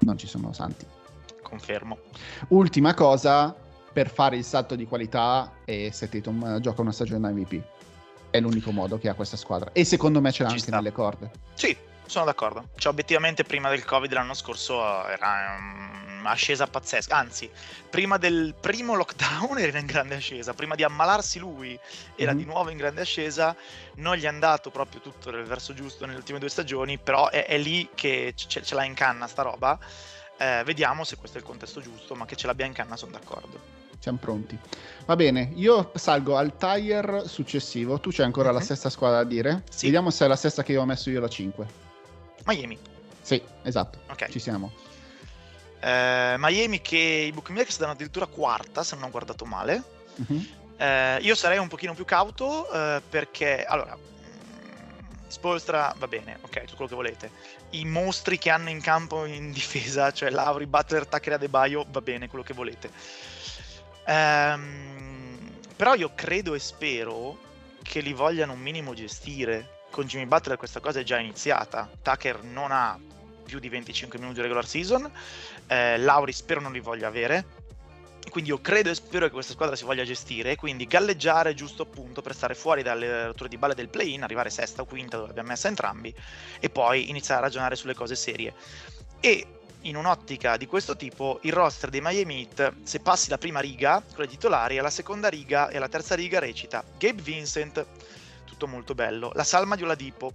Non 0.00 0.18
ci 0.18 0.26
sono 0.26 0.52
santi. 0.52 0.84
Confermo. 1.42 1.98
Ultima 2.48 2.92
cosa 2.94 3.54
per 3.92 4.08
fare 4.08 4.36
il 4.36 4.44
salto 4.44 4.74
di 4.74 4.86
qualità 4.86 5.52
e 5.64 5.90
se 5.92 6.08
Tatum 6.08 6.44
eh, 6.56 6.60
gioca 6.60 6.80
una 6.80 6.92
stagione 6.92 7.20
da 7.20 7.28
MVP. 7.30 7.62
È 8.32 8.40
l'unico 8.40 8.70
modo 8.72 8.96
che 8.96 9.10
ha 9.10 9.14
questa 9.14 9.36
squadra 9.36 9.72
e 9.74 9.84
secondo 9.84 10.22
me 10.22 10.32
ce 10.32 10.42
l'ha 10.42 10.48
Ci 10.48 10.54
anche 10.54 10.66
sta. 10.68 10.76
nelle 10.76 10.90
corde. 10.90 11.30
Sì, 11.52 11.76
sono 12.06 12.24
d'accordo. 12.24 12.70
Cioè, 12.76 12.90
obiettivamente, 12.90 13.44
prima 13.44 13.68
del 13.68 13.84
Covid 13.84 14.10
l'anno 14.10 14.32
scorso 14.32 15.06
era 15.06 15.58
un'ascesa 16.18 16.66
pazzesca. 16.66 17.14
Anzi, 17.14 17.50
prima 17.90 18.16
del 18.16 18.54
primo 18.58 18.94
lockdown 18.94 19.58
era 19.60 19.78
in 19.78 19.84
grande 19.84 20.14
ascesa. 20.14 20.54
Prima 20.54 20.74
di 20.74 20.82
ammalarsi 20.82 21.38
lui, 21.40 21.78
era 22.16 22.32
Mhm. 22.32 22.38
di 22.38 22.44
nuovo 22.46 22.70
in 22.70 22.78
grande 22.78 23.02
ascesa. 23.02 23.54
Non 23.96 24.16
gli 24.16 24.22
è 24.24 24.28
andato 24.28 24.70
proprio 24.70 25.02
tutto 25.02 25.30
nel 25.30 25.44
verso 25.44 25.74
giusto 25.74 26.06
nelle 26.06 26.16
ultime 26.16 26.38
due 26.38 26.48
stagioni. 26.48 26.96
Però 26.96 27.28
è, 27.28 27.44
è 27.44 27.58
lì 27.58 27.90
che 27.94 28.32
ce, 28.34 28.62
ce 28.62 28.74
l'ha 28.74 28.84
in 28.84 28.94
canna 28.94 29.26
sta 29.26 29.42
roba. 29.42 29.78
Eh, 30.38 30.62
vediamo 30.64 31.04
se 31.04 31.16
questo 31.16 31.36
è 31.36 31.40
il 31.42 31.46
contesto 31.46 31.82
giusto, 31.82 32.14
ma 32.14 32.24
che 32.24 32.34
ce 32.36 32.46
l'abbia 32.46 32.64
in 32.64 32.72
canna 32.72 32.96
sono 32.96 33.12
d'accordo. 33.12 33.80
Siamo 34.02 34.18
pronti. 34.18 34.58
Va 35.06 35.14
bene, 35.14 35.52
io 35.54 35.92
salgo 35.94 36.36
al 36.36 36.56
tire 36.56 37.28
successivo. 37.28 38.00
Tu 38.00 38.10
c'hai 38.10 38.24
ancora 38.24 38.50
la 38.50 38.58
Mhm. 38.58 38.64
stessa 38.64 38.90
squadra 38.90 39.18
da 39.18 39.28
dire? 39.28 39.62
Sì. 39.70 39.84
Vediamo 39.86 40.10
se 40.10 40.24
è 40.24 40.28
la 40.28 40.34
stessa 40.34 40.64
che 40.64 40.72
io 40.72 40.80
ho 40.80 40.84
messo 40.84 41.08
io 41.08 41.20
la 41.20 41.28
5. 41.28 41.66
Miami, 42.46 42.76
Sì, 43.20 43.40
esatto. 43.62 43.98
ok. 44.10 44.28
Ci 44.28 44.40
siamo. 44.40 44.72
Eh, 45.78 46.34
Miami 46.36 46.80
che 46.80 46.96
i 46.96 47.30
bookmakers 47.30 47.78
danno 47.78 47.92
addirittura 47.92 48.26
quarta, 48.26 48.82
se 48.82 48.96
non 48.96 49.04
ho 49.04 49.10
guardato 49.10 49.44
male. 49.44 49.80
Mhm. 50.16 50.46
Eh, 50.78 51.18
io 51.20 51.36
sarei 51.36 51.58
un 51.58 51.68
pochino 51.68 51.94
più 51.94 52.04
cauto 52.04 52.68
eh, 52.72 53.00
perché, 53.08 53.64
allora, 53.64 53.96
mm, 53.96 55.28
Spolstra 55.28 55.94
va 55.96 56.08
bene, 56.08 56.38
ok, 56.40 56.60
tutto 56.64 56.74
quello 56.74 56.88
che 56.90 56.94
volete. 56.96 57.30
I 57.70 57.84
mostri 57.84 58.36
che 58.36 58.50
hanno 58.50 58.68
in 58.68 58.80
campo 58.80 59.24
in 59.26 59.52
difesa, 59.52 60.10
cioè 60.10 60.30
Lauri, 60.30 60.66
Butler, 60.66 61.06
Tucker 61.06 61.34
Adebayo, 61.34 61.86
va 61.90 62.00
bene, 62.00 62.26
quello 62.26 62.42
che 62.44 62.52
volete. 62.52 62.90
Ehm, 64.04 65.50
però 65.76 65.94
io 65.94 66.12
credo 66.14 66.54
e 66.54 66.58
spero 66.58 67.38
che 67.82 68.00
li 68.00 68.12
vogliano 68.12 68.52
un 68.52 68.60
minimo 68.60 68.94
gestire. 68.94 69.80
Con 69.90 70.06
Jimmy 70.06 70.24
Butler 70.24 70.56
questa 70.56 70.80
cosa 70.80 71.00
è 71.00 71.02
già 71.02 71.18
iniziata. 71.18 71.90
Tucker 72.00 72.42
non 72.42 72.70
ha 72.70 72.98
più 73.44 73.58
di 73.58 73.68
25 73.68 74.18
minuti 74.18 74.36
di 74.36 74.42
regular 74.42 74.66
season. 74.66 75.10
Eh, 75.66 75.98
Lauri 75.98 76.32
spero 76.32 76.60
non 76.60 76.72
li 76.72 76.80
voglia 76.80 77.08
avere. 77.08 77.60
Quindi 78.30 78.50
io 78.50 78.60
credo 78.60 78.88
e 78.88 78.94
spero 78.94 79.26
che 79.26 79.32
questa 79.32 79.52
squadra 79.52 79.76
si 79.76 79.84
voglia 79.84 80.04
gestire, 80.04 80.56
quindi 80.56 80.86
galleggiare 80.86 81.54
giusto 81.54 81.82
appunto 81.82 82.22
per 82.22 82.34
stare 82.34 82.54
fuori 82.54 82.82
dalle 82.82 83.26
rotture 83.26 83.48
di 83.48 83.58
balle 83.58 83.74
del 83.74 83.88
play-in, 83.88 84.22
arrivare 84.22 84.48
sesta 84.48 84.80
o 84.80 84.84
quinta 84.86 85.16
dove 85.16 85.30
abbiamo 85.30 85.48
messa 85.48 85.68
entrambi 85.68 86.14
e 86.60 86.70
poi 86.70 87.10
iniziare 87.10 87.40
a 87.40 87.44
ragionare 87.44 87.76
sulle 87.76 87.94
cose 87.94 88.14
serie. 88.14 88.54
E 89.20 89.46
in 89.82 89.96
un'ottica 89.96 90.56
di 90.56 90.66
questo 90.66 90.96
tipo, 90.96 91.38
il 91.42 91.52
roster 91.52 91.90
dei 91.90 92.00
Miami 92.00 92.40
Heat, 92.48 92.74
se 92.84 93.00
passi 93.00 93.30
la 93.30 93.38
prima 93.38 93.60
riga, 93.60 94.02
quella 94.14 94.28
titolari, 94.28 94.78
alla 94.78 94.90
seconda 94.90 95.28
riga 95.28 95.68
e 95.68 95.76
alla 95.76 95.88
terza 95.88 96.14
riga 96.14 96.38
recita 96.38 96.84
Gabe 96.98 97.22
Vincent, 97.22 97.84
tutto 98.44 98.66
molto 98.66 98.94
bello, 98.94 99.32
la 99.34 99.44
Salma 99.44 99.74
di 99.76 99.82
Oladipo, 99.82 100.32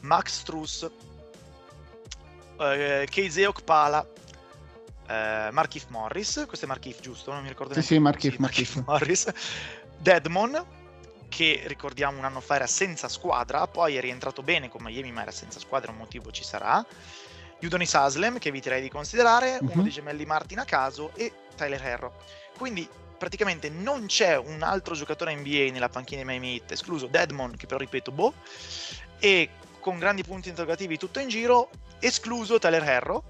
Max 0.00 0.40
Struss, 0.40 0.88
eh, 2.60 3.06
Keizeo 3.10 3.52
Kpala, 3.52 4.06
eh, 5.08 5.48
Markif 5.52 5.86
Morris, 5.88 6.44
questo 6.46 6.64
è 6.66 6.68
Markif 6.68 7.00
giusto? 7.00 7.32
Non 7.32 7.42
mi 7.42 7.48
ricordo 7.48 7.72
Sì, 7.72 7.78
neanche. 7.78 7.94
sì, 7.94 8.00
Markif, 8.00 8.34
Sì, 8.34 8.40
Markif. 8.40 8.82
Morris, 8.84 9.32
Deadmon, 9.98 10.64
che 11.28 11.62
ricordiamo 11.66 12.18
un 12.18 12.24
anno 12.24 12.40
fa 12.40 12.56
era 12.56 12.66
senza 12.66 13.08
squadra, 13.08 13.66
poi 13.66 13.96
è 13.96 14.00
rientrato 14.00 14.42
bene 14.42 14.68
con 14.68 14.82
Miami 14.82 15.12
ma 15.12 15.22
era 15.22 15.30
senza 15.32 15.58
squadra, 15.58 15.90
un 15.90 15.98
motivo 15.98 16.30
ci 16.30 16.44
sarà. 16.44 16.84
Udonis 17.62 17.94
Haslem, 17.94 18.38
che 18.38 18.48
eviterei 18.48 18.82
di 18.82 18.88
considerare, 18.90 19.58
uno 19.60 19.70
Mhm. 19.74 19.82
dei 19.82 19.92
gemelli 19.92 20.24
Martin 20.26 20.58
a 20.58 20.64
caso 20.64 21.12
e 21.14 21.32
Tyler 21.56 21.82
Herro. 21.82 22.22
Quindi 22.56 22.88
praticamente 23.18 23.70
non 23.70 24.06
c'è 24.06 24.36
un 24.36 24.62
altro 24.62 24.94
giocatore 24.94 25.34
NBA 25.34 25.70
nella 25.72 25.88
panchina 25.88 26.20
di 26.20 26.26
Miami 26.26 26.54
Heat, 26.54 26.72
escluso 26.72 27.06
Deadmon, 27.06 27.56
che 27.56 27.66
però 27.66 27.78
ripeto, 27.78 28.12
boh, 28.12 28.34
e 29.18 29.48
con 29.80 29.98
grandi 29.98 30.22
punti 30.22 30.48
interrogativi 30.50 30.98
tutto 30.98 31.18
in 31.18 31.28
giro, 31.28 31.70
escluso 32.00 32.58
Tyler 32.58 32.82
Herro, 32.82 33.24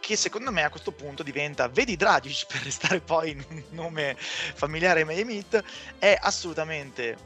che 0.00 0.16
secondo 0.16 0.50
me 0.50 0.62
a 0.64 0.70
questo 0.70 0.92
punto 0.92 1.22
diventa, 1.22 1.68
vedi 1.68 1.96
Dragic 1.96 2.46
per 2.52 2.62
restare 2.62 3.00
poi 3.00 3.30
in 3.30 3.44
un 3.48 3.62
nome 3.70 4.16
familiare 4.18 5.00
ai 5.00 5.06
Miami 5.06 5.36
Heat, 5.36 5.62
è 5.98 6.16
assolutamente 6.20 7.16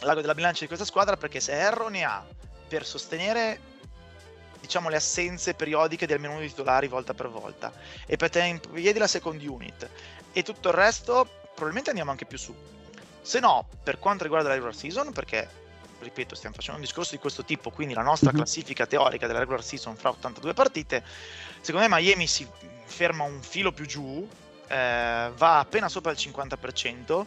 l'ago 0.00 0.20
della 0.20 0.34
bilancia 0.34 0.60
di 0.60 0.66
questa 0.66 0.84
squadra 0.84 1.16
perché 1.16 1.40
se 1.40 1.52
Herro 1.52 1.88
ne 1.88 2.04
ha 2.04 2.24
per 2.68 2.84
sostenere 2.84 3.72
diciamo 4.64 4.88
le 4.88 4.96
assenze 4.96 5.52
periodiche 5.52 6.06
di 6.06 6.14
almeno 6.14 6.32
uno 6.32 6.40
dei 6.40 6.48
titolari 6.48 6.88
volta 6.88 7.12
per 7.12 7.28
volta. 7.28 7.72
E 8.06 8.16
per 8.16 8.34
in 8.36 8.60
piedi 8.60 8.98
la 8.98 9.06
second 9.06 9.42
unit. 9.42 9.88
E 10.32 10.42
tutto 10.42 10.68
il 10.68 10.74
resto 10.74 11.28
probabilmente 11.44 11.90
andiamo 11.90 12.10
anche 12.10 12.24
più 12.24 12.38
su. 12.38 12.54
Se 13.20 13.40
no 13.40 13.66
per 13.82 13.98
quanto 13.98 14.22
riguarda 14.24 14.48
la 14.48 14.54
regular 14.54 14.74
season 14.74 15.12
perché 15.12 15.62
ripeto 16.00 16.34
stiamo 16.34 16.54
facendo 16.54 16.80
un 16.80 16.84
discorso 16.84 17.12
di 17.12 17.18
questo 17.18 17.44
tipo 17.44 17.70
quindi 17.70 17.94
la 17.94 18.02
nostra 18.02 18.30
Mhm. 18.30 18.36
classifica 18.36 18.86
teorica 18.86 19.26
della 19.26 19.38
regular 19.38 19.62
season 19.62 19.96
fra 19.96 20.10
82 20.10 20.52
partite 20.52 21.02
secondo 21.60 21.88
me 21.88 21.96
Miami 21.96 22.26
si 22.26 22.46
ferma 22.84 23.24
un 23.24 23.40
filo 23.40 23.72
più 23.72 23.86
giù 23.86 24.28
eh, 24.68 25.30
va 25.36 25.58
appena 25.58 25.88
sopra 25.88 26.10
il 26.10 26.18
50% 26.18 27.24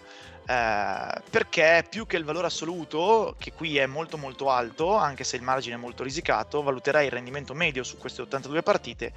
eh, 0.50 1.22
perché 1.30 1.86
più 1.90 2.06
che 2.06 2.16
il 2.16 2.24
valore 2.24 2.48
assoluto, 2.48 3.36
che 3.38 3.52
qui 3.52 3.78
è 3.78 3.86
molto 3.86 4.18
molto 4.18 4.50
alto, 4.50 4.96
anche 4.96 5.26
se 5.26 5.36
il 5.36 5.42
margine 5.42 5.76
è 5.76 5.78
molto 5.78 6.04
risicato, 6.04 6.64
valuterei 6.64 7.08
il 7.08 7.12
rendimento 7.12 7.54
medio 7.54 7.84
su 7.84 7.98
queste 7.98 8.22
82 8.22 8.64
partite 8.64 9.12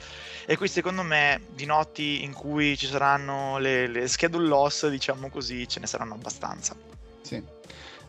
e 0.45 0.57
qui 0.57 0.67
secondo 0.67 1.03
me 1.03 1.43
di 1.55 1.67
notti 1.67 2.25
in 2.25 2.33
cui 2.33 2.77
ci 2.77 2.87
saranno 2.87 3.59
le, 3.59 3.87
le 3.87 4.09
schedule 4.09 4.49
loss, 4.49 4.89
diciamo 4.89 5.29
così, 5.29 5.69
ce 5.69 5.79
ne 5.79 5.87
saranno 5.87 6.15
abbastanza. 6.15 6.75
Sì. 7.23 7.41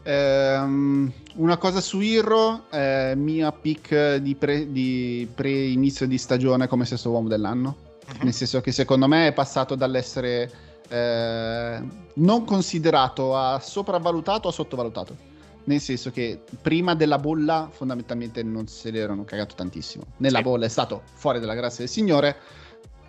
Ehm, 0.02 1.14
una 1.36 1.58
cosa 1.58 1.80
su 1.80 2.00
Irro, 2.00 2.72
eh, 2.72 3.14
mia 3.16 3.52
pick 3.52 4.16
di, 4.16 4.34
pre, 4.34 4.72
di 4.72 5.30
pre-inizio 5.32 6.08
di 6.08 6.18
stagione 6.18 6.68
come 6.68 6.86
sesto 6.86 7.12
uomo 7.12 7.28
dell'anno. 7.28 7.90
Mhm. 8.14 8.24
Nel 8.24 8.34
senso 8.34 8.62
che 8.62 8.72
secondo 8.72 9.08
me 9.08 9.28
è 9.28 9.34
passato 9.34 9.76
dall'essere 9.76 10.52
eh, 10.90 11.82
non 12.16 12.44
considerato 12.46 13.36
a 13.38 13.60
sopravvalutato 13.60 14.48
a 14.48 14.52
sottovalutato. 14.52 15.30
Nel 15.64 15.80
senso 15.80 16.10
che 16.12 16.42
prima 16.62 16.96
della 16.96 17.18
bolla 17.20 17.70
fondamentalmente 17.72 18.42
non 18.44 18.68
se 18.68 18.90
l'erano 18.92 19.24
cagato 19.24 19.56
tantissimo. 19.56 20.04
Nella 20.18 20.40
Sì. 20.40 20.44
bolla 20.44 20.66
è 20.66 20.70
stato 20.70 21.04
fuori 21.14 21.40
dalla 21.40 21.54
grazia 21.56 21.80
del 21.86 21.90
Signore. 21.90 22.36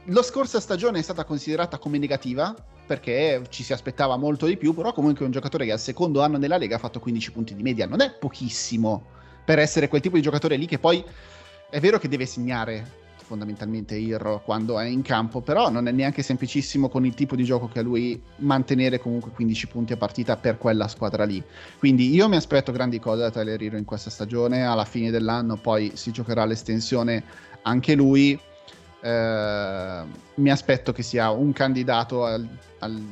lo 0.07 0.23
scorsa 0.23 0.59
stagione 0.59 0.99
è 0.99 1.03
stata 1.03 1.23
considerata 1.25 1.79
come 1.79 1.97
negativa 1.97 2.53
perché 2.85 3.41
ci 3.51 3.63
si 3.63 3.73
aspettava 3.73 4.17
molto 4.17 4.47
di 4.47 4.57
più, 4.57 4.75
però 4.75 4.93
comunque 4.93 5.23
è 5.23 5.27
un 5.27 5.31
giocatore 5.31 5.65
che 5.65 5.71
al 5.71 5.79
secondo 5.79 6.21
anno 6.23 6.39
nella 6.39 6.57
Lega 6.57 6.75
ha 6.75 6.79
fatto 6.81 6.99
15 6.99 7.31
punti 7.31 7.55
di 7.55 7.63
media, 7.63 7.87
non 7.87 8.01
è 8.01 8.11
pochissimo 8.13 9.07
per 9.45 9.61
essere 9.61 9.87
quel 9.87 10.01
tipo 10.01 10.17
di 10.17 10.23
giocatore 10.23 10.57
lì 10.57 10.67
che 10.67 10.81
poi 10.81 11.05
è 11.71 11.79
vero 11.79 11.99
che 12.01 12.09
deve 12.09 12.27
segnare 12.27 13.02
fondamentalmente 13.33 13.97
Irro 13.97 14.43
quando 14.45 14.79
è 14.79 14.85
in 14.85 15.01
campo, 15.01 15.41
però 15.41 15.71
non 15.71 15.89
è 15.89 15.91
neanche 15.91 16.23
semplicissimo 16.23 16.91
con 16.91 17.07
il 17.07 17.15
tipo 17.15 17.35
di 17.35 17.45
gioco 17.45 17.67
che 17.67 17.79
ha 17.79 17.83
lui 17.83 18.21
mantenere 18.37 19.01
comunque 19.01 19.31
15 19.31 19.69
punti 19.69 19.95
a 19.95 19.97
partita 19.97 20.37
per 20.37 20.59
quella 20.59 20.87
squadra 20.87 21.25
lì. 21.25 21.43
Quindi 21.79 22.13
io 22.13 22.29
mi 22.29 22.37
aspetto 22.37 22.73
grandi 22.73 23.01
cose 23.01 23.23
da 23.23 23.31
Tyler 23.31 23.63
Hero 23.63 23.79
in 23.79 23.87
questa 23.87 24.11
stagione, 24.11 24.67
alla 24.67 24.85
fine 24.85 25.11
dell'anno 25.11 25.57
poi 25.57 25.93
si 25.95 26.11
giocherà 26.11 26.45
l'estensione 26.45 27.25
anche 27.63 27.95
lui 27.95 28.39
eh, 29.01 30.03
mi 30.35 30.51
aspetto 30.51 30.93
che 30.93 31.03
sia 31.03 31.31
un 31.31 31.53
candidato 31.53 32.25
al, 32.25 32.47
al, 32.81 33.03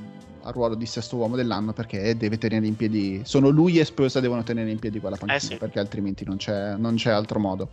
al, 0.43 0.53
ruolo 0.53 0.75
di 0.75 0.87
sesto 0.87 1.17
uomo 1.17 1.35
dell'anno 1.35 1.73
perché 1.73 2.15
deve 2.17 2.37
tenere 2.37 2.67
in 2.67 2.77
piedi. 2.77 3.23
Sono 3.25 3.49
lui 3.49 3.79
e 3.79 3.85
Spurs 3.85 4.19
devono 4.19 4.43
tenere 4.43 4.71
in 4.71 4.79
piedi 4.79 5.01
quella 5.01 5.17
panchina 5.17 5.39
eh 5.39 5.55
sì. 5.55 5.57
perché 5.57 5.79
altrimenti 5.79 6.25
non 6.25 6.37
c'è, 6.37 6.77
non 6.77 6.97
c'è 6.97 7.11
altro 7.11 7.39
modo. 7.39 7.69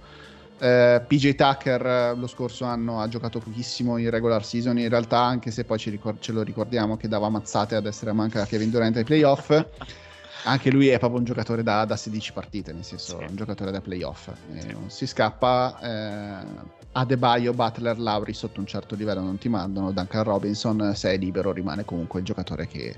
Uh, 0.60 1.06
PJ 1.06 1.36
Tucker 1.36 2.18
lo 2.18 2.26
scorso 2.26 2.66
anno 2.66 3.00
ha 3.00 3.08
giocato 3.08 3.38
pochissimo 3.38 3.98
in 3.98 4.10
regular 4.10 4.44
season, 4.44 4.80
in 4.80 4.90
realtà 4.90 5.20
anche 5.20 5.52
se 5.52 5.64
poi 5.66 5.78
ricor- 5.86 6.20
ce 6.20 6.32
lo 6.32 6.42
ricordiamo 6.42 6.98
che 6.98 7.08
dava 7.08 7.30
mazzate 7.30 7.76
ad 7.76 7.86
essere 7.86 8.12
manca 8.12 8.44
Kevin 8.46 8.72
Durant 8.72 8.98
ai 8.98 9.04
playoff, 9.04 9.52
anche 10.46 10.72
lui 10.72 10.88
è 10.88 10.98
proprio 10.98 11.20
un 11.20 11.26
giocatore 11.26 11.62
da, 11.62 11.86
da 11.86 11.96
16 11.96 12.34
partite, 12.34 12.74
nel 12.74 12.84
senso 12.84 13.20
sì. 13.20 13.26
un 13.30 13.36
giocatore 13.36 13.70
da 13.70 13.82
playoff, 13.82 14.32
sì. 14.58 14.72
non 14.72 14.90
si 14.90 15.06
scappa, 15.06 15.78
eh, 15.80 16.46
Adebayo, 16.94 17.54
Butler, 17.54 18.00
Lauri 18.00 18.34
sotto 18.34 18.60
un 18.60 18.66
certo 18.66 18.96
livello 18.96 19.22
non 19.22 19.38
ti 19.38 19.50
mandano, 19.50 19.92
Duncan 19.92 20.24
Robinson 20.24 20.94
se 20.96 21.14
è 21.14 21.18
libero 21.18 21.52
rimane 21.52 21.86
comunque 21.86 22.20
il 22.22 22.26
giocatore 22.26 22.66
che 22.66 22.96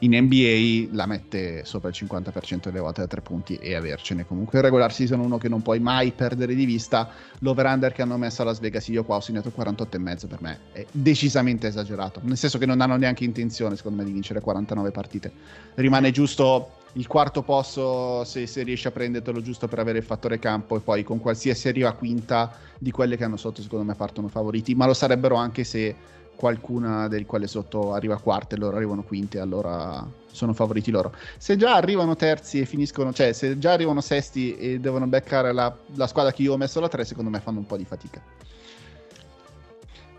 in 0.00 0.16
NBA 0.16 0.94
la 0.94 1.06
mette 1.06 1.64
sopra 1.64 1.88
il 1.88 1.94
50% 1.98 2.64
delle 2.64 2.78
volte 2.78 3.00
da 3.00 3.06
tre 3.06 3.20
punti 3.20 3.56
e 3.56 3.74
avercene. 3.74 4.26
Comunque 4.26 4.58
in 4.58 4.64
regular 4.64 4.92
season 4.92 5.20
uno 5.20 5.38
che 5.38 5.48
non 5.48 5.62
puoi 5.62 5.80
mai 5.80 6.12
perdere 6.12 6.54
di 6.54 6.64
vista. 6.64 7.10
L'over-under 7.40 7.92
che 7.92 8.02
hanno 8.02 8.16
messo 8.16 8.42
a 8.42 8.44
Las 8.44 8.60
Vegas 8.60 8.86
io 8.88 9.04
qua 9.04 9.16
ho 9.16 9.20
segnato 9.20 9.52
48,5 9.56 10.26
per 10.28 10.40
me 10.40 10.58
è 10.72 10.86
decisamente 10.90 11.66
esagerato. 11.66 12.20
Nel 12.22 12.36
senso 12.36 12.58
che 12.58 12.66
non 12.66 12.80
hanno 12.80 12.96
neanche 12.96 13.24
intenzione 13.24 13.76
secondo 13.76 13.98
me 13.98 14.04
di 14.04 14.12
vincere 14.12 14.40
49 14.40 14.90
partite. 14.90 15.32
Rimane 15.74 16.10
giusto 16.10 16.76
il 16.92 17.06
quarto 17.06 17.42
posto 17.42 18.24
se, 18.24 18.46
se 18.46 18.62
riesci 18.62 18.86
a 18.86 18.90
prendertelo 18.90 19.42
giusto 19.42 19.68
per 19.68 19.78
avere 19.78 19.98
il 19.98 20.04
fattore 20.04 20.38
campo 20.38 20.76
e 20.76 20.80
poi 20.80 21.02
con 21.04 21.20
qualsiasi 21.20 21.68
arriva 21.68 21.92
quinta 21.92 22.56
di 22.78 22.90
quelle 22.90 23.16
che 23.16 23.24
hanno 23.24 23.36
sotto 23.36 23.62
secondo 23.62 23.84
me 23.84 23.94
partono 23.94 24.28
favoriti. 24.28 24.74
Ma 24.74 24.86
lo 24.86 24.94
sarebbero 24.94 25.34
anche 25.34 25.64
se 25.64 25.94
qualcuna 26.38 27.08
del 27.08 27.26
quale 27.26 27.48
sotto 27.48 27.92
arriva 27.94 28.16
quarta 28.20 28.54
e 28.54 28.58
loro 28.58 28.76
arrivano 28.76 29.02
quinte 29.02 29.40
allora 29.40 30.06
sono 30.30 30.52
favoriti 30.52 30.92
loro 30.92 31.12
se 31.36 31.56
già 31.56 31.74
arrivano 31.74 32.14
terzi 32.14 32.60
e 32.60 32.64
finiscono 32.64 33.12
cioè 33.12 33.32
se 33.32 33.58
già 33.58 33.72
arrivano 33.72 34.00
sesti 34.00 34.56
e 34.56 34.78
devono 34.78 35.08
beccare 35.08 35.52
la, 35.52 35.74
la 35.96 36.06
squadra 36.06 36.32
che 36.32 36.42
io 36.42 36.52
ho 36.52 36.56
messo 36.56 36.78
la 36.78 36.88
3 36.88 37.04
secondo 37.04 37.28
me 37.28 37.40
fanno 37.40 37.58
un 37.58 37.66
po' 37.66 37.76
di 37.76 37.84
fatica 37.84 38.22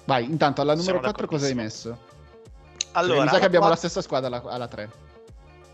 vai 0.03 0.25
intanto 0.25 0.59
alla 0.59 0.75
numero 0.75 0.99
4 0.99 1.25
cosa 1.25 1.45
hai 1.45 1.55
messo? 1.55 1.97
allora 2.91 3.23
mi 3.23 3.29
sa 3.29 3.39
che 3.39 3.45
abbiamo 3.45 3.67
4... 3.67 3.69
la 3.69 3.75
stessa 3.75 4.01
squadra 4.01 4.27
alla, 4.27 4.43
alla 4.43 4.67
3 4.67 5.07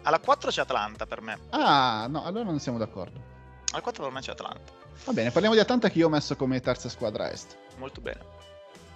alla 0.06 0.20
4 0.20 0.52
c'è 0.52 0.62
Atlanta 0.62 1.08
per 1.08 1.22
me. 1.22 1.40
Ah, 1.50 2.06
no, 2.08 2.24
allora 2.24 2.44
non 2.44 2.60
siamo 2.60 2.78
d'accordo. 2.78 3.20
Alla 3.72 3.82
4 3.82 4.04
per 4.04 4.12
me 4.12 4.22
c'è 4.22 4.32
Atlanta. 4.32 4.72
Va 5.04 5.14
bene, 5.14 5.32
parliamo 5.32 5.56
di 5.56 5.62
Atlanta 5.62 5.90
che 5.90 5.98
io 5.98 6.06
ho 6.06 6.10
messo 6.10 6.36
come 6.36 6.60
terza 6.62 6.90
squadra 6.90 7.32
est. 7.32 7.58
Molto 7.78 8.02
bene. 8.02 8.35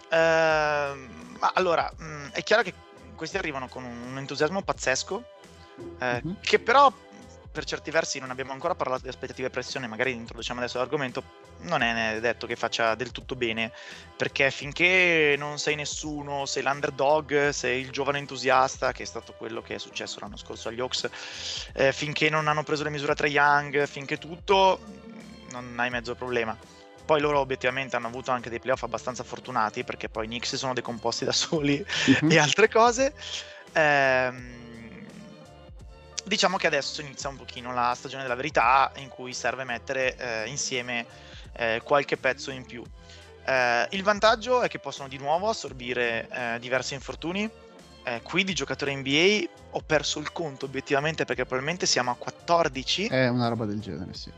Ehm, 0.10 1.38
allora, 1.54 1.92
mh, 1.96 2.04
mm, 2.04 2.28
è 2.32 2.44
chiaro 2.44 2.64
che 2.64 2.74
questi 3.16 3.38
arrivano 3.38 3.68
con 3.68 3.84
un 3.84 4.18
entusiasmo 4.18 4.62
pazzesco, 4.62 5.24
eh, 6.00 6.22
mm-hmm. 6.24 6.36
che 6.42 6.60
però 6.60 6.92
per 7.52 7.66
certi 7.66 7.92
versi 7.92 8.20
non 8.20 8.30
abbiamo 8.30 8.52
ancora 8.52 8.76
parlato 8.76 9.04
di 9.04 9.10
aspettative 9.10 9.48
e 9.48 9.50
pressione, 9.52 9.88
magari 9.88 10.14
introduciamo 10.14 10.60
adesso 10.60 10.78
l'argomento, 10.78 11.24
non 11.62 11.82
è 11.82 12.20
detto 12.22 12.48
che 12.48 12.56
faccia 12.56 12.96
del 12.96 13.12
tutto 13.12 13.36
bene, 13.36 13.72
perché 14.16 14.52
finché 14.52 15.36
non 15.38 15.58
sei 15.58 15.76
nessuno, 15.76 16.46
sei 16.46 16.64
l'underdog, 16.64 17.50
sei 17.50 17.82
il 17.82 17.90
giovane 17.90 18.20
entusiasta, 18.20 18.92
che 18.92 19.04
è 19.04 19.06
stato 19.06 19.34
quello 19.34 19.62
che 19.62 19.76
è 19.76 19.80
successo 19.80 20.20
l'anno 20.20 20.38
scorso 20.38 20.70
agli 20.70 20.80
Hawks, 20.80 21.10
eh, 21.74 21.92
finché 21.92 22.30
non 22.30 22.48
hanno 22.48 22.64
preso 22.64 22.84
le 22.84 22.92
misure 22.92 23.16
tra 23.16 23.28
Young, 23.28 23.86
finché 23.88 24.18
tutto, 24.18 24.80
non 25.52 25.76
hai 25.80 25.90
mezzo 25.90 26.16
problema. 26.16 26.79
Poi 27.10 27.22
loro 27.22 27.40
obiettivamente 27.40 27.96
hanno 27.96 28.06
avuto 28.06 28.30
anche 28.30 28.52
dei 28.52 28.60
playoff 28.60 28.84
abbastanza 28.84 29.24
fortunati, 29.24 29.84
perché 29.84 30.10
poi 30.10 30.26
i 30.26 30.28
Knicks 30.28 30.54
sono 30.58 30.76
decomposti 30.76 31.26
da 31.26 31.32
soli 31.34 31.84
mm-hmm. 31.84 32.30
e 32.30 32.38
altre 32.38 32.70
cose. 32.70 33.16
Ehm, 33.74 35.08
diciamo 36.24 36.58
che 36.58 36.68
adesso 36.68 37.02
inizia 37.02 37.30
un 37.30 37.38
pochino 37.38 37.74
la 37.74 37.96
stagione 37.98 38.22
della 38.22 38.36
verità 38.36 38.92
in 38.98 39.08
cui 39.08 39.34
serve 39.34 39.64
mettere 39.64 40.16
eh, 40.18 40.50
insieme 40.50 41.08
eh, 41.54 41.82
qualche 41.84 42.16
pezzo 42.16 42.52
in 42.52 42.64
più. 42.64 42.84
Eh, 43.44 43.88
il 43.90 44.04
vantaggio 44.04 44.62
è 44.62 44.68
che 44.68 44.78
possono 44.78 45.08
di 45.08 45.18
nuovo 45.18 45.50
assorbire 45.50 46.28
eh, 46.30 46.60
diversi 46.60 46.94
infortuni. 46.94 47.50
Eh, 48.04 48.22
qui 48.22 48.44
di 48.44 48.54
giocatore 48.54 48.96
NBA 48.96 49.50
ho 49.72 49.82
perso 49.84 50.20
il 50.20 50.32
conto 50.32 50.66
obiettivamente 50.66 51.26
perché 51.26 51.42
probabilmente 51.42 51.88
siamo 51.88 52.12
a 52.12 52.16
14. 52.16 53.08
È 53.08 53.28
una 53.30 53.48
roba 53.48 53.66
del 53.66 53.80
genere, 53.80 54.14
sì. 54.14 54.32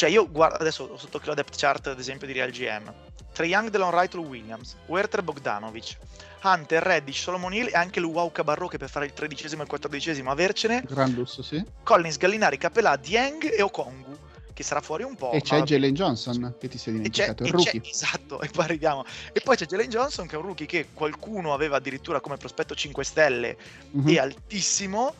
Cioè 0.00 0.08
io 0.08 0.30
guardo 0.30 0.56
adesso 0.56 0.96
sotto 0.96 1.20
la 1.24 1.34
depth 1.34 1.58
chart 1.58 1.88
ad 1.88 1.98
esempio 1.98 2.26
di 2.26 2.32
Real 2.32 2.48
GM. 2.48 2.90
Trae 3.34 3.48
Young, 3.48 3.68
Delon 3.68 3.90
Wright, 3.90 4.14
Williams, 4.14 4.74
Werther 4.86 5.22
Bogdanovic, 5.22 5.98
Hunter, 6.42 6.82
Reddish, 6.82 7.20
Solomon 7.20 7.52
Hill 7.52 7.66
e 7.66 7.72
anche 7.74 8.00
Luau 8.00 8.32
Cabarro 8.32 8.66
che 8.66 8.78
per 8.78 8.88
fare 8.88 9.04
il 9.04 9.12
tredicesimo 9.12 9.60
e 9.60 9.64
il 9.64 9.68
quattordicesimo 9.68 10.30
avercene. 10.30 10.82
Gran 10.88 11.12
lusso, 11.12 11.42
sì. 11.42 11.62
Collins, 11.82 12.16
Gallinari, 12.16 12.56
Capelà, 12.56 12.96
Dieng 12.96 13.52
e 13.52 13.60
Okongu 13.60 14.16
che 14.54 14.62
sarà 14.62 14.80
fuori 14.80 15.02
un 15.02 15.16
po'. 15.16 15.32
E 15.32 15.42
c'è 15.42 15.60
Jalen 15.60 15.92
Johnson 15.92 16.54
che 16.58 16.68
ti 16.68 16.78
sei 16.78 16.94
dimenticato, 16.94 17.42
il 17.42 17.52
rookie. 17.52 17.82
esatto, 17.84 18.40
e 18.40 18.48
poi 18.48 18.64
arriviamo. 18.64 19.04
E 19.34 19.42
poi 19.42 19.56
c'è 19.56 19.66
Jalen 19.66 19.90
Johnson 19.90 20.26
che 20.26 20.36
è 20.36 20.38
un 20.38 20.46
rookie 20.46 20.64
che 20.64 20.86
qualcuno 20.94 21.52
aveva 21.52 21.76
addirittura 21.76 22.20
come 22.20 22.38
prospetto 22.38 22.74
5 22.74 23.04
stelle 23.04 23.54
mm-hmm. 23.94 24.08
e 24.08 24.18
altissimo. 24.18 25.14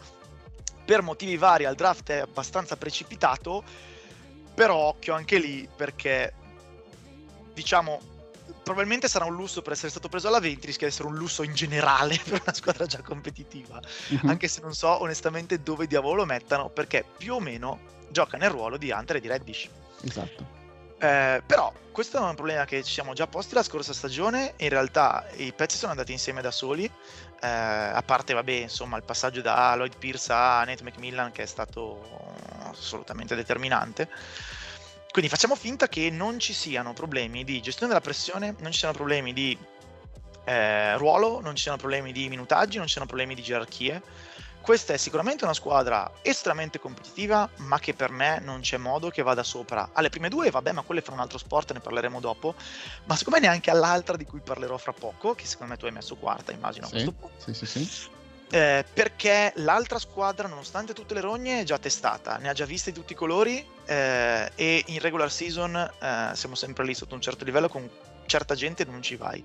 Per 0.87 1.03
motivi 1.03 1.37
vari 1.37 1.66
al 1.66 1.74
draft 1.74 2.09
è 2.09 2.20
abbastanza 2.20 2.78
precipitato, 2.78 3.62
però 4.61 4.77
occhio 4.77 5.15
anche 5.15 5.39
lì 5.39 5.67
perché 5.75 6.35
diciamo 7.55 7.99
probabilmente 8.63 9.09
sarà 9.09 9.25
un 9.25 9.35
lusso 9.35 9.63
per 9.63 9.73
essere 9.73 9.89
stato 9.89 10.11
preso 10.11 10.29
alla 10.29 10.39
20, 10.39 10.67
rischia 10.67 10.87
di 10.87 10.93
essere 10.93 11.09
un 11.09 11.15
lusso 11.15 11.43
in 11.43 11.55
generale 11.55 12.21
per 12.29 12.43
una 12.43 12.53
squadra 12.53 12.85
già 12.85 13.01
competitiva, 13.01 13.81
mm-hmm. 14.13 14.29
anche 14.29 14.49
se 14.49 14.61
non 14.61 14.75
so 14.75 15.01
onestamente 15.01 15.63
dove 15.63 15.87
diavolo 15.87 16.17
lo 16.17 16.25
mettano, 16.27 16.69
perché 16.69 17.07
più 17.17 17.37
o 17.37 17.41
meno 17.41 17.79
gioca 18.11 18.37
nel 18.37 18.51
ruolo 18.51 18.77
di 18.77 18.91
Hunter 18.91 19.17
e 19.17 19.21
di 19.21 19.29
Reddish. 19.29 19.69
Esatto. 20.03 20.59
Eh, 20.99 21.43
però 21.47 21.73
questo 21.91 22.19
è 22.19 22.21
un 22.21 22.35
problema 22.35 22.67
che 22.67 22.85
ci 22.85 22.93
siamo 22.93 23.15
già 23.15 23.27
posti 23.27 23.55
la 23.55 23.63
scorsa 23.63 23.95
stagione. 23.95 24.53
In 24.59 24.69
realtà 24.69 25.27
i 25.37 25.55
pezzi 25.55 25.79
sono 25.79 25.93
andati 25.93 26.13
insieme 26.13 26.43
da 26.43 26.51
soli. 26.51 26.85
Eh, 26.85 27.49
a 27.49 28.03
parte, 28.05 28.35
vabbè, 28.35 28.53
insomma, 28.53 28.99
il 28.99 29.05
passaggio 29.05 29.41
da 29.41 29.75
Lloyd 29.75 29.97
Pierce 29.97 30.31
a 30.31 30.63
Nate 30.65 30.85
McMillan 30.85 31.33
che 31.33 31.45
è 31.45 31.47
stato 31.47 32.35
assolutamente 32.71 33.35
determinante. 33.35 34.09
Quindi 35.11 35.31
facciamo 35.31 35.57
finta 35.57 35.89
che 35.89 36.11
non 36.11 36.39
ci 36.39 36.53
siano 36.53 36.93
problemi 36.93 37.45
di 37.45 37.61
gestione 37.61 37.93
della 37.93 38.05
pressione, 38.05 38.55
non 38.61 38.73
ci 38.73 38.79
siano 38.79 38.95
problemi 38.95 39.33
di 39.33 39.57
eh, 40.45 40.97
ruolo, 40.97 41.41
non 41.41 41.55
ci 41.57 41.63
siano 41.63 41.79
problemi 41.79 42.13
di 42.13 42.29
minutaggi, 42.29 42.77
non 42.77 42.87
ci 42.87 42.93
siano 42.93 43.07
problemi 43.07 43.35
di 43.35 43.43
gerarchie 43.43 44.03
questa 44.61 44.93
è 44.93 44.99
sicuramente 44.99 45.45
una 45.45 45.55
squadra 45.55 46.11
estremamente 46.21 46.79
competitiva, 46.79 47.49
ma 47.57 47.79
che 47.79 47.95
per 47.95 48.11
me 48.11 48.41
non 48.41 48.61
c'è 48.61 48.77
modo 48.77 49.09
che 49.09 49.23
vada 49.23 49.43
sopra. 49.43 49.91
Alle 49.93 50.11
prime 50.11 50.29
due, 50.29 50.51
vabbè, 50.51 50.73
ma 50.73 50.83
quelle 50.83 51.01
fra 51.01 51.15
un 51.15 51.21
altro 51.21 51.39
sport, 51.39 51.73
ne 51.73 51.81
parleremo 51.81 52.21
dopo. 52.21 52.55
Ma 53.05 53.17
secondo 53.17 53.41
me 53.41 53.47
neanche 53.47 53.71
all'altra 53.71 54.17
di 54.17 54.27
cui 54.27 54.41
parlerò 54.41 54.77
fra 54.77 54.93
poco, 54.93 55.35
che 55.35 55.47
secondo 55.47 55.73
me 55.73 55.79
tu 55.79 55.87
hai 55.87 55.93
messo 55.93 56.15
quarta, 56.17 56.53
immagino 56.53 56.87
sì, 56.87 56.93
a 56.93 57.03
questo 57.03 57.13
punto. 57.13 57.43
Sì, 57.43 57.55
sì, 57.55 57.67
sì. 57.67 58.11
Eh, 58.53 58.85
perché 58.93 59.53
l'altra 59.57 60.01
squadra, 60.01 60.49
nonostante 60.49 60.93
tutte 60.93 61.15
le 61.15 61.21
rogne, 61.21 61.61
è 61.61 61.65
già 61.65 61.79
testata, 61.79 62.37
ne 62.39 62.49
ha 62.49 62.53
già 62.53 62.65
viste 62.65 62.91
di 62.91 62.99
tutti 62.99 63.13
i 63.13 63.17
colori 63.17 63.65
eh, 63.87 64.51
e 64.57 64.83
in 64.89 64.99
regular 64.99 65.31
season 65.31 65.77
eh, 65.77 66.31
siamo 66.35 66.57
sempre 66.57 66.85
lì 66.85 66.93
sotto 66.95 67.15
un 67.15 67.21
certo 67.21 67.45
livello 67.45 67.69
con 67.69 67.89
certa 68.27 68.55
gente 68.55 68.85
non 68.85 69.03
ci 69.03 69.17
vai. 69.17 69.45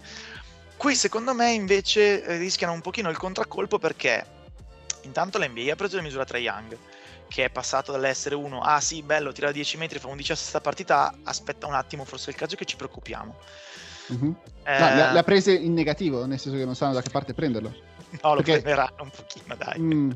Qui 0.77 0.95
secondo 0.95 1.33
me 1.33 1.51
invece 1.51 2.23
eh, 2.23 2.37
rischiano 2.37 2.73
un 2.73 2.81
pochino 2.81 3.09
il 3.09 3.17
contraccolpo 3.17 3.77
perché 3.77 4.25
intanto 5.01 5.37
l'NBA 5.37 5.71
ha 5.71 5.75
preso 5.75 5.97
le 5.97 6.01
misure 6.01 6.25
tra 6.25 6.39
Young, 6.39 6.75
che 7.27 7.45
è 7.45 7.49
passato 7.49 7.91
dall'essere 7.91 8.33
uno, 8.33 8.61
ah 8.61 8.81
sì, 8.81 9.03
bello, 9.03 9.31
tira 9.31 9.51
10 9.51 9.77
metri, 9.77 9.99
fa 9.99 10.07
11 10.07 10.31
a 10.31 10.35
questa 10.35 10.61
partita, 10.61 11.13
aspetta 11.23 11.67
un 11.67 11.75
attimo, 11.75 12.05
forse 12.05 12.27
è 12.27 12.29
il 12.29 12.35
caso 12.35 12.55
che 12.55 12.65
ci 12.65 12.75
preoccupiamo. 12.75 13.35
Mm-hmm. 14.13 14.31
Eh... 14.63 14.79
No, 14.79 15.11
le, 15.11 15.19
ha, 15.19 15.23
prese 15.23 15.53
in 15.53 15.73
negativo, 15.73 16.25
nel 16.25 16.39
senso 16.39 16.57
che 16.57 16.65
non 16.65 16.75
sanno 16.75 16.93
da 16.93 17.01
che 17.01 17.09
parte 17.09 17.33
prenderlo. 17.33 17.93
No, 18.21 18.29
lo 18.35 18.41
Perché... 18.41 18.61
prenderanno 18.61 18.95
un 19.03 19.09
pochino, 19.09 19.55
dai. 19.55 19.79
Mm. 19.79 20.11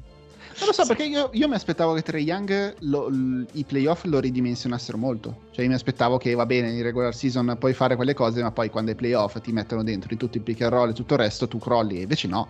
Non 0.58 0.68
lo 0.68 0.74
so, 0.74 0.86
perché 0.86 1.06
io, 1.06 1.30
io 1.34 1.48
mi 1.48 1.56
aspettavo 1.56 1.94
che 1.94 2.02
Trey 2.02 2.24
Young 2.24 2.76
lo- 2.80 3.08
l- 3.08 3.48
i 3.54 3.64
playoff 3.64 4.04
lo 4.04 4.20
ridimensionassero 4.20 4.98
molto. 4.98 5.44
Cioè, 5.52 5.62
io 5.64 5.70
mi 5.70 5.76
aspettavo 5.76 6.18
che 6.18 6.34
va 6.34 6.46
bene 6.46 6.70
in 6.72 6.82
regular 6.84 7.16
season 7.16 7.56
puoi 7.58 7.74
fare 7.74 7.96
quelle 7.96 8.14
cose, 8.14 8.42
ma 8.42 8.52
poi 8.52 8.70
quando 8.70 8.92
ai 8.92 8.98
playoff 8.98 9.40
ti 9.40 9.54
mettono 9.54 9.84
dentro 9.84 10.12
in 10.12 10.18
tutti 10.20 10.38
i 10.38 10.42
pick 10.42 10.62
and 10.62 10.72
roll 10.74 10.90
e 10.90 10.94
tutto 10.94 11.14
il 11.14 11.20
resto, 11.22 11.48
tu 11.48 11.60
crolli. 11.60 12.00
E 12.00 12.02
invece 12.02 12.28
no. 12.28 12.50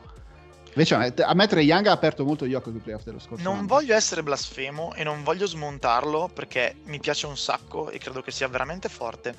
Invece 0.69 1.13
a 1.23 1.33
me- 1.33 1.47
Trey 1.47 1.65
Young 1.65 1.85
ha 1.87 1.91
aperto 1.91 2.23
molto 2.23 2.47
gli 2.47 2.53
occhi 2.55 2.69
con 2.71 2.75
i 2.77 2.79
playoff 2.79 3.03
dello 3.03 3.19
scorso 3.19 3.43
Non 3.43 3.57
anno. 3.59 3.67
voglio 3.67 3.93
essere 3.95 4.23
blasfemo 4.23 4.93
e 4.95 5.03
non 5.03 5.23
voglio 5.23 5.45
smontarlo 5.45 6.29
perché 6.33 6.75
mi 6.85 6.99
piace 6.99 7.25
un 7.27 7.37
sacco 7.37 7.89
e 7.89 7.97
credo 7.99 8.21
che 8.21 8.31
sia 8.31 8.47
veramente 8.47 8.87
forte. 8.89 9.35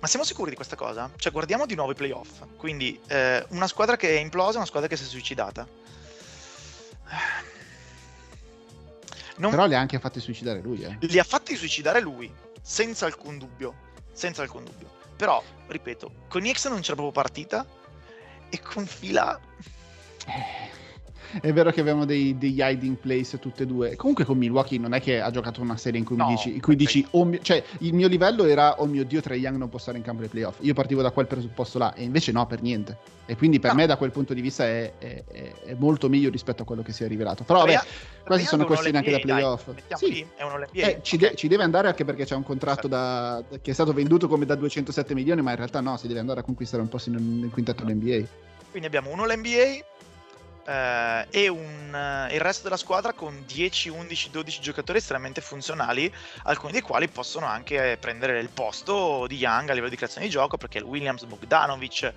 Ma 0.00 0.06
siamo 0.06 0.24
sicuri 0.24 0.48
di 0.50 0.56
questa 0.56 0.76
cosa? 0.76 1.10
Cioè, 1.16 1.30
guardiamo 1.30 1.66
di 1.66 1.74
nuovo 1.74 1.92
i 1.92 1.94
playoff. 1.94 2.42
Quindi, 2.56 2.98
eh, 3.06 3.44
una 3.50 3.66
squadra 3.66 3.96
che 3.96 4.16
è 4.16 4.20
implosa 4.20 4.56
una 4.56 4.66
squadra 4.66 4.88
che 4.88 4.96
si 4.96 5.04
è 5.04 5.06
suicidata. 5.06 5.66
Non- 9.36 9.50
Però 9.50 9.66
li 9.66 9.74
ha 9.74 9.78
anche 9.80 9.98
fatti 9.98 10.20
suicidare 10.20 10.60
lui, 10.60 10.82
eh. 10.82 10.96
li 11.00 11.18
ha 11.18 11.24
fatti 11.24 11.56
suicidare 11.56 12.00
lui, 12.00 12.30
senza 12.62 13.06
alcun 13.06 13.38
dubbio. 13.38 13.74
Senza 14.12 14.42
alcun 14.42 14.64
dubbio. 14.64 14.90
Però, 15.16 15.42
ripeto, 15.66 16.12
con 16.28 16.44
X 16.50 16.68
non 16.68 16.80
c'era 16.80 16.94
proprio 16.94 17.12
partita 17.12 17.66
e 18.48 18.60
con 18.60 18.86
Fila 18.86 19.38
Eh, 20.26 20.70
È 21.40 21.52
vero 21.52 21.70
che 21.70 21.80
abbiamo 21.80 22.04
dei, 22.04 22.36
degli 22.38 22.60
hiding 22.60 22.96
place 22.96 23.38
tutte 23.38 23.62
e 23.62 23.66
due. 23.66 23.94
Comunque 23.96 24.24
con 24.24 24.36
Milwaukee 24.38 24.78
non 24.78 24.94
è 24.94 25.00
che 25.00 25.20
ha 25.20 25.30
giocato 25.30 25.60
una 25.60 25.76
serie 25.76 25.98
in 26.00 26.04
cui 26.06 26.16
No, 26.16 26.26
mi 26.28 26.34
dici, 26.34 26.58
cui 26.60 26.76
dici 26.76 27.06
oh 27.10 27.24
mio- 27.24 27.40
cioè 27.40 27.62
il 27.80 27.94
mio 27.94 28.08
livello 28.08 28.44
era 28.44 28.80
oh 28.80 28.86
mio 28.86 29.04
dio 29.04 29.20
Trae 29.20 29.36
Young 29.38 29.56
non 29.56 29.68
può 29.68 29.78
stare 29.78 29.98
in 29.98 30.02
campo 30.02 30.22
ai 30.22 30.28
playoff. 30.28 30.56
Io 30.60 30.74
partivo 30.74 31.02
da 31.02 31.10
quel 31.10 31.26
presupposto 31.26 31.78
là 31.78 31.94
e 31.94 32.02
invece 32.02 32.32
no 32.32 32.46
per 32.46 32.62
niente. 32.62 32.96
E 33.26 33.36
quindi 33.36 33.60
per 33.60 33.70
No. 33.70 33.76
me 33.76 33.86
da 33.86 33.96
quel 33.96 34.10
punto 34.10 34.34
di 34.34 34.40
vista 34.40 34.64
è, 34.64 34.92
è- 34.98 35.22
è- 35.30 35.74
molto 35.78 36.08
meglio 36.08 36.30
rispetto 36.30 36.62
a 36.62 36.64
quello 36.64 36.82
che 36.82 36.90
si 36.92 37.04
è 37.04 37.06
rivelato. 37.06 37.44
Però 37.44 37.60
vabbè, 37.60 37.74
queste 37.74 37.88
Trae 38.24 38.44
sono 38.44 38.64
questioni 38.66 38.96
anche 38.96 39.10
da 39.10 39.16
dai, 39.18 39.26
playoff. 39.26 39.66
mettiamo 39.68 40.02
Sì. 40.02 40.12
lì, 40.12 40.26
è 40.34 40.42
un. 40.42 40.66
Eh, 40.72 40.98
ci, 41.02 41.14
ok. 41.14 41.20
de- 41.20 41.34
ci 41.36 41.46
deve 41.46 41.62
andare 41.62 41.86
anche 41.86 42.04
perché 42.04 42.24
c'è 42.24 42.34
un 42.34 42.42
contratto 42.42 42.88
da- 42.88 43.40
che 43.62 43.70
è 43.70 43.74
stato 43.74 43.92
venduto 43.92 44.26
come 44.26 44.46
da 44.46 44.56
207 44.56 45.14
milioni, 45.14 45.42
ma 45.42 45.50
in 45.50 45.56
realtà 45.58 45.80
no, 45.80 45.96
si 45.96 46.08
deve 46.08 46.18
andare 46.18 46.40
a 46.40 46.42
conquistare 46.42 46.82
un 46.82 46.88
posto 46.88 47.10
nel, 47.10 47.48
quintetto 47.52 47.84
dell'NBA. 47.84 48.26
Quindi 48.70 48.88
abbiamo 48.88 49.10
un 49.12 49.20
All-NBA 49.20 49.84
eh, 50.66 51.26
e 51.30 51.48
un, 51.48 51.94
eh, 51.94 52.34
il 52.34 52.40
resto 52.40 52.64
della 52.64 52.76
squadra 52.76 53.12
con 53.12 53.44
10, 53.46 53.88
11, 53.88 54.30
12 54.30 54.60
giocatori 54.60 54.98
estremamente 54.98 55.40
funzionali, 55.40 56.12
alcuni 56.44 56.72
dei 56.72 56.80
quali 56.80 57.08
possono 57.08 57.46
anche 57.46 57.96
prendere 58.00 58.38
il 58.40 58.48
posto 58.50 59.26
di 59.26 59.36
Young 59.36 59.68
a 59.70 59.72
livello 59.72 59.90
di 59.90 59.96
creazione 59.96 60.26
di 60.26 60.32
gioco, 60.32 60.56
perché 60.56 60.78
il 60.78 60.84
Williams, 60.84 61.24
Bogdanovic, 61.24 62.12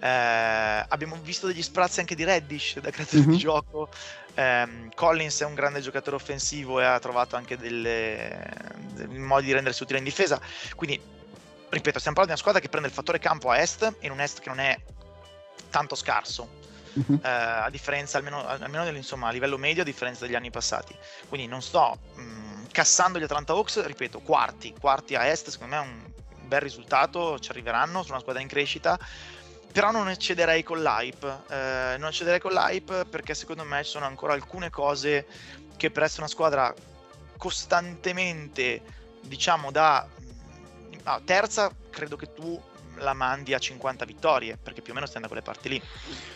eh, 0.00 0.84
abbiamo 0.88 1.16
visto 1.22 1.46
degli 1.46 1.62
sprazzi 1.62 2.00
anche 2.00 2.14
di 2.14 2.24
Reddish 2.24 2.80
da 2.80 2.90
creazione 2.90 3.26
Mhm. 3.26 3.32
di 3.32 3.38
gioco. 3.38 3.88
Ehm, 4.34 4.90
Collins 4.94 5.40
è 5.42 5.44
un 5.44 5.54
grande 5.54 5.80
giocatore 5.80 6.16
offensivo 6.16 6.80
e 6.80 6.84
ha 6.84 6.98
trovato 6.98 7.36
anche 7.36 7.56
delle, 7.56 8.44
dei 8.92 9.06
modi 9.18 9.46
di 9.46 9.52
rendersi 9.52 9.82
utile 9.82 9.98
in 9.98 10.04
difesa. 10.04 10.40
Quindi, 10.74 11.00
ripeto, 11.68 11.98
stiamo 11.98 12.16
parlando 12.16 12.24
di 12.24 12.30
una 12.30 12.36
squadra 12.36 12.60
che 12.60 12.68
prende 12.68 12.88
il 12.88 12.94
fattore 12.94 13.20
campo 13.20 13.50
a 13.50 13.58
est, 13.58 13.98
in 14.00 14.10
un 14.10 14.20
est 14.20 14.40
che 14.40 14.48
non 14.48 14.58
è 14.58 14.76
tanto 15.70 15.94
scarso 15.94 16.62
Mhm. 16.94 17.20
eh, 17.22 17.28
a 17.28 17.68
differenza 17.70 18.18
almeno, 18.18 18.46
almeno 18.46 18.86
insomma, 18.96 19.28
a 19.28 19.32
livello 19.32 19.58
medio 19.58 19.82
a 19.82 19.84
differenza 19.84 20.24
degli 20.24 20.34
anni 20.36 20.50
passati 20.50 20.96
quindi 21.28 21.46
non 21.46 21.60
sto 21.60 21.98
mh, 22.14 22.66
cassando 22.70 23.18
gli 23.18 23.24
Atlanta 23.24 23.52
Hawks 23.52 23.84
ripeto 23.84 24.20
quarti 24.20 24.72
quarti 24.78 25.14
a 25.14 25.26
est 25.26 25.48
secondo 25.50 25.74
me 25.74 25.82
è 25.82 25.84
un 25.84 26.12
bel 26.46 26.60
risultato 26.60 27.38
ci 27.38 27.50
arriveranno 27.50 28.02
sono 28.02 28.12
una 28.12 28.20
squadra 28.20 28.42
in 28.42 28.48
crescita 28.48 28.98
però 29.72 29.90
non 29.90 30.08
eccederei 30.08 30.62
con 30.62 30.82
l'hype 30.82 31.40
eh, 31.48 31.96
non 31.98 32.08
eccederei 32.10 32.38
con 32.38 32.52
l'hype 32.52 33.04
perché 33.06 33.34
secondo 33.34 33.64
me 33.64 33.82
ci 33.82 33.90
sono 33.90 34.06
ancora 34.06 34.32
alcune 34.32 34.70
cose 34.70 35.26
che 35.76 35.90
per 35.90 36.04
essere 36.04 36.20
una 36.22 36.30
squadra 36.30 36.72
costantemente 37.36 38.82
diciamo 39.20 39.70
da 39.72 40.06
mh, 40.06 40.96
ah, 41.04 41.20
terza 41.24 41.70
credo 41.90 42.16
che 42.16 42.32
tu 42.32 42.60
la 42.98 43.12
mandi 43.14 43.54
a 43.54 43.58
50 43.58 44.04
vittorie 44.04 44.56
perché 44.62 44.80
più 44.82 44.92
o 44.92 44.94
meno 44.94 45.06
stiamo 45.06 45.26
da 45.26 45.32
quelle 45.32 45.46
parti 45.46 45.68
lì 45.68 45.82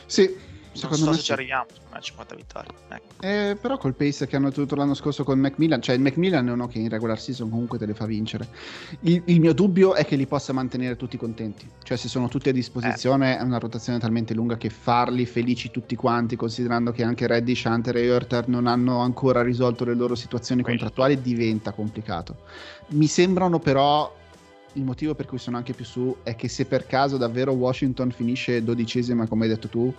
Sì, 0.06 0.56
non 0.82 0.94
so 0.94 1.12
se 1.12 1.18
sì. 1.18 1.24
ci 1.24 1.32
arriviamo 1.32 1.66
a 1.90 1.98
50 2.01 2.35
vittorie 2.36 2.70
ecco. 2.89 3.06
Eh, 3.20 3.56
però 3.60 3.78
col 3.78 3.94
pace 3.94 4.26
che 4.28 4.36
hanno 4.36 4.52
tenuto 4.52 4.76
l'anno 4.76 4.94
scorso 4.94 5.24
con 5.24 5.39
Macmillan, 5.40 5.80
cioè 5.82 5.97
il 5.97 6.01
Macmillan 6.01 6.47
è 6.47 6.52
uno 6.52 6.68
che 6.68 6.78
in 6.78 6.89
regular 6.89 7.18
season 7.18 7.51
comunque 7.51 7.78
te 7.78 7.86
le 7.86 7.94
fa 7.94 8.05
vincere. 8.06 8.47
Il, 9.01 9.22
il 9.26 9.40
mio 9.40 9.52
dubbio 9.55 9.94
è 9.94 10.05
che 10.05 10.14
li 10.14 10.26
possa 10.26 10.52
mantenere 10.52 10.94
tutti 10.97 11.16
contenti, 11.16 11.68
cioè 11.82 11.97
se 11.97 12.06
sono 12.09 12.28
tutti 12.28 12.48
a 12.51 12.52
disposizione 12.52 13.35
Eh. 13.35 13.39
è 13.39 13.43
una 13.43 13.59
rotazione 13.59 13.98
talmente 13.98 14.35
lunga 14.35 14.56
che 14.56 14.70
farli 14.70 15.26
felici 15.26 15.70
tutti 15.72 15.97
quanti, 15.97 16.36
considerando 16.36 16.93
che 16.93 17.02
anche 17.02 17.26
Reddish, 17.26 17.64
Hunter 17.64 17.97
e 17.97 18.10
Hurter 18.14 18.47
non 18.48 18.66
hanno 18.68 19.01
ancora 19.01 19.43
risolto 19.43 19.85
le 19.85 19.94
loro 19.94 20.14
situazioni 20.14 20.62
Quello. 20.62 20.78
contrattuali, 20.78 21.20
diventa 21.20 21.72
complicato. 21.72 22.36
Mi 22.90 23.06
sembrano 23.09 23.59
però 23.59 24.14
il 24.74 24.85
motivo 24.85 25.15
per 25.15 25.27
cui 25.27 25.39
sono 25.39 25.57
anche 25.57 25.73
più 25.73 25.85
su 25.85 26.16
è 26.23 26.36
che 26.36 26.49
se 26.49 26.65
per 26.66 26.86
caso 26.86 27.16
davvero 27.16 27.53
Washington 27.53 28.11
finisce 28.11 28.62
dodicesima, 28.62 29.27
come 29.27 29.45
hai 29.45 29.51
detto 29.51 29.69
tu, 29.69 29.93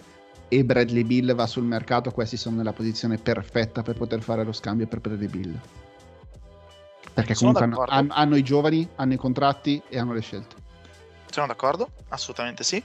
e 0.48 0.64
Bradley 0.64 1.04
Bill 1.04 1.34
va 1.36 1.46
sul 1.46 1.64
mercato, 1.64 2.12
questi 2.12 2.38
sono 2.38 2.58
nella 2.58 2.74
posizione 2.74 3.18
perfetta 3.18 3.84
per 3.84 3.96
poter 3.96 4.22
fare 4.22 4.44
lo 4.44 4.52
scambio 4.52 4.88
per 4.88 5.00
Bradley 5.00 5.28
Bill. 5.28 5.60
Perché 7.14 7.34
Sono 7.36 7.54
comunque 7.54 7.86
hanno, 7.88 8.14
hanno 8.14 8.36
i 8.36 8.44
giovani, 8.44 8.88
hanno 8.96 9.14
i 9.14 9.18
contratti 9.18 9.82
e 9.90 9.98
hanno 10.00 10.14
le 10.14 10.22
scelte. 10.22 10.56
sono 11.30 11.48
d'accordo 11.48 11.90
assolutamente 12.10 12.64
sì 12.64 12.82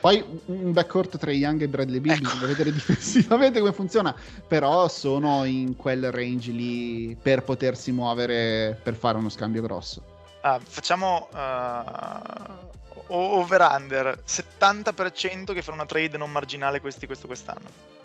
Poi 0.00 0.24
un 0.46 0.72
backcourt 0.72 1.16
tra 1.18 1.30
Young 1.32 1.62
e 1.62 1.68
Bradley 1.68 2.00
Bill, 2.00 2.12
Ecco. 2.12 2.22
bisogna 2.22 2.46
vedere 2.46 2.72
difensivamente 2.74 3.58
come 3.60 3.72
funziona, 3.72 4.14
però 4.46 4.88
sono 4.88 5.44
in 5.44 5.76
quel 5.76 6.10
range 6.10 6.50
lì 6.52 7.16
per 7.20 7.42
potersi 7.44 7.92
muovere 7.92 8.78
per 8.82 8.94
fare 8.94 9.18
uno 9.18 9.28
scambio 9.28 9.62
grosso. 9.62 10.11
Ah, 10.42 10.60
facciamo 10.60 11.28
uh, 11.32 13.04
over 13.08 13.60
under 13.60 14.22
70% 14.26 15.52
che 15.52 15.62
fanno 15.62 15.76
una 15.76 15.86
trade 15.86 16.18
non 16.18 16.32
marginale 16.32 16.80
questi 16.80 17.06
questo 17.06 17.28
quest'anno 17.28 18.00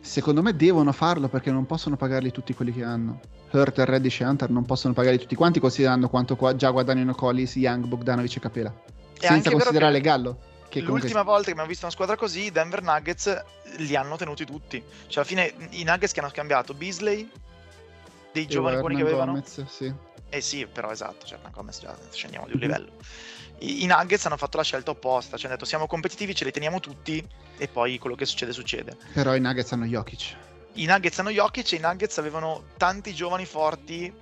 Secondo 0.00 0.42
me 0.42 0.54
devono 0.54 0.92
farlo 0.92 1.28
perché 1.28 1.50
non 1.50 1.64
possono 1.64 1.96
pagarli 1.96 2.30
tutti 2.30 2.52
quelli 2.52 2.74
che 2.74 2.84
hanno. 2.84 3.20
Hurt, 3.50 3.78
Reddish 3.78 4.20
e 4.20 4.24
Hunter 4.24 4.50
non 4.50 4.66
possono 4.66 4.92
pagarli 4.92 5.18
tutti 5.18 5.34
quanti 5.34 5.60
considerando 5.60 6.10
quanto 6.10 6.36
qua 6.36 6.54
già 6.54 6.68
guadagnano 6.70 7.14
Collis, 7.14 7.56
Young, 7.56 7.86
Bogdanovic 7.86 8.36
e 8.36 8.40
Capela. 8.40 8.68
anche 8.68 9.26
Senza 9.26 9.50
considerare 9.50 10.00
Gallo. 10.02 10.38
Che 10.68 10.80
comunque- 10.80 11.00
l'ultima 11.00 11.22
volta 11.22 11.44
che 11.44 11.50
abbiamo 11.52 11.68
visto 11.68 11.86
una 11.86 11.94
squadra 11.94 12.16
così 12.16 12.44
i 12.44 12.50
Denver 12.50 12.82
Nuggets 12.82 13.44
li 13.78 13.96
hanno 13.96 14.16
tenuti 14.16 14.44
tutti 14.44 14.82
cioè 15.06 15.24
alla 15.24 15.24
fine 15.24 15.68
i 15.70 15.84
Nuggets 15.84 16.12
che 16.12 16.20
hanno 16.20 16.28
scambiato 16.28 16.74
Beasley 16.74 17.30
dei 18.32 18.44
e 18.44 18.46
giovani 18.46 18.78
buoni 18.78 18.96
che 18.96 19.02
avevano 19.02 19.32
Gomez, 19.32 19.64
sì. 19.66 19.92
Eh 20.34 20.40
sì, 20.40 20.66
però 20.66 20.90
esatto, 20.90 21.26
cioè 21.26 21.38
Gomez 21.52 21.78
già 21.78 21.96
scendiamo 22.10 22.46
di 22.46 22.54
un 22.54 22.58
livello. 22.58 22.90
I, 23.60 23.84
I 23.84 23.86
Nuggets 23.86 24.26
hanno 24.26 24.36
fatto 24.36 24.56
la 24.56 24.64
scelta 24.64 24.90
opposta, 24.90 25.36
cioè 25.36 25.46
hanno 25.46 25.54
detto 25.54 25.64
siamo 25.64 25.86
competitivi, 25.86 26.34
ce 26.34 26.44
li 26.44 26.50
teniamo 26.50 26.80
tutti 26.80 27.24
e 27.56 27.68
poi 27.68 27.98
quello 27.98 28.16
che 28.16 28.26
succede 28.26 28.52
succede. 28.52 28.96
Però 29.12 29.32
i 29.36 29.40
Nuggets 29.40 29.70
hanno 29.70 29.84
Jokic. 29.84 30.34
I 30.72 30.86
Nuggets 30.86 31.20
hanno 31.20 31.30
Jokic 31.30 31.72
e 31.72 31.76
i 31.76 31.78
Nuggets 31.78 32.18
avevano 32.18 32.64
tanti 32.76 33.14
giovani 33.14 33.46
forti, 33.46 34.12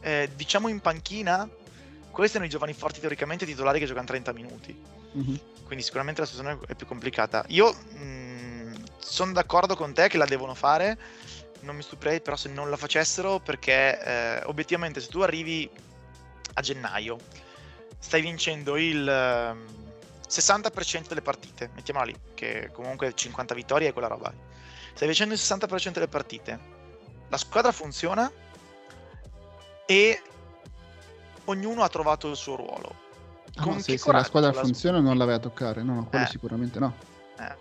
eh, 0.00 0.30
diciamo 0.34 0.68
in 0.68 0.80
panchina. 0.80 1.46
Questi 2.10 2.36
erano 2.36 2.50
i 2.50 2.52
giovani 2.52 2.72
forti 2.72 3.00
teoricamente 3.00 3.44
titolari 3.44 3.80
che 3.80 3.84
giocano 3.84 4.06
30 4.06 4.32
minuti. 4.32 4.74
Mhm. 5.12 5.40
Quindi 5.66 5.84
sicuramente 5.84 6.22
la 6.22 6.26
situazione 6.26 6.58
è 6.68 6.74
più 6.74 6.86
complicata. 6.86 7.44
Io 7.48 7.76
sono 9.10 9.32
d'accordo 9.32 9.76
con 9.76 9.92
te 9.92 10.08
che 10.08 10.16
la 10.16 10.24
devono 10.24 10.54
fare. 10.54 10.96
Non 11.62 11.76
mi 11.76 11.82
stupirei 11.82 12.20
però 12.20 12.36
se 12.36 12.48
non 12.48 12.70
la 12.70 12.76
facessero 12.76 13.38
perché 13.38 14.00
eh, 14.02 14.42
obiettivamente 14.44 15.00
se 15.00 15.08
tu 15.08 15.20
arrivi 15.20 15.68
a 16.54 16.60
gennaio 16.62 17.18
stai 17.98 18.22
vincendo 18.22 18.76
il 18.76 19.06
ehm, 19.06 19.66
60% 20.28 21.08
delle 21.08 21.22
partite, 21.22 21.70
mettiamola 21.74 22.06
lì, 22.06 22.16
che 22.34 22.70
comunque 22.72 23.12
50 23.14 23.54
vittorie 23.54 23.88
è 23.88 23.92
quella 23.92 24.08
roba. 24.08 24.32
Stai 24.94 25.06
vincendo 25.08 25.34
il 25.34 25.40
60% 25.40 25.90
delle 25.92 26.08
partite. 26.08 26.58
La 27.28 27.36
squadra 27.36 27.72
funziona 27.72 28.30
e 29.86 30.22
ognuno 31.46 31.82
ha 31.82 31.88
trovato 31.88 32.30
il 32.30 32.36
suo 32.36 32.56
ruolo. 32.56 32.94
Ah, 33.56 33.62
Con 33.62 33.74
no, 33.74 33.80
se, 33.80 33.98
se 33.98 34.12
la 34.12 34.22
squadra 34.22 34.52
la- 34.52 34.60
funziona 34.60 35.00
non 35.00 35.18
la 35.18 35.24
vai 35.24 35.34
a 35.34 35.38
toccare. 35.40 35.82
No, 35.82 35.94
no, 35.94 36.06
quello 36.06 36.24
Eh. 36.24 36.28
sicuramente 36.28 36.78
no. 36.78 36.94
Eh. 37.38 37.56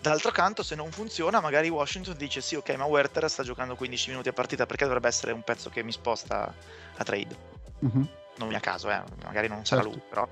D'altro 0.00 0.30
canto, 0.30 0.62
se 0.62 0.74
non 0.74 0.90
funziona, 0.92 1.40
magari 1.40 1.68
Washington 1.68 2.16
dice 2.16 2.40
sì, 2.40 2.54
ok, 2.54 2.70
ma 2.76 2.84
Werther 2.84 3.28
sta 3.28 3.42
giocando 3.42 3.74
15 3.74 4.10
minuti 4.10 4.28
a 4.28 4.32
partita 4.32 4.64
perché 4.64 4.84
dovrebbe 4.84 5.08
essere 5.08 5.32
un 5.32 5.42
pezzo 5.42 5.70
che 5.70 5.82
mi 5.82 5.92
sposta 5.92 6.52
a 6.96 7.04
trade. 7.04 7.36
Mhm. 7.80 8.08
Non 8.36 8.48
mi 8.48 8.54
a 8.54 8.60
caso, 8.60 8.88
eh, 8.90 9.02
magari 9.24 9.48
non 9.48 9.64
sarà 9.64 9.82
Certo. 9.82 9.96
lui, 9.96 10.06
però. 10.08 10.28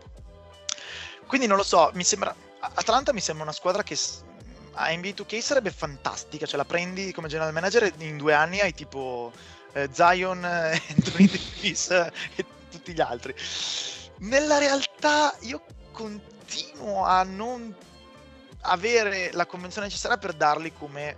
Quindi 1.27 1.49
non 1.49 1.57
lo 1.57 1.65
so, 1.65 1.91
mi 1.95 2.05
sembra 2.05 2.35
Atlanta 2.75 3.13
mi 3.13 3.21
sembra 3.21 3.45
una 3.45 3.53
squadra 3.53 3.83
che 3.83 3.99
a 4.79 4.91
NBA 4.91 5.11
2K 5.11 5.41
sarebbe 5.41 5.71
fantastica, 5.71 6.47
cioè 6.47 6.57
la 6.57 6.65
prendi 6.65 7.13
come 7.13 7.29
general 7.29 7.53
manager 7.53 7.85
e 7.85 7.93
in 7.99 8.17
due 8.17 8.35
anni 8.35 8.61
hai 8.61 8.75
tipo 8.75 9.33
eh, 9.73 9.89
Zion, 9.93 10.45
Anthony 10.45 11.27
Davis 11.27 11.91
e 12.37 12.45
tutti 12.71 12.93
gli 12.93 13.01
altri. 13.01 13.35
Nella 14.19 14.59
realtà 14.59 15.35
io 15.41 15.63
continuo 15.93 17.05
a 17.05 17.23
non 17.23 17.75
avere 18.67 19.31
la 19.33 19.47
convenzione 19.47 19.87
necessaria 19.87 20.17
per 20.19 20.33
darli 20.35 20.73
come 20.73 21.17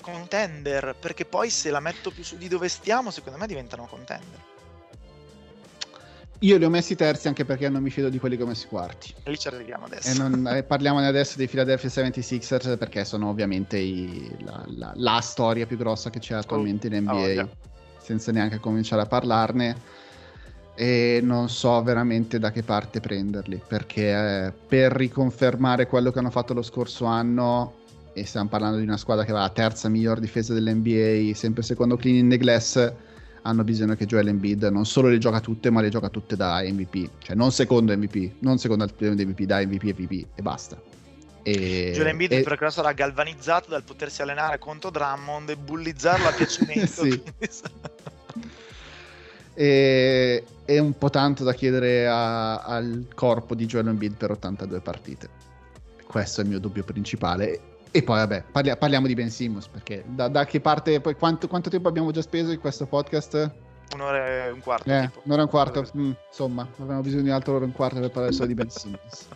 contender, 0.00 0.96
perché 0.98 1.24
poi 1.24 1.50
se 1.50 1.70
la 1.70 1.80
metto 1.80 2.10
più 2.10 2.24
su 2.24 2.36
di 2.36 2.48
dove 2.48 2.68
stiamo, 2.68 3.10
secondo 3.10 3.38
me 3.38 3.46
diventano 3.46 3.86
contender. 3.86 4.48
Io 6.42 6.56
li 6.56 6.64
ho 6.64 6.70
messi 6.70 6.94
terzi 6.96 7.28
anche 7.28 7.44
perché 7.44 7.68
non 7.68 7.82
mi 7.82 7.90
fido 7.90 8.08
di 8.08 8.18
quelli 8.18 8.34
che 8.38 8.44
ho 8.44 8.46
messi 8.46 8.66
quarti. 8.66 9.14
E 9.24 9.30
lì 9.30 9.38
ci 9.38 9.48
arriviamo 9.48 9.84
adesso. 9.84 10.08
E 10.08 10.14
non, 10.14 10.46
eh, 10.46 10.62
parliamone 10.62 11.06
adesso 11.06 11.36
dei 11.36 11.48
Philadelphia 11.48 11.90
76ers 11.90 12.78
perché 12.78 13.04
sono 13.04 13.28
ovviamente 13.28 13.76
i- 13.76 14.34
la, 14.40 14.64
la- 14.68 14.92
la 14.96 15.20
storia 15.20 15.66
più 15.66 15.76
grossa 15.76 16.08
che 16.08 16.18
c'è 16.18 16.34
attualmente 16.34 16.86
in 16.86 16.94
ah, 16.94 17.00
NBA, 17.00 17.12
voglia. 17.12 17.48
senza 18.00 18.32
neanche 18.32 18.58
cominciare 18.58 19.02
a 19.02 19.06
parlarne. 19.06 19.76
E 20.80 21.20
non 21.22 21.50
so 21.50 21.82
veramente 21.82 22.38
da 22.38 22.50
che 22.50 22.62
parte 22.62 23.00
prenderli 23.00 23.60
perché 23.68 24.46
eh, 24.46 24.52
per 24.66 24.92
riconfermare 24.92 25.86
quello 25.86 26.10
che 26.10 26.20
hanno 26.20 26.30
fatto 26.30 26.54
lo 26.54 26.62
scorso 26.62 27.04
anno, 27.04 27.74
e 28.14 28.24
stiamo 28.24 28.48
parlando 28.48 28.78
di 28.78 28.84
una 28.84 28.96
squadra 28.96 29.26
che 29.26 29.32
va 29.32 29.40
la 29.40 29.50
terza 29.50 29.90
miglior 29.90 30.20
difesa 30.20 30.54
dell'NBA, 30.54 31.34
sempre 31.34 31.62
secondo 31.62 31.98
Clean 31.98 32.16
in 32.16 32.30
the 32.30 32.38
Glass, 32.38 32.92
hanno 33.42 33.62
bisogno 33.62 33.94
che 33.94 34.06
Joel 34.06 34.28
Embiid 34.28 34.62
non 34.72 34.86
solo 34.86 35.08
le 35.08 35.18
gioca 35.18 35.40
tutte, 35.40 35.68
ma 35.68 35.82
le 35.82 35.90
gioca 35.90 36.08
tutte 36.08 36.34
da 36.34 36.62
MVP, 36.62 37.10
cioè 37.18 37.36
non 37.36 37.52
secondo 37.52 37.94
MVP, 37.94 38.36
non 38.38 38.56
secondo 38.56 38.82
al 38.82 38.94
premio 38.94 39.16
di 39.16 39.26
MVP, 39.26 39.42
da 39.42 39.60
MVP 39.60 39.84
e 39.84 39.94
MVP 39.98 40.26
e 40.34 40.40
basta. 40.40 40.80
E, 41.42 41.92
Joel 41.94 42.06
Embiid 42.06 42.32
e- 42.32 42.42
però 42.42 42.70
sarà 42.70 42.92
galvanizzato 42.92 43.68
dal 43.68 43.84
potersi 43.84 44.22
allenare 44.22 44.58
contro 44.58 44.88
Drummond 44.88 45.50
e 45.50 45.56
bullizzarlo 45.58 46.26
a 46.26 46.32
piacimento. 46.32 47.02
Sì. 47.04 47.22
e- 49.52 50.44
è 50.74 50.78
un 50.78 50.96
po' 50.96 51.10
tanto 51.10 51.42
da 51.42 51.52
chiedere 51.52 52.06
a- 52.06 52.58
al 52.62 53.08
corpo 53.14 53.54
di 53.56 53.66
Joel 53.66 53.88
Embiid 53.88 54.14
per 54.16 54.30
82 54.30 54.80
partite. 54.80 55.28
Questo 56.06 56.40
è 56.40 56.44
il 56.44 56.50
mio 56.50 56.60
dubbio 56.60 56.84
principale. 56.84 57.60
E 57.90 58.02
poi, 58.04 58.18
vabbè, 58.18 58.44
parlia- 58.52 58.76
parliamo 58.76 59.08
di 59.08 59.14
Ben 59.14 59.30
Simmons, 59.30 59.66
perché 59.66 60.04
da, 60.06 60.28
da 60.28 60.44
che 60.44 60.60
parte, 60.60 61.00
poi 61.00 61.16
quanto, 61.16 61.48
quanto 61.48 61.70
tempo 61.70 61.88
abbiamo 61.88 62.12
già 62.12 62.22
speso 62.22 62.52
in 62.52 62.60
questo 62.60 62.86
podcast? 62.86 63.50
Un'ora 63.94 64.44
e 64.46 64.50
un 64.50 64.60
quarto. 64.60 64.88
Eh, 64.88 65.00
tipo. 65.08 65.22
un'ora 65.24 65.40
e 65.40 65.44
un 65.44 65.50
quarto, 65.50 65.84
Mm, 65.96 66.12
insomma, 66.28 66.68
avevamo 66.78 67.00
bisogno 67.00 67.22
di 67.22 67.28
un'altra 67.30 67.52
ora 67.54 67.64
e 67.64 67.66
un 67.66 67.72
quarto 67.72 67.98
per 67.98 68.10
parlare 68.12 68.32
solo 68.32 68.46
di 68.46 68.54
Ben 68.54 68.70
Simmons. 68.70 69.26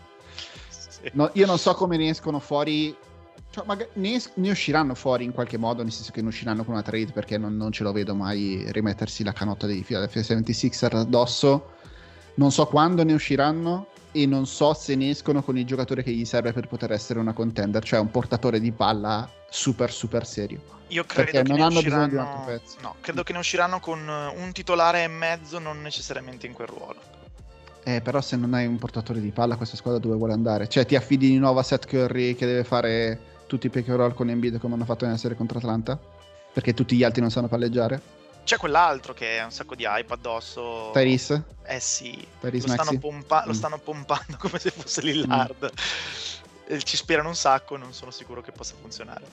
Sì. 0.68 1.10
No, 1.14 1.30
io 1.32 1.46
non 1.46 1.58
so 1.58 1.74
come 1.74 1.96
ne 1.96 2.10
escono 2.10 2.38
fuori. 2.38 2.96
Cioè, 3.54 3.64
maga- 3.66 3.86
ne, 3.92 4.20
ne 4.34 4.50
usciranno 4.50 4.96
fuori 4.96 5.22
in 5.22 5.30
qualche 5.30 5.58
modo, 5.58 5.84
nel 5.84 5.92
senso 5.92 6.10
che 6.10 6.20
ne 6.20 6.26
usciranno 6.26 6.64
con 6.64 6.74
una 6.74 6.82
trade 6.82 7.12
perché 7.12 7.38
non, 7.38 7.56
non 7.56 7.70
ce 7.70 7.84
lo 7.84 7.92
vedo 7.92 8.12
mai 8.16 8.64
rimettersi 8.72 9.22
la 9.22 9.32
canotta 9.32 9.68
dei 9.68 9.82
Philadelphia 9.82 10.22
76er 10.22 10.96
addosso. 10.96 11.68
Non 12.34 12.50
so 12.50 12.66
quando 12.66 13.04
ne 13.04 13.12
usciranno 13.12 13.86
e 14.10 14.26
non 14.26 14.46
so 14.48 14.74
se 14.74 14.96
ne 14.96 15.10
escono 15.10 15.40
con 15.44 15.56
il 15.56 15.64
giocatore 15.64 16.02
che 16.02 16.10
gli 16.10 16.24
serve 16.24 16.52
per 16.52 16.66
poter 16.66 16.90
essere 16.90 17.20
una 17.20 17.32
contender, 17.32 17.84
cioè 17.84 18.00
un 18.00 18.10
portatore 18.10 18.58
di 18.58 18.72
palla 18.72 19.30
super 19.48 19.92
super 19.92 20.26
serio. 20.26 20.60
Io 20.88 21.04
credo 21.04 21.30
Perché 21.30 21.42
che 21.42 21.48
non 21.48 21.56
ne 21.58 21.62
hanno 21.62 21.80
bisogno 21.80 22.08
di 22.08 22.14
un 22.16 22.20
usciranno- 22.22 22.40
altro 22.40 22.52
pezzo. 22.52 22.76
No, 22.82 22.94
credo 23.00 23.22
che 23.22 23.32
ne 23.34 23.38
usciranno 23.38 23.78
con 23.78 24.00
un 24.08 24.50
titolare 24.52 25.04
e 25.04 25.06
mezzo, 25.08 25.60
non 25.60 25.80
necessariamente 25.80 26.48
in 26.48 26.54
quel 26.54 26.66
ruolo. 26.66 27.00
Eh, 27.84 28.00
però 28.00 28.20
se 28.20 28.34
non 28.34 28.52
hai 28.54 28.66
un 28.66 28.78
portatore 28.78 29.20
di 29.20 29.30
palla, 29.30 29.54
questa 29.56 29.76
squadra 29.76 30.00
dove 30.00 30.16
vuole 30.16 30.32
andare? 30.32 30.66
Cioè, 30.68 30.84
ti 30.86 30.96
affidi 30.96 31.28
di 31.28 31.38
nuovo 31.38 31.60
a 31.60 31.62
Seth 31.62 31.86
Curry 31.86 32.34
che 32.34 32.46
deve 32.46 32.64
fare 32.64 33.32
tutti 33.46 33.66
i 33.66 33.70
pick 33.70 33.88
and 33.88 33.98
roll 33.98 34.14
con 34.14 34.28
Embiid 34.30 34.58
come 34.58 34.74
hanno 34.74 34.84
fatto 34.84 35.04
nella 35.04 35.16
serie 35.18 35.36
contro 35.36 35.58
Atlanta? 35.58 35.98
Perché 36.52 36.74
tutti 36.74 36.96
gli 36.96 37.02
altri 37.02 37.20
non 37.20 37.30
sanno 37.30 37.48
palleggiare? 37.48 38.00
C'è 38.44 38.56
quell'altro 38.56 39.14
che 39.14 39.38
ha 39.38 39.44
un 39.44 39.50
sacco 39.50 39.74
di 39.74 39.84
hype 39.84 40.12
addosso. 40.12 40.90
Tyrese? 40.92 41.44
Eh 41.66 41.80
sì, 41.80 42.12
Tyrese 42.40 42.66
lo 42.66 42.72
stanno, 42.74 42.98
pompa- 42.98 43.44
lo 43.46 43.52
Mm. 43.52 43.54
stanno 43.56 43.78
pompando 43.78 44.36
come 44.38 44.58
se 44.58 44.70
fosse 44.70 45.00
Lillard. 45.02 45.70
E 46.66 46.82
Ci 46.82 46.96
sperano 46.96 47.28
un 47.28 47.34
sacco, 47.36 47.76
non 47.76 47.92
sono 47.92 48.10
sicuro 48.10 48.40
che 48.42 48.52
possa 48.52 48.74
funzionare. 48.80 49.24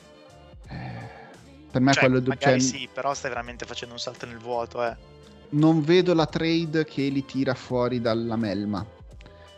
Eh, 0.67 1.09
per 1.71 1.81
me 1.81 1.91
Cioè, 1.93 2.03
quello 2.03 2.19
du- 2.19 2.29
magari 2.29 2.61
cioè, 2.61 2.69
sì, 2.79 2.89
però 2.91 3.13
stai 3.13 3.29
veramente 3.29 3.65
facendo 3.65 3.93
un 3.93 3.99
salto 3.99 4.25
nel 4.25 4.37
vuoto, 4.37 4.83
eh. 4.85 4.95
non 5.49 5.81
vedo 5.83 6.13
la 6.13 6.25
trade 6.25 6.85
che 6.85 7.03
li 7.09 7.23
tira 7.25 7.53
fuori 7.53 7.99
dalla 8.01 8.35
melma. 8.37 8.85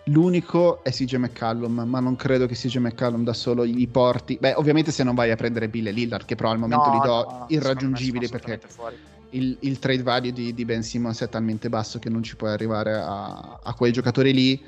L'unico 0.07 0.83
è 0.83 0.91
CJ 0.91 1.15
McCallum, 1.15 1.83
ma 1.85 1.99
non 2.01 2.17
credo 2.17 2.45
che 2.45 2.55
CJ 2.55 2.77
McCallum 2.77 3.23
da 3.23 3.31
solo 3.31 3.65
gli 3.65 3.87
porti. 3.87 4.37
Beh, 4.39 4.53
ovviamente 4.55 4.91
se 4.91 5.03
non 5.03 5.15
vai 5.15 5.31
a 5.31 5.37
prendere 5.37 5.69
Bill 5.69 5.87
e 5.87 5.91
Lillard, 5.91 6.25
che 6.25 6.35
però 6.35 6.49
al 6.51 6.59
momento 6.59 6.89
No, 6.89 6.93
li 6.93 6.99
do 6.99 7.25
no, 7.29 7.45
irraggiungibili 7.47 8.27
perché 8.27 8.59
il, 9.29 9.55
il 9.61 9.79
trade 9.79 10.03
value 10.03 10.33
di, 10.33 10.53
di 10.53 10.65
Ben 10.65 10.83
Simmons 10.83 11.21
è 11.21 11.29
talmente 11.29 11.69
basso 11.69 11.99
che 11.99 12.09
non 12.09 12.21
ci 12.21 12.35
puoi 12.35 12.51
arrivare 12.51 12.93
a, 12.95 13.59
a 13.63 13.73
quei 13.75 13.93
giocatori 13.93 14.33
lì. 14.33 14.61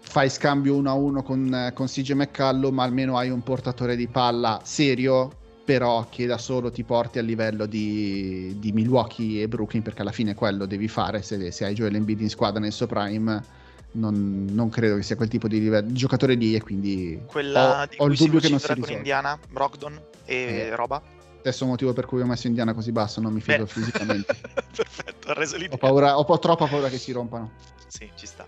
Fai 0.00 0.30
scambio 0.30 0.74
uno 0.76 0.90
a 0.90 0.94
uno 0.94 1.22
con, 1.22 1.70
con 1.74 1.86
CJ 1.86 2.12
McCallum, 2.12 2.74
ma 2.74 2.84
almeno 2.84 3.18
hai 3.18 3.28
un 3.28 3.42
portatore 3.42 3.96
di 3.96 4.06
palla 4.06 4.60
serio, 4.64 5.30
però 5.62 6.06
che 6.08 6.24
da 6.24 6.38
solo 6.38 6.70
ti 6.70 6.84
porti 6.84 7.18
al 7.18 7.26
livello 7.26 7.66
di, 7.66 8.56
di 8.58 8.72
Milwaukee 8.72 9.42
e 9.42 9.48
Brooklyn, 9.48 9.82
perché 9.82 10.00
alla 10.00 10.12
fine 10.12 10.34
quello 10.34 10.64
devi 10.64 10.88
fare 10.88 11.20
se, 11.20 11.50
se 11.50 11.66
hai 11.66 11.74
Joel 11.74 11.96
Embiid 11.96 12.22
in 12.22 12.30
squadra 12.30 12.60
nel 12.60 12.72
suo 12.72 12.86
prime. 12.86 13.62
Non, 13.94 14.48
non 14.50 14.68
credo 14.70 14.96
che 14.96 15.02
sia 15.02 15.14
quel 15.14 15.28
tipo 15.28 15.46
di, 15.46 15.60
livello, 15.60 15.92
giocatore 15.92 16.34
lì 16.34 16.54
e 16.54 16.60
quindi 16.60 17.22
Quella 17.26 17.82
ho, 17.82 17.86
di 17.86 17.96
ho 17.98 18.06
il 18.06 18.16
dubbio 18.16 18.40
che 18.40 18.48
non 18.48 18.58
si 18.58 18.66
vocifera 18.66 18.86
con. 18.86 18.96
Indiana, 18.96 19.38
Brogdon 19.48 20.00
e 20.24 20.34
Eh. 20.34 20.74
roba. 20.74 21.00
Stesso 21.40 21.66
motivo 21.66 21.92
per 21.92 22.06
cui 22.06 22.20
ho 22.20 22.26
messo 22.26 22.46
Indiana 22.48 22.72
così 22.74 22.90
basso, 22.90 23.20
non 23.20 23.32
mi 23.32 23.40
fido 23.40 23.64
Beh. 23.64 23.70
fisicamente. 23.70 24.34
Perfetto, 24.74 25.28
ha 25.30 25.34
reso 25.34 25.56
l'idea. 25.56 25.74
Ho, 25.74 25.78
paura, 25.78 26.18
ho 26.18 26.38
troppa 26.38 26.66
paura 26.66 26.88
che 26.88 26.98
si 26.98 27.12
rompano. 27.12 27.52
Sì, 27.86 28.10
ci 28.16 28.26
sta. 28.26 28.44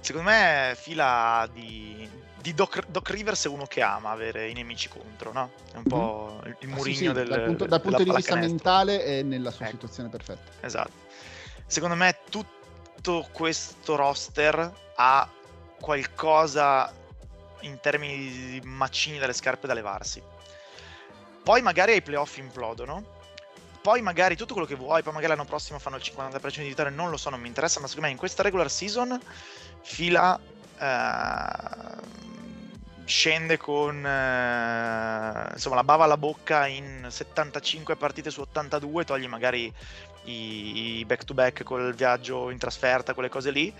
Secondo 0.00 0.30
me 0.30 0.74
fila 0.76 1.48
di, 1.52 2.08
di 2.40 2.54
Doc, 2.54 2.86
Doc 2.88 3.10
Rivers 3.10 3.46
è 3.46 3.48
uno 3.48 3.64
che 3.66 3.82
ama 3.82 4.10
avere 4.10 4.48
i 4.48 4.52
nemici 4.52 4.88
contro, 4.88 5.32
no? 5.32 5.50
È 5.72 5.78
un 5.78 5.84
po' 5.84 6.40
il, 6.44 6.50
il 6.50 6.56
Ah, 6.56 6.58
sì, 6.60 6.66
murigno 6.76 7.08
sì, 7.08 7.12
del 7.12 7.26
dal 7.28 7.42
punto, 7.42 7.64
dal 7.64 7.80
punto 7.80 8.04
di 8.04 8.12
vista 8.12 8.36
mentale 8.36 9.02
è 9.02 9.22
nella 9.22 9.50
sua 9.50 9.64
Ecco. 9.64 9.74
situazione 9.74 10.08
perfetta. 10.10 10.52
Esatto. 10.64 10.92
Secondo 11.66 11.96
me 11.96 12.16
tutto 12.96 13.28
questo 13.30 13.94
roster 13.94 14.72
ha 14.96 15.28
qualcosa 15.80 16.92
in 17.60 17.78
termini 17.80 18.16
di 18.16 18.60
macini 18.64 19.18
dalle 19.18 19.32
scarpe 19.32 19.66
da 19.66 19.74
levarsi. 19.74 20.22
Poi 21.42 21.62
magari 21.62 21.92
ai 21.92 22.02
playoff 22.02 22.36
implodono. 22.38 23.14
Poi 23.80 24.02
magari 24.02 24.34
tutto 24.34 24.52
quello 24.52 24.66
che 24.66 24.74
vuoi, 24.74 25.02
poi 25.04 25.12
magari 25.12 25.32
l'anno 25.34 25.44
prossimo 25.44 25.78
fanno 25.78 25.96
il 25.96 26.02
50% 26.04 26.58
di 26.58 26.66
vittorie, 26.66 26.90
non 26.90 27.08
lo 27.08 27.16
so, 27.16 27.30
non 27.30 27.40
mi 27.40 27.46
interessa, 27.46 27.78
ma 27.78 27.86
secondo 27.86 28.08
me 28.08 28.12
in 28.12 28.18
questa 28.18 28.42
regular 28.42 28.68
season 28.68 29.20
fila 29.82 30.36
eh, 30.76 32.24
scende 33.04 33.56
con 33.56 34.04
eh, 34.04 35.50
insomma 35.52 35.76
la 35.76 35.84
bava 35.84 36.02
alla 36.02 36.16
bocca 36.16 36.66
in 36.66 37.06
75 37.08 37.94
partite 37.94 38.30
su 38.30 38.40
82, 38.40 39.04
togli 39.04 39.28
magari 39.28 39.72
i 40.26 41.04
back 41.06 41.24
to 41.24 41.34
back 41.34 41.62
col 41.62 41.94
viaggio 41.94 42.50
in 42.50 42.58
trasferta, 42.58 43.14
quelle 43.14 43.28
cose 43.28 43.50
lì. 43.50 43.72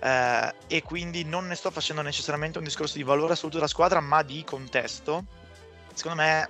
eh, 0.00 0.54
e 0.66 0.82
quindi 0.82 1.24
non 1.24 1.46
ne 1.46 1.54
sto 1.54 1.70
facendo 1.70 2.02
necessariamente 2.02 2.58
un 2.58 2.64
discorso 2.64 2.96
di 2.96 3.02
valore 3.02 3.32
assoluto 3.32 3.56
della 3.56 3.68
squadra, 3.68 4.00
ma 4.00 4.22
di 4.22 4.44
contesto. 4.44 5.24
Secondo 5.94 6.22
me 6.22 6.48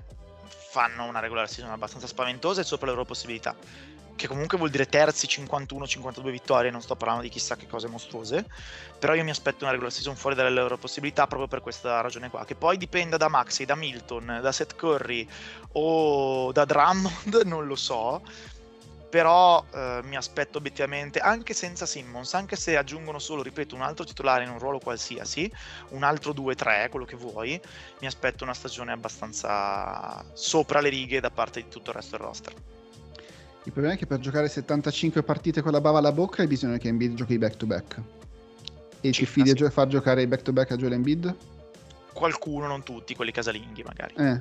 fanno 0.48 1.04
una 1.04 1.20
regular 1.20 1.48
season 1.48 1.72
abbastanza 1.72 2.06
spaventosa 2.06 2.60
e 2.60 2.64
sopra 2.64 2.86
le 2.86 2.92
loro 2.92 3.06
possibilità. 3.06 3.54
Che 4.16 4.28
comunque 4.28 4.56
vuol 4.56 4.70
dire 4.70 4.86
terzi 4.86 5.26
51-52 5.26 6.30
vittorie, 6.30 6.70
non 6.70 6.80
sto 6.80 6.96
parlando 6.96 7.22
di 7.22 7.28
chissà 7.28 7.54
che 7.54 7.66
cose 7.66 7.86
mostruose. 7.86 8.46
Però 8.98 9.14
io 9.14 9.22
mi 9.22 9.30
aspetto 9.30 9.64
una 9.64 9.70
regular 9.72 9.92
season 9.92 10.16
fuori 10.16 10.34
dalle 10.34 10.50
loro 10.50 10.78
possibilità 10.78 11.26
proprio 11.26 11.48
per 11.48 11.60
questa 11.60 12.00
ragione 12.00 12.30
qua. 12.30 12.44
Che 12.44 12.54
poi 12.54 12.78
dipenda 12.78 13.18
da 13.18 13.28
Maxi, 13.28 13.66
da 13.66 13.74
Milton, 13.74 14.38
da 14.40 14.52
Seth 14.52 14.74
Curry 14.74 15.28
o 15.72 16.50
da 16.52 16.64
Drummond, 16.64 17.42
non 17.44 17.66
lo 17.66 17.76
so 17.76 18.22
però 19.08 19.64
eh, 19.72 20.00
mi 20.04 20.16
aspetto 20.16 20.58
obiettivamente, 20.58 21.18
anche 21.20 21.54
senza 21.54 21.86
Simmons, 21.86 22.34
anche 22.34 22.56
se 22.56 22.76
aggiungono 22.76 23.18
solo, 23.18 23.42
ripeto, 23.42 23.74
un 23.74 23.82
altro 23.82 24.04
titolare 24.04 24.44
in 24.44 24.50
un 24.50 24.58
ruolo 24.58 24.78
qualsiasi, 24.78 25.50
un 25.90 26.02
altro 26.02 26.32
2-3, 26.32 26.88
quello 26.90 27.06
che 27.06 27.16
vuoi, 27.16 27.60
mi 28.00 28.06
aspetto 28.06 28.44
una 28.44 28.54
stagione 28.54 28.92
abbastanza 28.92 30.24
sopra 30.32 30.80
le 30.80 30.88
righe 30.88 31.20
da 31.20 31.30
parte 31.30 31.62
di 31.62 31.68
tutto 31.68 31.90
il 31.90 31.96
resto 31.96 32.16
del 32.16 32.26
roster. 32.26 32.54
Il 33.64 33.72
problema 33.72 33.94
è 33.94 33.98
che 33.98 34.06
per 34.06 34.20
giocare 34.20 34.48
75 34.48 35.22
partite 35.22 35.60
con 35.60 35.72
la 35.72 35.80
bava 35.80 35.98
alla 35.98 36.12
bocca 36.12 36.42
hai 36.42 36.48
bisogno 36.48 36.76
che 36.76 36.88
Embiid 36.88 37.14
giochi 37.14 37.36
back 37.36 37.56
to 37.56 37.66
back. 37.66 38.00
E 39.00 39.12
Circa, 39.12 39.32
fidi 39.32 39.50
a 39.50 39.52
sì. 39.52 39.58
gio- 39.58 39.70
far 39.70 39.88
giocare 39.88 40.22
i 40.22 40.26
back 40.26 40.42
to 40.42 40.52
back 40.52 40.70
a 40.70 40.76
Joel 40.76 40.92
Embiid? 40.92 41.34
Qualcuno, 42.12 42.66
non 42.66 42.82
tutti, 42.82 43.14
quelli 43.14 43.32
casalinghi 43.32 43.82
magari. 43.82 44.14
Eh. 44.16 44.40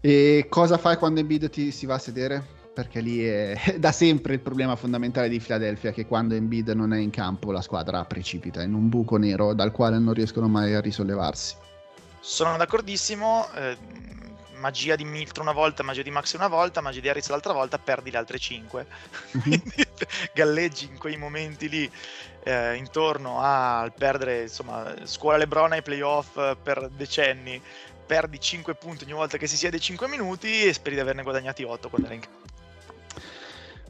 E 0.00 0.46
cosa 0.48 0.78
fai 0.78 0.96
quando 0.96 1.20
Embiid 1.20 1.50
ti 1.50 1.70
si 1.70 1.84
va 1.84 1.94
a 1.94 1.98
sedere? 1.98 2.60
Perché 2.74 3.00
lì 3.00 3.24
è 3.24 3.54
da 3.78 3.92
sempre 3.92 4.34
il 4.34 4.40
problema 4.40 4.76
fondamentale 4.76 5.28
di 5.28 5.38
Philadelphia 5.38 5.92
che 5.92 6.06
quando 6.06 6.34
Embiid 6.34 6.70
non 6.70 6.92
è 6.92 6.98
in 6.98 7.10
campo 7.10 7.52
la 7.52 7.60
squadra 7.60 8.04
precipita 8.04 8.62
in 8.62 8.74
un 8.74 8.88
buco 8.88 9.16
nero 9.16 9.52
dal 9.52 9.72
quale 9.72 9.98
non 9.98 10.14
riescono 10.14 10.48
mai 10.48 10.74
a 10.74 10.80
risollevarsi. 10.80 11.56
Sono 12.20 12.56
d'accordissimo. 12.56 13.48
eh, 13.54 13.76
magia 14.62 14.94
di 14.94 15.04
Milton 15.04 15.42
una 15.42 15.52
volta, 15.52 15.82
magia 15.82 16.02
di 16.02 16.10
Max 16.12 16.34
una 16.34 16.46
volta, 16.46 16.80
magia 16.80 17.00
di 17.00 17.08
Harris 17.08 17.28
l'altra 17.28 17.52
volta, 17.52 17.78
perdi 17.78 18.12
le 18.12 18.18
altre 18.18 18.38
5. 18.38 18.86
Quindi 19.42 19.86
galleggi 20.32 20.86
in 20.86 20.98
quei 20.98 21.16
momenti 21.16 21.68
lì 21.68 21.90
eh, 22.44 22.76
intorno 22.76 23.40
al 23.40 23.92
perdere, 23.92 24.42
insomma, 24.42 24.94
scuola 25.04 25.36
Lebron 25.36 25.72
ai 25.72 25.82
playoff 25.82 26.36
eh, 26.36 26.56
per 26.62 26.88
decenni 26.90 27.60
perdi 28.04 28.38
5 28.38 28.74
punti 28.74 29.04
ogni 29.04 29.14
volta 29.14 29.38
che 29.38 29.46
si 29.46 29.56
siede 29.56 29.78
5 29.78 30.06
minuti 30.06 30.64
e 30.64 30.72
speri 30.72 30.96
di 30.96 31.00
averne 31.00 31.22
guadagnati 31.22 31.62
8 31.62 31.88
quando 31.88 32.06
era 32.06 32.16
in 32.16 32.20
campo. 32.20 32.51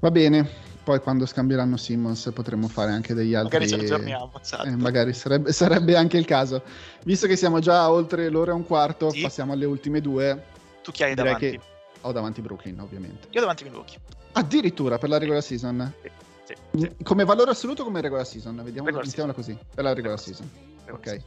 Va 0.03 0.11
bene, 0.11 0.49
poi 0.83 0.99
quando 0.99 1.27
scambieranno 1.27 1.77
Simmons 1.77 2.29
potremo 2.35 2.66
fare 2.66 2.91
anche 2.91 3.15
degli 3.15 3.35
altri. 3.35 3.61
Magari 3.61 3.69
ci 3.69 3.87
aggiorniamo. 3.87 4.33
Esatto. 4.43 4.65
Eh, 4.65 4.74
magari 4.74 5.12
sarebbe, 5.12 5.53
sarebbe, 5.53 5.95
anche 5.95 6.19
il 6.19 6.24
caso. 6.24 6.65
Visto 7.05 7.29
che 7.29 7.37
siamo 7.37 7.61
già 7.61 7.89
oltre 7.89 8.29
l'ora 8.29 8.51
e 8.51 8.55
un 8.55 8.66
quarto, 8.66 9.11
sì. 9.11 9.20
passiamo 9.20 9.53
alle 9.53 9.65
ultime 9.65 10.01
due. 10.01 10.43
Tu 10.83 10.91
chi 10.91 11.05
hai 11.05 11.15
Direi 11.15 11.35
davanti? 11.35 11.61
ho 12.01 12.11
davanti 12.11 12.41
Brooklyn, 12.41 12.81
ovviamente. 12.81 13.29
Io 13.31 13.39
davanti 13.39 13.62
Milwaukee. 13.62 14.01
Addirittura 14.33 14.99
per 14.99 15.09
la 15.09 15.19
regular 15.19 15.41
season? 15.41 15.93
Sì. 16.03 16.11
Sì, 16.47 16.55
sì. 16.81 17.05
Come 17.05 17.24
valore 17.24 17.53
assoluto 17.53 17.85
come 17.85 18.01
regular 18.01 18.27
season? 18.27 18.57
Vediamo, 18.57 18.87
regular 18.87 19.07
mettiamola 19.07 19.35
così. 19.35 19.53
Per 19.53 19.85
la 19.85 19.93
regular, 19.93 20.19
regular 20.19 20.19
season. 20.19 20.49
season. 20.85 20.95
Ok. 20.97 21.23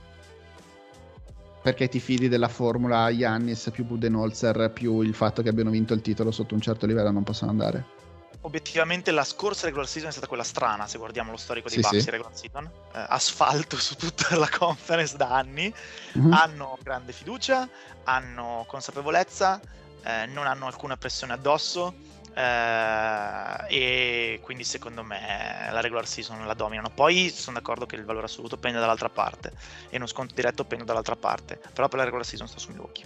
Perché 1.61 1.87
ti 1.87 2.01
fidi 2.01 2.27
della 2.27 2.49
formula 2.49 3.09
Yannis 3.09 3.69
più 3.71 3.85
Budenholzer 3.85 4.69
più 4.73 4.99
il 4.99 5.13
fatto 5.13 5.41
che 5.41 5.47
abbiano 5.47 5.69
vinto 5.69 5.93
il 5.93 6.01
titolo 6.01 6.31
sotto 6.31 6.53
un 6.53 6.59
certo 6.59 6.85
livello 6.85 7.11
non 7.11 7.23
possono 7.23 7.51
andare? 7.51 7.94
Obiettivamente 8.45 9.11
la 9.11 9.23
scorsa 9.23 9.65
regular 9.65 9.87
season 9.87 10.09
è 10.09 10.11
stata 10.11 10.27
quella 10.27 10.43
strana, 10.43 10.87
se 10.87 10.97
guardiamo 10.99 11.31
lo 11.31 11.37
storico 11.37 11.67
dei 11.67 11.81
sì, 11.81 11.83
Bucks 11.83 12.03
sì. 12.03 12.09
regular 12.11 12.35
season. 12.35 12.69
Eh, 12.93 13.05
asfalto 13.09 13.75
su 13.77 13.95
tutta 13.95 14.35
la 14.35 14.49
conference 14.49 15.17
da 15.17 15.29
anni. 15.29 15.73
Mm-hmm. 16.17 16.31
Hanno 16.31 16.77
grande 16.81 17.11
fiducia, 17.11 17.67
hanno 18.03 18.63
consapevolezza, 18.67 19.59
eh, 20.03 20.27
non 20.27 20.45
hanno 20.45 20.67
alcuna 20.67 20.95
pressione 20.95 21.33
addosso. 21.33 22.13
Eh, 22.35 23.65
e 23.69 24.39
quindi 24.43 24.63
secondo 24.63 25.01
me 25.01 25.69
la 25.71 25.81
regular 25.81 26.05
season 26.05 26.45
la 26.45 26.53
dominano. 26.53 26.89
Poi 26.91 27.29
sono 27.29 27.57
d'accordo 27.57 27.87
che 27.87 27.95
il 27.95 28.05
valore 28.05 28.25
assoluto 28.25 28.57
pende 28.57 28.79
dall'altra 28.79 29.09
parte 29.09 29.53
e 29.89 29.97
uno 29.97 30.05
sconto 30.05 30.35
diretto 30.35 30.65
pende 30.65 30.85
dall'altra 30.85 31.15
parte. 31.15 31.59
Però 31.73 31.87
per 31.87 31.97
la 31.97 32.03
regular 32.03 32.25
season 32.25 32.47
sto 32.47 32.59
su 32.59 32.69
Milwaukee. 32.69 33.05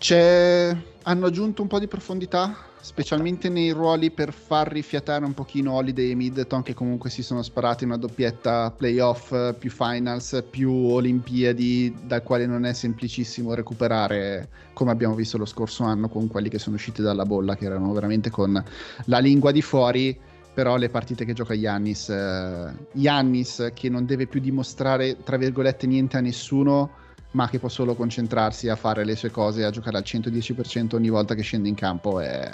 C'è... 0.00 0.74
Hanno 1.02 1.26
aggiunto 1.26 1.60
un 1.60 1.68
po' 1.68 1.78
di 1.78 1.86
profondità 1.86 2.56
specialmente 2.80 3.50
nei 3.50 3.70
ruoli 3.70 4.10
per 4.10 4.32
far 4.32 4.72
rifiatare 4.72 5.26
un 5.26 5.34
pochino 5.34 5.72
Holiday 5.72 6.12
e 6.12 6.14
Middleton 6.14 6.62
che 6.62 6.72
comunque 6.72 7.10
si 7.10 7.22
sono 7.22 7.42
sparati 7.42 7.84
una 7.84 7.98
doppietta 7.98 8.70
playoff 8.70 9.54
più 9.58 9.70
finals 9.70 10.42
più 10.48 10.72
olimpiadi 10.72 11.94
dal 12.06 12.22
quale 12.22 12.46
non 12.46 12.64
è 12.64 12.72
semplicissimo 12.72 13.52
recuperare 13.52 14.48
come 14.72 14.90
abbiamo 14.90 15.14
visto 15.14 15.36
lo 15.36 15.44
scorso 15.44 15.84
anno 15.84 16.08
con 16.08 16.28
quelli 16.28 16.48
che 16.48 16.58
sono 16.58 16.76
usciti 16.76 17.02
dalla 17.02 17.26
bolla 17.26 17.54
che 17.54 17.66
erano 17.66 17.92
veramente 17.92 18.30
con 18.30 18.62
la 19.04 19.18
lingua 19.18 19.52
di 19.52 19.60
fuori. 19.60 20.18
Però 20.52 20.76
le 20.76 20.88
partite 20.88 21.26
che 21.26 21.34
gioca 21.34 21.52
Yannis 21.52 22.08
eh, 22.08 22.72
Yannis 22.94 23.70
che 23.74 23.90
non 23.90 24.06
deve 24.06 24.26
più 24.26 24.40
dimostrare 24.40 25.18
tra 25.22 25.36
virgolette 25.36 25.86
niente 25.86 26.16
a 26.16 26.20
nessuno 26.20 26.90
ma 27.32 27.48
che 27.48 27.58
può 27.58 27.68
solo 27.68 27.94
concentrarsi 27.94 28.68
a 28.68 28.76
fare 28.76 29.04
le 29.04 29.14
sue 29.14 29.30
cose, 29.30 29.64
a 29.64 29.70
giocare 29.70 29.96
al 29.96 30.04
110% 30.04 30.94
ogni 30.96 31.10
volta 31.10 31.34
che 31.34 31.42
scende 31.42 31.68
in 31.68 31.74
campo. 31.74 32.20
E 32.20 32.50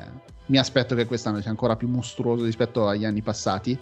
mi 0.47 0.59
aspetto 0.59 0.95
che 0.95 1.07
quest'anno 1.07 1.41
sia 1.41 1.51
ancora 1.51 1.77
più 1.77 1.89
mostruoso 1.89 2.45
rispetto 2.45 2.87
agli 2.87 3.05
anni 3.05 3.23
passati. 3.23 3.79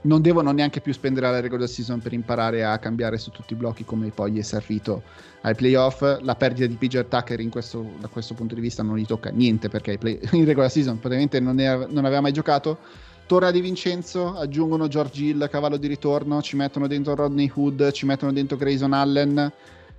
Non 0.00 0.22
devono 0.22 0.52
neanche 0.52 0.80
più 0.80 0.92
spendere 0.92 1.30
la 1.30 1.40
regular 1.40 1.68
season 1.68 2.00
per 2.00 2.12
imparare 2.12 2.64
a 2.64 2.78
cambiare 2.78 3.18
su 3.18 3.30
tutti 3.30 3.52
i 3.52 3.56
blocchi 3.56 3.84
come 3.84 4.10
poi 4.10 4.32
gli 4.32 4.38
è 4.38 4.42
servito 4.42 5.02
ai 5.42 5.54
playoff. 5.54 6.20
La 6.22 6.34
perdita 6.34 6.66
di 6.66 6.76
PJ 6.76 7.08
Tucker 7.08 7.48
questo, 7.48 7.84
da 7.98 8.08
questo 8.08 8.34
punto 8.34 8.54
di 8.54 8.60
vista 8.60 8.82
non 8.82 8.96
gli 8.96 9.06
tocca 9.06 9.30
niente 9.30 9.68
perché 9.68 9.98
play, 9.98 10.18
in 10.32 10.44
regular 10.44 10.70
season 10.70 10.98
praticamente 10.98 11.40
non, 11.40 11.58
è, 11.60 11.86
non 11.88 12.04
aveva 12.04 12.20
mai 12.20 12.32
giocato. 12.32 12.78
Torna 13.26 13.50
di 13.50 13.60
Vincenzo, 13.60 14.34
aggiungono 14.36 14.88
George 14.88 15.22
Hill, 15.22 15.50
cavallo 15.50 15.76
di 15.76 15.86
ritorno, 15.86 16.40
ci 16.40 16.56
mettono 16.56 16.86
dentro 16.86 17.14
Rodney 17.14 17.50
Hood, 17.52 17.90
ci 17.90 18.06
mettono 18.06 18.32
dentro 18.32 18.56
Grayson 18.56 18.94
Allen 18.94 19.52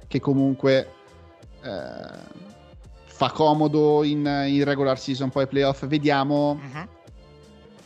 che 0.09 0.19
comunque 0.19 0.91
eh, 1.61 2.47
fa 3.05 3.31
comodo 3.31 4.03
in, 4.03 4.25
in, 4.47 4.63
regular 4.65 4.99
season, 4.99 5.29
poi 5.29 5.47
playoff. 5.47 5.85
Vediamo. 5.85 6.59
Uh-huh. 6.61 6.87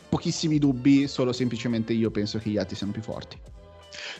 Pochissimi 0.08 0.58
dubbi, 0.58 1.08
solo 1.08 1.32
semplicemente 1.32 1.92
io 1.92 2.10
penso 2.10 2.38
che 2.38 2.48
gli 2.48 2.56
altri 2.56 2.76
siano 2.76 2.92
più 2.92 3.02
forti. 3.02 3.36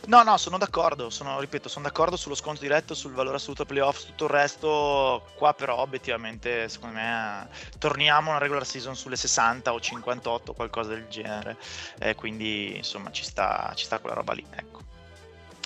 No, 0.07 0.23
no, 0.23 0.37
sono 0.37 0.57
d'accordo, 0.57 1.09
sono, 1.09 1.39
ripeto, 1.39 1.69
sono 1.69 1.85
d'accordo 1.85 2.17
sullo 2.17 2.35
sconto 2.35 2.61
diretto, 2.61 2.93
sul 2.93 3.13
valore 3.13 3.37
assoluto 3.37 3.65
playoff, 3.65 4.05
tutto 4.05 4.25
il 4.25 4.29
resto, 4.29 5.25
qua 5.35 5.53
però 5.53 5.77
obiettivamente 5.77 6.67
secondo 6.69 6.95
me 6.95 7.47
torniamo 7.79 8.29
a 8.29 8.31
una 8.31 8.39
regular 8.39 8.65
season 8.65 8.95
sulle 8.95 9.15
60 9.15 9.73
o 9.73 9.79
58, 9.79 10.53
qualcosa 10.53 10.89
del 10.89 11.07
genere, 11.07 11.57
eh, 11.99 12.13
quindi 12.15 12.75
insomma 12.75 13.11
ci 13.11 13.23
sta, 13.23 13.71
ci 13.75 13.85
sta 13.85 13.99
quella 13.99 14.15
roba 14.15 14.33
lì, 14.33 14.45
ecco. 14.49 14.81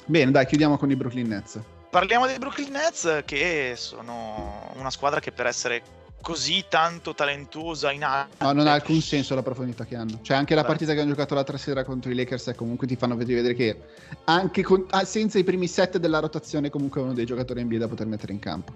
Bene, 0.05 0.31
dai, 0.31 0.45
chiudiamo 0.45 0.77
con 0.77 0.89
i 0.89 0.95
Brooklyn 0.95 1.27
Nets. 1.27 1.59
Parliamo 1.89 2.27
dei 2.27 2.37
Brooklyn 2.37 2.71
Nets 2.71 3.23
che 3.25 3.73
sono 3.75 4.71
una 4.75 4.91
squadra 4.91 5.19
che 5.19 5.31
per 5.31 5.47
essere 5.47 5.81
così 6.21 6.65
tanto 6.69 7.15
talentuosa 7.15 7.91
in 7.91 8.03
arte. 8.03 8.43
No, 8.43 8.51
non 8.51 8.67
ha 8.67 8.73
alcun 8.73 9.01
senso 9.01 9.33
la 9.33 9.41
profondità 9.41 9.85
che 9.85 9.95
hanno. 9.95 10.19
Cioè, 10.21 10.37
anche 10.37 10.53
la 10.53 10.63
partita 10.63 10.93
che 10.93 10.99
hanno 10.99 11.09
giocato 11.09 11.33
l'altra 11.33 11.57
sera 11.57 11.83
contro 11.83 12.11
i 12.11 12.15
Lakers, 12.15 12.51
comunque 12.55 12.85
ti 12.85 12.95
fanno 12.95 13.15
vedere 13.15 13.55
che 13.55 13.81
anche 14.25 14.61
con, 14.61 14.85
ah, 14.91 15.03
senza 15.03 15.39
i 15.39 15.43
primi 15.43 15.67
set 15.67 15.97
della 15.97 16.19
rotazione, 16.19 16.69
comunque 16.69 17.01
è 17.01 17.03
uno 17.03 17.13
dei 17.13 17.25
giocatori 17.25 17.63
NBA 17.63 17.77
da 17.77 17.87
poter 17.87 18.05
mettere 18.05 18.33
in 18.33 18.39
campo. 18.39 18.71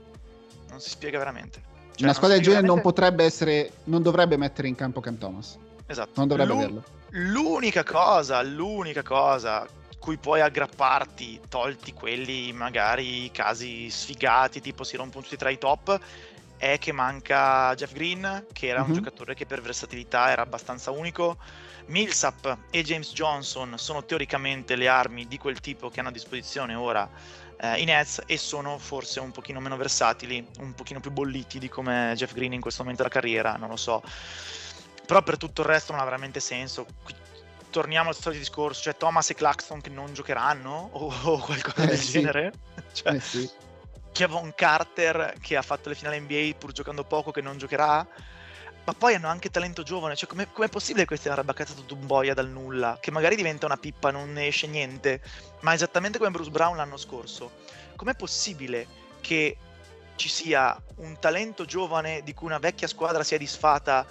Non 0.69 0.79
si 0.79 0.89
spiega 0.89 1.19
veramente. 1.19 1.61
Cioè, 1.93 2.05
Una 2.05 2.13
squadra 2.13 2.35
del 2.37 2.45
genere 2.45 2.63
veramente... 2.63 2.67
non 2.67 2.81
potrebbe 2.81 3.23
essere, 3.25 3.71
non 3.83 4.01
dovrebbe 4.01 4.37
mettere 4.37 4.67
in 4.67 4.75
campo 4.75 5.01
Cam 5.01 5.19
Thomas. 5.19 5.57
Esatto. 5.85 6.11
Non 6.15 6.27
dovrebbe 6.27 6.51
L'u- 6.51 6.57
averlo. 6.57 6.83
L'unica 7.09 7.83
cosa, 7.83 8.41
l'unica 8.41 9.03
cosa 9.03 9.67
cui 10.03 10.17
puoi 10.17 10.41
aggrapparti, 10.41 11.43
tolti 11.47 11.93
quelli 11.93 12.51
magari 12.51 13.31
casi 13.31 13.89
sfigati, 13.89 14.59
tipo 14.59 14.83
si 14.83 14.97
rompono 14.97 15.23
tutti 15.23 15.37
tra 15.37 15.49
i 15.49 15.57
top, 15.57 15.97
è 16.57 16.77
che 16.77 16.91
manca 16.91 17.73
Jeff 17.73 17.93
Green, 17.93 18.47
che 18.51 18.67
era 18.67 18.81
uh-huh. 18.81 18.87
un 18.87 18.91
mhm. 18.91 18.97
giocatore 18.97 19.33
che 19.33 19.45
per 19.45 19.61
versatilità 19.61 20.29
era 20.29 20.41
abbastanza 20.41 20.91
unico. 20.91 21.37
Millsap 21.85 22.57
e 22.69 22.83
James 22.83 23.13
Johnson 23.13 23.77
sono 23.77 24.03
teoricamente 24.03 24.75
le 24.75 24.89
armi 24.89 25.25
di 25.25 25.37
quel 25.37 25.61
tipo 25.61 25.89
che 25.89 26.01
hanno 26.01 26.09
a 26.09 26.13
disposizione 26.13 26.75
ora 26.75 27.09
eh, 27.61 27.79
i 27.79 27.85
Nets 27.85 28.23
e 28.25 28.37
sono 28.37 28.77
forse 28.79 29.21
un 29.21 29.31
pochino 29.31 29.61
meno 29.61 29.77
versatili, 29.77 30.45
un 30.59 30.73
pochino 30.73 30.99
più 30.99 31.11
bolliti 31.11 31.59
di 31.59 31.69
come 31.69 32.11
Jeff 32.17 32.33
Green 32.33 32.51
in 32.51 32.59
questo 32.59 32.81
momento 32.81 33.03
della 33.03 33.13
carriera, 33.13 33.55
non 33.55 33.69
lo 33.69 33.77
so. 33.77 34.03
Però 35.05 35.21
per 35.21 35.37
tutto 35.37 35.61
il 35.61 35.67
resto 35.67 35.93
non 35.93 36.01
ha 36.01 36.03
veramente 36.03 36.41
senso 36.41 36.85
torniamo 37.73 38.09
al 38.09 38.15
solito 38.15 38.39
discorso, 38.39 38.83
cioè 38.83 38.95
Thomas 38.95 39.31
e 39.31 39.33
Claxton 39.33 39.81
che 39.81 39.89
non 39.89 40.13
giocheranno 40.13 40.89
o, 40.93 41.11
o 41.23 41.39
qualcosa 41.39 41.83
eh, 41.83 41.87
del 41.87 41.97
sì. 41.97 42.11
genere. 42.11 42.53
Cioè, 42.93 43.13
eh, 43.15 43.19
sì. 43.19 43.49
Kevon 44.11 44.53
Carter 44.53 45.33
che 45.41 45.57
ha 45.57 45.63
fatto 45.63 45.89
le 45.89 45.95
finali 45.95 46.19
NBA 46.19 46.51
pur 46.59 46.71
giocando 46.71 47.03
poco 47.03 47.31
che 47.31 47.41
non 47.41 47.57
giocherà. 47.57 48.07
Ma 48.85 48.93
poi 48.93 49.15
hanno 49.15 49.29
anche 49.29 49.49
talento 49.49 49.81
giovane, 49.81 50.15
cioè 50.15 50.27
com'è, 50.27 50.51
com'è 50.51 50.67
possibile 50.67 51.01
che 51.01 51.07
questi 51.07 51.27
hanno 51.27 51.37
rabbaccato 51.37 51.73
Dumboia 51.81 52.33
dal 52.33 52.49
nulla? 52.49 52.97
Che 52.99 53.11
magari 53.11 53.35
diventa 53.35 53.65
una 53.65 53.77
pippa, 53.77 54.11
non 54.11 54.33
ne 54.33 54.47
esce 54.47 54.67
niente, 54.67 55.21
ma 55.61 55.73
esattamente 55.73 56.17
come 56.17 56.31
Bruce 56.31 56.51
Brown 56.51 56.75
l'anno 56.75 56.97
scorso. 56.97 57.51
Com'è 57.95 58.13
possibile 58.13 58.85
che 59.21 59.57
ci 60.15 60.29
sia 60.29 60.79
un 60.97 61.17
talento 61.17 61.65
giovane 61.65 62.21
di 62.23 62.33
cui 62.33 62.47
una 62.47 62.59
vecchia 62.59 62.87
squadra 62.87 63.23
sia 63.23 63.37
disfata 63.37 64.05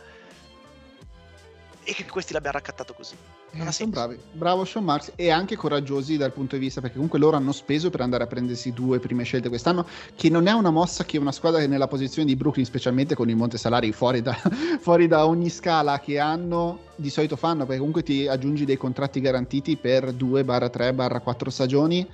e 1.85 1.95
che 1.95 2.07
questi 2.07 2.33
l'abbiano 2.33 2.57
raccattato 2.57 2.95
così? 2.95 3.17
Non 3.55 3.66
eh, 3.66 3.73
sono 3.73 3.91
bravi. 3.91 4.19
Bravo 4.33 4.65
Sean 4.65 4.85
Marks 4.85 5.12
e 5.15 5.31
anche 5.31 5.57
coraggiosi 5.57 6.16
dal 6.16 6.33
punto 6.33 6.57
di 6.57 6.62
vista 6.62 6.81
perché 6.81 6.95
comunque 6.95 7.19
loro 7.19 7.37
hanno 7.37 7.53
speso 7.53 7.91
per 7.91 8.01
andare 8.01 8.24
a 8.24 8.27
prendersi 8.27 8.73
due 8.73 8.99
prime 8.99 9.24
scelte 9.24 9.49
quest'anno, 9.49 9.87
che 10.15 10.31
non 10.31 10.47
è 10.47 10.53
una 10.53 10.70
mossa 10.70 11.05
che 11.05 11.19
una 11.19 11.33
squadra 11.33 11.61
che 11.61 11.66
nella 11.66 11.89
posizione 11.89 12.27
di 12.27 12.37
Brooklyn, 12.37 12.65
specialmente 12.65 13.15
con 13.15 13.29
i 13.29 13.35
monte 13.35 13.59
salari 13.59 13.93
fuori 13.93 14.23
da, 14.23 14.35
fuori 14.81 15.07
da 15.07 15.27
ogni 15.27 15.51
scala 15.51 16.01
che 16.01 16.19
hanno, 16.19 16.79
di 16.97 17.11
solito 17.11 17.37
fanno, 17.37 17.65
perché 17.65 17.79
comunque 17.79 18.03
ti 18.03 18.27
aggiungi 18.27 18.65
dei 18.65 18.77
contratti 18.77 19.20
garantiti 19.20 19.77
per 19.77 20.12
2-3-4 20.12 21.49
stagioni 21.49 22.09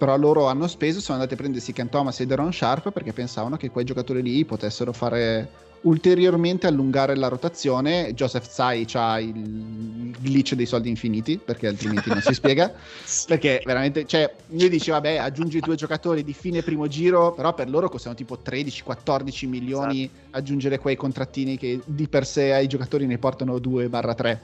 però 0.00 0.16
loro 0.16 0.46
hanno 0.46 0.66
speso, 0.66 0.98
sono 0.98 1.18
andati 1.18 1.34
a 1.34 1.36
prendersi 1.36 1.74
Ken 1.74 1.90
Thomas 1.90 2.18
e 2.20 2.26
Deron 2.26 2.54
Sharp 2.54 2.90
perché 2.90 3.12
pensavano 3.12 3.58
che 3.58 3.68
quei 3.68 3.84
giocatori 3.84 4.22
lì 4.22 4.46
potessero 4.46 4.94
fare 4.94 5.68
ulteriormente 5.82 6.66
allungare 6.66 7.16
la 7.16 7.28
rotazione. 7.28 8.12
Joseph 8.14 8.46
Tsai 8.46 8.86
ha 8.94 9.20
il 9.20 10.14
glitch 10.18 10.54
dei 10.54 10.66
soldi 10.66 10.88
infiniti, 10.88 11.38
perché 11.38 11.68
altrimenti 11.68 12.08
non 12.08 12.20
si 12.20 12.34
spiega. 12.34 12.72
Perché 13.26 13.62
veramente, 13.64 14.06
cioè, 14.06 14.32
io 14.48 14.68
dici, 14.68 14.90
vabbè, 14.90 15.16
aggiungi 15.16 15.60
due 15.60 15.76
giocatori 15.76 16.22
di 16.22 16.32
fine 16.32 16.62
primo 16.62 16.86
giro, 16.88 17.32
però 17.32 17.54
per 17.54 17.68
loro 17.68 17.88
costano 17.88 18.14
tipo 18.14 18.38
13-14 18.44 19.48
milioni 19.48 20.04
esatto. 20.04 20.36
aggiungere 20.36 20.78
quei 20.78 20.96
contrattini 20.96 21.56
che 21.56 21.80
di 21.84 22.08
per 22.08 22.26
sé 22.26 22.52
ai 22.52 22.66
giocatori 22.66 23.06
ne 23.06 23.18
portano 23.18 23.56
2-3. 23.56 24.38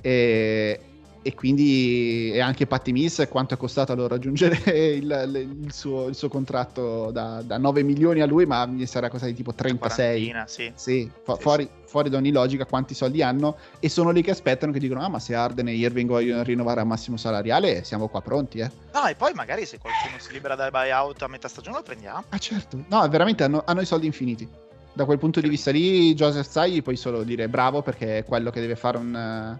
E 0.00 0.80
e 1.22 1.34
quindi 1.34 2.30
e 2.32 2.40
anche 2.40 2.66
Patti 2.66 2.92
Mills 2.92 3.26
quanto 3.28 3.54
è 3.54 3.56
costato 3.56 3.92
a 3.92 3.94
loro 3.94 4.08
raggiungere 4.08 4.56
il, 4.96 5.58
il, 5.64 5.72
suo, 5.72 6.06
il 6.06 6.14
suo, 6.14 6.28
contratto 6.28 7.10
da, 7.10 7.42
da, 7.44 7.58
9 7.58 7.82
milioni 7.82 8.20
a 8.20 8.26
lui 8.26 8.46
ma 8.46 8.64
mi 8.66 8.86
sarà 8.86 9.10
costato 9.10 9.32
tipo 9.32 9.52
36 9.52 10.34
sì. 10.46 10.72
Sì, 10.74 11.10
fu- 11.22 11.34
sì, 11.34 11.40
fuori, 11.40 11.68
fuori, 11.84 12.08
da 12.08 12.16
ogni 12.16 12.32
logica 12.32 12.64
quanti 12.64 12.94
soldi 12.94 13.22
hanno 13.22 13.56
e 13.80 13.88
sono 13.90 14.10
lì 14.10 14.22
che 14.22 14.30
aspettano 14.30 14.72
che 14.72 14.78
dicono 14.78 15.02
ah 15.02 15.08
ma 15.08 15.18
se 15.18 15.34
Arden 15.34 15.68
e 15.68 15.74
Irving 15.74 16.08
vogliono 16.08 16.42
rinnovare 16.42 16.80
al 16.80 16.86
massimo 16.86 17.18
salariale 17.18 17.84
siamo 17.84 18.08
qua 18.08 18.22
pronti 18.22 18.58
eh. 18.60 18.70
No 18.94 19.06
e 19.06 19.14
poi 19.14 19.34
magari 19.34 19.66
se 19.66 19.78
qualcuno 19.78 20.18
si 20.18 20.32
libera 20.32 20.54
dal 20.54 20.70
buyout 20.70 21.22
a 21.22 21.28
metà 21.28 21.48
stagione 21.48 21.76
lo 21.76 21.82
prendiamo. 21.82 22.24
Ah 22.30 22.38
certo. 22.38 22.82
No 22.88 23.06
veramente 23.08 23.44
hanno, 23.44 23.62
hanno 23.66 23.82
i 23.82 23.86
soldi 23.86 24.06
infiniti. 24.06 24.48
Da 24.92 25.04
quel 25.04 25.18
punto 25.18 25.40
di 25.40 25.48
vista 25.48 25.70
lì 25.70 26.14
Joseph 26.14 26.48
Tsai 26.48 26.82
puoi 26.82 26.96
solo 26.96 27.22
dire 27.22 27.48
bravo 27.48 27.82
perché 27.82 28.18
è 28.18 28.24
quello 28.24 28.50
che 28.50 28.60
deve 28.60 28.74
fare 28.74 28.98
un 28.98 29.58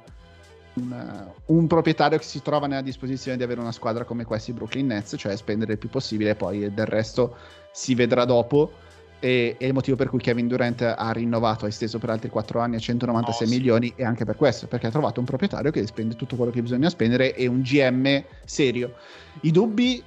un, 0.75 1.31
un, 1.47 1.67
proprietario 1.67 2.19
che 2.19 2.25
si 2.25 2.43
trova 2.43 2.67
nella 2.67 2.83
disposizione 2.83 3.37
di 3.37 3.43
avere 3.43 3.61
una 3.61 3.73
squadra 3.73 4.05
come 4.05 4.25
questi 4.25 4.53
Brooklyn 4.53 4.87
Nets, 4.87 5.15
cioè 5.19 5.37
spendere 5.37 5.73
il 5.73 5.79
più 5.79 5.89
possibile, 5.89 6.35
poi 6.35 6.73
del 6.73 6.87
resto 6.87 7.37
si 7.73 7.95
vedrà 7.95 8.25
dopo. 8.25 8.73
E, 9.19 9.57
è 9.59 9.67
il 9.67 9.75
motivo 9.75 9.97
per 9.97 10.09
cui 10.09 10.19
Kevin 10.19 10.49
Durant 10.49 10.81
ha 10.81 11.11
rinnovato, 11.13 11.67
ha 11.67 11.69
esteso 11.69 11.99
per 11.99 12.11
altri 12.11 12.31
4 12.31 12.61
anni 12.61 12.77
a 12.77 12.79
196 12.79 13.47
oh, 13.47 13.51
milioni 13.51 13.87
sì. 13.89 13.95
e 13.97 14.05
anche 14.05 14.25
per 14.25 14.37
questo, 14.37 14.67
perché 14.67 14.87
ha 14.87 14.91
trovato 14.91 15.21
un 15.21 15.27
proprietario 15.27 15.71
che 15.71 15.87
spende 15.87 16.17
tutto 16.17 16.37
quello 16.37 16.51
che 16.51 16.63
bisogna 16.63 16.89
spendere 16.89 17.35
e 17.35 17.47
un 17.47 17.61
GM 17.61 18.25
serio. 18.45 18.95
I 19.43 19.51
dubbi 19.51 20.03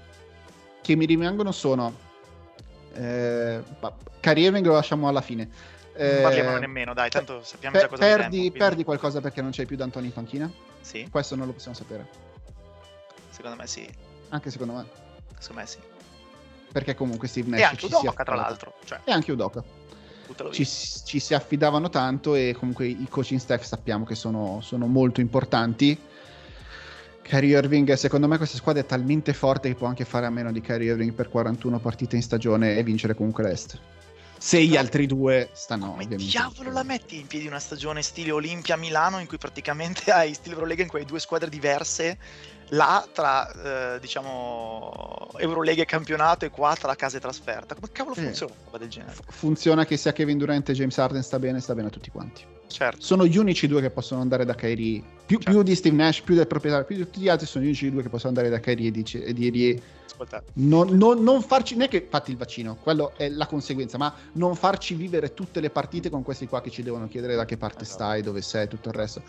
che 0.81 0.95
mi 0.95 1.05
rimangono 1.05 1.51
sono 1.51 2.11
eh, 2.93 3.61
Kyrie 4.19 4.61
lo 4.61 4.73
lasciamo 4.73 5.07
alla 5.07 5.21
fine 5.21 5.49
non 5.95 6.21
parliamone 6.21 6.57
eh, 6.57 6.59
nemmeno, 6.59 6.93
dai, 6.93 7.09
tanto 7.09 7.43
sappiamo 7.43 7.75
per, 7.75 7.83
già 7.83 7.89
cosa 7.89 8.01
perdi, 8.01 8.41
tempo, 8.41 8.57
perdi 8.57 8.83
qualcosa 8.83 9.21
perché 9.21 9.41
non 9.41 9.51
c'è 9.51 9.65
più 9.65 9.75
D'Antoni 9.75 10.07
in 10.07 10.13
panchina? 10.13 10.51
Sì. 10.81 11.07
Questo 11.09 11.35
non 11.35 11.47
lo 11.47 11.53
possiamo 11.53 11.75
sapere. 11.75 12.07
Secondo 13.29 13.57
me 13.57 13.67
sì. 13.67 13.87
Anche 14.29 14.49
secondo 14.49 14.73
me. 14.73 14.85
Secondo 15.37 15.61
me 15.61 15.67
sì. 15.67 15.77
Perché 16.71 16.95
comunque 16.95 17.27
Steve 17.27 17.49
Nash 17.49 17.59
E 17.59 17.63
anche 17.63 17.85
Udoka, 17.85 18.23
tra 18.23 18.35
l'altro. 18.35 18.73
Cioè. 18.83 19.01
E 19.03 19.11
anche 19.11 19.31
Udoka. 19.31 19.63
Ci, 20.51 20.65
ci, 20.65 21.19
si 21.19 21.33
affidavano 21.35 21.89
tanto 21.89 22.33
e 22.33 22.55
comunque 22.57 22.87
i 22.87 23.07
coaching 23.07 23.39
staff 23.39 23.63
sappiamo 23.63 24.03
che 24.03 24.15
sono, 24.15 24.61
sono 24.61 24.87
molto 24.87 25.21
importanti. 25.21 25.99
Kyrie 27.21 27.57
Irving, 27.57 27.93
secondo 27.93 28.27
me 28.27 28.37
questa 28.37 28.57
squadra 28.57 28.81
è 28.81 28.85
talmente 28.85 29.33
forte 29.33 29.69
che 29.69 29.75
può 29.75 29.87
anche 29.87 30.05
fare 30.05 30.25
a 30.25 30.29
meno 30.31 30.51
di 30.51 30.59
Kyrie 30.59 30.91
Irving 30.91 31.13
per 31.13 31.29
41 31.29 31.79
partite 31.79 32.15
in 32.15 32.23
stagione 32.23 32.75
e 32.77 32.83
vincere 32.83 33.13
comunque 33.13 33.43
l'Est 33.43 33.79
se 34.45 34.61
gli 34.61 34.75
altri 34.75 35.05
due 35.05 35.51
stanno 35.53 35.91
come 35.91 36.05
diavolo 36.05 36.69
la 36.69 36.83
metti 36.83 37.17
in 37.17 37.27
piedi 37.27 37.47
una 37.47 37.61
stagione 37.61 38.01
stile 38.01 38.31
Olimpia 38.31 38.75
Milano 38.75 39.19
in 39.19 39.25
cui 39.25 39.37
praticamente 39.37 40.11
hai 40.11 40.33
stile 40.33 40.55
Eurolega 40.55 40.81
in 40.81 40.89
cui 40.89 40.99
hai 40.99 41.05
due 41.05 41.21
squadre 41.21 41.49
diverse 41.49 42.17
là 42.69 43.05
tra 43.11 43.95
eh, 43.95 43.99
diciamo 43.99 45.29
Eurolega 45.37 45.81
e 45.81 45.85
campionato 45.85 46.45
e 46.45 46.49
qua 46.49 46.75
tra 46.75 46.95
casa 46.95 47.17
e 47.17 47.19
trasferta 47.19 47.75
come 47.75 47.87
cavolo 47.91 48.15
eh. 48.15 48.21
funziona 48.23 48.53
una 48.53 48.63
roba 48.65 48.77
del 48.77 48.89
genere 48.89 49.15
funziona 49.27 49.85
che 49.85 49.97
sia 49.97 50.13
Kevin 50.13 50.37
Durant 50.37 50.69
e 50.69 50.73
James 50.73 50.97
Harden 50.97 51.23
sta 51.23 51.39
bene 51.39 51.59
sta 51.59 51.75
bene 51.75 51.87
a 51.87 51.91
tutti 51.91 52.09
quanti 52.09 52.45
certo. 52.67 53.01
sono 53.01 53.25
gli 53.25 53.37
unici 53.37 53.67
due 53.67 53.81
che 53.81 53.89
possono 53.89 54.21
andare 54.21 54.45
da 54.45 54.55
Kyrie 54.55 55.01
più, 55.25 55.37
certo. 55.37 55.51
più, 55.51 55.63
di 55.63 55.75
Steve 55.75 55.95
Nash 55.95 56.21
più 56.21 56.35
del 56.35 56.47
proprietario 56.47 56.85
più 56.85 56.95
di 56.95 57.03
tutti 57.03 57.19
gli 57.19 57.29
altri 57.29 57.45
sono 57.45 57.63
gli 57.63 57.67
unici 57.67 57.89
due 57.91 58.01
che 58.01 58.09
possono 58.09 58.29
andare 58.29 58.49
da 58.49 58.59
Kyrie 58.59 58.87
e, 58.87 58.91
dice, 58.91 59.23
e 59.23 59.33
dirgli 59.33 59.81
non, 60.53 60.89
non, 60.89 61.23
non, 61.23 61.41
farci, 61.41 61.73
non 61.73 61.83
è 61.83 61.87
che 61.87 62.05
fatti 62.09 62.31
il 62.31 62.37
vaccino, 62.37 62.77
quello 62.81 63.13
è 63.17 63.29
la 63.29 63.47
conseguenza, 63.47 63.97
ma 63.97 64.13
non 64.33 64.55
farci 64.55 64.93
vivere 64.93 65.33
tutte 65.33 65.59
le 65.59 65.69
partite 65.69 66.09
con 66.09 66.23
questi 66.23 66.47
qua 66.47 66.61
che 66.61 66.69
ci 66.69 66.83
devono 66.83 67.07
chiedere 67.07 67.35
da 67.35 67.45
che 67.45 67.57
parte 67.57 67.83
esatto. 67.83 68.03
stai, 68.03 68.21
dove 68.21 68.41
sei, 68.41 68.67
tutto 68.67 68.89
il 68.89 68.95
resto. 68.95 69.21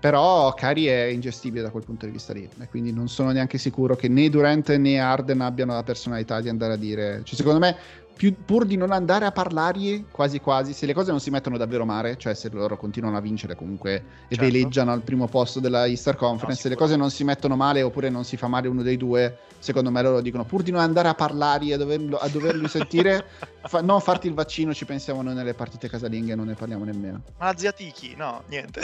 Però 0.00 0.52
Cari 0.54 0.86
è 0.86 1.04
ingestibile 1.04 1.62
da 1.62 1.70
quel 1.70 1.84
punto 1.84 2.06
di 2.06 2.12
vista 2.12 2.32
lì, 2.32 2.48
e 2.58 2.68
quindi 2.68 2.92
non 2.92 3.08
sono 3.08 3.32
neanche 3.32 3.58
sicuro 3.58 3.96
che 3.96 4.08
né 4.08 4.28
Durant 4.28 4.72
né 4.76 5.00
Arden 5.00 5.40
abbiano 5.40 5.74
la 5.74 5.82
personalità 5.82 6.40
di 6.40 6.48
andare 6.48 6.74
a 6.74 6.76
dire. 6.76 7.22
Cioè, 7.24 7.34
secondo 7.34 7.58
me 7.58 7.76
più, 8.18 8.34
pur 8.44 8.66
di 8.66 8.76
non 8.76 8.90
andare 8.90 9.26
a 9.26 9.32
parlargli 9.32 10.06
quasi 10.10 10.40
quasi, 10.40 10.72
se 10.72 10.86
le 10.86 10.92
cose 10.92 11.12
non 11.12 11.20
si 11.20 11.30
mettono 11.30 11.56
davvero 11.56 11.84
male, 11.84 12.16
cioè 12.18 12.34
se 12.34 12.50
loro 12.50 12.76
continuano 12.76 13.16
a 13.16 13.20
vincere 13.20 13.54
comunque 13.54 13.94
e 14.26 14.34
certo. 14.34 14.44
veleggiano 14.44 14.90
al 14.90 15.02
primo 15.02 15.28
posto 15.28 15.60
della 15.60 15.86
Easter 15.86 16.16
Conference, 16.16 16.56
no, 16.56 16.62
se 16.62 16.68
le 16.68 16.74
cose 16.74 16.96
non 16.96 17.10
si 17.10 17.22
mettono 17.22 17.54
male 17.54 17.80
oppure 17.82 18.10
non 18.10 18.24
si 18.24 18.36
fa 18.36 18.48
male 18.48 18.66
uno 18.66 18.82
dei 18.82 18.96
due, 18.96 19.38
secondo 19.60 19.92
me 19.92 20.02
loro 20.02 20.20
dicono 20.20 20.44
pur 20.44 20.62
di 20.62 20.72
non 20.72 20.80
andare 20.80 21.06
a 21.06 21.14
parlargli, 21.14 21.72
a, 21.72 21.76
doverlo, 21.76 22.18
a 22.18 22.28
doverli 22.28 22.66
sentire, 22.66 23.24
fa, 23.62 23.82
non 23.82 24.00
farti 24.00 24.26
il 24.26 24.34
vaccino, 24.34 24.74
ci 24.74 24.84
pensiamo 24.84 25.22
noi 25.22 25.34
nelle 25.34 25.54
partite 25.54 25.88
casalinghe, 25.88 26.34
non 26.34 26.46
ne 26.46 26.54
parliamo 26.54 26.82
nemmeno. 26.82 27.22
Ma 27.38 27.56
zia 27.56 27.70
Tiki, 27.70 28.16
no, 28.16 28.42
niente. 28.48 28.80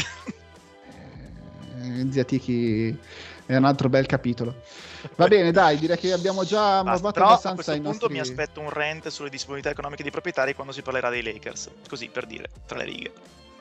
Eh, 1.85 2.13
zia 2.13 2.25
Tiki 2.25 2.97
è 3.47 3.57
un 3.57 3.65
altro 3.65 3.89
bel 3.89 4.07
capitolo. 4.07 4.63
Va 5.17 5.27
bene, 5.27 5.53
dai, 5.53 5.79
direi 5.79 5.99
che 5.99 6.13
abbiamo 6.13 6.45
già 6.45 6.83
morbato 6.83 7.23
abbastanza. 7.23 7.51
A 7.51 7.55
questo 7.55 7.73
punto 7.73 7.89
nostri... 7.91 8.13
mi 8.13 8.21
aspetto 8.21 8.61
un 8.61 8.71
rent 8.71 9.09
sulle 9.09 9.29
disponibilità 9.29 9.71
economiche 9.71 10.03
dei 10.03 10.11
proprietari 10.11 10.55
quando 10.55 10.73
si 10.73 10.83
parlerà 10.83 11.11
dei 11.11 11.23
Lakers, 11.23 11.69
così 11.89 12.09
per 12.09 12.27
dire, 12.27 12.49
tra 12.67 12.79
le 12.79 12.85
righe. 12.85 13.13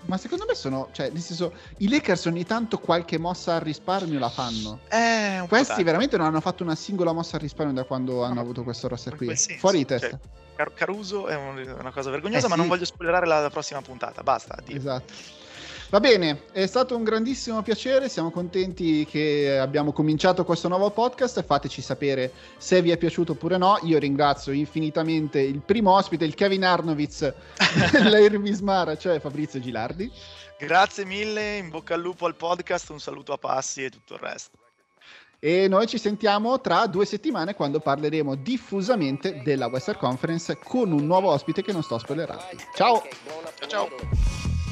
Ma 0.05 0.17
secondo 0.17 0.45
me 0.47 0.53
sono, 0.53 0.89
cioè, 0.91 1.09
nel 1.11 1.21
senso, 1.21 1.53
i 1.77 1.89
Lakers 1.89 2.25
ogni 2.25 2.45
tanto 2.45 2.77
qualche 2.77 3.17
mossa 3.17 3.55
al 3.55 3.61
risparmio 3.61 4.19
la 4.19 4.29
fanno. 4.29 4.79
Eh, 4.89 5.43
Questi 5.47 5.83
veramente 5.83 6.17
non 6.17 6.27
hanno 6.27 6.41
fatto 6.41 6.63
una 6.63 6.75
singola 6.75 7.13
mossa 7.13 7.35
al 7.35 7.41
risparmio 7.41 7.73
da 7.73 7.83
quando 7.83 8.15
no, 8.15 8.23
hanno 8.23 8.41
avuto 8.41 8.63
questo 8.63 8.87
roster 8.87 9.15
qui. 9.15 9.33
Fuori 9.35 9.77
di 9.79 9.85
testa. 9.85 10.09
Cioè, 10.09 10.19
Car- 10.55 10.73
Caruso 10.73 11.27
è 11.27 11.35
un, 11.35 11.75
una 11.79 11.91
cosa 11.91 12.09
vergognosa, 12.09 12.45
eh, 12.45 12.49
ma 12.49 12.55
sì. 12.55 12.59
non 12.59 12.69
voglio 12.69 12.85
spoilerare 12.85 13.25
la, 13.25 13.39
la 13.41 13.49
prossima 13.49 13.81
puntata. 13.81 14.23
Basta. 14.23 14.55
Addio. 14.57 14.75
Esatto. 14.75 15.13
Va 15.93 15.99
bene, 15.99 16.45
è 16.53 16.65
stato 16.65 16.97
un 16.97 17.03
grandissimo 17.03 17.61
piacere, 17.61 18.09
siamo 18.09 18.31
contenti 18.31 19.05
che 19.05 19.59
abbiamo 19.59 19.91
cominciato 19.91 20.43
questo 20.43 20.67
nuovo 20.67 20.89
podcast, 20.89 21.43
fateci 21.43 21.83
sapere 21.83 22.31
se 22.57 22.81
vi 22.81 22.89
è 22.89 22.97
piaciuto 22.97 23.33
oppure 23.33 23.57
no, 23.57 23.77
io 23.83 23.99
ringrazio 23.99 24.53
infinitamente 24.53 25.39
il 25.39 25.59
primo 25.59 25.91
ospite, 25.91 26.25
il 26.25 26.33
Kevin 26.33 26.65
Arnovitz 26.65 27.31
dell'Airmismara, 27.93 28.97
cioè 28.97 29.19
Fabrizio 29.19 29.59
Gilardi. 29.59 30.11
Grazie 30.57 31.05
mille, 31.05 31.57
in 31.57 31.69
bocca 31.69 31.93
al 31.93 32.01
lupo 32.01 32.25
al 32.25 32.33
podcast, 32.33 32.89
un 32.89 32.99
saluto 32.99 33.31
a 33.31 33.37
Passi 33.37 33.83
e 33.83 33.91
tutto 33.91 34.15
il 34.15 34.19
resto. 34.19 34.57
E 35.37 35.67
noi 35.67 35.85
ci 35.85 35.99
sentiamo 35.99 36.59
tra 36.59 36.87
due 36.87 37.05
settimane 37.05 37.53
quando 37.53 37.79
parleremo 37.79 38.33
diffusamente 38.33 39.43
della 39.43 39.67
Western 39.67 39.99
Conference 39.99 40.57
con 40.57 40.91
un 40.91 41.05
nuovo 41.05 41.29
ospite 41.29 41.61
che 41.61 41.71
non 41.71 41.83
sto 41.83 41.99
spoilerando. 41.99 42.45
Ciao! 42.73 43.03
Ciao! 43.59 43.67
ciao. 43.67 44.62